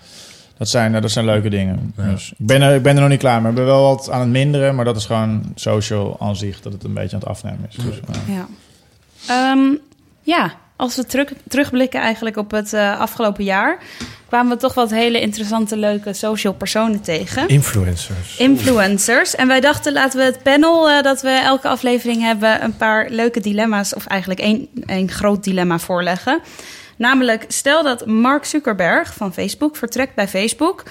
Dat, 0.57 0.69
zijn, 0.69 0.95
eh, 0.95 1.01
dat 1.01 1.11
zijn 1.11 1.25
leuke 1.25 1.49
dingen. 1.49 1.93
Ja. 1.97 2.03
Dus 2.09 2.31
ik, 2.31 2.45
ben 2.45 2.61
er, 2.61 2.75
ik 2.75 2.81
ben 2.83 2.95
er 2.95 3.01
nog 3.01 3.09
niet 3.09 3.19
klaar 3.19 3.41
mee. 3.41 3.49
Ik 3.49 3.55
ben 3.57 3.65
wel 3.65 3.83
wat 3.83 4.09
aan 4.09 4.19
het 4.19 4.29
minderen, 4.29 4.75
maar 4.75 4.85
dat 4.85 4.95
is 4.95 5.05
gewoon 5.05 5.51
social 5.55 6.17
aan 6.19 6.35
zich, 6.35 6.61
dat 6.61 6.73
het 6.73 6.83
een 6.83 6.93
beetje 6.93 7.15
aan 7.15 7.19
het 7.21 7.29
afnemen 7.29 7.65
is. 7.69 7.75
Dus, 7.75 7.95
ja. 8.27 8.45
Ja. 10.23 10.53
Als 10.79 10.95
we 10.95 11.05
terug, 11.05 11.29
terugblikken 11.47 12.01
eigenlijk 12.01 12.37
op 12.37 12.51
het 12.51 12.73
eh, 12.73 12.99
afgelopen 12.99 13.43
jaar... 13.43 13.77
kwamen 14.27 14.51
we 14.51 14.57
toch 14.57 14.73
wat 14.73 14.89
hele 14.89 15.21
interessante, 15.21 15.77
leuke 15.77 16.13
social 16.13 16.53
personen 16.53 17.01
tegen. 17.01 17.47
Influencers. 17.47 18.37
Influencers. 18.37 19.35
En 19.35 19.47
wij 19.47 19.59
dachten, 19.59 19.93
laten 19.93 20.19
we 20.19 20.25
het 20.25 20.43
panel 20.43 20.89
eh, 20.89 21.03
dat 21.03 21.21
we 21.21 21.29
elke 21.29 21.67
aflevering 21.67 22.21
hebben... 22.21 22.63
een 22.63 22.77
paar 22.77 23.09
leuke 23.09 23.39
dilemma's, 23.39 23.95
of 23.95 24.05
eigenlijk 24.05 24.39
één, 24.39 24.67
één 24.85 25.11
groot 25.11 25.43
dilemma 25.43 25.79
voorleggen. 25.79 26.39
Namelijk, 26.97 27.45
stel 27.47 27.83
dat 27.83 28.05
Mark 28.05 28.45
Zuckerberg 28.45 29.13
van 29.13 29.33
Facebook 29.33 29.75
vertrekt 29.75 30.15
bij 30.15 30.27
Facebook... 30.27 30.83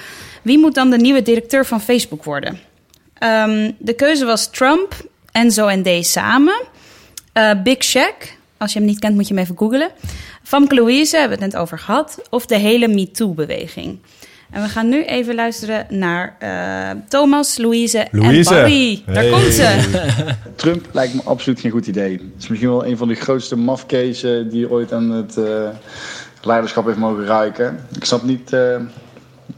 wie 0.43 0.59
moet 0.59 0.75
dan 0.75 0.91
de 0.91 0.99
nieuwe 0.99 1.23
directeur 1.23 1.67
van 1.67 1.81
Facebook 1.81 2.25
worden? 2.25 2.61
Ehm, 3.19 3.71
de 3.79 3.95
keuze 3.95 4.25
was 4.25 4.51
Trump, 4.51 4.95
Enzo 5.33 5.67
en 5.67 5.83
D 5.83 6.07
samen... 6.07 6.63
Eh, 7.33 7.51
Big 7.63 7.85
Shack, 7.85 8.38
als 8.59 8.73
je 8.73 8.79
hem 8.79 8.89
niet 8.89 8.99
kent 8.99 9.15
moet 9.15 9.29
je 9.29 9.35
hem 9.35 9.43
even 9.43 9.57
googlen. 9.59 9.91
Famke 10.43 10.75
Louise, 10.75 11.17
hebben 11.17 11.39
we 11.39 11.45
het 11.45 11.53
net 11.53 11.63
over 11.63 11.79
gehad. 11.79 12.23
Of 12.31 12.47
de 12.47 12.57
hele 12.59 12.89
MeToo-beweging. 12.89 13.99
En 14.51 14.63
we 14.63 14.69
gaan 14.69 14.89
nu 14.89 15.05
even 15.05 15.35
luisteren 15.35 15.87
naar 15.89 16.37
eh, 16.39 17.01
Thomas, 17.09 17.59
Louise, 17.59 18.07
Louise. 18.11 18.55
en 18.55 18.61
Barry. 18.61 19.03
Daar 19.07 19.15
Hey. 19.15 19.31
komt 19.31 19.53
ze. 19.53 20.05
Trump 20.57 20.87
lijkt 20.93 21.15
me 21.15 21.21
absoluut 21.25 21.61
geen 21.61 21.71
goed 21.71 21.87
idee. 21.87 22.13
Het 22.13 22.23
is 22.39 22.49
misschien 22.49 22.71
wel 22.71 22.87
een 22.87 22.97
van 22.97 23.09
de 23.09 23.15
grootste 23.15 23.57
mafkezen 23.57 24.49
die 24.51 24.71
ooit 24.71 24.93
aan 24.93 25.11
het 25.11 25.37
eh, 25.37 25.69
leiderschap 26.43 26.87
heeft 26.87 26.99
mogen 26.99 27.25
ruiken. 27.27 27.87
Ik 27.97 28.05
snap 28.05 28.23
niet 28.23 28.53
eh, 28.53 28.77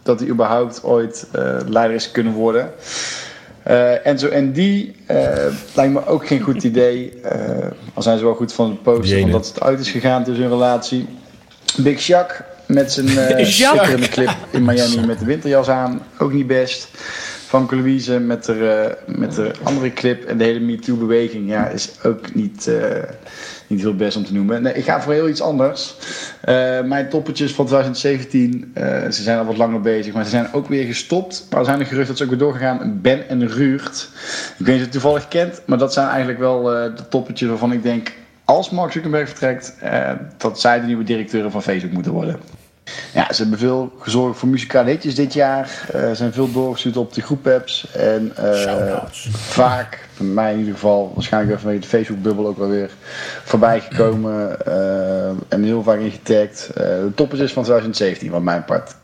dat 0.02 0.20
hij 0.20 0.28
überhaupt 0.28 0.84
ooit 0.84 1.28
eh, 1.32 1.56
leider 1.68 1.96
is 1.96 2.10
kunnen 2.10 2.32
worden. 2.32 2.70
Eh, 3.70 4.06
en 4.06 4.18
zo 4.18 4.28
en 4.28 4.52
die 4.52 4.94
eh, 5.06 5.16
lijkt 5.74 5.92
me 5.92 6.06
ook 6.06 6.26
geen 6.26 6.40
goed 6.40 6.62
idee. 6.62 7.12
eh, 7.22 7.66
al 7.94 8.02
zijn 8.02 8.18
ze 8.18 8.24
wel 8.24 8.34
goed 8.34 8.52
van 8.52 8.70
het 8.70 8.82
posten, 8.82 9.22
omdat 9.22 9.46
het 9.46 9.60
uit 9.60 9.80
is 9.80 9.90
gegaan 9.90 10.24
tussen 10.24 10.42
hun 10.42 10.52
relatie. 10.52 11.06
Big 11.76 12.06
Jacques 12.06 12.40
met 12.66 12.92
zijn 12.92 13.08
eh 13.08 13.14
Jacques. 13.14 13.56
schitterende 13.56 14.08
clip 14.08 14.36
in 14.50 14.64
Miami 14.64 15.06
met 15.06 15.18
de 15.18 15.24
winterjas 15.24 15.68
aan, 15.68 16.02
ook 16.18 16.32
niet 16.32 16.46
best. 16.46 16.88
Van 17.46 17.68
Louise 17.70 18.18
met 18.18 18.44
de, 18.44 18.94
eh, 19.06 19.14
met 19.16 19.34
de 19.34 19.50
andere 19.62 19.92
clip 19.92 20.24
en 20.24 20.38
de 20.38 20.44
hele 20.44 20.60
MeToo-beweging 20.60 21.48
ja, 21.48 21.68
is 21.68 21.90
ook 22.02 22.34
niet, 22.34 22.66
eh, 22.66 23.02
niet 23.70 23.80
heel 23.80 23.96
best 23.96 24.16
om 24.16 24.24
te 24.24 24.32
noemen. 24.32 24.62
Nee, 24.62 24.74
ik 24.74 24.84
ga 24.84 25.00
voor 25.00 25.12
heel 25.12 25.28
iets 25.28 25.42
anders. 25.42 25.94
Eh, 26.40 26.80
mijn 26.80 27.08
toppetjes 27.08 27.52
van 27.52 27.66
2017, 27.66 28.70
eh, 28.74 28.84
ze 28.84 29.22
zijn 29.22 29.38
al 29.38 29.44
wat 29.44 29.56
langer 29.56 29.80
bezig, 29.80 30.14
maar 30.14 30.24
ze 30.24 30.30
zijn 30.30 30.52
ook 30.52 30.68
weer 30.68 30.84
gestopt. 30.84 31.46
Maar 31.50 31.58
er 31.58 31.64
zijn 31.64 31.80
er 31.80 31.86
geruchten 31.86 32.08
dat 32.08 32.16
ze 32.16 32.22
ook 32.22 32.30
weer 32.30 32.38
doorgegaan. 32.38 32.98
Ben 33.02 33.28
en 33.28 33.48
Ruurt. 33.48 34.08
Ik 34.58 34.66
weet 34.66 34.66
niet 34.66 34.68
of 34.68 34.74
je 34.74 34.80
het 34.80 34.92
toevallig 34.92 35.28
kent, 35.28 35.62
maar 35.66 35.78
dat 35.78 35.92
zijn 35.92 36.08
eigenlijk 36.08 36.38
wel 36.38 36.74
eh, 36.74 36.96
de 36.96 37.08
toppetjes 37.08 37.48
waarvan 37.48 37.72
ik 37.72 37.82
denk... 37.82 38.12
Als 38.44 38.70
Mark 38.70 38.92
Zuckerberg 38.92 39.28
vertrekt, 39.28 39.74
dat 40.36 40.60
zij 40.60 40.80
de 40.80 40.86
nieuwe 40.86 41.04
directeuren 41.04 41.50
van 41.50 41.62
Facebook 41.62 41.92
moeten 41.92 42.12
worden. 42.12 42.59
Ja, 43.14 43.32
ze 43.32 43.40
hebben 43.42 43.58
veel 43.58 43.92
gezorgd 43.98 44.38
voor 44.38 44.48
muzikale 44.48 44.90
hitjes 44.90 45.14
dit 45.14 45.32
jaar. 45.32 45.88
Eh 45.92 46.10
zijn 46.12 46.32
veel 46.32 46.52
doorgestuurd 46.52 46.96
op 46.96 47.14
de 47.14 47.22
groepapps. 47.22 47.86
En 47.92 48.32
eh, 48.36 49.04
vaak, 49.32 50.08
bij 50.16 50.26
mij 50.26 50.52
in 50.52 50.58
ieder 50.58 50.74
geval, 50.74 51.12
waarschijnlijk 51.14 51.52
even 51.52 51.62
vanwege 51.62 51.82
de 51.82 51.96
Facebook-bubbel 51.96 52.46
ook 52.46 52.58
wel 52.58 52.68
weer 52.68 52.90
voorbij 53.44 53.80
gekomen. 53.80 54.66
eh, 54.66 55.28
en 55.48 55.62
heel 55.62 55.82
vaak 55.82 55.98
ingetagd. 55.98 56.70
Eh 56.74 56.84
de 56.84 57.12
toppers 57.14 57.40
is 57.40 57.52
van 57.52 57.62
2017, 57.62 58.30
wat 58.30 58.42
mijn 58.42 58.64
part. 58.64 58.94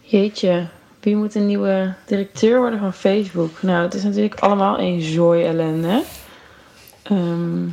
Jeetje, 0.00 0.66
wie 1.00 1.16
moet 1.16 1.34
een 1.34 1.46
nieuwe 1.46 1.92
directeur 2.06 2.58
worden 2.58 2.78
van 2.78 2.92
Facebook? 2.92 3.62
Nou, 3.62 3.82
het 3.82 3.94
is 3.94 4.02
natuurlijk 4.02 4.40
allemaal 4.40 4.78
een 4.78 5.00
zooi 5.02 5.44
ellende. 5.44 6.02
Ehm, 7.02 7.64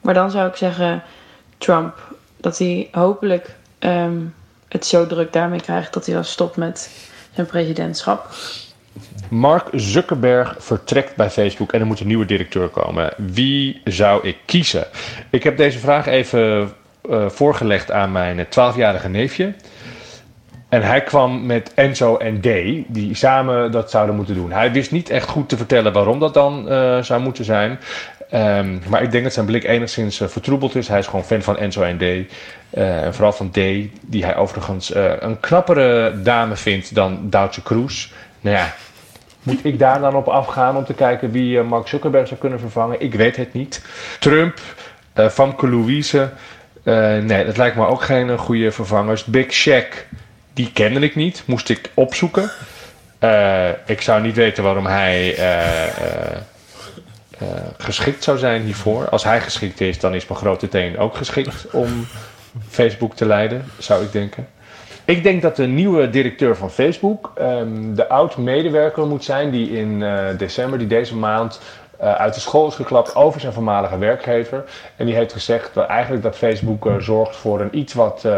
maar 0.00 0.14
dan 0.14 0.30
zou 0.30 0.48
ik 0.48 0.56
zeggen 0.56 1.02
Trump. 1.58 1.98
Dat 2.36 2.58
hij 2.58 2.88
hopelijk 2.92 3.54
ehm, 3.78 4.18
het 4.72 4.86
zo 4.86 5.06
druk 5.06 5.32
daarmee 5.32 5.60
krijgt 5.60 5.92
dat 5.92 6.04
hij 6.06 6.14
wel 6.14 6.24
stopt 6.24 6.56
met 6.56 6.90
zijn 7.34 7.46
presidentschap. 7.46 8.34
Mark 9.28 9.68
Zuckerberg 9.72 10.56
vertrekt 10.58 11.16
bij 11.16 11.30
Facebook 11.30 11.72
en 11.72 11.80
er 11.80 11.86
moet 11.86 12.00
een 12.00 12.06
nieuwe 12.06 12.24
directeur 12.24 12.68
komen. 12.68 13.12
Wie 13.16 13.80
zou 13.84 14.26
ik 14.26 14.36
kiezen? 14.44 14.86
Ik 15.30 15.42
heb 15.42 15.56
deze 15.56 15.78
vraag 15.78 16.06
even 16.06 16.72
eh, 17.08 17.28
voorgelegd 17.28 17.90
aan 17.90 18.12
mijn 18.12 18.46
12-jarige 18.46 19.08
neefje. 19.08 19.54
En 20.68 20.82
hij 20.82 21.02
kwam 21.02 21.46
met 21.46 21.74
Enzo 21.74 22.16
en 22.16 22.40
Day, 22.40 22.84
die 22.88 23.14
samen 23.14 23.70
dat 23.70 23.90
zouden 23.90 24.16
moeten 24.16 24.34
doen. 24.34 24.52
Hij 24.52 24.72
wist 24.72 24.90
niet 24.90 25.10
echt 25.10 25.28
goed 25.28 25.48
te 25.48 25.56
vertellen 25.56 25.92
waarom 25.92 26.18
dat 26.18 26.34
dan 26.34 26.68
eh, 26.68 27.02
zou 27.02 27.20
moeten 27.20 27.44
zijn. 27.44 27.78
Ehm, 28.30 28.78
maar 28.88 29.02
ik 29.02 29.10
denk 29.10 29.24
dat 29.24 29.32
zijn 29.32 29.46
blik 29.46 29.64
enigszins 29.64 30.20
eh, 30.20 30.28
vertroebeld 30.28 30.74
is. 30.74 30.88
Hij 30.88 30.98
is 30.98 31.06
gewoon 31.06 31.24
fan 31.24 31.42
van 31.42 31.58
Enzo 31.58 31.82
en 31.82 31.98
D. 31.98 32.32
En 32.70 33.14
vooral 33.14 33.32
van 33.32 33.50
D, 33.50 33.54
die 34.00 34.24
hij 34.24 34.36
overigens 34.36 34.92
eh, 34.92 35.12
een 35.18 35.40
knappere 35.40 36.20
dame 36.22 36.56
vindt 36.56 36.94
dan 36.94 37.30
Duitse 37.30 37.62
Kroes. 37.62 38.12
Nou 38.40 38.56
ja, 38.56 38.74
moet 39.42 39.64
ik 39.64 39.78
daar 39.78 40.00
dan 40.00 40.14
op 40.14 40.28
afgaan 40.28 40.76
om 40.76 40.84
te 40.84 40.94
kijken 40.94 41.30
wie 41.30 41.62
Mark 41.62 41.88
Zuckerberg 41.88 42.28
zou 42.28 42.40
kunnen 42.40 42.60
vervangen? 42.60 43.00
Ik 43.00 43.14
weet 43.14 43.36
het 43.36 43.52
niet. 43.52 43.82
Trump, 44.20 44.58
Famke 45.30 45.68
Louise. 45.68 46.30
nee, 47.22 47.44
dat 47.44 47.56
lijkt 47.56 47.76
me 47.76 47.86
ook 47.86 48.02
geen 48.02 48.38
goede 48.38 48.72
vervangers. 48.72 49.24
Big 49.24 49.52
Shack, 49.52 50.06
die 50.52 50.70
kende 50.72 51.00
ik 51.00 51.14
niet. 51.14 51.42
Moest 51.46 51.68
ik 51.68 51.90
opzoeken. 51.94 52.50
Ik 53.86 54.00
zou 54.00 54.22
niet 54.22 54.36
weten 54.36 54.62
waarom 54.64 54.86
hij 54.86 55.34
eh, 57.40 57.46
geschikt 57.78 58.24
zou 58.24 58.38
zijn 58.38 58.62
hiervoor. 58.62 59.08
Als 59.08 59.24
hij 59.24 59.40
geschikt 59.40 59.80
is, 59.80 59.98
dan 59.98 60.14
is 60.14 60.26
mijn 60.26 60.40
grote 60.40 60.68
teen 60.68 60.98
ook 60.98 61.16
geschikt 61.16 61.70
om 61.70 62.06
Facebook 62.68 63.14
te 63.14 63.26
leiden, 63.26 63.64
zou 63.78 64.04
ik 64.04 64.12
denken. 64.12 64.46
Ik 65.10 65.22
denk 65.22 65.42
dat 65.42 65.56
de 65.56 65.66
nieuwe 65.66 66.10
directeur 66.10 66.56
van 66.56 66.70
Facebook 66.70 67.32
ehm, 67.34 67.94
de 67.94 68.08
oud-medewerker 68.08 69.06
moet 69.06 69.24
zijn 69.24 69.50
die 69.50 69.70
in 69.70 70.02
eh, 70.02 70.38
december, 70.38 70.78
die 70.78 70.88
deze 70.88 71.16
maand 71.16 71.60
eh, 71.98 72.12
uit 72.12 72.34
de 72.34 72.40
school 72.40 72.66
is 72.66 72.74
geklapt 72.74 73.14
over 73.14 73.40
zijn 73.40 73.52
voormalige 73.52 73.98
werkgever. 73.98 74.64
En 74.96 75.06
die 75.06 75.14
heeft 75.14 75.32
gezegd 75.32 75.74
dat 75.74 75.86
eigenlijk 75.86 76.22
dat 76.22 76.36
Facebook 76.36 76.90
zorgt 76.98 77.36
voor 77.36 77.60
een 77.60 77.78
iets 77.78 77.94
wat, 77.94 78.28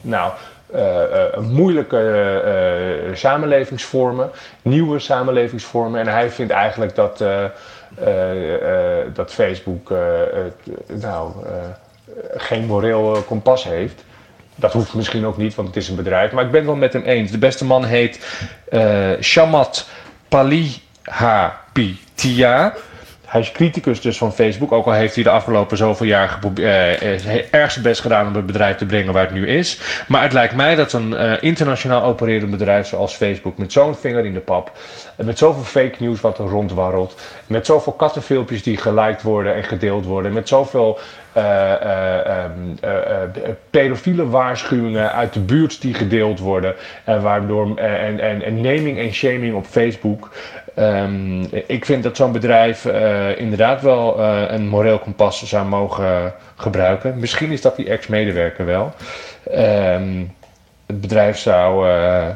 nou, 0.00 0.32
eh, 0.72 1.38
moeilijke 1.40 3.10
samenlevingsvormen, 3.14 4.30
nieuwe 4.62 4.98
samenlevingsvormen. 4.98 6.00
En 6.00 6.08
hij 6.08 6.30
vindt 6.30 6.52
eigenlijk 6.52 6.94
dat, 6.94 7.24
dat 9.14 9.32
Facebook 9.32 9.90
eh, 9.90 9.98
nou, 10.86 11.32
eh, 11.46 11.52
geen 12.36 12.66
moreel 12.66 13.16
eh, 13.16 13.22
kompas 13.26 13.64
heeft. 13.64 14.04
Dat 14.54 14.72
hoeft 14.72 14.94
misschien 14.94 15.26
ook 15.26 15.36
niet, 15.36 15.54
want 15.54 15.68
het 15.68 15.76
is 15.76 15.88
een 15.88 15.96
bedrijf. 15.96 16.32
Maar 16.32 16.44
ik 16.44 16.50
ben 16.50 16.60
het 16.60 16.68
wel 16.68 16.78
met 16.78 16.92
hem 16.92 17.02
eens. 17.02 17.30
De 17.30 17.38
beste 17.38 17.64
man 17.64 17.84
heet 17.84 18.44
eh 18.68 19.10
Shamat 19.20 19.88
Palihapitia. 20.28 22.74
Hij 23.32 23.40
is 23.40 23.52
criticus 23.52 24.00
dus 24.00 24.18
van 24.18 24.32
Facebook. 24.32 24.72
Ook 24.72 24.86
al 24.86 24.92
heeft 24.92 25.14
hij 25.14 25.24
de 25.24 25.30
afgelopen 25.30 25.76
zoveel 25.76 26.06
jaar 26.06 26.38
eh, 26.54 26.92
eh, 26.92 27.44
erg 27.50 27.70
zijn 27.70 27.84
best 27.84 28.00
gedaan 28.00 28.26
om 28.26 28.34
het 28.34 28.46
bedrijf 28.46 28.76
te 28.76 28.86
brengen 28.86 29.12
waar 29.12 29.24
het 29.24 29.34
nu 29.34 29.46
is. 29.48 29.80
Maar 30.08 30.22
het 30.22 30.32
lijkt 30.32 30.54
mij 30.54 30.74
dat 30.74 30.92
een 30.92 31.16
eh, 31.16 31.32
internationaal 31.40 32.02
opererend 32.02 32.50
bedrijf 32.50 32.86
zoals 32.86 33.14
Facebook... 33.14 33.58
met 33.58 33.72
zo'n 33.72 33.94
vinger 33.94 34.24
in 34.24 34.32
de 34.32 34.40
pap, 34.40 34.72
met 35.16 35.38
zoveel 35.38 35.62
fake 35.62 35.94
news 35.98 36.20
wat 36.20 36.38
er 36.38 36.44
rondwarrelt... 36.44 37.20
met 37.46 37.66
zoveel 37.66 37.92
kattenfilmpjes 37.92 38.62
die 38.62 38.76
geliked 38.76 39.22
worden 39.22 39.54
en 39.54 39.64
gedeeld 39.64 40.04
worden... 40.04 40.32
met 40.32 40.48
zoveel 40.48 40.98
eh, 41.32 41.74
pedofiele 43.70 44.28
waarschuwingen 44.28 45.12
uit 45.12 45.32
de 45.32 45.40
buurt 45.40 45.80
die 45.80 45.94
gedeeld 45.94 46.38
worden... 46.38 46.74
en 47.04 47.22
waardoor 47.22 47.76
en, 47.76 48.20
en, 48.20 48.42
en 48.42 48.60
naming 48.60 48.98
en 48.98 49.12
shaming 49.12 49.54
op 49.54 49.66
Facebook... 49.66 50.30
Ehm, 50.74 51.42
ik 51.66 51.84
vind 51.84 52.02
dat 52.02 52.16
zo'n 52.16 52.32
bedrijf 52.32 52.84
eh, 52.84 53.38
inderdaad 53.38 53.82
wel 53.82 54.20
eh, 54.20 54.44
een 54.48 54.68
moreel 54.68 54.98
kompas 54.98 55.42
zou 55.42 55.66
mogen 55.68 56.34
gebruiken. 56.56 57.18
Misschien 57.18 57.50
is 57.50 57.60
dat 57.60 57.76
die 57.76 57.88
ex-medewerker 57.88 58.64
wel. 58.64 58.94
Ehm, 59.50 60.24
het 60.86 61.00
bedrijf 61.00 61.38
zou, 61.38 61.88
eh, 61.90 62.28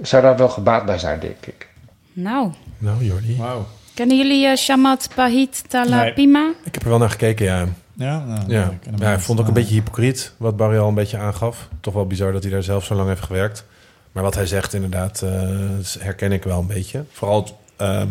zou 0.00 0.22
daar 0.22 0.36
wel 0.36 0.48
gebaat 0.48 0.86
bij 0.86 0.98
zijn, 0.98 1.20
denk 1.20 1.46
ik. 1.46 1.68
Nou, 2.12 2.50
Nou, 2.78 3.04
Jordi. 3.04 3.36
Wauw. 3.36 3.66
kennen 3.94 4.16
jullie 4.16 4.56
Shamat 4.56 5.08
Pahit 5.14 5.64
Talapima? 5.68 6.52
Ik 6.64 6.74
heb 6.74 6.82
er 6.82 6.88
wel 6.88 6.98
naar 6.98 7.10
gekeken, 7.10 7.44
ja. 7.44 7.66
Ja, 7.94 8.24
nou, 8.24 8.40
Ja, 8.46 8.70
ik 8.92 8.98
ja 8.98 9.18
vond 9.18 9.38
het 9.38 9.40
ook 9.40 9.54
een 9.54 9.60
beetje 9.60 9.74
hypocriet, 9.74 10.32
wat 10.36 10.56
Barry 10.56 10.78
al 10.78 10.88
een 10.88 10.94
beetje 10.94 11.18
aangaf. 11.18 11.68
Toch 11.80 11.94
wel 11.94 12.06
bizar 12.06 12.32
dat 12.32 12.42
hij 12.42 12.52
daar 12.52 12.62
zelf 12.62 12.84
zo 12.84 12.94
lang 12.94 13.08
heeft 13.08 13.22
gewerkt. 13.22 13.64
Maar 14.12 14.22
wat 14.22 14.34
hij 14.34 14.46
zegt, 14.46 14.74
inderdaad, 14.74 15.22
eh, 15.22 15.48
herken 15.98 16.32
ik 16.32 16.44
wel 16.44 16.58
een 16.58 16.66
beetje. 16.66 17.04
Vooral 17.10 17.59
ehm, 17.80 18.08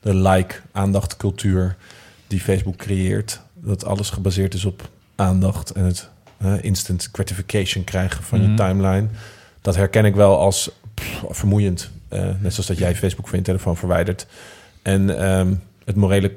de 0.00 0.14
like-aandachtcultuur 0.14 1.76
die 2.26 2.40
Facebook 2.40 2.76
creëert. 2.76 3.40
Dat 3.54 3.84
alles 3.84 4.10
gebaseerd 4.10 4.54
is 4.54 4.64
op 4.64 4.88
aandacht 5.16 5.70
en 5.70 5.84
het 5.84 6.08
instant 6.60 7.08
gratification 7.12 7.84
krijgen 7.84 8.22
van 8.24 8.40
Mhm. 8.40 8.50
je 8.50 8.56
timeline. 8.56 9.06
Dat 9.60 9.76
herken 9.76 10.04
ik 10.04 10.14
wel 10.14 10.38
als 10.38 10.70
pff, 10.94 11.22
vermoeiend. 11.28 11.90
Eh, 12.08 12.20
net 12.40 12.52
zoals 12.52 12.66
dat 12.66 12.78
jij 12.78 12.96
Facebook 12.96 13.28
van 13.28 13.38
je 13.38 13.44
telefoon 13.44 13.76
verwijdert. 13.76 14.26
En 14.82 15.18
ehm, 15.18 15.54
het 15.84 15.96
morele 15.96 16.32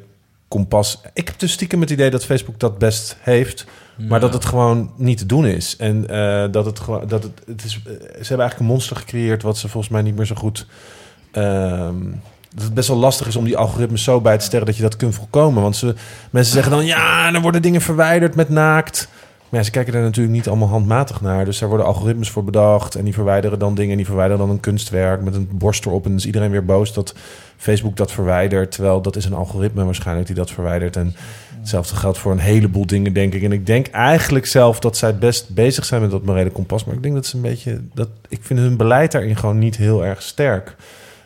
kompas. 0.47 1.01
Ik 1.13 1.27
heb 1.27 1.39
dus 1.39 1.51
stiekem 1.51 1.81
het 1.81 1.89
idee 1.89 2.09
dat 2.09 2.25
Facebook 2.25 2.59
dat 2.59 2.77
best 2.77 3.17
heeft. 3.19 3.65
Maar 4.07 4.19
dat 4.19 4.33
het 4.33 4.45
gewoon 4.45 4.91
niet 4.97 5.17
te 5.17 5.25
doen 5.25 5.45
is. 5.45 5.75
En 5.77 6.09
eh, 6.09 6.51
dat 6.51 6.65
het 6.65 6.79
gewoon. 6.79 7.07
Dat 7.07 7.23
het, 7.23 7.41
het 7.47 7.63
is, 7.63 7.75
eh, 7.75 7.81
ze 7.91 7.97
hebben 7.99 8.23
eigenlijk 8.27 8.59
een 8.59 8.65
monster 8.65 8.95
gecreëerd. 8.95 9.41
wat 9.41 9.57
ze 9.57 9.67
volgens 9.69 9.93
mij 9.93 10.01
niet 10.01 10.15
meer 10.15 10.25
zo 10.25 10.35
goed. 10.35 10.65
ehm, 11.31 11.95
dat 12.53 12.63
het 12.63 12.73
best 12.73 12.87
wel 12.87 12.97
lastig 12.97 13.27
is 13.27 13.35
om 13.35 13.45
die 13.45 13.57
algoritmes 13.57 14.03
zo 14.03 14.21
bij 14.21 14.37
te 14.37 14.45
stellen 14.45 14.65
dat 14.65 14.75
je 14.75 14.81
dat 14.81 14.95
kunt 14.95 15.15
voorkomen. 15.15 15.61
Want 15.61 15.75
ze, 15.75 15.95
mensen 16.29 16.53
zeggen 16.53 16.71
dan 16.71 16.85
ja, 16.85 17.33
er 17.33 17.41
worden 17.41 17.61
dingen 17.61 17.81
verwijderd 17.81 18.35
met 18.35 18.49
naakt. 18.49 19.07
Maar 19.53 19.63
ze 19.63 19.71
kijken 19.71 19.93
daar 19.93 20.01
natuurlijk 20.01 20.35
niet 20.35 20.47
allemaal 20.47 20.67
handmatig 20.67 21.21
naar. 21.21 21.45
Dus 21.45 21.59
daar 21.59 21.69
worden 21.69 21.87
algoritmes 21.87 22.29
voor 22.29 22.43
bedacht. 22.43 22.95
En 22.95 23.03
die 23.03 23.13
verwijderen 23.13 23.59
dan 23.59 23.75
dingen. 23.75 23.91
En 23.91 23.97
die 23.97 24.05
verwijderen 24.05 24.39
dan 24.45 24.49
een 24.49 24.59
kunstwerk 24.59 25.21
met 25.21 25.35
een 25.35 25.49
borst 25.51 25.85
erop. 25.85 26.03
En 26.03 26.09
dan 26.09 26.19
is 26.19 26.25
iedereen 26.25 26.51
weer 26.51 26.65
boos 26.65 26.93
dat 26.93 27.15
Facebook 27.57 27.97
dat 27.97 28.11
verwijdert. 28.11 28.71
Terwijl 28.71 29.01
dat 29.01 29.15
is 29.15 29.25
een 29.25 29.33
algoritme 29.33 29.83
waarschijnlijk 29.83 30.27
die 30.27 30.35
dat 30.35 30.51
verwijdert. 30.51 30.95
En 30.95 31.15
hetzelfde 31.59 31.95
geldt 31.95 32.17
voor 32.17 32.31
een 32.31 32.39
heleboel 32.39 32.85
dingen, 32.85 33.13
denk 33.13 33.33
ik. 33.33 33.43
En 33.43 33.51
ik 33.51 33.65
denk 33.65 33.87
eigenlijk 33.87 34.45
zelf 34.45 34.79
dat 34.79 34.97
zij 34.97 35.17
best 35.17 35.49
bezig 35.49 35.85
zijn 35.85 36.01
met 36.01 36.11
dat 36.11 36.23
morele 36.23 36.49
kompas. 36.49 36.85
Maar 36.85 36.95
ik 36.95 37.03
denk 37.03 37.15
dat 37.15 37.25
ze 37.25 37.35
een 37.35 37.41
beetje... 37.41 37.81
Dat, 37.93 38.09
ik 38.27 38.39
vind 38.41 38.59
hun 38.59 38.77
beleid 38.77 39.11
daarin 39.11 39.35
gewoon 39.35 39.59
niet 39.59 39.77
heel 39.77 40.05
erg 40.05 40.21
sterk. 40.21 40.75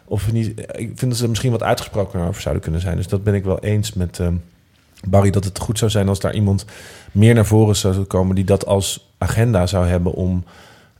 Of 0.10 0.32
niet, 0.32 0.60
ik 0.60 0.92
vind 0.96 1.02
dat 1.02 1.16
ze 1.16 1.24
er 1.24 1.30
misschien 1.30 1.52
wat 1.52 1.64
uitgesproken 1.64 2.20
over 2.20 2.42
zouden 2.42 2.64
kunnen 2.64 2.82
zijn. 2.82 2.96
Dus 2.96 3.08
dat 3.08 3.24
ben 3.24 3.34
ik 3.34 3.44
wel 3.44 3.60
eens 3.60 3.94
met 3.94 4.20
ehm, 4.20 4.36
Barry. 5.08 5.30
Dat 5.30 5.44
het 5.44 5.60
goed 5.60 5.78
zou 5.78 5.92
zijn 5.92 6.08
als 6.08 6.20
daar 6.20 6.34
iemand 6.34 6.66
meer 7.12 7.34
naar 7.34 7.46
voren 7.46 7.76
zou 7.76 8.04
komen... 8.04 8.36
die 8.36 8.44
dat 8.44 8.66
als 8.66 9.12
agenda 9.18 9.68
zou 9.68 9.88
hebben 9.88 10.14
om 10.14 10.44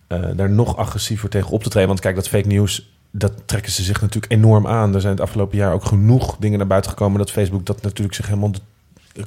eh, 0.08 0.20
daar 0.36 0.50
nog 0.50 0.78
agressiever 0.78 1.30
tegen 1.30 1.52
op 1.52 1.64
te 1.64 1.70
treden. 1.70 1.88
Want 1.88 2.00
kijk, 2.00 2.16
dat 2.16 2.30
fake 2.30 2.48
news, 2.48 2.92
dat 3.12 3.32
trekken 3.46 3.72
ze 3.72 3.84
zich 3.84 4.02
natuurlijk 4.02 4.32
enorm 4.32 4.68
aan. 4.68 4.94
Er 4.94 5.02
zijn 5.02 5.14
het 5.14 5.22
afgelopen 5.22 5.58
jaar 5.58 5.74
ook 5.74 5.86
genoeg 5.86 6.38
dingen 6.40 6.58
naar 6.58 6.68
buiten 6.68 6.92
gekomen... 6.92 7.18
dat 7.18 7.32
Facebook 7.32 7.66
dat 7.66 7.82
natuurlijk 7.82 8.16
zich 8.16 8.28
helemaal 8.28 8.52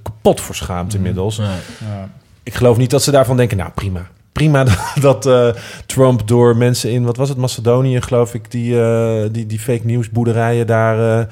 kapot 0.02 0.40
voor 0.40 0.54
schaamt 0.54 0.94
inmiddels. 0.94 1.36
Ja. 1.36 2.08
Ik 2.42 2.54
geloof 2.54 2.76
niet 2.76 2.90
dat 2.90 3.02
ze 3.02 3.10
daarvan 3.10 3.36
denken, 3.36 3.56
nou 3.56 3.70
prima. 3.70 4.08
Prima 4.32 4.64
dat, 5.00 5.26
eh, 5.26 5.48
Trump 5.86 6.28
door 6.28 6.56
mensen 6.56 6.90
in, 6.90 7.04
wat 7.04 7.16
was 7.16 7.28
het, 7.28 7.38
Macedonië 7.38 8.00
geloof 8.00 8.34
ik... 8.34 8.50
die, 8.50 8.80
eh, 8.80 9.22
die, 9.32 9.46
die 9.46 9.58
fake 9.58 9.86
news 9.86 10.10
boerderijen 10.10 10.66
daar... 10.66 11.28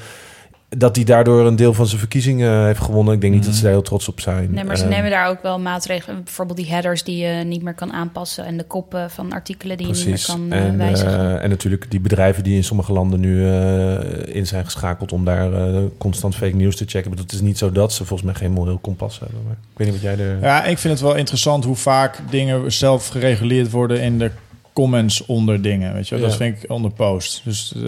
eh, 0.69 0.79
dat 0.79 0.97
hij 0.97 1.05
daardoor 1.05 1.47
een 1.47 1.57
deel 1.57 1.75
van 1.75 1.87
zijn 1.87 1.99
verkiezingen 1.99 2.65
heeft 2.67 2.81
gewonnen. 2.81 3.15
Ik 3.15 3.21
denk 3.21 3.33
niet 3.35 3.45
dat 3.45 3.55
ze 3.55 3.63
daar 3.63 3.71
heel 3.71 3.83
trots 3.83 4.09
op 4.09 4.21
zijn. 4.21 4.51
Nee, 4.53 4.65
maar 4.65 4.77
ze 4.77 4.85
Eh, 4.85 4.91
nemen 4.91 5.11
daar 5.11 5.29
ook 5.29 5.43
wel 5.43 5.59
maatregelen. 5.61 6.25
Bijvoorbeeld 6.25 6.59
die 6.59 6.69
headers 6.69 7.03
die 7.03 7.17
je 7.27 7.45
niet 7.45 7.63
meer 7.63 7.75
kan 7.75 7.93
aanpassen. 7.93 8.45
En 8.45 8.57
de 8.57 8.65
koppen 8.65 9.11
van 9.11 9.33
artikelen 9.33 9.77
die 9.77 9.87
je 9.87 9.93
niet 9.93 10.07
meer 10.07 10.25
kan 10.27 10.53
eh, 10.53 10.65
en, 10.65 10.77
wijzigen. 10.79 11.13
eh, 11.37 11.43
en 11.45 11.49
natuurlijk 11.51 11.91
die 11.91 12.01
bedrijven 12.01 12.43
die 12.43 12.57
in 12.57 12.65
sommige 12.65 12.93
landen 12.93 13.21
nu 13.21 13.49
eh, 13.49 14.35
in 14.37 14.47
zijn 14.47 14.65
geschakeld 14.65 15.13
om 15.13 15.25
daar 15.25 15.53
eh, 15.53 15.77
constant 15.99 16.35
fake 16.35 16.57
news 16.57 16.77
te 16.77 16.85
checken. 16.87 17.11
Maar 17.11 17.19
het 17.21 17.33
is 17.33 17.41
niet 17.41 17.59
zo 17.59 17.73
dat 17.73 17.93
ze 17.93 18.05
volgens 18.05 18.31
mij 18.31 18.39
geen 18.39 18.53
moreel 18.53 18.79
kompas 18.79 19.19
hebben. 19.19 19.39
Maar 19.47 19.57
ik 19.73 19.79
weet 19.79 19.87
niet 19.93 20.03
wat 20.03 20.17
jij 20.17 20.27
er. 20.27 20.39
Ja, 20.43 20.65
ik 20.65 20.79
vind 20.79 20.93
het 20.95 21.03
wel 21.03 21.15
interessant 21.15 21.65
hoe 21.65 21.77
vaak 21.77 22.19
dingen 22.31 22.73
zelf 22.73 23.09
gereguleerd 23.09 23.71
worden 23.71 24.01
in 24.01 24.19
de 24.19 24.31
comments 24.79 25.27
onder 25.27 25.63
dingen. 25.63 25.95
Weet 25.95 26.09
je, 26.09 26.15
wel. 26.15 26.29
dat 26.29 26.37
vind 26.37 26.63
ik 26.63 26.71
onder 26.71 26.91
post. 26.91 27.41
Dus, 27.45 27.73
eh, 27.77 27.83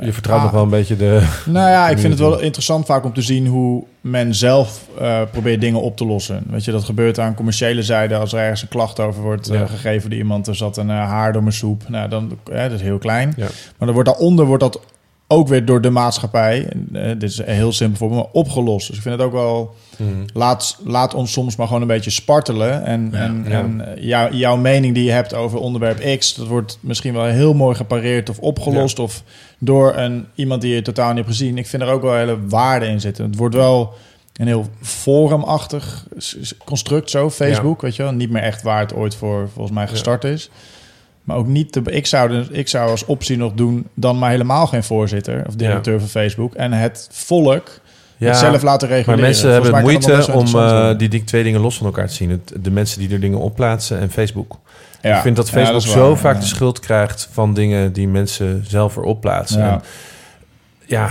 je 0.00 0.12
vertrouwt 0.12 0.38
ah, 0.38 0.44
nog 0.44 0.52
wel 0.52 0.62
een 0.62 0.68
beetje 0.68 0.96
de. 0.96 1.26
Nou 1.44 1.70
ja, 1.70 1.88
ik 1.88 1.98
vind 1.98 2.12
het 2.12 2.22
wel 2.22 2.40
interessant 2.40 2.86
vaak 2.86 3.04
om 3.04 3.12
te 3.12 3.22
zien 3.22 3.46
hoe 3.46 3.84
men 4.00 4.34
zelf 4.34 4.88
eh, 4.98 5.22
probeert 5.30 5.60
dingen 5.60 5.80
op 5.80 5.96
te 5.96 6.06
lossen. 6.06 6.42
Weet 6.50 6.64
je, 6.64 6.72
dat 6.72 6.84
gebeurt 6.84 7.18
aan 7.18 7.34
commerciële 7.34 7.82
zijde 7.82 8.16
als 8.16 8.32
er 8.32 8.38
ergens 8.38 8.62
een 8.62 8.68
klacht 8.68 9.00
over 9.00 9.22
wordt 9.22 9.48
eh, 9.48 9.68
gegeven 9.68 10.10
door 10.10 10.18
iemand. 10.18 10.46
Er 10.46 10.56
zat 10.56 10.76
een 10.76 10.88
haar 10.88 11.32
door 11.32 11.42
mijn 11.42 11.54
soep. 11.54 11.88
Nou, 11.88 12.08
dan, 12.08 12.38
dat 12.44 12.72
is 12.72 12.80
heel 12.80 12.98
klein. 12.98 13.34
Maar 13.36 13.50
dan 13.78 13.92
wordt 13.92 14.08
daaronder 14.08 14.46
wordt 14.46 14.62
dat 14.62 14.80
ook 15.28 15.48
weer 15.48 15.64
door 15.64 15.80
de 15.80 15.90
maatschappij, 15.90 16.68
eh, 16.92 17.02
dit 17.08 17.22
is 17.22 17.42
heel 17.44 17.72
simpel 17.72 17.98
voorbeeld, 17.98 18.22
maar 18.22 18.32
opgelost. 18.42 18.86
Dus 18.86 18.96
ik 18.96 19.02
vind 19.02 19.14
het 19.14 19.24
ook 19.26 19.32
wel, 19.32 19.74
Mhm. 19.98 20.10
laat, 20.32 20.78
laat 20.84 21.14
ons 21.14 21.32
soms 21.32 21.56
maar 21.56 21.66
gewoon 21.66 21.82
een 21.82 21.88
beetje 21.88 22.10
spartelen. 22.10 22.84
En, 22.84 23.08
en, 23.14 23.44
Ja. 23.48 23.50
en 23.58 23.96
eh, 23.96 24.02
jou- 24.04 24.34
jouw 24.34 24.56
mening 24.56 24.94
die 24.94 25.04
je 25.04 25.10
hebt 25.10 25.34
over 25.34 25.58
onderwerp 25.58 26.18
X, 26.18 26.34
dat 26.34 26.46
wordt 26.46 26.78
misschien 26.80 27.12
wel 27.14 27.24
heel 27.24 27.54
mooi 27.54 27.74
gepareerd 27.76 28.28
of 28.28 28.38
opgelost. 28.38 28.98
Of 28.98 29.22
door 29.58 29.96
een, 29.96 30.26
iemand 30.34 30.60
die 30.60 30.74
je 30.74 30.82
totaal 30.82 31.08
niet 31.08 31.16
hebt 31.16 31.28
gezien. 31.28 31.58
Ik 31.58 31.66
vind 31.66 31.82
er 31.82 31.88
ook 31.88 32.02
wel 32.02 32.14
hele 32.14 32.38
waarde 32.48 32.86
in 32.86 33.00
zitten. 33.00 33.24
Het 33.24 33.36
wordt 33.36 33.54
wel 33.54 33.94
een 34.36 34.46
heel 34.46 34.66
forumachtig 34.82 36.06
construct 36.64 37.10
zo, 37.10 37.30
Facebook, 37.30 37.80
weet 37.82 37.96
je 37.96 38.02
wel. 38.02 38.12
Niet 38.12 38.30
meer 38.30 38.42
echt 38.42 38.62
waar 38.62 38.80
het 38.80 38.94
ooit 38.94 39.14
voor 39.14 39.48
volgens 39.54 39.74
mij 39.76 39.86
gestart 39.88 40.24
is. 40.24 40.50
Maar 41.26 41.36
ook 41.36 41.46
niet, 41.46 41.72
te, 41.72 41.82
ik, 41.84 42.06
zou 42.06 42.44
ik 42.50 42.68
zou 42.68 42.90
als 42.90 43.04
optie 43.04 43.36
nog 43.36 43.52
doen 43.52 43.86
dan 43.94 44.18
maar 44.18 44.30
helemaal 44.30 44.66
geen 44.66 44.84
voorzitter 44.84 45.44
of 45.46 45.54
directeur 45.54 45.98
van 45.98 46.08
Facebook. 46.08 46.54
En 46.54 46.72
het 46.72 47.08
volk 47.12 47.80
Ja, 48.16 48.28
het 48.28 48.36
zelf 48.36 48.62
laten 48.62 48.88
reguleren. 48.88 49.20
Maar 49.20 49.28
mensen 49.28 49.50
Volgens 49.50 49.70
hebben 49.70 49.92
moeite 49.92 50.32
om 50.32 50.60
eh, 50.60 51.10
die 51.10 51.24
twee 51.24 51.42
dingen 51.42 51.60
los 51.60 51.76
van 51.76 51.86
elkaar 51.86 52.06
te 52.06 52.14
zien. 52.14 52.30
Het, 52.30 52.52
de 52.60 52.70
mensen 52.70 52.98
die 52.98 53.10
er 53.10 53.20
dingen 53.20 53.38
op 53.38 53.54
plaatsen 53.54 53.98
en 53.98 54.10
Facebook. 54.10 54.58
Ja. 55.00 55.16
Ik 55.16 55.22
vind 55.22 55.36
dat 55.36 55.50
Facebook 55.50 55.82
zo 55.82 56.08
waar. 56.08 56.16
vaak 56.16 56.40
de 56.40 56.46
schuld 56.46 56.80
krijgt 56.80 57.28
van 57.32 57.54
dingen 57.54 57.92
die 57.92 58.08
mensen 58.08 58.64
zelf 58.68 58.96
erop 58.96 59.20
plaatsen. 59.20 59.60
Ja. 59.60 59.72
En 59.72 59.82
ja, 60.86 61.10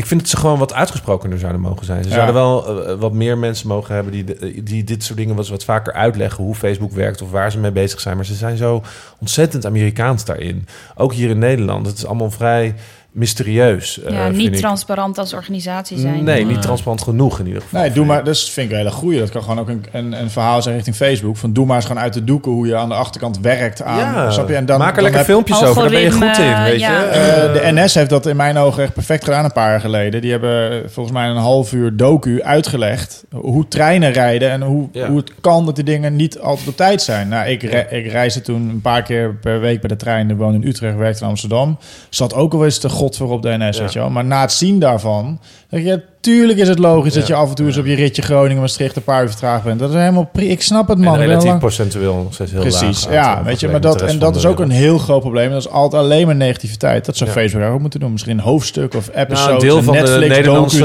ik 0.00 0.06
vind 0.06 0.20
dat 0.20 0.30
ze 0.30 0.36
gewoon 0.36 0.58
wat 0.58 0.72
uitgesprokener 0.74 1.38
zouden 1.38 1.60
mogen 1.60 1.86
zijn. 1.86 2.02
Ze 2.02 2.08
Ja. 2.08 2.14
zouden 2.14 2.34
wel 2.34 2.86
eh, 2.88 2.94
wat 2.98 3.12
meer 3.12 3.38
mensen 3.38 3.68
mogen 3.68 3.94
hebben 3.94 4.12
die, 4.12 4.24
de- 4.24 4.62
die 4.62 4.84
dit 4.84 5.04
soort 5.04 5.18
dingen 5.18 5.34
wat, 5.34 5.48
wat 5.48 5.64
vaker 5.64 5.92
uitleggen 5.92 6.44
hoe 6.44 6.54
Facebook 6.54 6.92
werkt 6.92 7.22
of 7.22 7.30
waar 7.30 7.50
ze 7.50 7.58
mee 7.58 7.70
bezig 7.72 8.00
zijn. 8.00 8.16
Maar 8.16 8.24
ze 8.24 8.34
zijn 8.34 8.56
zo 8.56 8.82
ontzettend 9.18 9.66
Amerikaans 9.66 10.24
daarin. 10.24 10.66
Ook 10.96 11.12
hier 11.12 11.30
in 11.30 11.38
Nederland. 11.38 11.86
Het 11.86 11.96
is 11.96 12.06
allemaal 12.06 12.30
vrij 12.30 12.74
mysterieus. 13.12 14.02
eh, 14.02 14.12
ja, 14.14 14.28
niet 14.28 14.52
ik. 14.52 14.58
transparant 14.58 15.18
als 15.18 15.32
organisatie 15.34 15.98
zijn. 15.98 16.24
Nee, 16.24 16.38
niet 16.44 16.52
Nee. 16.52 16.58
transparant 16.62 17.02
genoeg 17.02 17.38
in 17.38 17.46
ieder 17.46 17.62
geval. 17.62 17.80
Nee, 17.80 17.92
doe 17.92 18.04
maar. 18.04 18.24
Dus 18.24 18.50
vind 18.50 18.66
ik 18.66 18.72
een 18.72 18.78
hele 18.78 18.90
goeie. 18.90 19.18
Dat 19.18 19.30
kan 19.30 19.42
gewoon 19.42 19.58
ook 19.60 19.68
een, 19.68 19.84
een, 19.92 20.12
een 20.20 20.30
verhaal 20.30 20.62
zijn 20.62 20.74
richting 20.74 20.96
Facebook. 20.96 21.36
Van 21.36 21.52
doe 21.52 21.66
maar 21.66 21.76
eens 21.76 21.84
gewoon 21.86 22.02
uit 22.02 22.12
de 22.12 22.24
doeken 22.24 22.52
hoe 22.52 22.66
je 22.66 22.76
aan 22.76 22.88
de 22.88 22.94
achterkant 22.94 23.38
werkt 23.40 23.82
aan. 23.82 23.98
Ja, 23.98 24.30
snap 24.30 24.48
je? 24.48 24.54
En 24.54 24.66
dan, 24.66 24.78
maak 24.78 24.88
er 24.88 24.94
dan 24.94 25.02
lekker 25.02 25.20
heb- 25.20 25.30
filmpjes 25.30 25.62
over. 25.64 25.82
Daar 25.82 25.90
ben 25.90 26.00
je 26.00 26.10
goed 26.10 26.38
in, 26.38 26.62
weet 26.62 26.80
ja. 26.80 27.00
je. 27.00 27.06
Eh, 27.06 27.52
de 27.74 27.80
NS 27.82 27.94
heeft 27.94 28.10
dat 28.10 28.26
in 28.26 28.36
mijn 28.36 28.56
ogen 28.56 28.82
echt 28.82 28.92
perfect 28.92 29.24
gedaan 29.24 29.44
een 29.44 29.52
paar 29.52 29.70
jaar 29.70 29.80
geleden. 29.80 30.20
Die 30.20 30.30
hebben 30.30 30.70
eh, 30.72 30.78
volgens 30.88 31.14
mij 31.16 31.28
een 31.28 31.36
half 31.36 31.72
uur 31.72 31.96
docu 31.96 32.42
uitgelegd 32.42 33.24
hoe 33.34 33.68
treinen 33.68 34.12
rijden 34.12 34.50
en 34.50 34.62
hoe, 34.62 34.88
Ja. 34.92 35.08
hoe 35.08 35.16
het 35.18 35.32
kan 35.40 35.64
dat 35.66 35.74
die 35.74 35.84
dingen 35.84 36.16
niet 36.16 36.38
altijd 36.38 36.68
op 36.68 36.76
tijd 36.76 37.02
zijn. 37.02 37.28
Nou, 37.28 37.48
ik, 37.48 37.62
re- 37.62 37.86
ik 37.90 38.06
reisde 38.10 38.40
toen 38.40 38.68
een 38.68 38.80
paar 38.80 39.02
keer 39.02 39.34
per 39.34 39.60
week 39.60 39.80
bij 39.80 39.88
de 39.88 39.96
trein. 39.96 40.30
Ik 40.30 40.36
woonde 40.36 40.58
in 40.58 40.68
Utrecht, 40.68 40.96
werkte 40.96 41.22
in 41.22 41.28
Amsterdam. 41.28 41.78
Zat 42.08 42.34
ook 42.34 42.52
al 42.54 42.64
eens 42.64 42.80
de 42.80 42.88
god 43.00 43.16
voor 43.16 43.30
op 43.30 43.42
de 43.42 43.56
NS, 43.58 43.76
Ja. 43.76 43.82
weet 43.82 43.92
je 43.92 43.98
wel. 43.98 44.10
Maar 44.10 44.24
na 44.24 44.40
het 44.40 44.52
zien 44.52 44.78
daarvan, 44.78 45.38
denk 45.68 45.84
je, 45.84 46.02
tuurlijk 46.20 46.58
is 46.58 46.68
het 46.68 46.78
logisch 46.78 47.12
dat 47.14 47.26
je 47.26 47.34
af 47.34 47.48
en 47.48 47.54
toe 47.54 47.66
eens 47.66 47.76
op 47.76 47.86
je 47.86 47.94
ritje 47.94 48.22
Groningen, 48.22 48.60
Maastricht 48.60 48.96
een 48.96 49.02
paar 49.02 49.22
uur 49.22 49.28
vertraagd 49.28 49.64
bent. 49.64 49.78
Dat 49.80 49.88
is 49.90 49.94
helemaal, 49.94 50.28
pri- 50.32 50.48
ik 50.50 50.62
snap 50.62 50.88
het 50.88 50.98
man. 50.98 51.14
En 51.14 51.20
relatief 51.20 51.48
lang- 51.48 51.58
procentueel 51.58 52.14
nog 52.14 52.34
steeds 52.34 52.50
heel 52.50 52.60
Precies, 52.60 53.04
laag. 53.04 53.12
ja, 53.14 53.28
aantal 53.28 53.44
weet 53.44 53.60
je, 53.60 53.68
maar 53.68 53.80
dat, 53.80 54.02
en 54.02 54.18
dat 54.18 54.36
is 54.36 54.46
ook 54.46 54.60
een 54.60 54.70
heel 54.70 54.98
groot 54.98 55.20
probleem. 55.20 55.50
Dat 55.50 55.58
is 55.58 55.68
altijd 55.68 56.02
alleen 56.02 56.26
maar 56.26 56.36
negativiteit. 56.36 57.04
Dat 57.06 57.16
zou 57.16 57.30
Ja. 57.30 57.36
Facebook 57.36 57.62
ook 57.62 57.80
moeten 57.80 58.00
doen. 58.00 58.12
Misschien 58.12 58.38
een 58.38 58.44
hoofdstuk 58.44 58.94
of 58.94 59.08
episodes, 59.14 59.44
Nou, 59.44 59.52
een 59.54 59.60
deel 59.60 59.82
van 59.82 59.94
Netflix, 59.94 60.20
de 60.28 60.34
Nederlandse, 60.34 60.84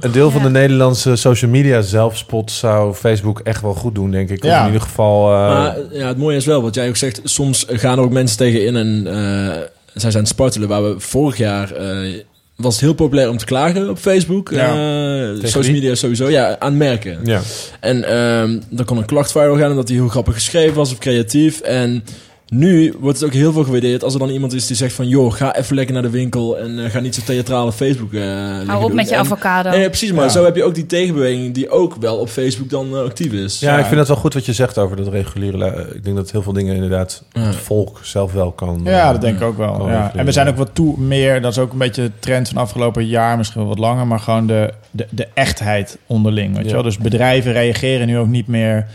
een 0.00 0.12
deel 0.12 0.30
van 0.30 0.40
Ja. 0.40 0.46
de 0.46 0.52
Nederlandse 0.52 1.16
social 1.16 1.50
media 1.50 1.80
zelfspot 1.80 2.50
zou 2.50 2.94
Facebook 2.94 3.40
echt 3.40 3.62
wel 3.62 3.74
goed 3.74 3.94
doen, 3.94 4.10
denk 4.10 4.30
ik. 4.30 4.44
Of 4.44 4.50
Ja. 4.50 4.60
in 4.60 4.66
ieder 4.66 4.80
geval. 4.80 5.32
eh, 5.32 5.48
Maar 5.48 5.76
ja, 5.92 6.06
het 6.08 6.18
mooie 6.18 6.36
is 6.36 6.46
wel, 6.46 6.62
wat 6.62 6.74
jij 6.74 6.88
ook 6.88 6.96
zegt, 6.96 7.20
soms 7.24 7.64
gaan 7.68 7.98
er 7.98 8.04
ook 8.04 8.12
mensen 8.12 8.36
tegen 8.38 8.64
in 8.66 8.76
en 8.76 9.06
eh 9.06 9.62
zij 10.00 10.10
zijn 10.10 10.14
aan 10.14 10.28
het 10.28 10.28
spartelen. 10.28 10.68
Waar 10.68 10.84
we 10.84 11.00
vorig 11.00 11.36
jaar 11.36 11.72
eh, 11.72 12.14
was 12.56 12.74
het 12.74 12.82
heel 12.82 12.94
populair 12.94 13.30
om 13.30 13.36
te 13.36 13.44
klagen 13.44 13.90
op 13.90 13.98
Facebook. 13.98 14.50
Ja. 14.50 14.68
Eh, 14.68 15.48
social 15.48 15.72
media 15.72 15.94
sowieso, 15.94 16.28
ja, 16.28 16.58
aan 16.58 16.76
merken. 16.76 17.18
ja. 17.24 17.40
En 17.80 18.04
ehm 18.04 18.58
dan 18.70 18.84
kon 18.84 18.96
een 18.96 19.04
klacht 19.04 19.32
viral 19.32 19.56
gaan 19.56 19.70
omdat 19.70 19.88
hij 19.88 19.96
heel 19.96 20.08
grappig 20.08 20.34
geschreven 20.34 20.74
was 20.74 20.92
of 20.92 20.98
creatief. 20.98 21.60
En 21.60 22.04
nu 22.48 22.94
wordt 23.00 23.18
het 23.20 23.28
ook 23.28 23.34
heel 23.34 23.52
veel 23.52 23.64
gewaardeerd 23.64 24.04
als 24.04 24.12
er 24.12 24.18
dan 24.18 24.28
iemand 24.28 24.52
is 24.52 24.66
die 24.66 24.76
zegt 24.76 24.92
van... 24.94 25.08
joh, 25.08 25.32
ga 25.32 25.56
even 25.56 25.74
lekker 25.74 25.94
naar 25.94 26.02
de 26.02 26.10
winkel 26.10 26.58
en 26.58 26.84
eh, 26.84 26.90
ga 26.90 27.00
niet 27.00 27.14
zo 27.14 27.20
theatraal 27.24 27.66
op 27.66 27.72
Facebook 27.72 28.12
eh 28.12 28.22
Hou 28.66 28.74
op 28.82 28.86
doen. 28.86 28.94
met 28.94 29.08
je 29.08 29.14
En- 29.14 29.20
avocado. 29.20 29.70
en 29.70 29.80
ja, 29.80 29.88
precies, 29.88 30.12
maar 30.12 30.24
Ja. 30.24 30.30
zo 30.30 30.44
heb 30.44 30.56
je 30.56 30.64
ook 30.64 30.74
die 30.74 30.86
tegenbeweging 30.86 31.54
die 31.54 31.70
ook 31.70 31.96
wel 32.00 32.16
op 32.16 32.28
Facebook 32.28 32.70
dan 32.70 32.94
eh, 32.94 33.00
actief 33.02 33.32
is. 33.32 33.60
Ja, 33.60 33.72
Ja. 33.72 33.78
ik 33.78 33.84
vind 33.86 33.98
het 33.98 34.08
wel 34.08 34.16
goed 34.16 34.34
wat 34.34 34.46
je 34.46 34.52
zegt 34.52 34.78
over 34.78 34.96
dat 34.96 35.08
reguliere. 35.08 35.86
Ik 35.94 36.04
denk 36.04 36.16
dat 36.16 36.30
heel 36.30 36.42
veel 36.42 36.52
dingen 36.52 36.74
inderdaad 36.74 37.22
Ja. 37.32 37.40
het 37.40 37.56
volk 37.56 38.00
zelf 38.02 38.32
wel 38.32 38.52
kan. 38.52 38.80
Ja, 38.84 39.12
dat 39.12 39.20
denk 39.20 39.36
ik 39.36 39.42
ook 39.42 39.56
wel. 39.56 39.88
En 40.14 40.24
we 40.24 40.32
zijn 40.32 40.48
ook 40.48 40.56
wat 40.56 40.70
toe 40.72 40.98
meer, 41.00 41.40
dat 41.42 41.52
is 41.52 41.58
ook 41.58 41.72
een 41.72 41.78
beetje 41.78 42.02
de 42.02 42.10
trend 42.18 42.48
van 42.48 42.56
afgelopen 42.56 43.06
jaar, 43.06 43.36
misschien 43.36 43.60
wel 43.60 43.68
wat 43.68 43.78
langer, 43.78 44.06
maar 44.06 44.20
gewoon 44.20 44.46
de, 44.46 44.72
de, 44.90 45.06
de 45.10 45.28
echtheid 45.34 45.98
onderling. 46.06 46.52
Weet 46.54 46.62
je 46.62 46.68
Ja. 46.68 46.74
wel? 46.74 46.82
Dus 46.82 46.98
bedrijven 46.98 47.52
reageren 47.52 48.06
nu 48.06 48.18
ook 48.18 48.28
niet 48.28 48.46
meer 48.46 48.86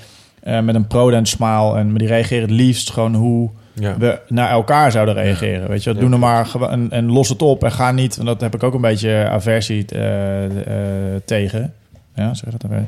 met 0.44 0.76
een 0.76 0.88
prodent 0.88 1.28
smile, 1.28 1.78
en, 1.78 1.90
maar 1.90 2.00
die 2.00 2.08
reageren 2.08 2.42
het 2.42 2.52
liefst 2.52 2.92
gewoon 2.92 3.16
hoe 3.16 3.50
Ja. 3.74 3.98
we 3.98 4.20
naar 4.28 4.50
elkaar 4.50 4.92
zouden 4.92 5.14
reageren. 5.14 5.70
Weet 5.70 5.84
je. 5.84 5.94
Ja, 5.94 6.00
doe 6.00 6.12
er 6.12 6.20
maar 6.20 6.46
gewoon 6.46 6.70
en, 6.70 6.88
en 6.92 7.12
los 7.12 7.30
het 7.30 7.42
op 7.42 7.64
en 7.64 7.72
ga 7.72 7.92
niet. 7.92 8.18
En 8.18 8.26
dat 8.26 8.42
heb 8.42 8.56
ik 8.56 8.64
ook 8.64 8.74
een 8.74 8.82
beetje 8.82 9.28
aversie 9.30 9.86
eh, 9.86 10.46
eh, 10.46 11.22
tegen. 11.26 11.74
Ja, 12.16 12.34
zeg 12.34 12.52
dat 12.52 12.64
even? 12.72 12.88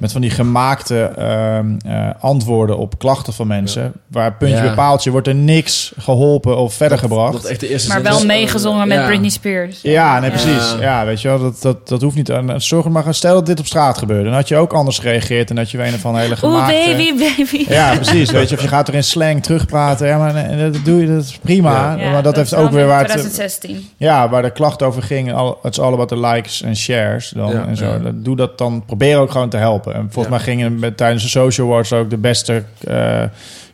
Met 0.00 0.12
van 0.12 0.20
die 0.20 0.30
gemaakte 0.30 1.02
ehm, 1.16 1.66
eh, 1.86 2.08
antwoorden 2.20 2.78
op 2.78 2.98
klachten 2.98 3.32
van 3.32 3.46
mensen. 3.46 3.92
Waar 4.06 4.32
puntje 4.34 4.56
Ja. 4.56 4.62
bij 4.62 4.74
paaltje 4.74 5.10
wordt 5.10 5.26
er 5.26 5.34
niks 5.34 5.92
geholpen 5.98 6.56
of 6.56 6.74
verder 6.74 6.98
gebracht. 6.98 7.32
Dat 7.32 7.44
echt 7.44 7.60
de 7.60 7.68
eerste 7.68 7.88
maar 7.88 8.02
wel 8.02 8.24
meegezongen 8.24 8.88
met 8.88 8.98
ja. 8.98 9.06
Britney 9.06 9.28
Spears. 9.30 9.78
ja, 9.82 10.20
nee, 10.20 10.30
precies. 10.30 10.74
Ja. 10.80 11.04
Weet 11.04 11.20
je 11.22 11.28
wel, 11.28 11.38
dat, 11.38 11.62
dat, 11.62 11.88
dat 11.88 12.02
hoeft 12.02 12.16
niet. 12.16 12.30
aan. 12.30 12.60
Zorg 12.60 12.84
er 12.84 12.90
maar, 12.90 13.14
stel 13.14 13.34
dat 13.34 13.46
dit 13.46 13.58
op 13.60 13.66
straat 13.66 13.98
gebeurde. 13.98 14.24
Dan 14.24 14.32
had 14.32 14.48
je 14.48 14.56
ook 14.56 14.72
anders 14.72 14.98
gereageerd 14.98 15.50
en 15.50 15.56
dat 15.56 15.70
je 15.70 15.76
weer 15.76 15.86
een 15.86 15.98
van 15.98 16.16
hele 16.16 16.30
Oeh, 16.30 16.38
gemaakte... 16.38 16.74
baby, 16.96 17.12
baby. 17.18 17.64
Ja, 17.68 17.94
precies. 17.94 18.30
Weet 18.30 18.48
je, 18.48 18.54
of 18.56 18.62
je 18.62 18.68
gaat 18.68 18.88
er 18.88 18.94
in 18.94 19.04
slang 19.04 19.42
terugpraten. 19.42 20.06
Ja, 20.06 20.18
maar 20.18 20.32
nee, 20.32 20.70
dat 20.70 20.84
doe 20.84 21.00
je, 21.00 21.06
dat 21.06 21.22
is 21.24 21.38
prima. 21.42 21.96
Ja. 21.98 22.10
maar 22.10 22.22
dat, 22.22 22.36
heeft 22.36 22.54
ook 22.54 22.70
weer 22.70 22.86
waar 22.86 22.98
het, 22.98 23.08
2016. 23.08 23.88
ja, 23.96 24.28
waar 24.28 24.42
de 24.42 24.50
klacht 24.50 24.82
over 24.82 25.02
ging. 25.02 25.32
al- 25.34 25.58
Het 25.62 25.72
is 25.72 25.80
all 25.80 25.92
about 25.92 26.08
the 26.08 26.18
likes 26.20 26.62
en 26.62 26.76
shares. 26.76 27.28
Dan, 27.36 27.50
Ja. 27.50 27.66
en 27.66 27.76
zo. 27.76 27.98
Doe 28.14 28.36
dat 28.36 28.58
dan. 28.58 28.82
Probeer 28.86 29.18
ook 29.18 29.30
gewoon 29.30 29.48
te 29.48 29.56
helpen. 29.56 29.89
En 29.94 30.08
volgens 30.10 30.34
mij 30.34 30.44
gingen 30.44 30.78
met, 30.78 30.96
tijdens 30.96 31.22
de 31.22 31.28
Social 31.28 31.66
Awards 31.66 31.92
ook 31.92 32.10
de 32.10 32.18
beste 32.18 32.64
eh 32.86 33.24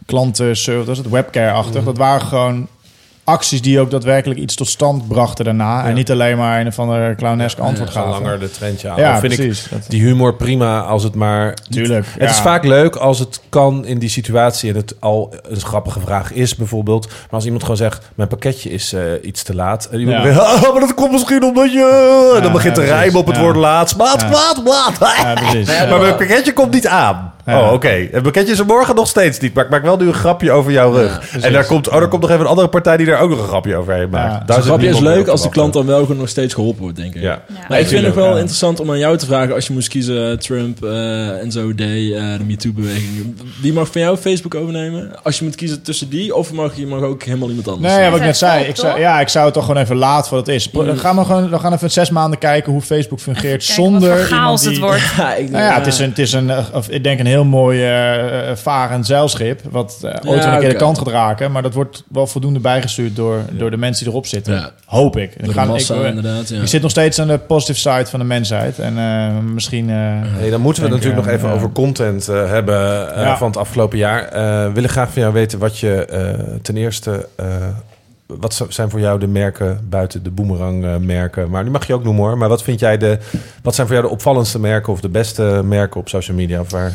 klanten, 0.06 0.46
was 0.84 0.98
het, 0.98 1.08
webcare-achtig. 1.08 1.84
Dat 1.84 1.96
waren 1.96 2.26
gewoon 2.26 2.68
acties 3.26 3.62
die 3.62 3.80
ook 3.80 3.90
daadwerkelijk 3.90 4.40
iets 4.40 4.54
tot 4.54 4.68
stand 4.68 5.08
brachten 5.08 5.44
daarna. 5.44 5.78
Ja. 5.82 5.88
En 5.88 5.94
niet 5.94 6.10
alleen 6.10 6.36
maar 6.36 6.60
een 6.60 6.66
of 6.66 6.78
andere 6.78 7.14
clownesk 7.14 7.58
antwoord 7.58 7.90
Ga 7.90 8.00
gaven. 8.00 8.10
langer 8.22 8.38
de 8.40 8.50
trendje 8.50 8.88
aan. 8.88 8.98
Ja, 9.00 9.18
vind 9.20 9.32
ik 9.32 9.38
precies. 9.38 9.68
Dat- 9.70 9.84
die 9.88 10.02
humor 10.02 10.34
prima 10.34 10.80
als 10.80 11.02
het 11.02 11.14
maar 11.14 11.54
Tuurlijk. 11.70 12.06
Het 12.18 12.30
is 12.30 12.38
vaak 12.38 12.64
leuk 12.64 12.96
als 12.96 13.18
het 13.18 13.40
kan 13.48 13.84
in 13.84 13.98
die 13.98 14.08
situatie 14.08 14.70
en 14.70 14.76
het 14.76 14.94
al 15.00 15.34
een 15.48 15.60
grappige 15.60 16.00
vraag 16.00 16.32
is 16.32 16.54
bijvoorbeeld. 16.56 17.06
Maar 17.08 17.14
als 17.30 17.44
iemand 17.44 17.62
gewoon 17.62 17.76
zegt, 17.76 18.10
mijn 18.14 18.28
pakketje 18.28 18.70
is 18.70 18.92
eh, 18.92 19.02
iets 19.22 19.42
te 19.42 19.54
laat. 19.54 19.88
En 19.90 19.98
iemand 20.00 20.16
Ja. 20.24 20.32
zegt, 20.32 20.40
ah, 20.64 20.72
maar 20.72 20.80
dat 20.80 20.94
komt 20.94 21.12
misschien 21.12 21.42
omdat 21.44 21.72
je... 21.72 22.32
en 22.36 22.42
dan 22.42 22.52
begint 22.52 22.74
te 22.74 22.84
rijmen 22.84 23.18
op 23.20 23.26
het 23.26 23.38
woord 23.38 23.56
laatst. 23.56 23.96
Maat, 23.96 24.30
maat, 24.30 24.62
maat. 24.64 24.98
Maar 25.90 26.00
mijn 26.00 26.16
pakketje 26.16 26.52
komt 26.52 26.72
niet 26.72 26.86
aan. 26.86 27.34
Ja. 27.46 27.66
Oh, 27.66 27.72
oké. 27.72 28.08
Het 28.12 28.22
pakketje 28.22 28.52
is 28.52 28.58
er 28.58 28.66
morgen 28.66 28.94
nog 28.94 29.08
steeds 29.08 29.38
niet. 29.38 29.54
Maar 29.54 29.64
ik 29.64 29.70
maak 29.70 29.82
wel 29.82 29.96
nu 29.96 30.06
een 30.06 30.14
grapje 30.14 30.52
over 30.52 30.72
jouw 30.72 30.92
rug. 30.92 31.34
en 31.40 31.52
daar 31.52 31.66
komt, 31.66 31.88
oh, 31.88 31.94
er 31.94 32.08
komt 32.08 32.22
nog 32.22 32.30
even 32.30 32.42
een 32.42 32.48
andere 32.50 32.68
partij 32.68 32.96
die 32.96 33.06
daar 33.06 33.20
ook 33.20 33.30
nog 33.30 33.38
een 33.38 33.48
grapje 33.48 33.76
over 33.76 33.94
heeft 33.94 34.10
maakt. 34.10 34.32
Ja. 34.32 34.42
Daar 34.46 34.56
zit 34.56 34.64
grapje 34.64 34.88
is 34.88 34.98
leuk 34.98 35.28
als 35.28 35.42
de 35.42 35.48
klant 35.48 35.72
dan 35.72 35.86
wel 35.86 36.06
nog 36.16 36.28
steeds 36.28 36.54
geholpen 36.54 36.82
wordt, 36.82 36.96
denk 36.96 37.14
ik. 37.14 37.22
Ja. 37.22 37.42
Ja. 37.48 37.54
Maar 37.68 37.80
ik 37.80 37.86
vind 37.86 38.04
het 38.04 38.14
wel 38.14 38.30
ja. 38.32 38.36
interessant 38.36 38.80
om 38.80 38.90
aan 38.90 38.98
jou 38.98 39.16
te 39.16 39.26
vragen... 39.26 39.54
als 39.54 39.66
je 39.66 39.72
moest 39.72 39.88
kiezen 39.88 40.38
Trump 40.38 40.84
eh, 40.84 41.42
en 41.42 41.52
zo 41.52 41.74
deed, 41.74 42.12
eh, 42.12 42.20
de 42.38 42.44
MeToo-beweging. 42.46 43.34
Wie 43.62 43.72
mag 43.72 43.88
van 43.92 44.00
jou 44.00 44.16
Facebook 44.16 44.54
overnemen? 44.54 45.10
Als 45.22 45.38
je 45.38 45.44
moet 45.44 45.54
kiezen 45.54 45.82
tussen 45.82 46.08
die... 46.10 46.34
of 46.34 46.52
mag 46.52 46.76
je 46.76 46.86
mag 46.86 47.00
ook 47.00 47.22
helemaal 47.22 47.48
iemand 47.48 47.68
anders? 47.68 47.92
Nee, 47.94 48.02
ja, 48.02 48.10
wat 48.10 48.18
ik 48.18 48.24
net 48.24 48.36
zei. 48.36 48.64
Ik 48.64 48.76
zou, 48.76 48.98
ja, 49.00 49.20
ik 49.20 49.28
zou 49.28 49.44
het 49.44 49.54
toch 49.54 49.64
gewoon 49.64 49.82
even 49.82 49.96
laten 49.96 50.34
wat 50.34 50.46
het 50.46 50.54
is. 50.54 50.68
Pro- 50.68 50.84
Dan 50.84 50.98
gaan 50.98 51.16
we, 51.16 51.24
gewoon, 51.24 51.50
we 51.50 51.58
gaan 51.58 51.72
even 51.72 51.90
zes 51.90 52.10
maanden 52.10 52.38
kijken 52.38 52.72
hoe 52.72 52.80
Facebook 52.82 53.20
fungeert 53.20 53.64
zonder 53.64 54.18
voor 54.18 54.36
iemand 54.36 54.60
het 54.60 54.70
die- 54.70 54.80
wordt. 54.80 55.04
Ja, 55.16 55.34
ik, 55.34 55.50
Nou 55.50 55.64
ja, 55.64 55.74
het 55.74 55.86
is 55.86 55.98
een, 55.98 56.08
het 56.08 56.18
is 56.18 56.32
een 56.32 56.50
eh, 56.50 56.64
of, 56.72 56.88
ik 56.88 57.04
denk 57.04 57.18
een 57.20 57.26
heel 57.26 57.35
mooi 57.44 57.82
eh 57.82 58.50
eh, 58.50 58.56
varend 58.56 59.06
zeilschip. 59.06 59.60
Wat 59.70 59.98
eh, 60.02 60.30
ooit 60.30 60.44
een 60.44 60.58
keer 60.58 60.68
de 60.68 60.74
kant 60.76 60.98
gaat 60.98 61.08
raken. 61.08 61.52
Maar 61.52 61.62
dat 61.62 61.74
wordt 61.74 62.04
wel 62.08 62.26
voldoende 62.26 62.60
bijgestuurd 62.60 63.16
door, 63.16 63.40
door 63.52 63.70
de 63.70 63.76
mensen 63.76 64.04
die 64.04 64.12
erop 64.12 64.26
zitten. 64.26 64.54
Ja. 64.54 64.70
Hoop 64.84 65.16
ik. 65.16 65.34
Ik, 65.34 65.44
de 65.44 65.52
ga, 65.52 65.64
massa, 65.64 65.94
ik, 65.94 66.06
inderdaad. 66.06 66.48
Ja. 66.48 66.60
ik 66.60 66.66
zit 66.68 66.82
nog 66.82 66.90
steeds 66.90 67.18
aan 67.20 67.26
de 67.26 67.38
positive 67.38 67.78
side 67.78 68.06
van 68.06 68.18
de 68.18 68.24
mensheid. 68.26 68.78
En 68.78 68.98
eh, 68.98 69.38
misschien... 69.52 69.90
eh, 69.90 69.96
Hey, 70.22 70.50
dan 70.50 70.60
moeten 70.60 70.82
we 70.82 70.88
het 70.88 70.96
natuurlijk 70.98 71.26
nog 71.26 71.34
even 71.34 71.50
over 71.50 71.70
content 71.72 72.28
eh, 72.28 72.48
hebben 72.48 72.74
Ja. 73.20 73.36
van 73.36 73.46
het 73.48 73.56
afgelopen 73.56 73.98
jaar. 73.98 74.24
Eh, 74.24 74.66
we 74.66 74.70
willen 74.72 74.90
graag 74.90 75.12
van 75.12 75.22
jou 75.22 75.34
weten 75.34 75.58
wat 75.58 75.78
je 75.78 76.58
ten 76.62 76.76
eerste... 76.76 77.28
eh, 77.36 77.46
wat 78.26 78.54
zo- 78.54 78.66
zijn 78.68 78.90
voor 78.90 79.00
jou 79.00 79.18
de 79.18 79.26
merken 79.26 79.80
buiten 79.88 80.22
de 80.22 80.30
boomerang 80.30 80.98
merken? 81.04 81.50
Maar 81.50 81.62
die 81.62 81.72
mag 81.72 81.86
je 81.86 81.94
ook 81.94 82.04
noemen 82.04 82.22
hoor. 82.24 82.38
Maar 82.38 82.48
wat 82.48 82.62
vind 82.62 82.80
jij 82.80 82.98
de... 82.98 83.18
Wat 83.62 83.74
zijn 83.74 83.86
voor 83.86 83.96
jou 83.96 84.08
de 84.08 84.14
opvallendste 84.14 84.58
merken 84.60 84.92
of 84.92 85.00
de 85.00 85.08
beste 85.08 85.60
merken 85.64 86.00
op 86.00 86.08
social 86.08 86.36
media? 86.36 86.60
Of 86.60 86.70
waar, 86.70 86.92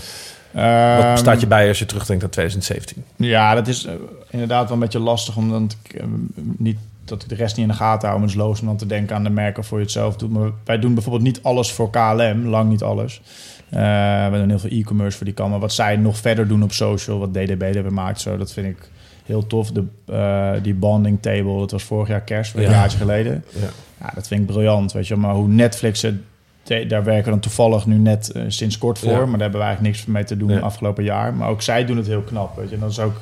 wat 0.54 0.64
ehm, 0.64 1.18
staat 1.18 1.40
je 1.42 1.48
bij 1.48 1.68
als 1.68 1.80
je 1.80 1.86
terugdenkt 1.86 2.24
aan 2.24 2.30
2017? 2.30 3.04
Ja, 3.16 3.56
dat 3.56 3.68
is 3.68 3.86
eh, 3.86 3.94
inderdaad 4.30 4.64
wel 4.64 4.74
een 4.74 4.80
beetje 4.80 5.00
lastig. 5.00 5.36
Omdat 5.38 5.78
ik 5.84 5.94
eh, 5.94 6.04
niet 6.58 6.78
dat 7.06 7.24
ik 7.24 7.30
de 7.30 7.36
rest 7.36 7.56
niet 7.58 7.66
in 7.66 7.72
de 7.72 7.78
gaten 7.78 8.10
hou. 8.10 8.22
Het 8.22 8.30
is 8.30 8.36
loos 8.36 8.60
om 8.62 8.68
dan 8.68 8.78
te 8.78 8.86
denken 8.86 9.16
aan 9.16 9.24
de 9.24 9.30
merken 9.30 9.64
voor 9.64 9.78
je 9.78 9.84
het 9.84 9.94
zelf 9.94 10.16
doet. 10.16 10.32
Maar 10.32 10.50
wij 10.66 10.80
doen 10.80 10.94
bijvoorbeeld 10.94 11.24
niet 11.24 11.44
alles 11.44 11.72
voor 11.72 11.90
KLM. 11.90 12.46
Lang 12.48 12.70
niet 12.70 12.84
alles. 12.84 13.22
Eh, 13.70 13.80
we 14.30 14.38
doen 14.38 14.50
heel 14.50 14.60
veel 14.60 14.70
e-commerce 14.70 15.18
voor 15.18 15.26
die 15.26 15.36
kant. 15.36 15.50
Maar 15.52 15.60
wat 15.60 15.74
zij 15.74 15.96
nog 15.96 16.18
verder 16.18 16.48
doen 16.48 16.64
op 16.64 16.72
social, 16.72 17.20
wat 17.20 17.34
DDB 17.34 17.74
hebben 17.74 17.94
maakt, 17.94 18.22
zo, 18.22 18.38
dat 18.38 18.52
vind 18.54 18.68
ik 18.68 18.90
heel 19.26 19.48
tof. 19.48 19.72
De, 19.72 20.60
die 20.62 20.74
bonding 20.74 21.22
table, 21.22 21.60
dat 21.60 21.72
was 21.72 21.84
vorig 21.84 22.08
jaar 22.08 22.22
kerst, 22.22 22.56
een 22.56 22.62
Ja. 22.62 22.70
jaartje 22.70 22.98
geleden. 22.98 23.44
Ja. 23.50 23.68
Ja, 24.02 24.12
dat 24.16 24.28
vind 24.28 24.42
ik 24.42 24.48
briljant, 24.48 24.92
weet 24.92 25.08
je. 25.08 25.16
Maar 25.16 25.34
hoe 25.34 25.48
Netflix 25.48 26.02
het... 26.02 26.16
Daar 26.88 27.04
werken 27.04 27.24
we 27.24 27.30
dan 27.30 27.40
toevallig 27.40 27.86
nu 27.86 27.98
net 27.98 28.32
eh, 28.32 28.44
sinds 28.48 28.78
kort 28.78 29.00
voor. 29.00 29.10
Ja. 29.12 29.18
Maar 29.18 29.26
daar 29.32 29.40
hebben 29.42 29.60
we 29.60 29.66
eigenlijk 29.66 29.96
niks 29.96 30.06
mee 30.06 30.24
te 30.24 30.38
doen 30.38 30.62
afgelopen 30.62 31.04
jaar. 31.04 31.34
Maar 31.34 31.50
ook 31.50 31.62
zij 31.62 31.86
doen 31.86 31.98
het 31.98 32.08
heel 32.08 32.22
knap, 32.22 32.56
weet 32.56 32.70
je. 32.70 32.76
En 32.76 32.82
dat 32.82 32.92
is 32.92 33.00
ook 33.00 33.22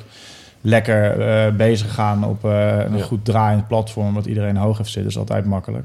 lekker 0.60 1.20
eh, 1.20 1.52
bezig 1.52 1.88
gegaan 1.88 2.24
op 2.24 2.44
eh, 2.44 2.78
een 2.78 2.96
Ja. 2.96 3.02
goed 3.02 3.24
draaiend 3.24 3.68
platform... 3.68 4.14
wat 4.14 4.26
iedereen 4.26 4.56
hoog 4.56 4.78
heeft 4.78 4.90
zitten. 4.90 5.10
is 5.10 5.18
altijd 5.18 5.44
makkelijk. 5.44 5.84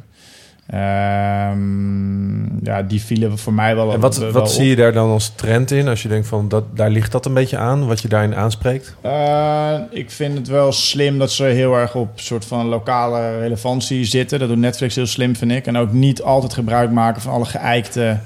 Ehm, 0.68 2.66
ja, 2.66 2.82
die 2.82 3.02
vielen 3.02 3.38
voor 3.38 3.54
mij 3.54 3.76
wel 3.76 3.94
En 3.94 4.00
wat, 4.00 4.18
wel 4.18 4.32
wat 4.32 4.42
op. 4.42 4.48
zie 4.48 4.68
je 4.68 4.76
daar 4.76 4.94
dan 4.94 5.10
als 5.10 5.32
trend 5.36 5.72
in? 5.72 5.88
Als 5.88 6.02
je 6.02 6.08
denkt 6.08 6.28
van, 6.28 6.48
dat, 6.48 6.64
daar 6.78 6.90
ligt 6.90 7.12
dat 7.12 7.26
een 7.26 7.34
beetje 7.34 7.58
aan, 7.58 7.88
wat 7.88 8.02
je 8.02 8.08
daarin 8.08 8.36
aanspreekt? 8.36 8.96
Eh, 9.02 9.74
ik 9.90 10.12
vind 10.12 10.38
het 10.38 10.48
wel 10.48 10.72
slim 10.72 11.18
dat 11.18 11.32
ze 11.32 11.44
heel 11.44 11.74
erg 11.74 11.96
op 11.96 12.10
soort 12.16 12.46
van 12.46 12.66
lokale 12.66 13.40
relevantie 13.40 14.06
zitten. 14.06 14.40
Dat 14.40 14.48
doet 14.48 14.58
Netflix 14.58 14.96
heel 14.96 15.06
slim, 15.06 15.36
vind 15.36 15.52
ik. 15.52 15.68
En 15.68 15.78
ook 15.78 15.92
niet 15.92 16.22
altijd 16.22 16.54
gebruik 16.54 16.92
maken 16.92 17.22
van 17.22 17.34
alle 17.34 17.46
geëikte 17.46 18.20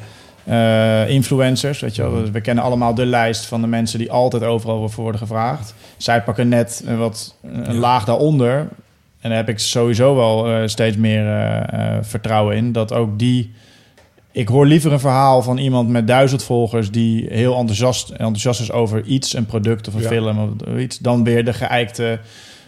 eh, 0.43 1.09
influencers. 1.09 1.79
Weet 1.79 1.95
je 1.95 2.01
wel. 2.01 2.31
We 2.31 2.41
kennen 2.41 2.63
allemaal 2.63 2.93
de 2.93 3.05
lijst 3.05 3.45
van 3.45 3.61
de 3.61 3.67
mensen 3.67 3.99
die 3.99 4.11
altijd 4.11 4.43
overal 4.43 4.89
voor 4.89 5.03
worden 5.03 5.21
gevraagd. 5.21 5.73
Zij 5.97 6.23
pakken 6.23 6.47
net 6.47 6.83
een, 6.85 6.97
wat, 6.97 7.35
een 7.41 7.77
laag 7.77 8.05
daaronder. 8.05 8.67
En 9.19 9.29
daar 9.29 9.37
heb 9.37 9.49
ik 9.49 9.59
sowieso 9.59 10.15
wel 10.15 10.47
eh, 10.47 10.67
steeds 10.67 10.97
meer 10.97 11.27
eh, 11.27 11.95
eh, 11.95 12.03
vertrouwen 12.03 12.55
in. 12.55 12.71
Dat 12.71 12.93
ook 12.93 13.19
die... 13.19 13.51
Ik 14.31 14.47
hoor 14.47 14.65
liever 14.65 14.91
een 14.91 14.99
verhaal 14.99 15.41
van 15.41 15.57
iemand 15.57 15.89
met 15.89 16.07
duizend 16.07 16.43
volgers... 16.43 16.91
die 16.91 17.27
heel 17.29 17.55
enthousiast, 17.57 18.09
enthousiast 18.09 18.61
is 18.61 18.71
over 18.71 19.03
iets, 19.03 19.33
een 19.33 19.45
product 19.45 19.87
of 19.87 19.93
een 19.93 20.01
Ja. 20.01 20.07
film 20.07 20.39
of 20.39 20.77
iets... 20.77 20.97
dan 20.97 21.23
weer 21.23 21.45
de 21.45 21.53
geëikte 21.53 22.19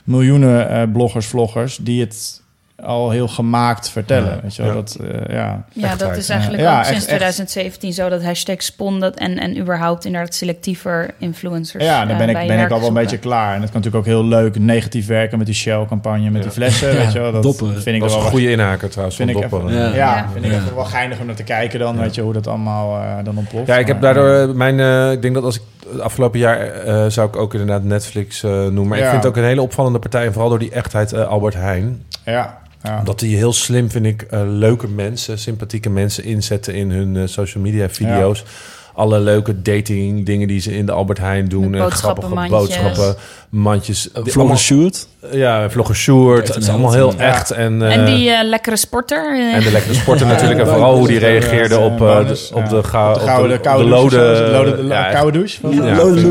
miljoenen 0.03 0.91
bloggers, 0.91 1.25
vloggers... 1.25 1.77
die 1.77 2.01
het 2.01 2.40
al 2.83 3.09
heel 3.09 3.27
gemaakt 3.27 3.89
vertellen. 3.89 4.35
Ja. 4.35 4.39
Weet 4.41 4.55
je 4.55 4.61
wel? 4.63 4.71
Ja. 4.71 4.77
Dat, 4.77 4.95
eh, 5.01 5.35
ja. 5.35 5.63
Ja, 5.73 5.95
dat 5.95 6.17
is 6.17 6.29
eigenlijk 6.29 6.61
Ja, 6.63 6.77
ook 6.77 6.83
sinds 6.83 6.99
echt. 6.99 7.07
2017 7.07 7.93
zo 7.93 8.09
dat 8.09 8.23
hashtag 8.23 8.61
spon 8.63 8.99
dat 8.99 9.15
en, 9.15 9.37
en 9.39 9.57
überhaupt 9.59 10.05
inderdaad 10.05 10.33
selectiever 10.35 11.13
influencers. 11.17 11.83
Ja, 11.83 11.99
dan 12.05 12.09
eh, 12.11 12.17
ben 12.17 12.29
ik, 12.29 12.47
ben 12.47 12.59
ik 12.59 12.71
al 12.71 12.79
wel 12.79 12.87
een 12.87 12.93
beetje 12.93 13.17
klaar. 13.17 13.55
En 13.55 13.61
het 13.61 13.71
kan 13.71 13.81
natuurlijk 13.81 14.07
ook 14.07 14.13
heel 14.13 14.25
leuk 14.25 14.59
negatief 14.59 15.07
werken 15.07 15.37
met 15.37 15.47
die 15.47 15.55
Shell-campagne, 15.55 16.23
met 16.29 16.33
Ja. 16.35 16.41
die 16.41 16.51
flessen. 16.51 16.95
weet 16.97 17.11
je 17.11 17.19
wel? 17.19 17.31
Dat 17.31 17.43
doppen. 17.43 17.81
vind 17.81 17.95
ik 17.95 18.01
Dat 18.01 18.11
wel 18.13 18.19
een 18.23 18.29
goede 18.29 18.51
inhaker 18.51 18.89
trouwens, 18.89 19.15
Vind 19.17 19.31
van 19.31 19.41
ik 19.41 19.45
even- 19.53 19.73
Ja, 19.73 19.93
Ja. 19.95 20.29
vind 20.33 20.45
ik 20.45 20.51
wel 20.75 20.85
geinig 20.85 21.19
om 21.19 21.25
naar 21.25 21.35
te 21.35 21.43
kijken 21.43 21.79
dan, 21.79 21.97
weet 21.97 22.15
je, 22.15 22.21
hoe 22.21 22.33
dat 22.33 22.47
allemaal 22.47 23.01
eh, 23.01 23.23
dan 23.23 23.37
ontploft. 23.37 23.67
Ja, 23.67 23.77
ik 23.77 23.87
heb 23.87 24.01
daardoor 24.01 24.55
mijn. 24.55 24.79
eh, 24.79 25.11
ik 25.11 25.21
denk 25.21 25.33
dat 25.33 25.43
als 25.43 25.55
ik 25.55 25.61
het 25.91 25.99
afgelopen 26.01 26.39
jaar 26.39 26.59
eh, 26.71 27.05
zou 27.07 27.27
ik 27.27 27.35
ook 27.35 27.51
inderdaad 27.53 27.83
Netflix 27.83 28.43
eh, 28.43 28.51
noemen. 28.51 28.87
Maar 28.87 28.97
ik 28.97 29.03
vind 29.03 29.15
het 29.15 29.25
ook 29.25 29.37
een 29.37 29.43
hele 29.43 29.61
opvallende 29.61 29.99
partij. 29.99 30.25
En 30.25 30.31
vooral 30.31 30.49
door 30.49 30.59
die 30.59 30.71
echtheid 30.71 31.13
Albert 31.13 31.53
Heijn. 31.53 32.03
ja, 32.25 32.59
ja. 32.83 32.99
Omdat 32.99 33.19
die 33.19 33.35
heel 33.37 33.53
slim, 33.53 33.89
vind 33.91 34.05
ik, 34.05 34.21
eh, 34.21 34.39
leuke 34.45 34.87
mensen, 34.87 35.37
sympathieke 35.39 35.89
mensen 35.89 36.23
inzetten 36.23 36.73
in 36.73 36.91
hun 36.91 37.15
eh, 37.17 37.23
social 37.25 37.63
media 37.63 37.89
video's. 37.89 38.43
Alle 38.93 39.19
leuke 39.19 39.61
dating 39.61 40.25
dingen 40.25 40.47
die 40.47 40.59
ze 40.59 40.77
in 40.77 40.85
de 40.85 40.91
Albert 40.91 41.17
Heijn 41.19 41.47
doen. 41.49 41.73
En 41.73 41.79
boodschappenmandjes. 41.81 42.49
grappige 42.75 42.91
boodschappen, 42.91 43.23
mandjes. 43.49 44.09
Vlogger 44.13 44.35
allemaal- 44.39 44.57
shoot. 44.57 45.07
Ja, 45.31 45.69
vlogger 45.69 45.95
Sjoerd. 45.95 46.47
Het 46.47 46.57
is 46.57 46.69
allemaal 46.69 46.93
heel 46.93 47.13
Ja. 47.17 47.23
echt. 47.23 47.51
En, 47.51 47.81
eh, 47.81 47.95
En 47.97 48.05
die 48.05 48.29
eh, 48.29 48.43
lekkere 48.47 48.75
sporter. 48.77 49.33
eh, 49.39 49.53
en 49.55 49.63
de 49.63 49.71
lekkere 49.71 49.93
sporten 49.93 50.27
Ja, 50.27 50.31
natuurlijk. 50.33 50.59
En 50.59 50.67
vooral 50.67 50.97
hoe 50.97 51.07
die 51.07 51.19
eh, 51.19 51.21
reageerde 51.21 51.77
op, 51.77 52.01
eh, 52.01 52.07
eh, 52.09 52.15
bonus, 52.17 52.51
op 52.51 52.69
de, 52.69 52.83
ga, 52.83 53.13
de 53.13 53.19
gouden, 53.19 53.51
op 53.57 53.63
de, 53.63 53.69
koude 53.69 53.83
de 53.83 53.89
douche. 53.89 54.17
lode... 54.51 54.83
lode- 54.83 55.09
koude 55.11 55.31
douche. 55.37 55.67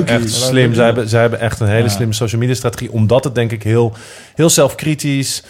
Ja, 0.07 0.15
echt 0.15 0.33
slim. 0.33 0.75
Zij 0.75 0.85
hebben, 0.85 1.09
zij 1.09 1.21
hebben 1.21 1.41
echt 1.41 1.61
een 1.61 1.69
hele 1.69 1.83
Ja. 1.83 1.89
slimme 1.89 2.15
social 2.15 2.41
media 2.41 2.55
strategie. 2.57 2.93
Omdat 2.93 3.25
het 3.25 3.35
denk 3.35 3.53
ik 3.53 3.63
heel, 3.63 3.93
heel 4.35 4.51
zelfkritisch, 4.51 5.43
eh, 5.43 5.49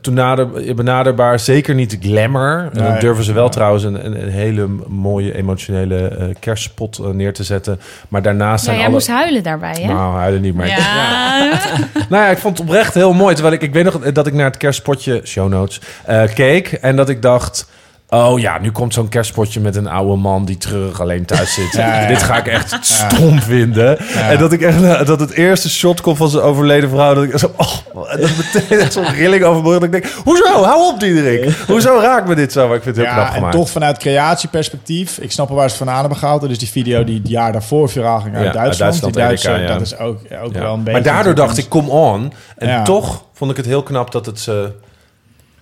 toenader, 0.00 0.74
benaderbaar, 0.74 1.38
zeker 1.40 1.74
niet 1.74 1.98
glamour. 2.00 2.68
En 2.72 2.82
dan 2.84 2.98
durven 2.98 3.24
ze 3.24 3.32
wel 3.32 3.44
Ja. 3.44 3.50
trouwens 3.50 3.84
een, 3.84 4.04
een, 4.06 4.22
een 4.22 4.28
hele 4.28 4.68
mooie 4.88 5.34
emotionele 5.36 6.08
eh 6.08 6.26
kerstspot 6.40 6.98
eh, 6.98 7.06
neer 7.06 7.32
te 7.32 7.44
zetten. 7.44 7.80
Maar 8.08 8.22
daarnaast 8.22 8.58
ja, 8.58 8.64
zijn 8.64 8.76
jij 8.76 8.84
alle... 8.84 8.94
moest 8.94 9.08
huilen 9.08 9.42
daarbij, 9.42 9.76
hè? 9.80 9.86
Nou, 9.86 10.16
huilen 10.16 10.40
niet, 10.40 10.54
maar... 10.54 10.66
ik- 10.66 10.76
ja. 10.76 11.48
nou 12.10 12.24
ja, 12.24 12.28
ik 12.28 12.38
vond 12.38 12.58
het 12.58 12.66
oprecht 12.66 12.94
heel 12.94 13.12
mooi. 13.12 13.34
Terwijl 13.34 13.54
ik, 13.54 13.62
ik 13.62 13.72
weet 13.72 13.84
nog 13.84 13.98
dat 13.98 14.26
ik 14.26 14.32
naar 14.32 14.44
het 14.46 14.56
kerstpotje, 14.56 15.20
show 15.24 15.48
notes, 15.48 15.80
eh, 16.04 16.22
keek. 16.34 16.72
En 16.72 16.96
dat 16.96 17.08
ik 17.08 17.22
dacht... 17.22 17.68
Oh 18.12 18.38
ja, 18.40 18.58
nu 18.58 18.70
komt 18.70 18.94
zo'n 18.94 19.08
kerstpotje 19.08 19.60
met 19.60 19.76
een 19.76 19.86
oude 19.86 20.16
man 20.16 20.44
die 20.44 20.56
treurig 20.58 21.00
alleen 21.00 21.24
thuis 21.24 21.54
zit. 21.54 21.72
Ja, 21.80 22.00
ja. 22.00 22.06
Dit 22.08 22.22
ga 22.22 22.36
ik 22.36 22.46
echt 22.46 22.76
stom 22.80 23.40
vinden. 23.40 23.98
En 23.98 24.38
dat 24.38 24.52
ik 24.52 24.60
echt 24.62 24.82
eh, 24.82 25.06
dat 25.06 25.20
het 25.20 25.30
eerste 25.30 25.70
shot 25.70 26.00
komt 26.00 26.16
van 26.16 26.28
zijn 26.28 26.42
overleden 26.42 26.90
vrouw. 26.90 27.14
Dat 27.14 27.24
ik 27.24 27.38
zo, 27.38 27.52
oh, 27.56 27.72
dat 27.94 28.30
meteen 28.36 28.90
zo'n 28.92 29.12
rilling 29.12 29.42
overbrug. 29.44 29.74
Dat 29.74 29.82
ik 29.82 29.92
denk, 29.92 30.06
hoezo? 30.24 30.62
Hou 30.62 30.92
op, 30.92 31.00
Diederik. 31.00 31.54
Hoezo 31.66 31.98
raakt 32.00 32.28
me 32.28 32.34
dit 32.34 32.52
zo? 32.52 32.66
Maar 32.66 32.76
ik 32.76 32.82
vind 32.82 32.96
het 32.96 33.04
heel 33.04 33.14
knap 33.14 33.26
Ja, 33.26 33.30
en 33.32 33.36
gemaakt. 33.38 33.56
toch 33.56 33.70
vanuit 33.70 33.98
creatieperspectief. 33.98 35.18
Ik 35.18 35.32
snap 35.32 35.48
wel 35.48 35.56
waar 35.56 35.68
ze 35.68 35.74
het 35.74 35.82
vandaan 35.84 36.00
hebben 36.00 36.18
gehaald. 36.18 36.40
Dus 36.48 36.58
die 36.58 36.68
video 36.68 37.04
die 37.04 37.18
het 37.18 37.28
jaar 37.28 37.52
daarvoor 37.52 37.88
viraal 37.88 38.20
ging 38.20 38.36
uit 38.36 38.52
Duitsland. 38.52 38.78
Duitsland, 38.78 39.14
die 39.14 39.22
Duitse, 39.22 39.72
dat 39.72 39.80
is 39.80 39.98
ook, 39.98 40.18
ook 40.44 40.52
wel 40.52 40.72
een 40.72 40.78
beetje... 40.78 40.92
maar 40.92 41.02
daardoor 41.12 41.34
dacht 41.34 41.58
ik, 41.58 41.68
come 41.68 41.90
on. 41.90 42.32
En 42.56 42.84
toch 42.84 43.24
vond 43.32 43.50
ik 43.50 43.56
het 43.56 43.66
heel 43.66 43.82
knap 43.82 44.12
dat 44.12 44.26
het 44.26 44.40
ze 44.40 44.72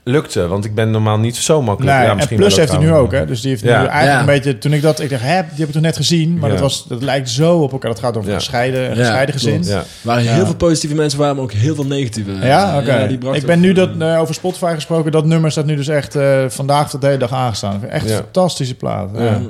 lukte. 0.09 0.47
Want 0.47 0.65
ik 0.65 0.75
ben 0.75 0.91
normaal 0.91 1.19
niet 1.19 1.37
zo 1.37 1.63
makkelijk. 1.63 1.95
Nee, 1.97 2.05
ja, 2.05 2.11
en 2.11 2.17
misschien 2.17 2.37
Plus 2.39 2.57
heeft 2.57 2.73
het 2.73 2.81
nu 2.81 2.93
ook, 2.93 3.13
hè? 3.13 3.27
Dus 3.27 3.41
die 3.41 3.51
heeft 3.51 3.63
Ja. 3.63 3.81
nu 3.81 3.87
eigenlijk 3.87 4.13
Ja. 4.13 4.21
een 4.21 4.27
beetje... 4.27 4.59
Toen 4.59 4.73
ik 4.73 4.83
dat... 4.83 5.01
Ik 5.01 5.11
dacht, 5.11 5.23
hè, 5.23 5.41
die 5.43 5.59
heb 5.59 5.67
ik 5.69 5.73
toch 5.73 5.83
net 5.83 5.97
gezien? 5.97 6.39
Maar 6.39 6.49
Ja. 6.49 6.55
dat, 6.55 6.63
was, 6.63 6.87
dat 6.89 7.03
lijkt 7.03 7.31
zo 7.31 7.59
op 7.59 7.73
elkaar. 7.73 7.91
Dat 7.91 8.01
gaat 8.01 8.17
over 8.17 8.29
Ja. 8.29 8.35
een 8.35 8.41
gescheiden, 8.41 8.81
een 8.83 8.89
Ja, 8.89 8.95
gescheiden 9.03 9.35
gezin. 9.35 9.69
Er 9.69 9.85
waren 10.03 10.23
Ja. 10.25 10.33
heel 10.33 10.45
veel 10.45 10.55
positieve 10.57 10.95
mensen, 10.95 11.19
waren 11.19 11.35
maar 11.35 11.45
ook 11.45 11.53
heel 11.53 11.75
veel 11.75 11.87
negatieve. 11.87 12.31
Ja, 12.43 12.79
oké. 12.79 13.19
ik 13.33 13.47
ben 13.47 13.61
nu 13.61 13.73
dat, 13.73 13.91
eh, 13.99 14.21
over 14.21 14.35
Spotify 14.35 14.73
gesproken. 14.75 15.13
Dat 15.13 15.25
nummer 15.25 15.51
staat 15.51 15.65
nu 15.65 15.77
dus 15.77 15.89
echt 15.89 16.15
eh, 16.17 16.45
vandaag 16.49 16.91
tot 16.91 17.01
de 17.01 17.07
hele 17.07 17.19
dag 17.19 17.33
aangestaan. 17.33 17.85
Echt 17.85 18.05
Ja. 18.09 18.11
een 18.17 18.17
fantastische 18.23 18.75
plaat. 18.75 19.11
Ja. 19.15 19.23
Ja. 19.25 19.41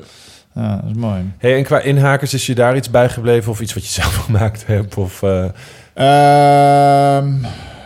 Ja. 0.54 0.80
dat 0.82 0.90
is 0.90 0.96
mooi. 1.00 1.20
Hey, 1.38 1.56
en 1.56 1.62
qua 1.64 1.80
inhakers, 1.80 2.34
is 2.34 2.46
je 2.46 2.54
daar 2.54 2.76
iets 2.76 2.90
bijgebleven? 2.90 3.50
Of 3.50 3.60
iets 3.60 3.74
wat 3.74 3.86
je 3.86 3.92
zelf 4.00 4.14
gemaakt 4.16 4.66
hebt? 4.66 4.96
Of, 4.96 5.22
eh, 5.22 5.44
Ehm, 5.94 7.28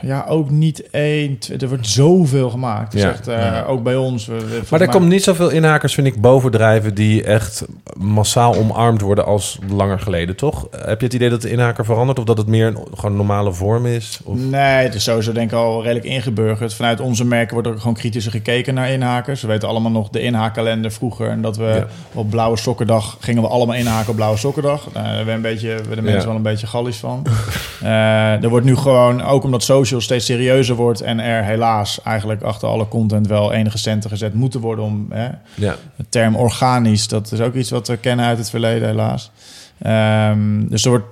ja, 0.03 0.25
ook 0.29 0.51
niet 0.51 0.91
één. 0.91 1.39
Er 1.61 1.69
wordt 1.69 1.87
zoveel 1.89 2.51
gemaakt. 2.51 2.93
Dus 2.93 3.03
Ja. 3.03 3.11
echt, 3.11 3.29
eh, 3.29 3.61
Ook 3.69 3.83
bij 3.83 3.97
ons. 3.97 4.27
we- 4.27 4.33
we- 4.39 4.61
Maar 4.71 4.81
er 4.81 4.87
mij- 4.87 4.97
komt 4.97 5.09
niet 5.09 5.23
zoveel 5.23 5.49
inhakers, 5.51 5.95
vind 5.95 6.07
ik, 6.07 6.21
bovendrijven... 6.21 6.95
die 6.95 7.25
echt 7.25 7.65
massaal 7.97 8.55
omarmd 8.55 9.01
worden 9.01 9.25
als 9.27 9.59
langer 9.69 9.99
geleden, 10.01 10.37
toch? 10.37 10.67
Heb 10.71 10.99
je 11.01 11.05
het 11.07 11.15
idee 11.15 11.29
dat 11.31 11.43
de 11.43 11.51
inhaker 11.51 11.85
verandert? 11.85 12.19
Of 12.19 12.25
dat 12.25 12.39
het 12.39 12.47
meer 12.47 12.67
een 12.67 12.79
gewoon 12.95 13.17
normale 13.17 13.53
vorm 13.53 13.87
is? 13.87 14.21
Of... 14.25 14.37
Nee, 14.39 14.61
het 14.85 14.95
is 14.95 15.05
sowieso 15.05 15.33
denk 15.33 15.51
ik 15.51 15.57
al 15.57 15.83
redelijk 15.83 16.07
ingeburgerd. 16.07 16.75
Vanuit 16.75 17.01
onze 17.01 17.25
merken 17.25 17.53
wordt 17.55 17.69
er 17.69 17.79
gewoon 17.79 17.95
kritischer 17.95 18.33
gekeken 18.33 18.75
naar 18.75 18.91
inhakers. 18.91 19.41
We 19.43 19.47
weten 19.49 19.69
allemaal 19.69 19.91
nog 19.91 20.09
de 20.09 20.21
inhaakkalender 20.23 20.93
vroeger. 20.93 21.29
En 21.29 21.43
dat 21.43 21.57
we 21.57 21.65
Ja. 21.65 21.87
op 22.13 22.31
Blauwe 22.31 22.57
Sokkendag 22.57 23.17
gingen 23.21 23.43
we 23.43 23.49
allemaal 23.49 23.77
inhaken 23.77 24.11
op 24.11 24.17
Blauwe 24.17 24.37
Sokkendag. 24.39 24.89
Daar 24.93 25.15
werden 25.15 25.35
een 25.35 25.41
beetje, 25.41 25.69
werden 25.69 25.95
de 25.97 26.03
mensen 26.03 26.27
wel 26.27 26.37
een 26.37 26.43
beetje 26.43 26.67
gallisch 26.67 26.99
van. 26.99 27.23
Eh, 27.83 28.43
er 28.43 28.49
wordt 28.49 28.67
nu 28.67 28.77
gewoon, 28.77 29.23
ook 29.23 29.45
omdat 29.45 29.63
social 29.63 29.92
steeds 30.01 30.25
serieuzer 30.27 30.75
wordt... 30.75 31.01
en 31.01 31.21
er 31.21 31.45
helaas 31.45 32.03
eigenlijk 32.03 32.43
achter 32.43 32.69
alle 32.69 32.89
content 32.89 33.27
wel 33.27 33.53
enige 33.53 33.79
centen 33.79 34.11
gezet 34.11 34.35
moeten 34.35 34.61
worden... 34.61 34.85
om 34.85 35.07
hè, 35.11 35.29
Ja. 35.55 35.77
de 35.97 36.05
term 36.09 36.37
organisch, 36.37 37.09
dat 37.09 37.33
is 37.33 37.41
ook 37.41 37.55
iets 37.55 37.71
wat 37.71 37.89
we 37.89 37.97
kennen 37.97 38.27
uit 38.27 38.39
het 38.39 38.51
verleden, 38.51 38.89
helaas. 38.89 39.31
Ehm, 39.79 40.69
dus 40.69 40.85
er 40.85 40.91
wordt 40.91 41.07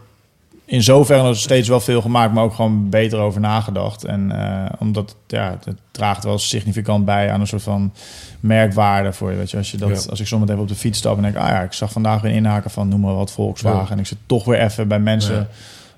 in 0.64 0.82
zoverre 0.82 1.22
nog 1.22 1.36
steeds 1.36 1.68
wel 1.68 1.80
veel 1.80 2.00
gemaakt, 2.00 2.32
maar 2.34 2.44
ook 2.44 2.54
gewoon 2.54 2.88
beter 2.88 3.18
over 3.18 3.40
nagedacht. 3.40 4.04
En 4.04 4.32
eh, 4.40 4.72
omdat 4.78 5.16
ja, 5.26 5.58
het 5.64 5.76
draagt 5.90 6.24
wel 6.24 6.38
significant 6.38 7.04
bij 7.04 7.30
aan 7.30 7.40
een 7.40 7.46
soort 7.46 7.62
van 7.62 7.92
merkwaarde 8.40 9.12
voor 9.12 9.30
je. 9.30 9.36
Weet 9.36 9.50
je, 9.50 9.56
als, 9.56 9.70
je 9.70 9.76
dat, 9.76 9.88
Ja. 10.04 10.10
als 10.10 10.20
ik 10.20 10.26
soms 10.26 10.48
even 10.48 10.62
op 10.62 10.68
de 10.68 10.74
fiets 10.74 10.98
stap 10.98 11.16
en 11.16 11.22
denk, 11.22 11.36
ah 11.36 11.48
ja, 11.48 11.60
ik 11.60 11.72
zag 11.72 11.92
vandaag 11.92 12.20
weer 12.20 12.32
inhaken 12.32 12.70
van 12.70 12.88
noem 12.88 13.00
maar 13.00 13.14
wat 13.14 13.32
Volkswagen. 13.32 13.84
Ja. 13.84 13.90
En 13.90 13.98
ik 13.98 14.06
zit 14.06 14.18
toch 14.26 14.44
weer 14.44 14.60
even 14.60 14.88
bij 14.88 14.98
mensen. 15.00 15.34
Ja. 15.34 15.46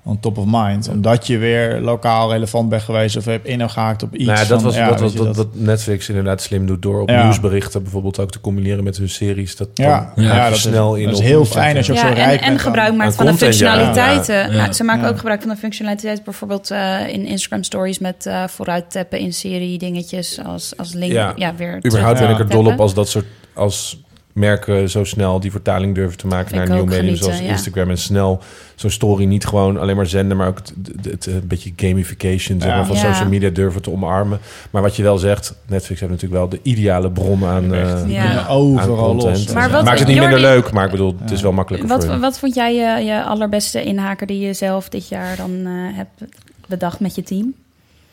On 0.05 0.19
top 0.19 0.37
of 0.37 0.43
mind. 0.47 0.89
Omdat 0.89 1.27
je 1.27 1.37
weer 1.37 1.79
lokaal 1.81 2.31
relevant 2.31 2.69
bent 2.69 2.81
geweest 2.81 3.17
of 3.17 3.25
hebt 3.25 3.47
ingehaakt 3.47 4.03
op 4.03 4.15
iets. 4.15 4.25
Nou 4.25 4.39
ja, 4.39 4.45
dat 4.45 4.61
van, 4.61 4.63
was, 4.69 4.75
ja, 4.75 4.89
dat 4.89 4.99
was 4.99 5.13
wat 5.35 5.47
Netflix 5.53 6.09
inderdaad 6.09 6.41
slim 6.41 6.65
doet... 6.65 6.81
door 6.81 7.01
op 7.01 7.09
Ja. 7.09 7.23
nieuwsberichten 7.23 7.81
bijvoorbeeld 7.83 8.19
ook 8.19 8.31
te 8.31 8.41
combineren 8.41 8.83
met 8.83 8.97
hun 8.97 9.09
series. 9.09 9.55
Dat 9.55 9.69
Ja, 9.73 10.13
dat 10.15 10.55
is- 10.55 10.61
snel 10.61 10.95
in 10.95 11.03
dat 11.05 11.13
is 11.13 11.19
op- 11.19 11.25
heel 11.25 11.45
fijn 11.45 11.77
als 11.77 11.85
je 11.85 11.91
ook 11.91 11.97
Ja, 11.97 12.03
zo 12.03 12.09
en, 12.13 12.15
rijk 12.15 12.39
en 12.41 12.47
bent 12.47 12.51
aan- 12.51 12.59
gebruik 12.59 12.95
maakt 12.95 13.15
van 13.15 13.25
de 13.25 13.33
functionaliteiten. 13.33 14.35
Ja, 14.35 14.41
ja. 14.45 14.51
Nou, 14.51 14.73
ze 14.73 14.83
maken 14.83 15.03
Ja. 15.03 15.09
ook 15.09 15.17
gebruik 15.17 15.41
van 15.41 15.49
de 15.49 15.55
functionaliteit. 15.57 16.23
Bijvoorbeeld 16.23 16.71
eh, 16.71 17.07
in 17.07 17.25
Instagram 17.25 17.63
stories 17.63 17.99
met 17.99 18.25
eh 18.25 18.43
vooruit 18.47 18.91
tappen 18.91 19.19
in 19.19 19.33
serie 19.33 19.77
dingetjes 19.77 20.39
als, 20.45 20.73
als 20.77 20.93
link. 20.93 21.11
Ja. 21.11 21.33
Ja, 21.35 21.55
weer 21.55 21.85
Überhaupt 21.85 22.19
ben 22.19 22.27
Ja. 22.27 22.33
ik 22.33 22.39
er 22.39 22.49
dol 22.49 22.65
op 22.65 22.79
als 22.79 22.93
dat 22.93 23.09
soort... 23.09 23.25
als 23.53 23.97
merken 24.33 24.89
zo 24.89 25.03
snel 25.03 25.39
die 25.39 25.51
vertaling 25.51 25.95
durven 25.95 26.17
te 26.17 26.27
maken 26.27 26.55
naar 26.55 26.65
nieuwe 26.67 26.81
ook 26.81 26.89
medium 26.89 27.15
zoals 27.15 27.39
ja. 27.39 27.43
Instagram. 27.45 27.89
En 27.89 27.97
snel 27.97 28.41
zo'n 28.75 28.89
story 28.89 29.25
niet 29.25 29.45
gewoon 29.45 29.77
alleen 29.79 29.95
maar 29.95 30.05
zenden, 30.07 30.37
maar 30.37 30.47
ook 30.47 30.57
het, 30.57 30.73
het, 30.95 31.05
het, 31.05 31.25
een 31.25 31.47
beetje 31.47 31.71
gamification 31.75 32.59
zeg 32.61 32.69
Ja. 32.69 32.75
maar, 32.75 32.85
van 32.85 32.95
Ja. 32.95 33.01
social 33.13 33.29
media 33.29 33.49
durven 33.49 33.81
te 33.81 33.91
omarmen. 33.91 34.39
Maar 34.69 34.81
wat 34.81 34.95
je 34.95 35.03
wel 35.03 35.17
zegt, 35.17 35.55
Netflix 35.67 35.99
heeft 35.99 36.11
natuurlijk 36.11 36.39
wel 36.41 36.49
de 36.49 36.59
ideale 36.63 37.11
bron 37.11 37.45
aan, 37.45 37.73
eh, 37.73 37.91
aan 38.37 38.47
overal 38.47 39.15
los. 39.15 39.23
content. 39.23 39.53
Maar 39.53 39.69
wat- 39.69 39.83
Maakt 39.83 39.99
het 39.99 40.07
niet 40.07 40.17
Jordi- 40.17 40.33
minder 40.33 40.51
leuk, 40.51 40.71
maar 40.71 40.85
ik 40.85 40.91
bedoel, 40.91 41.15
het 41.21 41.31
is 41.31 41.41
wel 41.41 41.51
makkelijker 41.51 41.89
voor 41.89 41.97
Wat, 41.97 42.07
je. 42.11 42.19
wat 42.19 42.39
vond 42.39 42.55
jij 42.55 42.73
je, 42.75 43.05
je 43.05 43.23
allerbeste 43.23 43.83
inhaker 43.83 44.27
die 44.27 44.39
je 44.39 44.53
zelf 44.53 44.89
dit 44.89 45.07
jaar 45.07 45.35
dan 45.35 45.49
eh, 45.65 45.71
hebt 45.97 46.21
bedacht 46.67 46.99
met 46.99 47.15
je 47.15 47.23
team? 47.23 47.53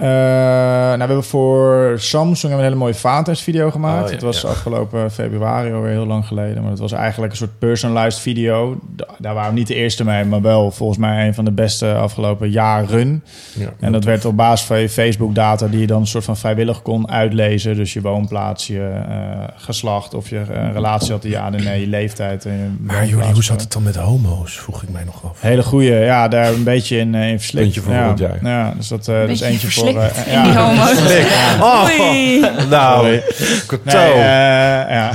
Eh, 0.01 0.07
nou, 0.07 0.99
we 0.99 1.07
hebben 1.07 1.25
voor 1.25 1.95
Samsung 1.97 2.41
hebben 2.41 2.51
we 2.51 2.57
een 2.57 2.63
hele 2.69 2.75
mooie 2.75 2.95
vaatestvideo 2.95 3.71
gemaakt. 3.71 4.03
Oh, 4.03 4.09
ja, 4.09 4.15
het 4.15 4.23
was 4.23 4.41
ja. 4.41 4.49
afgelopen 4.49 5.11
februari, 5.11 5.73
alweer 5.73 5.91
heel 5.91 6.07
lang 6.07 6.27
geleden. 6.27 6.63
Maar 6.63 6.71
het 6.71 6.81
was 6.81 6.93
eigenlijk 6.93 7.33
een 7.33 7.39
soort 7.39 7.59
personalized 7.59 8.21
video. 8.21 8.79
Da- 8.97 9.07
Daar 9.19 9.35
waren 9.35 9.53
we 9.53 9.59
niet 9.59 9.67
de 9.69 9.75
eerste 9.75 10.05
mee, 10.05 10.25
maar 10.25 10.43
wel 10.43 10.71
volgens 10.71 10.99
mij 10.99 11.27
een 11.27 11.35
van 11.35 11.45
de 11.45 11.51
beste 11.53 11.95
afgelopen 11.95 12.51
jaren. 12.51 13.25
Ja. 13.55 13.69
En 13.81 13.93
dat 13.93 14.05
werd 14.05 14.25
op 14.25 14.37
basis 14.37 14.67
van 14.67 14.79
je 14.81 14.89
Facebook-data 14.89 15.67
die 15.67 15.81
je 15.81 15.87
dan 15.87 16.01
een 16.01 16.07
soort 16.07 16.25
van 16.25 16.37
vrijwillig 16.37 16.83
kon 16.83 17.11
uitlezen. 17.11 17.75
Dus 17.77 17.93
je 17.93 18.01
woonplaats, 18.01 18.67
je 18.67 18.89
eh, 19.09 19.17
geslacht 19.57 20.15
of 20.15 20.29
je 20.31 20.39
eh, 20.39 20.63
een 20.63 20.73
relatie 20.73 21.13
had, 21.13 21.23
ja, 21.23 21.47
en 21.53 21.65
nee, 21.65 21.81
je 21.81 21.87
leeftijd. 21.87 22.45
En 22.45 22.53
je 22.53 22.69
Maar. 22.81 23.07
Jordi, 23.07 23.33
hoe 23.33 23.43
zat 23.45 23.61
het 23.61 23.73
dan 23.73 23.83
met 23.83 23.97
homo's? 23.97 24.59
Vroeg 24.59 24.83
ik 24.83 24.89
mij 24.91 25.05
nog 25.05 25.25
af. 25.25 25.41
Hele 25.41 25.63
goeie, 25.63 25.93
ja, 25.95 26.29
daar 26.29 26.53
een 26.53 26.65
beetje 26.65 26.99
in, 26.99 27.15
in 27.15 27.39
verslikt. 27.39 27.65
Puntje 27.65 27.81
voor 27.81 27.93
ja. 27.93 28.15
Ja, 28.43 28.73
dus 28.77 28.89
dat, 28.89 29.09
eh 29.09 29.21
dat 29.21 29.29
is 29.29 29.41
eentje 29.41 29.71
voor... 29.71 29.89
eh, 29.97 30.35
in 30.37 30.43
die 30.43 30.57
homo's. 30.59 30.91
Oh, 31.61 31.89
Oei. 32.01 32.41
nou. 32.69 33.07
Nee, 33.07 33.21
eh, 33.95 34.21
ja. 34.91 35.11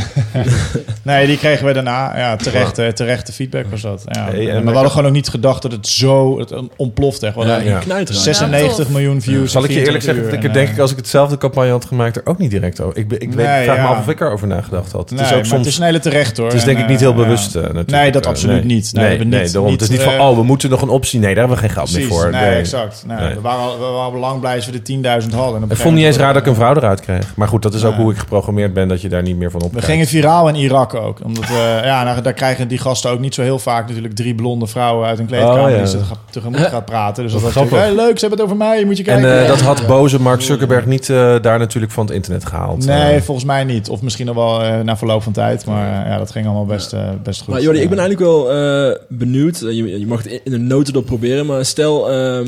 nee, 1.01 1.27
die 1.27 1.37
kregen 1.37 1.65
we 1.65 1.73
daarna. 1.73 2.17
Ja, 2.17 2.35
terecht, 2.35 2.77
eh, 2.77 2.87
terechte 2.87 3.31
feedback 3.31 3.65
was 3.69 3.81
dat. 3.81 4.01
Ja. 4.05 4.25
Hey, 4.31 4.45
maar 4.53 4.63
we 4.63 4.71
hadden 4.71 4.91
gewoon 4.91 5.05
ook 5.07 5.13
niet 5.13 5.29
gedacht 5.29 5.61
dat 5.61 5.71
het 5.71 5.87
zo 5.87 6.39
het 6.39 6.53
ontploft 6.75 7.23
echt. 7.23 7.35
We 7.35 7.41
Ja, 7.41 7.47
hadden 7.47 7.67
ja. 7.69 7.79
knijter. 7.79 8.15
96 8.15 8.75
tof. 8.75 8.89
miljoen 8.89 9.21
views. 9.21 9.51
Zal 9.51 9.63
ik 9.63 9.69
je 9.71 9.79
eerlijk 9.79 10.03
24 10.03 10.03
zeggen 10.03 10.23
dat 10.23 10.33
ik 10.33 10.43
er 10.43 10.53
denk 10.53 10.67
En, 10.67 10.73
ik 10.73 10.79
als 10.79 10.91
ik 10.91 10.97
hetzelfde 10.97 11.37
campagne 11.37 11.71
had 11.71 11.85
gemaakt 11.85 12.15
er 12.15 12.21
ook 12.25 12.37
niet 12.37 12.51
direct 12.51 12.81
over. 12.81 12.97
Ik, 12.97 13.11
ik 13.11 13.33
weet, 13.33 13.45
vraag 13.45 13.77
me 13.77 13.83
af 13.87 13.99
of 13.99 14.07
ik 14.07 14.19
erover 14.21 14.47
nagedacht 14.47 14.91
had. 14.91 15.09
Het 15.09 15.19
nee, 15.19 15.29
is 15.29 15.33
ook 15.35 15.45
soms. 15.45 15.57
het 15.59 15.65
is 15.65 15.77
een 15.77 15.83
hele 15.83 15.99
terecht 15.99 16.37
hoor. 16.37 16.45
Het 16.45 16.55
is 16.55 16.61
En, 16.61 16.67
denk 16.67 16.79
ik 16.79 16.87
niet 16.87 17.01
eh, 17.01 17.07
heel 17.07 17.17
ja. 17.17 17.23
bewust. 17.23 17.55
eh, 17.55 17.61
natuurlijk. 17.61 17.89
Nee, 17.91 18.11
dat 18.11 18.23
Eh, 18.23 18.29
absoluut 18.29 18.55
nee. 18.65 18.75
niet. 18.75 18.93
Nee, 18.93 18.93
Nee, 18.93 19.03
we 19.03 19.09
hebben 19.09 19.29
nee, 19.29 19.41
niet- 19.41 19.51
daarom. 19.53 19.71
niet, 19.71 19.79
het 19.81 19.89
is 19.89 19.95
niet 19.97 20.05
van, 20.05 20.13
eh, 20.13 20.29
oh, 20.29 20.35
we 20.37 20.43
moeten 20.43 20.69
nog 20.69 20.81
een 20.81 20.89
optie. 20.89 21.19
Nee, 21.19 21.29
daar 21.35 21.37
hebben 21.47 21.55
we 21.55 21.63
geen 21.63 21.73
geld 21.75 21.93
meer 21.97 22.07
voor. 22.07 22.29
nee, 22.31 22.55
exact. 22.55 23.03
Nee, 23.07 23.17
Nee. 23.17 23.33
We, 23.33 23.41
waren, 23.41 23.79
we 23.79 23.85
waren 23.85 24.19
lang 24.19 24.39
blij 24.39 24.61
als 24.65 24.75
we 24.75 24.81
de 24.81 25.23
10.000 25.29 25.35
hadden. 25.35 25.61
En 25.61 25.69
Ik 25.69 25.77
vond 25.77 25.95
niet 25.95 26.05
eens 26.05 26.17
raar 26.17 26.33
dat 26.33 26.41
ik 26.41 26.47
een 26.47 26.55
vrouw 26.55 26.75
eruit 26.75 26.99
kreeg. 27.01 27.35
Maar 27.35 27.47
goed, 27.47 27.61
dat 27.61 27.73
is 27.73 27.83
ook 27.85 27.95
hoe 27.95 28.11
ik 28.11 28.17
geprogrammeerd 28.17 28.73
ben, 28.73 28.87
dat 28.87 29.01
je 29.01 29.09
daar 29.09 29.21
niet 29.21 29.37
meer 29.37 29.51
van 29.51 29.61
op 29.61 29.73
We 29.73 29.81
gingen 29.81 30.07
viraal 30.07 30.47
in 30.47 30.55
Irak 30.55 30.93
ook. 30.93 31.19
Omdat 31.23 31.47
we, 31.47 31.79
ja, 31.83 32.03
nou, 32.03 32.21
daar 32.21 32.33
krijgen 32.33 32.67
die 32.67 32.77
gasten 32.77 33.11
ook 33.11 33.19
niet 33.19 33.33
zo 33.33 33.41
heel 33.41 33.59
vaak 33.59 33.87
natuurlijk 33.87 34.15
drie 34.15 34.35
blonde 34.35 34.67
vrouwen 34.67 35.07
uit 35.07 35.19
een 35.19 35.25
kleedkamer 35.25 35.63
Oh, 35.63 35.69
ja. 35.69 35.77
die 35.77 35.87
ze 35.87 35.97
tegemoet 36.29 36.59
gaat 36.59 36.85
praten. 36.85 37.23
Dus 37.23 37.31
dat 37.33 37.41
was 37.41 37.51
Grappig. 37.51 37.71
natuurlijk, 37.71 37.97
hey, 37.99 38.07
leuk, 38.07 38.19
ze 38.19 38.25
hebben 38.27 38.45
het 38.45 38.53
over 38.53 38.65
mij, 38.67 38.85
moet 38.85 38.97
je 38.97 39.03
En 39.03 39.21
kijken. 39.21 39.41
eh, 39.41 39.47
dat 39.47 39.61
had 39.61 39.87
boze 39.87 40.21
Mark 40.21 40.41
Zuckerberg 40.41 40.85
niet 40.85 41.09
eh, 41.09 41.35
daar 41.41 41.59
natuurlijk 41.59 41.91
van 41.91 42.05
het 42.05 42.13
internet 42.15 42.45
gehaald. 42.45 42.85
Nee, 42.85 43.13
Eh, 43.15 43.21
volgens 43.21 43.45
mij 43.45 43.63
niet. 43.63 43.89
Of 43.89 44.01
misschien 44.01 44.25
nog 44.25 44.35
wel 44.35 44.61
eh, 44.63 44.79
na 44.79 44.97
verloop 44.97 45.23
van 45.23 45.33
tijd. 45.33 45.65
Maar 45.65 46.03
eh, 46.03 46.09
ja, 46.11 46.17
dat 46.17 46.31
ging 46.31 46.45
allemaal 46.45 46.65
best, 46.65 46.95
best 47.23 47.41
goed. 47.41 47.53
Maar 47.53 47.61
Jordi, 47.61 47.79
ik 47.81 47.89
ben 47.89 47.99
eigenlijk 47.99 48.29
wel 48.29 48.51
eh, 48.51 48.95
benieuwd. 49.09 49.59
Je, 49.59 49.99
je 49.99 50.07
mag 50.07 50.23
het 50.23 50.41
in 50.43 50.53
een 50.53 50.67
notendop 50.67 51.05
proberen. 51.05 51.45
Maar 51.45 51.65
stel, 51.65 52.11
ehm 52.11 52.47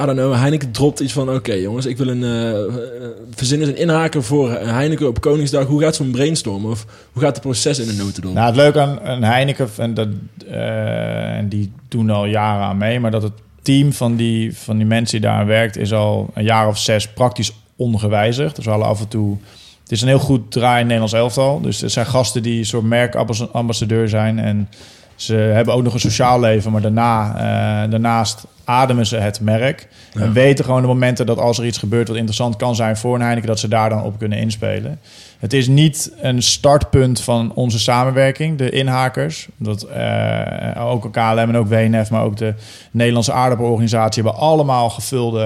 I 0.00 0.04
don't 0.04 0.18
know, 0.18 0.34
Heineken 0.34 0.72
dropt 0.72 1.00
iets 1.00 1.12
van... 1.12 1.30
Oké 1.30 1.52
jongens, 1.52 1.86
ik 1.86 1.96
wil 1.96 2.08
een... 2.08 2.22
eh 2.24 2.50
eh, 2.50 3.12
verzin 3.34 3.60
eens 3.60 3.68
een 3.68 3.76
inhaker 3.76 4.22
voor 4.22 4.50
Heineken 4.50 5.08
op 5.08 5.20
Koningsdag. 5.20 5.66
Hoe 5.66 5.80
gaat 5.80 5.94
zo'n 5.94 6.10
brainstormen? 6.10 6.70
Of 6.70 6.86
hoe 7.12 7.22
gaat 7.22 7.34
het 7.34 7.44
proces 7.44 7.78
in 7.78 7.88
een 7.88 7.96
notendop? 7.96 8.34
Nou, 8.34 8.46
het 8.46 8.56
leuke 8.56 8.80
aan, 8.80 9.22
Heineken, 9.22 9.68
en, 9.76 9.94
dat, 9.94 10.08
eh, 10.50 11.48
die 11.48 11.72
doen 11.88 12.10
al 12.10 12.26
jaren 12.26 12.64
aan 12.64 12.76
mee, 12.76 13.00
maar 13.00 13.10
dat 13.10 13.22
het 13.22 13.32
team 13.62 13.92
van 13.92 14.16
die, 14.16 14.56
van 14.56 14.76
die 14.76 14.86
mensen 14.86 15.20
die 15.20 15.30
daar 15.30 15.46
werkt, 15.46 15.76
is 15.76 15.92
al 15.92 16.30
een 16.34 16.44
jaar 16.44 16.68
of 16.68 16.78
zes 16.78 17.08
praktisch 17.08 17.52
ongewijzigd. 17.76 18.56
Dus 18.56 18.64
we 18.64 18.70
hadden 18.70 18.88
af 18.88 19.00
en 19.00 19.08
toe. 19.08 19.36
Het 19.82 19.92
is 19.92 20.00
een 20.00 20.08
heel 20.08 20.18
goed 20.18 20.50
draai 20.50 20.82
Nederlands 20.82 21.12
elftal. 21.12 21.60
Dus 21.60 21.82
er 21.82 21.90
zijn 21.90 22.06
gasten 22.06 22.42
die 22.42 22.64
soort 22.64 22.84
merkambassadeur 22.84 24.08
zijn. 24.08 24.38
En 24.38 24.68
ze 25.14 25.34
hebben 25.34 25.74
ook 25.74 25.82
nog 25.82 25.94
een 25.94 26.00
sociaal 26.00 26.40
leven, 26.40 26.72
maar 26.72 26.80
daarna, 26.80 27.34
eh, 27.34 27.90
daarnaast 27.90 28.44
ademen 28.66 29.06
ze 29.06 29.16
het 29.16 29.40
merk. 29.40 29.88
En 30.14 30.32
weten 30.32 30.64
gewoon 30.64 30.80
de 30.80 30.86
momenten 30.86 31.26
dat 31.26 31.38
als 31.38 31.58
er 31.58 31.66
iets 31.66 31.78
gebeurt 31.78 32.08
wat 32.08 32.16
interessant 32.16 32.56
kan 32.56 32.74
zijn 32.74 32.96
voor 32.96 33.14
een 33.14 33.20
Heineken, 33.20 33.48
dat 33.48 33.58
ze 33.58 33.68
daar 33.68 33.88
dan 33.88 34.02
op 34.02 34.18
kunnen 34.18 34.38
inspelen. 34.38 35.00
Het 35.38 35.52
is 35.52 35.68
niet 35.68 36.12
een 36.20 36.42
startpunt 36.42 37.20
van 37.20 37.52
onze 37.54 37.78
samenwerking, 37.78 38.58
de 38.58 38.70
inhakers. 38.70 39.48
Dat, 39.56 39.82
eh, 39.82 40.86
ook 40.86 41.12
KLM 41.12 41.38
en 41.38 41.56
ook 41.56 41.68
WNF, 41.68 42.10
maar 42.10 42.22
ook 42.22 42.36
de 42.36 42.54
Nederlandse 42.90 43.32
aardappelorganisatie 43.32 44.22
hebben 44.22 44.40
allemaal 44.42 44.90
gevulde 44.90 45.42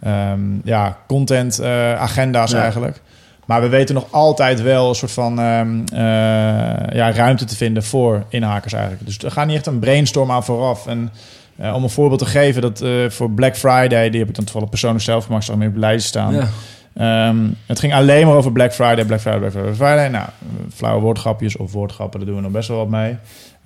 ehm, 0.00 0.40
ja, 0.64 0.98
content 1.06 1.58
eh, 1.58 1.94
agenda's 1.94 2.50
Ja. 2.50 2.62
eigenlijk. 2.62 3.00
Maar 3.46 3.60
we 3.60 3.68
weten 3.68 3.94
nog 3.94 4.06
altijd 4.10 4.62
wel 4.62 4.88
een 4.88 4.94
soort 4.94 5.12
van 5.12 5.40
ehm, 5.40 5.80
eh, 5.92 6.96
ja, 6.96 7.12
ruimte 7.12 7.44
te 7.44 7.56
vinden 7.56 7.82
voor 7.82 8.24
inhakers 8.28 8.72
eigenlijk. 8.72 9.06
Dus 9.06 9.18
er 9.18 9.30
gaat 9.30 9.46
niet 9.46 9.56
echt 9.56 9.66
een 9.66 9.78
brainstorm 9.78 10.30
aan 10.30 10.44
vooraf. 10.44 10.86
En 10.86 11.12
eh, 11.56 11.74
om 11.74 11.82
een 11.82 11.90
voorbeeld 11.90 12.18
te 12.18 12.26
geven, 12.26 12.62
dat 12.62 12.80
eh, 12.80 12.90
voor 13.08 13.30
Black 13.30 13.56
Friday, 13.56 14.10
die 14.10 14.20
heb 14.20 14.28
ik 14.28 14.34
dan 14.34 14.44
toevallig 14.44 14.68
persoonlijk 14.68 15.04
zelf 15.04 15.24
gemaakt, 15.24 15.56
meer 15.56 15.68
op 15.68 15.74
de 15.74 15.80
lijst 15.80 16.06
staan. 16.06 16.34
Ja. 16.34 16.48
Ehm, 16.94 17.36
het 17.66 17.78
ging 17.78 17.94
alleen 17.94 18.26
maar 18.26 18.36
over 18.36 18.52
Black 18.52 18.72
Friday, 18.72 19.04
Black 19.04 19.20
Friday, 19.20 19.38
Black 19.38 19.50
Friday, 19.50 19.72
Black 19.72 19.88
Friday. 19.88 20.08
Nou, 20.08 20.28
flauwe 20.74 21.00
woordgrapjes 21.00 21.56
of 21.56 21.72
woordgrappen, 21.72 22.18
daar 22.18 22.28
doen 22.28 22.36
we 22.36 22.42
nog 22.42 22.52
best 22.52 22.68
wel 22.68 22.78
wat 22.78 22.88
mee. 22.88 23.16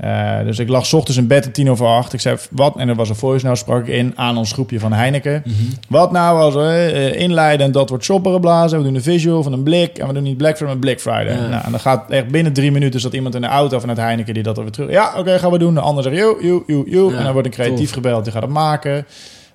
Eh, 0.01 0.45
dus 0.45 0.59
ik 0.59 0.69
lag 0.69 0.87
's 0.87 0.93
ochtends 0.93 1.19
in 1.19 1.27
bed 1.27 1.47
om 1.47 1.53
tien 1.53 1.71
over 1.71 1.87
acht. 1.87 2.13
Ik 2.13 2.21
zei, 2.21 2.37
wat? 2.51 2.77
En 2.77 2.89
er 2.89 2.95
was 2.95 3.09
een 3.09 3.15
voice 3.15 3.47
note, 3.47 3.59
sprak 3.59 3.81
ik 3.81 3.95
in 3.95 4.13
aan 4.17 4.37
ons 4.37 4.53
groepje 4.53 4.81
van 4.81 4.93
Heineken. 4.93 5.43
Wat 5.89 6.13
nou 6.13 6.41
als 6.41 6.55
we 6.55 6.91
eh, 6.95 7.21
inleiden 7.21 7.67
en 7.67 7.73
dat 7.73 7.89
wordt 7.89 8.05
shopperen 8.05 8.41
blazen. 8.41 8.79
We 8.79 8.85
doen 8.85 8.95
een 8.95 9.03
visual 9.03 9.43
van 9.43 9.53
een 9.53 9.63
blik. 9.63 9.99
En 9.99 10.07
we 10.07 10.13
doen 10.13 10.23
niet 10.23 10.37
Black 10.37 10.57
Friday, 10.57 10.75
maar 10.75 10.83
Black 10.83 11.01
Friday. 11.01 11.35
Ja. 11.35 11.49
Nou, 11.49 11.65
en 11.65 11.71
dan 11.71 11.81
gaat 11.81 12.11
echt 12.11 12.29
binnen 12.29 12.53
drie 12.53 12.73
minuten... 12.73 13.01
zat 13.01 13.13
iemand 13.13 13.35
in 13.35 13.41
de 13.41 13.47
auto 13.47 13.79
van 13.79 13.89
het 13.89 13.99
Heineken 13.99 14.35
die 14.35 14.43
dat 14.43 14.57
er 14.57 14.63
weer 14.63 14.73
terug... 14.73 14.91
Ja, 14.91 15.13
oké, 15.17 15.39
gaan 15.39 15.51
we 15.51 15.59
doen. 15.59 15.75
De 15.75 15.81
ander 15.81 16.03
zegt, 16.03 16.17
joe, 16.17 16.45
joe, 16.45 16.63
joe, 16.67 16.91
joe. 16.91 17.15
En 17.17 17.25
dan 17.25 17.33
wordt 17.33 17.47
een 17.47 17.55
creatief 17.55 17.87
tof. 17.87 17.95
gebeld, 17.95 18.25
die 18.25 18.33
gaat 18.33 18.43
het 18.43 18.51
maken. 18.51 19.07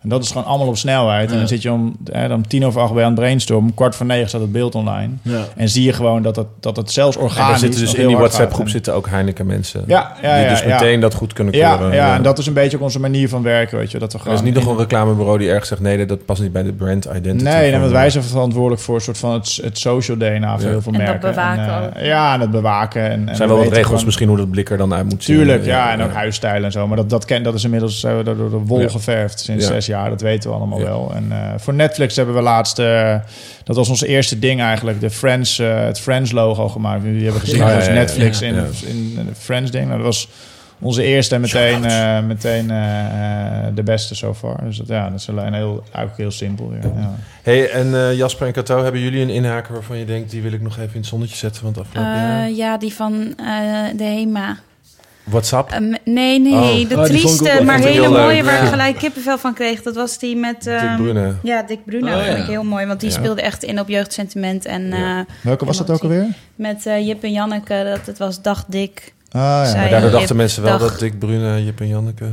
En 0.06 0.12
dat 0.12 0.24
is 0.24 0.32
gewoon 0.32 0.46
allemaal 0.48 0.68
op 0.68 0.78
snelheid. 0.78 1.32
En 1.32 1.38
dan 1.38 1.48
zit 1.48 1.62
je 1.62 1.72
om, 1.72 1.96
eh, 2.12 2.32
om 2.32 2.48
tien 2.48 2.66
over 2.66 2.82
acht 2.82 2.94
bij 2.94 3.04
aan 3.04 3.12
het 3.12 3.20
brainstormen. 3.20 3.74
Kwart 3.74 3.96
voor 3.96 4.06
negen 4.06 4.28
staat 4.30 4.42
het 4.42 4.52
beeld 4.52 4.76
online. 4.76 5.10
Ja. 5.22 5.40
En 5.56 5.70
zie 5.70 5.84
je 5.84 5.94
gewoon 5.94 6.22
dat 6.22 6.36
het, 6.36 6.48
dat 6.60 6.76
het 6.76 6.92
zelfs 6.92 7.18
organisch... 7.18 7.54
er 7.54 7.60
zitten 7.60 7.80
dus 7.80 7.90
in 7.90 7.96
die 7.96 8.08
heel 8.08 8.10
hard 8.18 8.20
WhatsApp 8.20 8.44
gaat. 8.46 8.54
groep 8.54 8.66
En- 8.66 8.72
zitten 8.72 8.94
ook 8.94 9.08
Heineken 9.10 9.46
mensen. 9.46 9.84
Ja, 9.88 10.12
ja, 10.22 10.36
die 10.36 10.44
ja, 10.44 10.50
dus 10.50 10.60
ja. 10.60 10.68
meteen 10.68 11.00
dat 11.00 11.14
goed 11.14 11.34
kunnen 11.34 11.54
Ja, 11.54 11.76
keuren. 11.78 11.96
ja, 11.96 12.16
en 12.16 12.22
dat 12.24 12.38
is 12.38 12.46
een 12.48 12.54
beetje 12.54 12.78
ook 12.78 12.84
onze 12.84 13.00
manier 13.00 13.30
van 13.30 13.42
werken, 13.44 13.78
weet 13.78 13.92
je. 13.92 14.00
Dat 14.00 14.12
we 14.12 14.18
Er 14.18 14.24
gewoon 14.24 14.38
is 14.40 14.44
niet 14.44 14.54
nog 14.54 14.66
een 14.66 14.78
reclamebureau 14.78 15.38
die 15.38 15.50
ergens 15.50 15.68
zegt... 15.68 15.82
nee, 15.82 16.06
dat 16.06 16.26
past 16.26 16.42
niet 16.42 16.52
bij 16.52 16.64
de 16.64 16.74
brand 16.74 17.06
identity. 17.16 17.44
Nee, 17.44 17.62
nee, 17.62 17.72
van 17.72 17.80
want 17.80 17.92
wij 17.92 18.10
zijn 18.10 18.24
verantwoordelijk 18.24 18.82
voor 18.82 18.96
een 18.96 19.02
soort 19.02 19.18
van 19.18 19.32
het, 19.34 19.60
het 19.64 19.78
social 19.78 20.18
DNA 20.18 20.54
voor 20.56 20.64
Ja. 20.66 20.70
heel 20.70 20.82
veel 20.82 20.92
En 20.94 20.98
dat 21.00 21.08
merken. 21.08 21.30
bewaken 21.30 21.64
en, 21.94 21.94
eh, 21.96 22.06
Ja, 22.08 22.34
en 22.34 22.40
het 22.42 22.52
bewaken. 22.52 23.02
En, 23.04 23.12
en 23.12 23.30
Er 23.30 23.36
zijn 23.36 23.50
we 23.50 23.54
wel 23.56 23.64
wat 23.64 23.74
regels 23.74 23.88
gewoon- 23.90 24.06
misschien 24.06 24.28
hoe 24.28 24.38
dat 24.38 24.50
blik 24.52 24.70
er 24.70 24.78
dan 24.78 24.94
uit 24.94 25.04
moet 25.10 25.24
zien. 25.24 25.36
Tuurlijk, 25.36 25.66
ja, 25.66 25.92
en 25.92 26.02
ook 26.02 26.14
huisstijl 26.14 26.64
en 26.64 26.72
zo. 26.72 26.88
Maar 26.88 26.98
dat, 26.98 27.10
dat, 27.10 27.26
ken, 27.26 27.44
dat 27.44 27.54
is 27.54 27.64
inmiddels 27.64 28.04
eh, 28.04 28.12
door, 28.24 28.38
door 28.38 28.50
de 28.50 28.58
wol 28.66 28.90
geverfd 28.90 29.40
sinds 29.40 29.68
zes 29.68 29.86
jaar. 29.96 30.10
Dat 30.10 30.22
weten 30.22 30.50
we 30.50 30.56
allemaal 30.56 30.80
Ja. 30.80 30.86
wel. 30.86 31.12
En 31.16 31.32
eh, 31.32 31.54
voor 31.58 31.74
Netflix 31.74 32.16
hebben 32.16 32.36
we 32.36 32.42
laatst... 32.42 32.80
eh, 32.80 33.16
dat 33.64 33.76
was 33.76 33.90
ons 33.90 34.02
eerste 34.04 34.40
ding 34.40 34.62
eigenlijk. 34.62 35.00
De 35.00 35.10
Friends, 35.10 35.60
eh, 35.60 35.80
het 35.86 36.00
Friends 36.00 36.32
logo 36.32 36.68
gemaakt. 36.70 37.04
Jullie 37.04 37.24
hebben 37.24 37.42
gezien, 37.42 37.58
Ja, 37.58 37.88
Netflix 37.90 38.40
ja. 38.40 38.48
in, 38.48 38.56
Ja. 38.56 38.62
in, 38.86 39.16
in 39.20 39.26
de 39.26 39.36
Friends 39.36 39.72
ding. 39.72 39.86
Nou, 39.86 39.98
dat 39.98 40.06
was 40.06 40.30
onze 40.80 41.04
eerste 41.04 41.36
en 41.36 41.42
meteen, 41.42 41.86
eh, 41.86 42.20
meteen 42.24 42.68
de 43.76 43.84
beste 43.84 44.16
so 44.16 44.34
far. 44.34 44.64
Dus 44.64 44.78
dat, 44.78 44.88
ja, 44.88 45.10
dat 45.10 45.20
is 45.20 45.30
alleen 45.30 45.54
heel, 45.54 45.84
eigenlijk 45.84 46.18
heel 46.18 46.32
simpel. 46.32 46.74
Ja. 46.82 46.88
Ja. 47.00 47.16
hey, 47.44 47.70
en 47.70 47.94
eh, 47.96 48.18
Jasper 48.18 48.48
en 48.48 48.54
Kato, 48.54 48.84
hebben 48.84 49.02
jullie 49.02 49.22
een 49.22 49.30
inhaker 49.30 49.74
waarvan 49.74 49.98
je 49.98 50.06
denkt... 50.06 50.32
die 50.32 50.42
wil 50.42 50.52
ik 50.52 50.62
nog 50.62 50.78
even 50.78 50.94
in 50.94 51.00
het 51.00 51.06
zonnetje 51.06 51.36
zetten 51.36 51.62
van 51.62 51.70
het 51.70 51.80
afgelopen 51.80 52.12
jaar? 52.12 52.46
Eh, 52.48 52.58
ja, 52.58 52.78
die 52.78 52.94
van 52.94 53.14
eh, 53.38 53.46
de 53.98 54.04
HEMA. 54.04 54.58
WhatsApp? 55.26 55.72
Eh, 55.72 55.80
m- 55.80 55.96
nee, 56.04 56.40
nee, 56.40 56.54
Oh. 56.54 56.90
de 56.90 56.96
Oh, 56.96 57.06
vond 57.06 57.06
trieste, 57.08 57.64
maar 57.64 57.80
vond 57.80 57.90
hele 57.90 58.10
mooie 58.10 58.44
waar 58.44 58.54
Ja. 58.54 58.62
ik 58.62 58.70
gelijk 58.70 58.98
kippenvel 58.98 59.38
van 59.38 59.54
kreeg. 59.54 59.82
Dat 59.82 59.96
was 59.96 60.18
die 60.20 60.36
met... 60.36 60.64
Dick 60.64 60.74
ehm, 60.74 60.96
Brune. 60.96 61.34
Ja, 61.44 61.64
Dick 61.64 61.86
Bruno 61.86 62.08
Oh, 62.08 62.18
ja. 62.18 62.24
vind 62.24 62.38
ik 62.38 62.46
heel 62.46 62.64
mooi. 62.64 62.86
Want 62.86 63.00
die 63.00 63.10
Ja. 63.10 63.16
speelde 63.16 63.42
echt 63.42 63.64
in 63.64 63.80
op 63.80 63.88
jeugdsentiment. 63.88 64.66
En 64.66 64.88
Ja. 64.88 65.20
eh, 65.20 65.26
Welke 65.42 65.66
was 65.66 65.78
dat 65.78 65.90
ook 65.90 66.02
alweer? 66.04 66.26
met 66.56 66.86
eh, 66.86 67.08
Jip 67.08 67.24
en 67.24 67.32
Janneke, 67.32 67.90
dat 67.96 68.06
het 68.06 68.18
was 68.18 68.42
Dag 68.42 68.66
Dick. 68.68 69.14
Ah, 69.32 69.42
ja. 69.42 69.66
Zij- 69.66 69.80
Maar 69.80 69.90
daardoor 69.90 70.10
Jip, 70.10 70.18
dachten 70.20 70.36
mensen 70.36 70.64
wel 70.64 70.78
dag. 70.78 70.90
dat 70.90 71.00
Dick 71.00 71.20
Brune 71.20 71.64
Jip 71.66 71.80
en 71.80 71.88
Janneke 71.88 72.26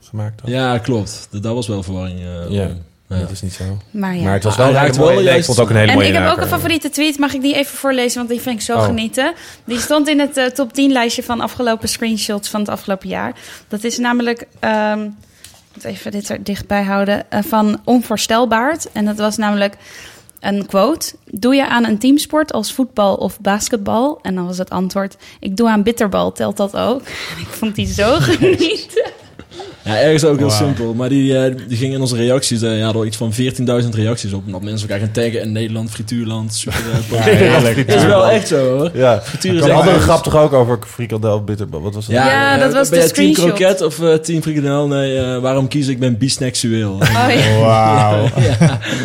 gemaakt 0.00 0.40
had. 0.40 0.50
Ja, 0.50 0.78
klopt. 0.78 1.28
Dat, 1.30 1.54
was 1.54 1.66
wel 1.68 1.82
verwarring. 1.82 2.18
eh, 2.20 2.50
Ja. 2.50 2.68
Dat 3.18 3.30
is 3.30 3.42
niet 3.42 3.52
zo. 3.52 3.64
Maar 3.90 4.16
ja. 4.16 4.22
Maar 4.22 4.32
het 4.32 4.44
was 4.44 4.56
wel 4.56 4.66
een 4.66 4.72
raakt 4.72 4.96
wel 4.96 5.12
mooie... 5.12 5.30
ik 5.30 5.44
vond 5.44 5.56
het 5.58 5.60
ook 5.66 5.70
een 5.70 5.76
hele 5.76 5.90
En 5.90 5.96
mooie 5.96 6.08
ik 6.08 6.14
heb 6.14 6.28
ook 6.28 6.36
een 6.40 6.46
favoriete 6.48 6.90
tweet. 6.90 7.18
Mag 7.18 7.34
ik 7.34 7.40
die 7.42 7.54
even 7.54 7.76
voorlezen? 7.78 8.16
Want 8.16 8.28
die 8.28 8.40
vind 8.40 8.54
ik 8.54 8.62
zo 8.62 8.76
Oh. 8.76 8.84
genieten. 8.84 9.32
Die 9.64 9.78
stond 9.78 10.08
in 10.08 10.18
het 10.20 10.36
eh, 10.36 10.44
top 10.46 10.72
10 10.72 10.92
lijstje 10.92 11.22
van 11.22 11.40
afgelopen 11.40 11.88
screenshots 11.88 12.48
van 12.48 12.60
het 12.60 12.68
afgelopen 12.68 13.08
jaar. 13.08 13.32
Dat 13.68 13.84
is 13.84 13.98
namelijk... 13.98 14.46
ehm, 14.60 15.00
ik 15.02 15.10
moet 15.74 15.84
even 15.84 16.10
dit 16.10 16.28
er 16.28 16.42
dichtbij 16.44 16.82
houden. 16.82 17.30
eh, 17.30 17.40
van 17.48 17.80
Onvoorstelbaard. 17.84 18.88
En 18.92 19.04
dat 19.04 19.18
was 19.18 19.36
namelijk 19.36 19.76
een 20.40 20.66
quote. 20.66 21.12
Doe 21.24 21.54
je 21.54 21.68
aan 21.68 21.84
een 21.84 21.98
teamsport 21.98 22.52
als 22.52 22.72
voetbal 22.72 23.14
of 23.14 23.40
basketbal? 23.40 24.18
En 24.22 24.34
dan 24.34 24.46
was 24.46 24.58
het 24.58 24.70
antwoord... 24.70 25.16
Ik 25.40 25.56
doe 25.56 25.68
aan 25.68 25.82
bitterbal. 25.82 26.32
Telt 26.32 26.56
dat 26.56 26.76
ook? 26.76 27.00
ik 27.44 27.48
vond 27.48 27.74
die 27.74 27.86
zo 27.92 28.16
genieten. 28.30 29.10
Ja, 29.90 30.00
ergens 30.00 30.24
ook 30.24 30.38
heel 30.38 30.50
simpel. 30.50 30.94
Maar 30.94 31.08
die, 31.08 31.38
eh, 31.38 31.54
die 31.68 31.76
ging 31.76 31.94
in 31.94 32.00
onze 32.00 32.16
reacties, 32.16 32.62
eh, 32.62 32.78
ja, 32.78 32.88
er 32.88 33.04
iets 33.04 33.16
van 33.16 33.32
14.000 33.32 33.94
reacties 33.94 34.32
op. 34.32 34.42
Omdat 34.46 34.62
mensen 34.62 34.88
elkaar 34.88 35.04
gaan 35.04 35.12
taggen 35.14 35.40
in 35.40 35.52
Nederland, 35.52 35.90
frituurland, 35.90 36.54
super. 36.54 36.78
Ja, 37.10 37.20
heerlijk. 37.22 37.88
Dat 37.88 37.96
is 37.96 38.04
wel 38.04 38.28
echt 38.28 38.48
zo 38.48 38.76
hoor. 38.78 38.90
Ja. 38.94 39.20
Frituur 39.22 39.52
We 39.52 39.58
is 39.58 39.64
echt 39.64 39.72
hadden 39.74 39.94
een 39.94 40.00
grap 40.00 40.22
toch 40.22 40.36
ook 40.36 40.52
over 40.52 40.78
frikandel 40.86 41.44
bitterbal. 41.44 41.82
Wat 41.82 41.94
was 41.94 42.06
dat? 42.06 42.14
Ja, 42.14 42.54
eh, 42.54 42.60
dat 42.60 42.72
was 42.72 42.88
ben 42.88 42.98
de 42.98 43.04
jij 43.04 43.14
team 43.14 43.32
screenshot. 43.34 43.56
kroket 43.58 43.82
of 43.82 44.00
eh, 44.02 44.14
team 44.14 44.42
frikandel? 44.42 44.86
Nee, 44.86 45.18
eh, 45.18 45.38
waarom 45.38 45.68
kies 45.68 45.84
ik? 45.86 45.88
Ik 45.90 45.98
ben 46.00 46.18
bisexueel. 46.18 46.92
Oh, 46.92 47.00
ja. 47.28 47.58
Wauw. 47.66 48.24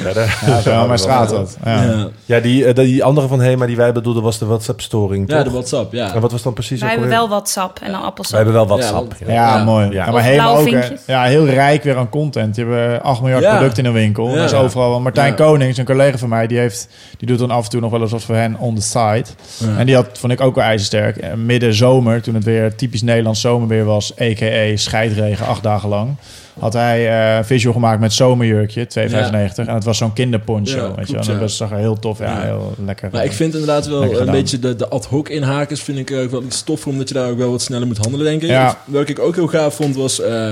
Ja, 0.05 0.13
daar- 0.13 0.43
Ja, 0.45 0.61
zo 0.61 0.87
maar 0.87 0.99
straat 0.99 1.29
dat. 1.29 1.57
Ja. 1.65 1.83
ja. 1.83 2.07
Ja, 2.25 2.39
die, 2.39 2.73
die 2.73 3.03
andere 3.03 3.27
van 3.27 3.41
Hema 3.41 3.65
die 3.65 3.75
wij 3.75 3.91
bedoelden 3.91 4.23
was 4.23 4.39
de 4.39 4.45
WhatsApp-storing, 4.45 5.29
ja, 5.29 5.43
de 5.43 5.49
WhatsApp, 5.49 5.93
ja. 5.93 6.13
En 6.13 6.21
wat 6.21 6.31
was 6.31 6.41
dan 6.43 6.53
precies 6.53 6.79
Wij 6.81 6.89
hebben 6.89 7.09
wel 7.09 7.27
WhatsApp 7.29 7.77
en 7.79 7.91
dan 7.91 7.99
Wij 7.99 8.07
appelsap. 8.09 8.35
hebben 8.35 8.53
wel 8.53 8.63
Ja, 8.63 8.69
WhatsApp. 8.69 9.13
Ja, 9.27 9.33
Ja. 9.57 9.63
mooi. 9.63 9.85
Ja. 9.85 9.91
Ja, 9.91 10.11
maar 10.11 10.57
ook 10.57 10.74
ja, 11.07 11.23
heel 11.23 11.45
rijk 11.45 11.83
weer 11.83 11.97
aan 11.97 12.09
content. 12.09 12.55
Die 12.55 12.65
hebben 12.65 13.01
8 13.03 13.21
miljard 13.21 13.43
Ja. 13.43 13.55
producten 13.55 13.83
in 13.83 13.89
een 13.89 13.95
winkel. 13.95 14.29
Ja. 14.29 14.35
Dat 14.35 14.45
is 14.51 14.53
overal. 14.57 14.99
Martijn 14.99 15.27
Ja. 15.29 15.33
Konings, 15.35 15.77
een 15.77 15.85
collega 15.85 16.17
van 16.17 16.29
mij, 16.29 16.47
die, 16.47 16.57
heeft, 16.57 16.87
die 17.17 17.27
doet 17.27 17.39
dan 17.39 17.51
af 17.51 17.63
en 17.63 17.69
toe 17.69 17.81
nog 17.81 17.91
wel 17.91 18.01
eens 18.01 18.11
wat 18.11 18.23
voor 18.23 18.35
hen 18.35 18.57
on 18.57 18.75
the 18.75 18.81
side. 18.81 19.25
Ja. 19.57 19.77
En 19.77 19.85
die 19.85 19.95
had, 19.95 20.07
vond 20.19 20.31
ik 20.31 20.41
ook 20.41 20.55
wel 20.55 20.63
ijzersterk. 20.63 21.17
Eh, 21.17 21.33
Midden 21.33 21.73
zomer, 21.73 22.21
toen 22.21 22.33
het 22.35 22.43
weer 22.43 22.75
typisch 22.75 23.01
Nederlands 23.01 23.41
zomerweer 23.41 23.85
was, 23.85 24.13
a.k.a. 24.21 24.77
scheidregen, 24.77 25.45
acht 25.47 25.63
dagen 25.63 25.89
lang, 25.89 26.15
had 26.59 26.73
hij 26.73 27.09
eh, 27.09 27.37
een 27.37 27.45
visual 27.45 27.73
gemaakt 27.73 27.99
met 27.99 28.13
zomerjurkje, 28.13 28.85
2,95. 28.85 29.55
En 29.55 29.73
het 29.73 29.83
was 29.83 29.97
zo'n 29.97 30.13
kinderponcho, 30.13 30.77
Ja, 30.77 30.95
weet 30.95 31.07
je 31.07 31.13
wel. 31.13 31.27
En. 31.27 31.39
Dat 31.39 31.51
zag 31.51 31.71
er 31.71 31.77
heel 31.77 31.99
tof, 31.99 32.19
ja, 32.19 32.41
heel 32.41 32.75
lekker. 32.85 33.09
Maar 33.11 33.23
ik 33.23 33.31
vind 33.31 33.53
inderdaad 33.53 33.87
wel 33.87 34.19
een 34.19 34.31
beetje 34.31 34.59
de, 34.59 34.75
de 34.75 34.87
ad 34.87 35.05
hoc 35.05 35.29
inhakers 35.29 35.81
vind 35.81 35.97
ik 35.97 36.11
ook 36.11 36.31
wel 36.31 36.43
iets 36.43 36.63
toffer, 36.63 36.91
omdat 36.91 37.07
je 37.07 37.13
daar 37.13 37.29
ook 37.29 37.37
wel 37.37 37.51
wat 37.51 37.61
sneller 37.61 37.87
moet 37.87 37.97
handelen, 37.97 38.25
denk 38.25 38.41
ik. 38.41 38.49
Ja. 38.49 38.77
Welke 38.85 39.11
ik 39.11 39.19
ook 39.19 39.35
heel 39.35 39.47
gaaf 39.47 39.75
vond 39.75 39.95
was, 39.95 40.21
eh, 40.21 40.51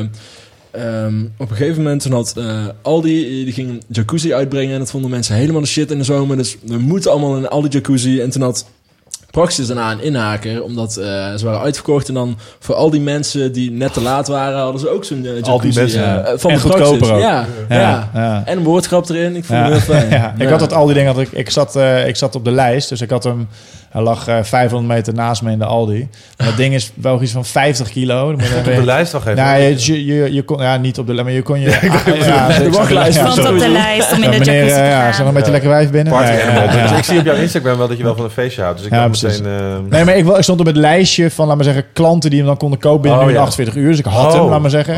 ehm, 0.71 1.25
op 1.37 1.49
een 1.49 1.55
gegeven 1.55 1.83
moment 1.83 2.01
toen 2.01 2.11
had 2.11 2.37
eh, 2.37 2.67
Aldi, 2.81 3.43
die 3.43 3.53
ging 3.53 3.69
een 3.69 3.81
jacuzzi 3.87 4.33
uitbrengen 4.33 4.73
en 4.73 4.79
dat 4.79 4.91
vonden 4.91 5.09
mensen 5.09 5.35
helemaal 5.35 5.61
de 5.61 5.67
shit 5.67 5.91
in 5.91 5.97
de 5.97 6.03
zomer, 6.03 6.37
dus 6.37 6.57
we 6.65 6.77
moeten 6.77 7.11
allemaal 7.11 7.37
in 7.37 7.47
Aldi 7.47 7.67
jacuzzi. 7.67 8.21
En 8.21 8.29
toen 8.29 8.41
had 8.41 8.65
Praxis 9.33 9.67
daarna 9.67 9.91
een 9.91 10.01
inhaker, 10.01 10.63
omdat 10.63 10.97
eh, 10.97 11.05
ze 11.35 11.45
waren 11.45 11.59
uitverkocht 11.59 12.07
en 12.07 12.13
dan 12.13 12.37
voor 12.59 12.75
al 12.75 12.89
die 12.89 13.01
mensen 13.01 13.51
die 13.51 13.71
net 13.71 13.93
te 13.93 14.01
laat 14.01 14.27
waren, 14.27 14.59
hadden 14.59 14.79
ze 14.81 14.89
ook 14.89 15.05
zo'n 15.05 15.25
eh. 15.25 15.43
Al 15.43 15.61
die 15.61 15.73
mensen, 15.73 16.25
eh, 16.25 16.33
van 16.35 16.51
En 16.51 16.57
de 16.57 16.63
Praxis. 16.63 16.87
goedkoper 16.87 17.15
ook. 17.15 17.21
Ja, 17.21 17.45
ja. 17.69 17.79
ja, 17.79 18.09
ja. 18.13 18.43
En 18.45 18.57
een 18.57 18.63
woordgrap 18.63 19.09
erin, 19.09 19.35
ik 19.35 19.45
vond 19.45 19.59
het 19.59 19.69
heel 19.69 19.79
fijn. 19.79 20.33
Ik 20.41 20.47
had 20.47 20.59
dat 20.59 20.73
al 20.73 20.85
die 20.85 20.95
dingen. 20.95 21.13
Had 21.13 21.21
ik, 21.21 21.31
ik, 21.31 21.49
zat, 21.49 21.75
ik 22.05 22.15
zat 22.15 22.35
op 22.35 22.45
de 22.45 22.51
lijst, 22.51 22.89
dus 22.89 23.01
ik 23.01 23.09
had 23.09 23.23
hem. 23.23 23.47
Hij 23.93 24.01
lag 24.01 24.27
eh, 24.27 24.37
500 24.43 24.93
meter 24.93 25.13
naast 25.13 25.41
me 25.41 25.51
in 25.51 25.59
de 25.59 25.65
Aldi. 25.65 26.07
Dat 26.35 26.57
ding 26.57 26.73
is 26.73 26.91
wel 26.95 27.21
iets 27.21 27.31
van 27.31 27.45
50 27.45 27.89
kilo. 27.89 28.27
Dan 28.27 28.31
moet 28.39 28.47
je 28.49 28.55
Op 28.57 28.75
de 28.75 28.85
lijst 28.85 29.13
nog 29.13 29.21
even. 29.27 29.35
Nou, 29.43 29.61
je, 29.61 29.75
je, 29.85 30.05
je, 30.05 30.33
je 30.33 30.43
kon, 30.43 30.61
ja, 30.61 30.77
niet 30.77 30.97
op 30.97 31.07
de 31.07 31.13
lijst, 31.13 31.25
maar 31.27 31.33
je 31.37 31.41
kon 31.41 31.59
je... 31.59 31.69
ja, 32.25 32.47
de 32.59 32.69
wachtlijst. 32.69 33.17
Ja, 33.17 33.29
op 33.29 33.35
de 33.59 33.69
lijst 33.69 34.11
om 34.11 34.23
in 34.23 34.31
de 34.31 34.37
meneer, 34.39 34.53
jacuzzi 34.55 34.75
te 34.75 34.81
eh, 34.81 34.89
ja, 34.89 35.11
zijn 35.11 35.25
nog 35.25 35.33
met 35.33 35.45
je 35.45 35.51
lekker 35.51 35.69
wijf 35.69 35.89
binnen? 35.91 36.13
Party 36.13 36.29
Nee, 36.31 36.37
ja, 36.39 36.45
animal. 36.45 36.77
ja. 36.77 36.87
Dus 36.87 36.97
ik 36.97 37.03
zie 37.03 37.19
op 37.19 37.25
jouw 37.25 37.35
Instagram 37.35 37.77
wel 37.77 37.87
dat 37.87 37.97
je 37.97 38.03
wel 38.03 38.15
van 38.15 38.23
een 38.25 38.31
feestje 38.31 38.61
houdt. 38.61 38.77
Dus 38.77 38.87
ik 38.87 38.93
Ja, 38.93 39.05
precies. 39.07 39.41
meteen... 39.41 39.45
eh, 39.59 39.77
Nee, 39.89 40.03
maar 40.05 40.15
ik, 40.17 40.27
ik 40.27 40.43
stond 40.43 40.59
op 40.59 40.65
het 40.65 40.75
lijstje 40.75 41.31
van, 41.31 41.47
laat 41.47 41.55
maar 41.55 41.65
zeggen, 41.65 41.83
klanten 41.93 42.29
die 42.29 42.39
hem 42.39 42.47
dan 42.47 42.57
konden 42.57 42.79
kopen 42.79 43.01
binnen 43.01 43.19
Oh, 43.19 43.25
nu 43.27 43.33
ja. 43.33 43.39
48 43.39 43.75
uur. 43.75 43.89
Dus 43.89 43.99
ik 43.99 44.05
had 44.05 44.33
hem, 44.33 44.41
oh, 44.41 44.49
laat 44.49 44.61
maar 44.61 44.69
zeggen. 44.69 44.95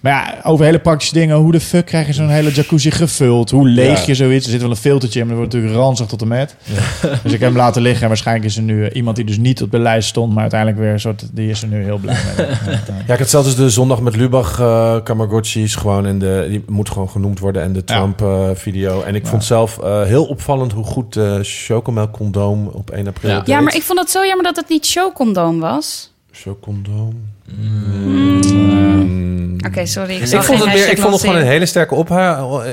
Maar 0.00 0.12
ja, 0.12 0.50
over 0.50 0.64
hele 0.64 0.78
praktische 0.78 1.14
dingen. 1.14 1.36
Hoe 1.36 1.52
de 1.52 1.60
fuck 1.60 1.86
krijg 1.86 2.06
je 2.06 2.12
zo'n 2.12 2.28
hele 2.28 2.50
jacuzzi 2.52 2.90
gevuld? 2.90 3.50
Hoe 3.50 3.68
leeg 3.68 3.98
Ja. 3.98 4.06
je 4.06 4.14
zoiets? 4.14 4.44
Er 4.44 4.50
zit 4.52 4.60
wel 4.60 4.70
een 4.70 4.76
filtertje 4.76 5.20
in, 5.20 5.26
maar 5.26 5.34
dat 5.36 5.44
wordt 5.44 5.54
natuurlijk 5.54 5.82
ranzig 5.84 6.06
tot 6.06 6.22
en 6.22 6.28
met. 6.28 6.56
Dus 7.22 7.32
ik 7.32 7.40
heb 7.40 7.48
hem 7.48 7.56
laten 7.56 7.82
liggen. 7.82 8.02
En 8.02 8.08
waarschijnlijk 8.08 8.46
is 8.46 8.56
er 8.56 8.62
nu 8.62 8.84
eh, 8.86 8.96
iemand 8.96 9.16
die 9.16 9.24
dus 9.24 9.38
niet 9.38 9.62
op 9.62 9.70
de 9.70 9.78
lijst 9.78 10.08
stond, 10.08 10.32
maar 10.32 10.40
uiteindelijk 10.40 10.80
weer 10.80 10.92
een 10.92 11.00
soort, 11.00 11.24
die 11.32 11.50
is 11.50 11.62
er 11.62 11.68
nu 11.68 11.82
heel 11.84 11.98
blij 11.98 12.16
mee. 12.36 12.46
Ja, 13.06 13.12
ik 13.12 13.18
had 13.18 13.28
zelfs 13.30 13.46
dus 13.46 13.56
de 13.56 13.70
zondag 13.70 14.00
met 14.00 14.16
Lubach 14.16 14.60
uh, 14.60 14.96
Kamagotchis 15.04 15.74
gewoon 15.74 16.06
en 16.06 16.18
de 16.18 16.46
die 16.48 16.64
moet 16.68 16.88
gewoon 16.90 17.08
genoemd 17.10 17.38
worden 17.38 17.62
en 17.62 17.72
de 17.72 17.82
Ja. 17.86 17.96
Trump 17.96 18.20
eh, 18.22 18.48
video. 18.54 19.02
En 19.02 19.14
ik 19.14 19.26
vond 19.26 19.44
zelf 19.44 19.78
eh, 19.78 20.02
heel 20.02 20.24
opvallend 20.24 20.72
hoe 20.72 20.84
goed 20.84 21.12
de 21.12 21.38
chocomel 21.42 22.10
condoom 22.10 22.66
op 22.66 22.90
1 22.90 23.06
april 23.06 23.30
Ja. 23.30 23.42
Ja, 23.44 23.60
maar 23.60 23.74
ik 23.74 23.82
vond 23.82 23.98
het 23.98 24.10
zo 24.10 24.24
jammer 24.26 24.44
dat 24.44 24.56
het 24.56 24.68
niet 24.68 24.86
showcondoom 24.86 25.60
was. 25.60 26.09
Chocondoom. 26.32 27.28
Oké, 29.66 29.86
sorry. 29.86 30.14
Ik, 30.14 30.42
vond, 30.42 30.64
het 30.64 30.72
weer, 30.72 30.90
ik 30.90 30.98
vond 30.98 31.12
het 31.12 31.20
gewoon 31.20 31.36
een 31.36 31.46
hele 31.46 31.66
sterke 31.66 31.94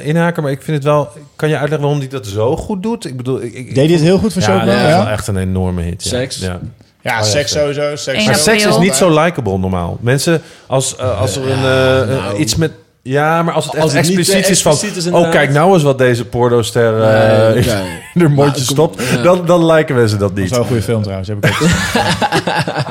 inhaker, 0.03 0.43
maar 0.43 0.51
ik 0.51 0.61
vind 0.61 0.77
het 0.77 0.85
wel... 0.85 1.09
Kan 1.35 1.49
je 1.49 1.57
uitleggen 1.57 1.81
waarom 1.81 1.99
hij 1.99 2.09
dat 2.09 2.27
zo 2.27 2.55
goed 2.57 2.83
doet? 2.83 3.05
Ik 3.05 3.17
bedoel... 3.17 3.41
Ik, 3.41 3.53
ik, 3.53 3.75
Deed 3.75 3.85
hij 3.85 3.93
het 3.93 4.01
heel 4.01 4.17
goed 4.17 4.33
voor 4.33 4.41
ja, 4.41 4.63
is 4.63 4.69
Ja, 4.69 4.87
wel 4.87 5.07
echt 5.07 5.27
een 5.27 5.37
enorme 5.37 5.81
hit. 5.81 6.03
Ja. 6.03 6.09
Seks. 6.09 6.37
Ja. 6.37 6.47
ja 6.47 6.59
ja, 7.01 7.23
seks 7.23 7.51
sowieso. 7.51 7.95
Seks 7.95 8.25
Maar 8.25 8.35
seks 8.35 8.65
is 8.65 8.77
niet 8.77 8.95
zo 8.95 9.19
likable 9.19 9.57
normaal. 9.57 9.97
Mensen, 10.01 10.41
als, 10.67 10.95
eh, 10.95 11.19
als 11.21 11.35
er 11.35 11.43
een, 11.43 11.57
eh, 11.57 11.61
nou. 11.63 12.33
eh, 12.33 12.39
iets 12.39 12.55
met... 12.55 12.71
Ja, 13.01 13.43
maar 13.43 13.53
als 13.53 13.65
het 13.65 13.73
echt 13.73 13.83
Als 13.83 13.93
het 13.93 14.01
niet 14.07 14.17
expliciet 14.17 14.49
is 14.49 14.61
van... 14.61 14.77
is, 14.95 15.07
oh, 15.07 15.31
kijk 15.31 15.51
nou 15.51 15.73
eens 15.73 15.83
wat 15.83 15.97
deze 15.97 16.25
pornoster 16.25 17.01
eh, 17.01 17.53
Nee, 17.53 17.63
in 17.63 17.69
haar 18.21 18.31
mondje 18.31 18.35
Maar, 18.45 18.55
stopt. 18.59 19.03
ja. 19.09 19.21
Dan, 19.21 19.45
dan 19.45 19.65
lijken 19.65 19.95
mensen 19.95 20.19
dat 20.19 20.29
Dat 20.29 20.37
is 20.37 20.43
niet. 20.43 20.51
wel 20.51 20.59
een 20.59 20.65
goede 20.67 20.81
film 20.81 21.01
trouwens. 21.01 21.27
Heb 21.29 21.45
ik 21.45 21.51
ook. 21.51 21.61
Oh, 21.61 22.89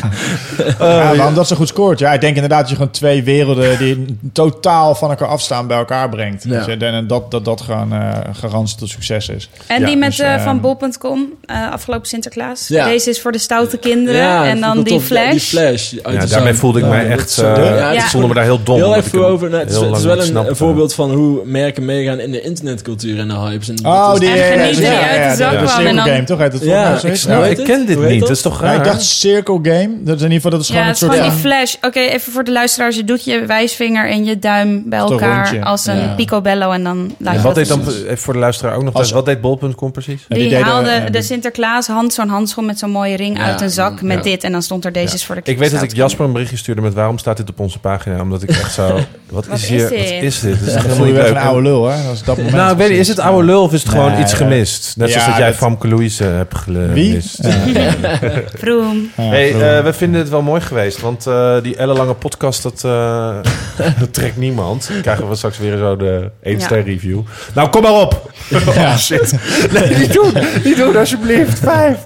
ja, 0.79 1.15
waarom 1.15 1.33
dat 1.35 1.47
zo 1.47 1.55
goed 1.55 1.67
scoort? 1.67 1.99
Ja, 1.99 2.13
ik 2.13 2.21
denk 2.21 2.35
inderdaad 2.35 2.59
dat 2.59 2.69
je 2.69 2.75
gewoon 2.75 2.91
twee 2.91 3.23
werelden 3.23 3.77
die 3.77 4.05
totaal 4.33 4.95
van 4.95 5.09
elkaar 5.09 5.27
afstaan 5.27 5.67
bij 5.67 5.77
elkaar 5.77 6.09
brengt. 6.09 6.43
Ja. 6.43 6.65
Dus, 6.65 6.77
en 6.77 7.07
dat 7.07 7.31
dat, 7.31 7.45
dat 7.45 7.61
gewoon 7.61 7.93
eh 7.93 8.09
garantie 8.33 8.77
tot 8.77 8.89
succes 8.89 9.29
is. 9.29 9.49
En 9.67 9.79
Ja, 9.79 9.85
die 9.85 9.97
met 9.97 10.09
dus, 10.09 10.19
eh, 10.19 10.33
eh, 10.33 10.43
van 10.43 10.61
bol.com, 10.61 11.33
eh, 11.45 11.71
afgelopen 11.71 12.07
Sinterklaas. 12.07 12.67
Ja. 12.67 12.85
Deze 12.85 13.09
is 13.09 13.21
voor 13.21 13.31
de 13.31 13.37
stoute 13.37 13.77
kinderen. 13.77 14.21
Ja, 14.21 14.45
en 14.45 14.59
dan 14.59 14.83
die 14.83 14.99
flash. 14.99 15.31
Die 15.31 15.39
flash 15.39 15.93
uit 16.03 16.21
Ja, 16.21 16.25
daarmee 16.25 16.53
voelde 16.53 16.79
ik 16.79 16.85
Ja, 16.85 16.91
mij 16.91 17.07
echt... 17.07 17.27
is 17.29 17.35
zo- 17.35 17.47
ja, 17.63 17.91
ik 17.91 17.99
ja. 17.99 18.05
voelde 18.07 18.27
me 18.27 18.33
daar 18.33 18.43
heel 18.43 18.63
dom. 18.63 18.75
Heel 18.75 18.95
even 18.95 19.25
over. 19.27 19.49
nou, 19.49 19.61
het, 19.61 19.71
is, 19.71 19.77
heel 19.77 19.87
het 19.89 19.97
is 19.97 20.03
lang 20.05 20.31
wel 20.33 20.47
een, 20.47 20.55
voorbeeld 20.55 20.93
van 20.93 21.11
hoe 21.11 21.41
merken 21.45 21.85
meegaan 21.85 22.19
in 22.19 22.31
de 22.31 22.41
internetcultuur 22.41 23.19
en 23.19 23.27
de 23.27 23.33
hypes. 23.37 23.69
En 23.69 23.85
Oh, 23.85 24.07
dat 24.07 24.21
is- 24.21 24.29
die 24.29 24.87
uit 24.87 25.29
de 25.29 25.35
zak 25.37 25.51
kwam 25.51 25.67
Circle 25.67 25.89
en 25.89 25.95
dan- 25.95 26.05
Game, 26.05 26.23
toch? 26.23 26.39
Ja, 26.63 27.45
ik 27.45 27.63
ken 27.63 27.85
dit 27.85 28.07
niet. 28.07 28.19
dat? 28.19 28.29
Is 28.29 28.41
toch 28.41 28.59
Ja, 28.61 28.65
raar? 28.65 28.75
ik 28.75 28.83
dacht 28.83 29.01
Circle 29.01 29.59
Game. 29.61 29.89
Dat 29.99 30.20
is 30.21 30.27
in 30.27 30.31
ieder 30.33 30.35
geval 30.35 30.51
dat 30.51 30.61
is 30.61 30.67
gewoon 30.67 30.81
Ja, 30.81 30.87
het 30.87 30.95
is 31.01 31.01
soort 31.07 31.13
gewoon 31.13 31.29
die 31.31 31.39
flash. 31.39 31.75
Oké, 31.81 31.99
even 31.99 32.31
voor 32.31 32.43
de 32.43 32.51
luisteraars. 32.51 32.95
Je 32.95 33.03
doet 33.03 33.23
je 33.23 33.45
wijsvinger 33.45 34.09
en 34.09 34.25
je 34.25 34.39
duim 34.39 34.83
bij 34.85 34.99
elkaar 34.99 35.63
als 35.63 35.85
een 35.85 35.95
Ja. 35.97 36.13
picobello. 36.15 36.71
En 36.71 36.83
dan 36.83 37.15
laat 37.17 37.33
je 37.35 37.41
wat 37.41 37.55
deed 37.55 37.67
dan, 37.67 37.79
even 37.87 38.17
voor 38.17 38.33
de 38.33 38.39
luisteraar 38.39 38.75
ook 38.75 38.83
nog, 38.83 38.93
Als- 38.93 39.11
wat 39.11 39.25
deed 39.25 39.41
bol.com 39.41 39.91
precies? 39.91 40.25
Die, 40.27 40.55
haalde 40.55 41.03
de 41.03 41.09
die- 41.11 41.21
Sinterklaas 41.21 41.87
hand, 41.87 42.13
zo'n 42.13 42.29
handschoen 42.29 42.65
met 42.65 42.79
zo'n 42.79 42.91
mooie 42.91 43.15
ring 43.15 43.37
Ja, 43.37 43.43
uit 43.43 43.61
een 43.61 43.69
zak 43.69 44.01
met 44.01 44.17
ja. 44.17 44.23
dit. 44.23 44.43
En 44.43 44.51
dan 44.51 44.61
stond 44.61 44.85
er 44.85 44.91
deze 44.91 45.15
is 45.15 45.25
voor 45.25 45.35
de 45.35 45.41
Ik 45.43 45.57
weet 45.57 45.71
dat 45.71 45.81
ik 45.81 45.95
Jasper 45.95 46.25
een 46.25 46.31
berichtje 46.31 46.57
stuurde 46.57 46.81
met 46.81 46.93
waarom 46.93 47.17
staat 47.17 47.37
dit 47.37 47.49
op 47.49 47.59
onze 47.59 47.79
pagina? 47.79 48.21
Omdat 48.21 48.43
ik 48.43 48.49
echt 48.49 48.73
zo... 48.73 48.99
Wat, 49.31 49.47
is 49.53 49.67
hier? 49.67 49.83
is 49.83 49.89
dit? 49.89 50.13
Wat 50.13 50.23
is 50.23 50.39
dit? 50.39 50.59
Dat 50.59 50.67
is 50.67 50.73
echt 50.73 50.87
voel 50.95 51.05
je 51.05 51.13
niet 51.13 51.21
een 51.27 51.37
oude 51.37 51.61
lul, 51.61 51.87
hè? 51.89 52.03
Dat 52.03 52.21
dat 52.25 52.37
moment. 52.37 52.55
Nou, 52.55 52.77
weet 52.77 52.89
niet, 52.89 52.99
is 52.99 53.07
het 53.07 53.19
oude 53.19 53.45
lul 53.45 53.61
of 53.63 53.73
is 53.73 53.79
het 53.83 53.89
gewoon 53.91 54.19
iets 54.21 54.33
gemist? 54.33 54.93
Net 54.97 55.11
zoals 55.11 55.27
dat 55.27 55.37
jij 55.37 55.53
Famke 55.53 55.87
Louise 55.87 56.23
hebt 56.23 56.57
gemist. 56.57 57.37
Wie? 57.41 57.73
Vroom. 58.61 59.09
Hey, 59.15 59.49
eh, 59.77 59.83
we 59.83 59.93
vinden 59.93 60.10
het 60.13 60.29
wel 60.29 60.41
mooi 60.41 60.61
geweest, 60.61 60.99
want 61.01 61.27
eh, 61.27 61.55
die 61.61 61.75
ellenlange 61.75 62.13
podcast, 62.13 62.63
dat, 62.63 62.83
eh, 62.83 63.35
dat 63.99 64.13
trekt 64.13 64.37
niemand. 64.37 64.87
Dan 64.87 65.01
krijgen 65.01 65.29
we 65.29 65.35
straks 65.35 65.57
weer 65.57 65.77
zo 65.77 65.95
de 65.95 66.29
1 66.41 66.61
ster 66.61 66.83
review. 66.83 67.19
Nou, 67.53 67.69
kom 67.69 67.81
maar 67.81 67.91
op! 67.93 68.29
Oh, 68.67 68.97
shit. 68.97 69.33
Nee, 69.71 69.97
niet 69.97 70.13
doen! 70.13 70.33
Niet 70.63 70.77
doen, 70.77 70.95
alsjeblieft. 70.97 71.59
Vijf! 71.59 71.97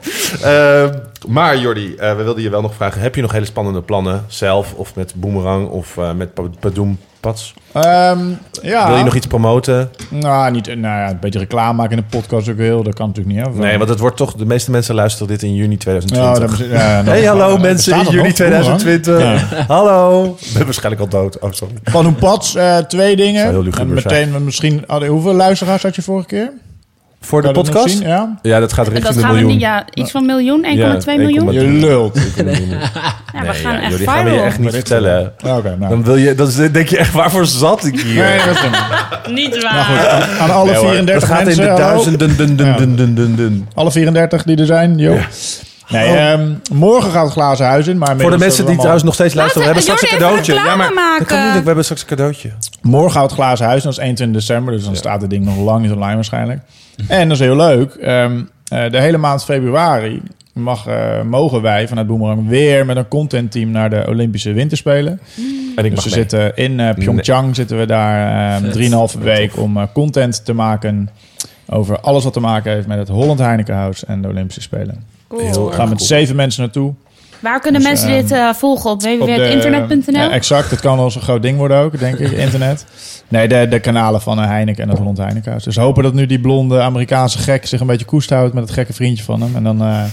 Ehm, 0.42 0.94
maar 1.28 1.58
Jordi, 1.58 1.96
eh, 1.96 2.16
we 2.16 2.24
wilden 2.24 2.44
je 2.44 2.50
wel 2.50 2.62
nog 2.62 2.76
vragen, 2.76 3.02
heb 3.02 3.16
je 3.16 3.22
nog 3.22 3.32
hele 3.32 3.46
spannende 3.46 3.82
plannen? 3.82 4.24
Zelf, 4.28 4.74
of 4.74 4.96
met 4.96 5.14
Boomerang, 5.16 5.68
of 5.70 5.98
eh, 5.98 6.12
met 6.14 6.34
Pa- 6.34 6.44
Padoem 6.60 6.98
Pats? 7.20 7.54
Ehm, 7.72 8.20
ja. 8.62 8.88
Wil 8.88 8.98
je 8.98 9.04
nog 9.04 9.16
iets 9.16 9.28
promoten? 9.28 9.90
Nou, 10.10 10.52
niet, 10.52 10.66
nou 10.68 10.80
ja, 10.82 11.10
een 11.10 11.20
beetje 11.20 11.40
reclame 11.40 11.74
maken 11.74 11.98
in 11.98 12.04
een 12.04 12.20
podcast 12.20 12.50
ook 12.50 12.58
heel. 12.58 12.84
Dat 12.84 12.94
kan 12.94 13.08
natuurlijk 13.08 13.36
niet, 13.36 13.46
hè? 13.56 13.60
Nee, 13.62 13.78
want 13.78 13.90
het 13.90 14.00
wordt 14.00 14.18
toch... 14.18 14.34
De 14.34 14.46
meeste 14.46 14.72
mensen 14.72 14.96
luisteren 14.96 15.28
dit 15.28 15.44
in 15.44 15.56
juni 15.56 15.72
Ja, 15.72 15.78
2020. 15.78 16.58
dat, 16.58 16.68
ja, 16.70 17.04
Hey, 17.04 17.24
hallo 17.24 17.58
mensen 17.58 17.96
in 18.00 18.06
juni 18.12 18.24
nog? 18.28 18.34
2020. 18.34 19.68
Hallo. 19.68 20.36
Ik 20.40 20.54
ben 20.54 20.64
waarschijnlijk 20.66 21.02
al 21.04 21.10
dood. 21.22 21.40
Oh, 21.40 21.52
sorry. 21.52 21.74
Van 21.84 22.06
een 22.06 22.16
pad, 22.16 22.54
eh, 22.58 22.78
twee 22.78 23.16
dingen. 23.16 23.72
En 23.78 23.94
meteen, 23.94 24.44
misschien, 24.44 24.84
hadden- 24.88 25.10
hoeveel 25.10 25.34
luisteraars 25.34 25.84
had 25.84 25.96
je 25.96 26.02
vorige 26.02 26.28
keer? 26.28 26.52
Voor 27.26 27.42
de 27.42 27.52
dat 27.52 27.64
podcast? 27.64 27.98
zien? 27.98 28.08
Ja? 28.08 28.38
Ja, 28.42 28.60
dat 28.60 28.74
gaat 28.74 28.88
richting 28.88 29.06
Dat 29.06 29.16
de 29.16 29.20
gaan 29.20 29.30
we 29.30 29.36
miljoen. 29.36 29.52
niet, 29.52 29.62
ja, 29.62 29.86
iets 29.94 30.12
van 30.12 30.26
miljoen, 30.26 30.64
1,2 30.66 30.70
Ja, 30.78 31.18
miljoen. 31.18 31.48
1,3. 31.48 31.54
Je 31.54 31.62
lult. 31.62 32.20
Ja, 33.34 33.42
we 33.42 33.54
gaan 33.54 33.74
ja, 33.74 33.82
echt 33.82 33.98
joh, 33.98 34.10
gaan 34.10 34.26
we 34.26 34.32
je 34.32 34.40
echt 34.42 34.60
niet 34.60 34.72
vertellen. 34.72 35.34
Ja, 35.38 35.60
nou. 35.62 35.90
Dan 35.90 36.04
wil 36.04 36.16
je, 36.16 36.36
dan 36.36 36.50
denk 36.72 36.88
je 36.88 36.98
echt, 36.98 37.12
waarvoor 37.14 37.46
zat 37.46 37.86
ik 37.86 38.00
hier? 38.00 38.24
Nee, 38.24 38.38
dat 38.38 38.56
is 38.56 38.62
niet. 39.42 39.64
Waar. 39.64 39.74
Nou 39.74 39.86
goed, 39.86 40.08
aan, 40.08 40.22
aan 40.40 40.50
alle 40.52 40.66
Nee, 40.72 40.76
hoor. 40.80 40.90
34 40.90 41.30
dat 41.30 41.38
gaat 41.38 41.40
in 41.40 41.46
mensen. 41.46 41.76
de 41.76 41.82
duizenden. 41.82 42.38
Dun, 42.38 42.56
dun, 42.56 42.76
dun, 42.76 42.96
dun, 42.96 43.16
dun, 43.16 43.36
dun. 43.36 43.68
Alle 43.74 43.92
34 43.92 44.44
die 44.44 44.58
er 44.58 44.66
zijn, 44.66 44.98
joh. 44.98 45.20
Nee, 45.90 46.08
ehm, 46.16 46.54
morgen 46.74 47.12
gaat 47.12 47.24
het 47.24 47.32
glazen 47.34 47.66
huis 47.66 47.88
in. 47.88 47.98
Maar 47.98 48.18
Voor 48.20 48.32
de 48.32 48.38
mensen 48.38 48.66
die 48.66 48.76
trouwens 48.76 49.04
nog 49.04 49.14
steeds 49.14 49.34
luisteren, 49.34 49.68
we 49.68 49.74
hebben 49.74 49.84
straks 49.84 50.12
een 50.12 50.18
cadeautje. 50.20 50.54
reclame 50.54 50.94
maar 50.94 51.18
dat 51.20 51.28
kan 51.28 51.44
niet, 51.46 51.60
we 51.60 51.66
hebben 51.66 51.84
straks 51.84 52.02
een 52.02 52.08
cadeautje. 52.08 52.52
Morgen 52.82 53.12
gaat 53.12 53.24
het 53.24 53.32
glazen 53.32 53.66
huis, 53.66 53.84
dat 53.84 53.92
is 53.92 53.98
21 53.98 54.40
december. 54.40 54.74
Dus 54.74 54.84
dan 54.86 54.96
staat 54.96 55.22
het 55.22 55.30
ding 55.30 55.46
nog 55.46 55.58
lang 55.58 55.82
niet 55.82 55.92
online 55.92 56.16
waarschijnlijk. 56.16 56.60
En 57.08 57.28
dat 57.30 57.38
is 57.40 57.44
heel 57.44 57.56
leuk. 57.56 57.94
ehm, 57.94 58.42
eh, 58.68 58.92
de 58.92 59.00
hele 59.02 59.18
maand 59.18 59.44
februari 59.44 60.22
mag, 60.54 60.88
eh, 60.88 61.22
mogen 61.22 61.62
wij 61.62 61.88
vanuit 61.88 62.08
Boomerang 62.08 62.48
weer 62.48 62.86
met 62.86 62.98
een 62.98 63.08
contentteam 63.08 63.72
naar 63.72 63.90
de 63.90 64.04
Olympische 64.08 64.54
Winterspelen. 64.54 65.20
En 65.76 65.86
ik 65.86 65.96
Dus 65.96 65.96
mag 65.96 66.04
we 66.04 66.10
mee. 66.10 66.20
zitten 66.20 66.56
in 66.56 66.80
eh, 66.80 66.94
Pyeongchang 66.94 67.56
zitten 67.56 67.78
we 67.78 67.86
daar 67.86 68.56
eh, 68.64 68.70
drieënhalve 68.70 69.20
week 69.20 69.58
om 69.58 69.92
content 69.94 70.46
te 70.46 70.54
maken 70.54 71.10
over 71.70 72.00
alles 72.00 72.24
wat 72.24 72.34
te 72.34 72.40
maken 72.40 72.72
heeft 72.72 72.88
met 72.88 72.98
het 72.98 73.08
Holland 73.08 73.40
Heineken 73.40 73.76
House 73.76 74.06
en 74.06 74.22
de 74.22 74.28
Olympische 74.28 74.62
Spelen. 74.62 75.04
Heel 75.44 75.66
We 75.70 75.74
gaan 75.76 75.90
met 75.90 75.98
cool. 75.98 76.08
zeven 76.10 76.36
mensen 76.36 76.62
naartoe. 76.62 76.94
Waar 77.40 77.60
kunnen 77.60 77.82
Dus, 77.82 77.90
mensen 77.90 78.10
ehm, 78.10 78.22
dit 78.22 78.32
eh, 78.32 78.54
volgen? 78.54 78.90
Op 78.90 79.02
www.internet.nl? 79.02 80.14
Ja, 80.20 80.32
exact, 80.32 80.72
het 80.72 80.80
kan 80.80 80.96
wel 80.96 81.06
eens 81.06 81.16
een 81.16 81.22
groot 81.22 81.42
ding 81.42 81.58
worden 81.58 81.78
ook, 81.78 82.00
denk 82.00 82.18
ik, 82.18 82.32
internet. 82.46 82.86
Nee, 83.28 83.48
de, 83.48 83.68
de 83.70 83.80
kanalen 83.80 84.22
van 84.22 84.40
eh, 84.40 84.46
Heineken 84.48 84.84
en 84.84 84.90
het 84.90 84.98
Holland 84.98 85.18
Heineken 85.18 85.50
House. 85.50 85.66
Dus 85.66 85.76
hopen 85.78 86.04
dat 86.04 86.14
nu 86.14 86.26
die 86.26 86.40
blonde 86.40 86.82
Amerikaanse 86.82 87.38
gek 87.38 87.66
zich 87.66 87.80
een 87.80 87.88
beetje 87.88 88.06
koest 88.06 88.30
houdt 88.30 88.54
met 88.54 88.64
het 88.64 88.72
gekke 88.74 88.94
vriendje 88.94 89.24
van 89.24 89.42
hem. 89.42 89.56
En 89.56 89.64
dan... 89.64 89.82
eh, 89.82 90.04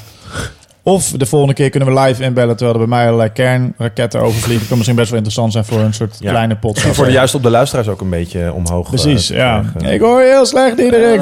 of 0.84 1.10
de 1.10 1.26
volgende 1.26 1.54
keer 1.54 1.70
kunnen 1.70 1.94
we 1.94 2.00
live 2.00 2.22
inbellen 2.22 2.56
terwijl 2.56 2.78
er 2.80 2.86
bij 2.88 2.96
mij 2.96 3.04
allerlei 3.06 3.30
kernraketten 3.32 4.20
overvliegen. 4.20 4.66
Kan 4.68 4.76
misschien 4.76 4.96
best 4.96 5.08
wel 5.10 5.18
interessant 5.18 5.52
zijn 5.52 5.64
voor 5.64 5.80
een 5.80 5.94
soort 5.94 6.16
Ja. 6.20 6.30
kleine 6.30 6.56
pot. 6.56 6.72
Misschien 6.74 6.94
voor 6.94 7.04
de 7.04 7.12
juist 7.12 7.34
op 7.34 7.42
de 7.42 7.50
luisteraars 7.50 7.88
ook 7.88 8.00
een 8.00 8.10
beetje 8.10 8.52
omhoog. 8.52 8.88
Precies, 8.88 9.28
ja. 9.28 9.64
krijgen. 9.74 9.94
Ik 9.94 10.00
hoor 10.00 10.20
je 10.22 10.28
heel 10.28 10.46
slecht, 10.46 10.76
Diederik. 10.76 11.20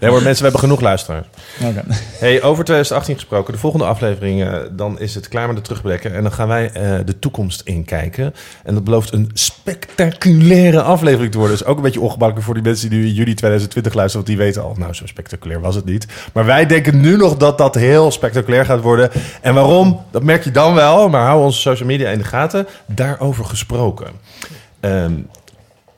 Nee 0.00 0.10
hoor, 0.10 0.22
mensen, 0.22 0.44
we 0.44 0.50
hebben 0.50 0.60
genoeg 0.60 0.80
luisteraars. 0.80 1.26
Oké. 1.60 1.84
Hey, 2.18 2.42
over 2.42 2.64
2018 2.64 3.14
gesproken. 3.14 3.52
De 3.52 3.58
volgende 3.58 3.84
aflevering, 3.84 4.42
eh, 4.42 4.58
dan 4.72 5.00
is 5.00 5.14
het 5.14 5.28
klaar 5.28 5.46
met 5.46 5.56
de 5.56 5.62
terugblikken. 5.62 6.14
En 6.14 6.22
dan 6.22 6.32
gaan 6.32 6.48
wij 6.48 6.70
eh, 6.70 6.98
de 7.04 7.18
toekomst 7.18 7.60
inkijken. 7.60 8.34
En 8.64 8.74
dat 8.74 8.84
belooft 8.84 9.12
een 9.12 9.30
spectaculaire 9.32 10.82
aflevering 10.82 11.32
te 11.32 11.38
worden. 11.38 11.56
Dus 11.56 11.66
ook 11.66 11.76
een 11.76 11.82
beetje 11.82 12.00
ongemakkelijk 12.00 12.44
voor 12.44 12.54
die 12.54 12.62
mensen 12.62 12.90
die 12.90 12.98
nu 12.98 13.06
in 13.06 13.12
juli 13.12 13.34
2020 13.34 13.94
luisteren. 13.94 14.26
Want 14.26 14.38
die 14.38 14.46
weten 14.46 14.62
al, 14.62 14.74
nou 14.78 14.94
zo 14.94 15.06
spectaculair 15.06 15.60
was 15.60 15.74
het 15.74 15.84
niet. 15.84 16.06
Maar 16.32 16.44
wij 16.44 16.66
denken 16.66 17.00
nu 17.00 17.16
nog 17.16 17.36
dat 17.36 17.58
dat 17.58 17.74
heel 17.74 18.10
spectaculair 18.10 18.64
gaat 18.64 18.80
worden. 18.80 19.10
En 19.40 19.54
waarom, 19.54 20.04
dat 20.10 20.22
merk 20.22 20.44
je 20.44 20.50
dan 20.50 20.74
wel. 20.74 21.08
Maar 21.08 21.26
hou 21.26 21.44
onze 21.44 21.60
social 21.60 21.88
media 21.88 22.10
in 22.10 22.18
de 22.18 22.24
gaten. 22.24 22.66
Daarover 22.86 23.44
gesproken. 23.44 24.06
Ehm, 24.80 25.12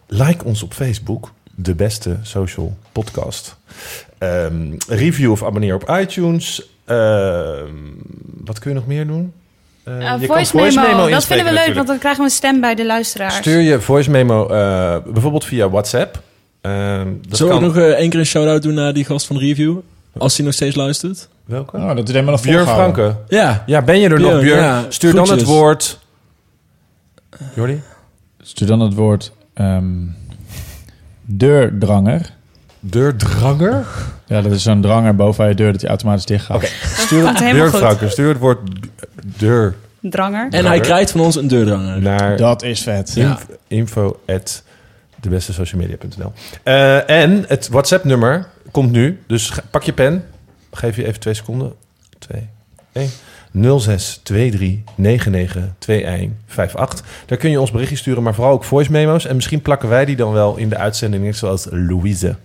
like 0.06 0.44
ons 0.44 0.62
op 0.62 0.74
Facebook. 0.74 1.32
De 1.54 1.74
beste 1.74 2.18
social 2.22 2.76
podcast. 2.92 3.58
Ehm, 4.18 4.72
review 4.88 5.30
of 5.30 5.44
abonneer 5.44 5.74
op 5.74 5.88
iTunes. 6.00 6.62
Ehm, 6.84 7.68
wat 8.44 8.58
kun 8.58 8.70
je 8.70 8.76
nog 8.76 8.86
meer 8.86 9.06
doen? 9.06 9.32
Eh, 9.84 9.94
Eh, 9.94 10.20
je 10.20 10.26
kan 10.26 10.46
voice, 10.46 10.80
memo, 10.80 11.08
dat 11.08 11.26
vinden 11.26 11.44
we 11.46 11.52
leuk, 11.52 11.58
natuurlijk. 11.58 11.74
want 11.74 11.86
dan 11.86 11.98
krijgen 11.98 12.20
we 12.20 12.26
een 12.28 12.34
stem 12.36 12.60
bij 12.60 12.74
de 12.74 12.86
luisteraars. 12.86 13.36
Stuur 13.36 13.60
je 13.60 13.80
voice 13.80 14.10
memo 14.10 14.48
eh, 14.48 14.96
bijvoorbeeld 15.12 15.44
via 15.44 15.68
WhatsApp. 15.70 16.22
Ehm 16.60 17.08
dat 17.28 17.36
Zullen 17.38 17.52
we 17.54 17.58
kan... 17.60 17.68
ook 17.68 17.74
nog 17.74 17.84
eh, 17.84 17.90
één 17.90 18.10
keer 18.10 18.18
een 18.20 18.26
shout-out 18.26 18.62
doen 18.62 18.74
naar 18.74 18.92
die 18.92 19.04
gast 19.04 19.26
van 19.26 19.36
de 19.36 19.42
review? 19.42 19.76
Als 20.18 20.36
hij 20.36 20.44
nog 20.46 20.54
steeds 20.54 20.76
luistert. 20.76 21.28
Welke? 21.44 21.76
Oh, 21.76 21.88
dat 21.96 22.08
is 22.08 22.14
helemaal 22.14 22.34
nog 22.34 22.42
Björn. 22.42 22.66
Franke. 22.66 23.16
Ja. 23.28 23.62
Ja, 23.66 23.82
ben 23.82 23.98
je 24.00 24.08
er 24.08 24.20
nog, 24.20 24.28
Björn, 24.30 24.44
Björn? 24.44 24.62
ja. 24.62 24.84
Stuur 24.88 25.14
dan 25.14 25.30
het 25.30 25.42
woord... 25.44 25.98
Jordi? 27.54 27.82
Stuur 28.42 28.66
dan 28.66 28.80
het 28.80 28.94
woord 28.94 29.32
ehm, 29.54 29.86
deurdranger. 31.24 32.30
Deurdranger? 32.80 33.84
Ja, 34.26 34.40
dat 34.40 34.52
is 34.52 34.62
zo'n 34.62 34.80
dranger 34.80 35.14
boven 35.16 35.48
je 35.48 35.54
deur 35.54 35.72
dat 35.72 35.80
hij 35.80 35.90
automatisch 35.90 36.24
dicht 36.26 36.44
gaat. 36.44 36.56
Oké. 36.56 36.66
Stuur 36.82 37.26
goed. 37.68 37.78
Franke, 37.78 38.08
stuur 38.08 38.28
het 38.28 38.38
woord 38.38 38.58
deur 39.38 39.74
Dranger. 40.00 40.46
En 40.50 40.64
hij 40.64 40.80
krijgt 40.80 41.10
van 41.10 41.20
ons 41.20 41.36
een 41.36 41.48
deurdranger. 41.48 42.00
naar... 42.02 42.36
Dat 42.36 42.62
is 42.62 42.82
vet. 42.82 43.12
Ja. 43.14 43.28
Inf- 43.30 43.46
info 43.68 44.20
at 44.26 44.62
debestesocialmedia.nl 45.16 46.32
Eh, 46.62 47.10
En 47.10 47.44
het 47.48 47.68
WhatsApp-nummer 47.68 48.46
komt 48.70 48.90
nu. 48.92 49.20
Dus 49.26 49.50
ga- 49.50 49.62
pak 49.70 49.82
je 49.82 49.92
pen. 49.92 50.24
Geef 50.72 50.96
je 50.96 51.06
even 51.06 51.20
twee 51.20 51.34
seconden. 51.34 51.72
2, 52.18 52.48
1. 52.92 53.08
06 53.80 54.20
23 54.22 54.94
99 54.94 55.62
21 55.86 56.36
58. 56.56 57.06
Daar 57.26 57.38
kun 57.38 57.50
je 57.50 57.60
ons 57.60 57.70
berichtje 57.70 57.96
sturen, 57.96 58.22
maar 58.22 58.34
vooral 58.34 58.52
ook 58.52 58.64
voice 58.64 58.90
memo's. 58.90 59.26
En 59.26 59.34
misschien 59.34 59.62
plakken 59.62 59.88
wij 59.88 60.04
die 60.04 60.16
dan 60.16 60.32
wel 60.32 60.56
in 60.56 60.68
de 60.68 60.76
uitzending, 60.76 61.24
net 61.24 61.36
zoals 61.36 61.66
Louise. 61.70 62.36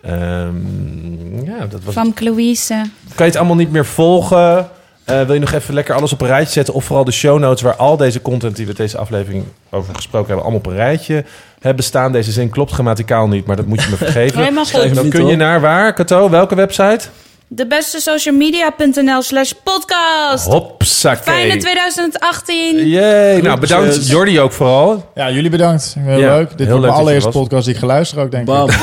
Ehm, 0.00 1.44
ja, 1.44 1.66
dat 1.66 1.84
was 1.84 1.94
Van 1.94 2.14
Louise. 2.18 2.74
kan 2.74 2.90
je 3.16 3.24
het 3.24 3.36
allemaal 3.36 3.56
niet 3.56 3.70
meer 3.72 3.86
volgen? 3.86 4.68
Eh, 5.04 5.22
wil 5.22 5.34
je 5.34 5.40
nog 5.40 5.52
even 5.52 5.74
lekker 5.74 5.94
alles 5.94 6.12
op 6.12 6.20
een 6.20 6.26
rijtje 6.26 6.52
zetten? 6.52 6.74
Of 6.74 6.84
vooral 6.84 7.04
de 7.04 7.10
show 7.12 7.38
notes 7.38 7.62
waar 7.62 7.76
al 7.76 7.96
deze 7.96 8.22
content 8.22 8.56
die 8.56 8.66
we 8.66 8.74
deze 8.74 8.98
aflevering 8.98 9.44
over 9.70 9.94
gesproken 9.94 10.26
hebben... 10.26 10.44
allemaal 10.44 10.60
op 10.64 10.66
een 10.66 10.76
rijtje 10.84 11.24
hebben 11.60 11.84
staan. 11.84 12.12
Deze 12.12 12.32
zin 12.32 12.48
klopt 12.50 12.72
grammaticaal 12.72 13.28
niet, 13.28 13.46
maar 13.46 13.56
dat 13.56 13.66
moet 13.66 13.82
je 13.82 13.90
me 13.90 13.96
vergeven. 14.06 14.54
Dan 14.94 15.08
kun 15.08 15.26
je 15.26 15.36
naar 15.36 15.60
waar, 15.60 15.92
Kato? 15.94 16.30
Welke 16.30 16.54
website? 16.54 17.08
De 17.50 17.66
beste 17.66 18.00
socialmedia.nl 18.00 19.22
slash 19.22 19.52
podcast. 19.64 20.46
Hopsakee. 20.46 21.34
Fijne 21.34 21.56
2018. 21.56 22.88
Yay. 22.88 23.40
Nou, 23.40 23.60
bedankt. 23.60 24.08
Jordi 24.08 24.40
ook 24.40 24.52
vooral. 24.52 25.10
Ja, 25.14 25.30
jullie 25.30 25.50
bedankt. 25.50 25.96
Heel 25.98 26.18
Ja, 26.18 26.36
leuk. 26.36 26.48
Dit 26.48 26.58
heel 26.58 26.68
wordt 26.68 26.82
leuk 26.84 26.92
je 26.94 27.00
allereerste 27.00 27.30
podcast 27.30 27.64
die 27.64 27.74
ik 27.74 27.80
geluisterd 27.80 28.20
ook, 28.20 28.30
denk 28.30 28.46
Bam. 28.46 28.68
ik. 28.70 28.74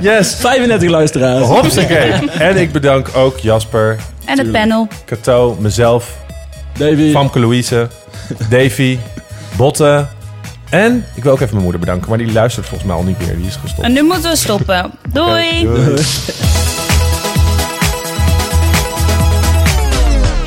Yes. 0.00 0.34
35 0.34 0.90
luisteraars. 0.90 1.46
Hopsakee. 1.46 2.10
En 2.30 2.56
ik 2.56 2.72
bedank 2.72 3.08
ook 3.16 3.38
Jasper, 3.38 3.96
En 4.24 4.38
het 4.38 4.52
panel. 4.52 4.88
Kato, 5.04 5.56
mezelf, 5.60 6.16
Davy. 6.78 7.10
Famke 7.12 7.40
Louise, 7.40 7.88
Davy, 8.50 8.98
Botte. 9.56 10.06
En 10.70 11.04
ik 11.14 11.22
wil 11.22 11.32
ook 11.32 11.38
even 11.38 11.50
mijn 11.52 11.62
moeder 11.62 11.80
bedanken, 11.80 12.08
maar 12.08 12.18
die 12.18 12.32
luistert 12.32 12.66
volgens 12.66 12.88
mij 12.88 12.98
al 12.98 13.04
niet 13.04 13.18
meer. 13.18 13.36
Die 13.36 13.46
is 13.46 13.56
gestopt. 13.56 13.82
En 13.82 13.92
nu 13.92 14.02
moeten 14.02 14.30
we 14.30 14.36
stoppen. 14.36 14.90
Doei. 15.12 15.62
Doei. 15.62 16.02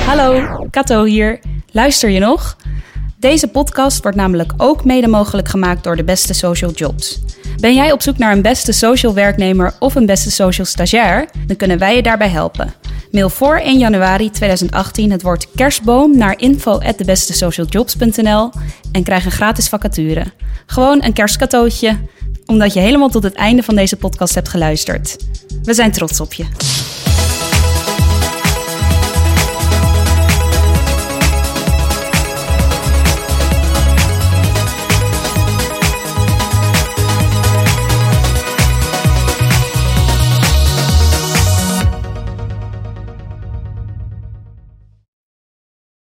Hallo, 0.06 0.66
Kato 0.70 1.04
hier. 1.04 1.40
Luister 1.70 2.10
je 2.10 2.18
nog? 2.18 2.56
Deze 3.16 3.48
podcast 3.48 4.02
wordt 4.02 4.16
namelijk 4.16 4.52
ook 4.56 4.84
mede 4.84 5.08
mogelijk 5.08 5.48
gemaakt 5.48 5.84
door 5.84 5.96
de 5.96 6.04
beste 6.04 6.34
social 6.34 6.70
jobs. 6.70 7.20
Ben 7.56 7.74
jij 7.74 7.92
op 7.92 8.02
zoek 8.02 8.18
naar 8.18 8.32
een 8.32 8.42
beste 8.42 8.72
social 8.72 9.14
werknemer 9.14 9.74
of 9.78 9.94
een 9.94 10.06
beste 10.06 10.30
social 10.30 10.66
stagiair? 10.66 11.28
Dan 11.46 11.56
kunnen 11.56 11.78
wij 11.78 11.96
je 11.96 12.02
daarbij 12.02 12.28
helpen. 12.28 12.74
Mail 13.10 13.30
voor 13.30 13.56
1 13.56 13.78
januari 13.78 14.30
2018 14.30 15.10
het 15.10 15.22
woord 15.22 15.46
kerstboom 15.54 16.16
naar 16.16 16.38
info@debestesocialjobs.nl 16.38 18.50
en 18.92 19.02
krijg 19.02 19.24
een 19.24 19.30
gratis 19.30 19.68
vacature. 19.68 20.24
Gewoon 20.66 21.04
een 21.04 21.12
kerstcadeautje, 21.12 21.96
omdat 22.46 22.72
je 22.72 22.80
helemaal 22.80 23.08
tot 23.08 23.22
het 23.22 23.34
einde 23.34 23.62
van 23.62 23.74
deze 23.74 23.96
podcast 23.96 24.34
hebt 24.34 24.48
geluisterd. 24.48 25.16
We 25.62 25.74
zijn 25.74 25.92
trots 25.92 26.20
op 26.20 26.32
je. 26.32 26.44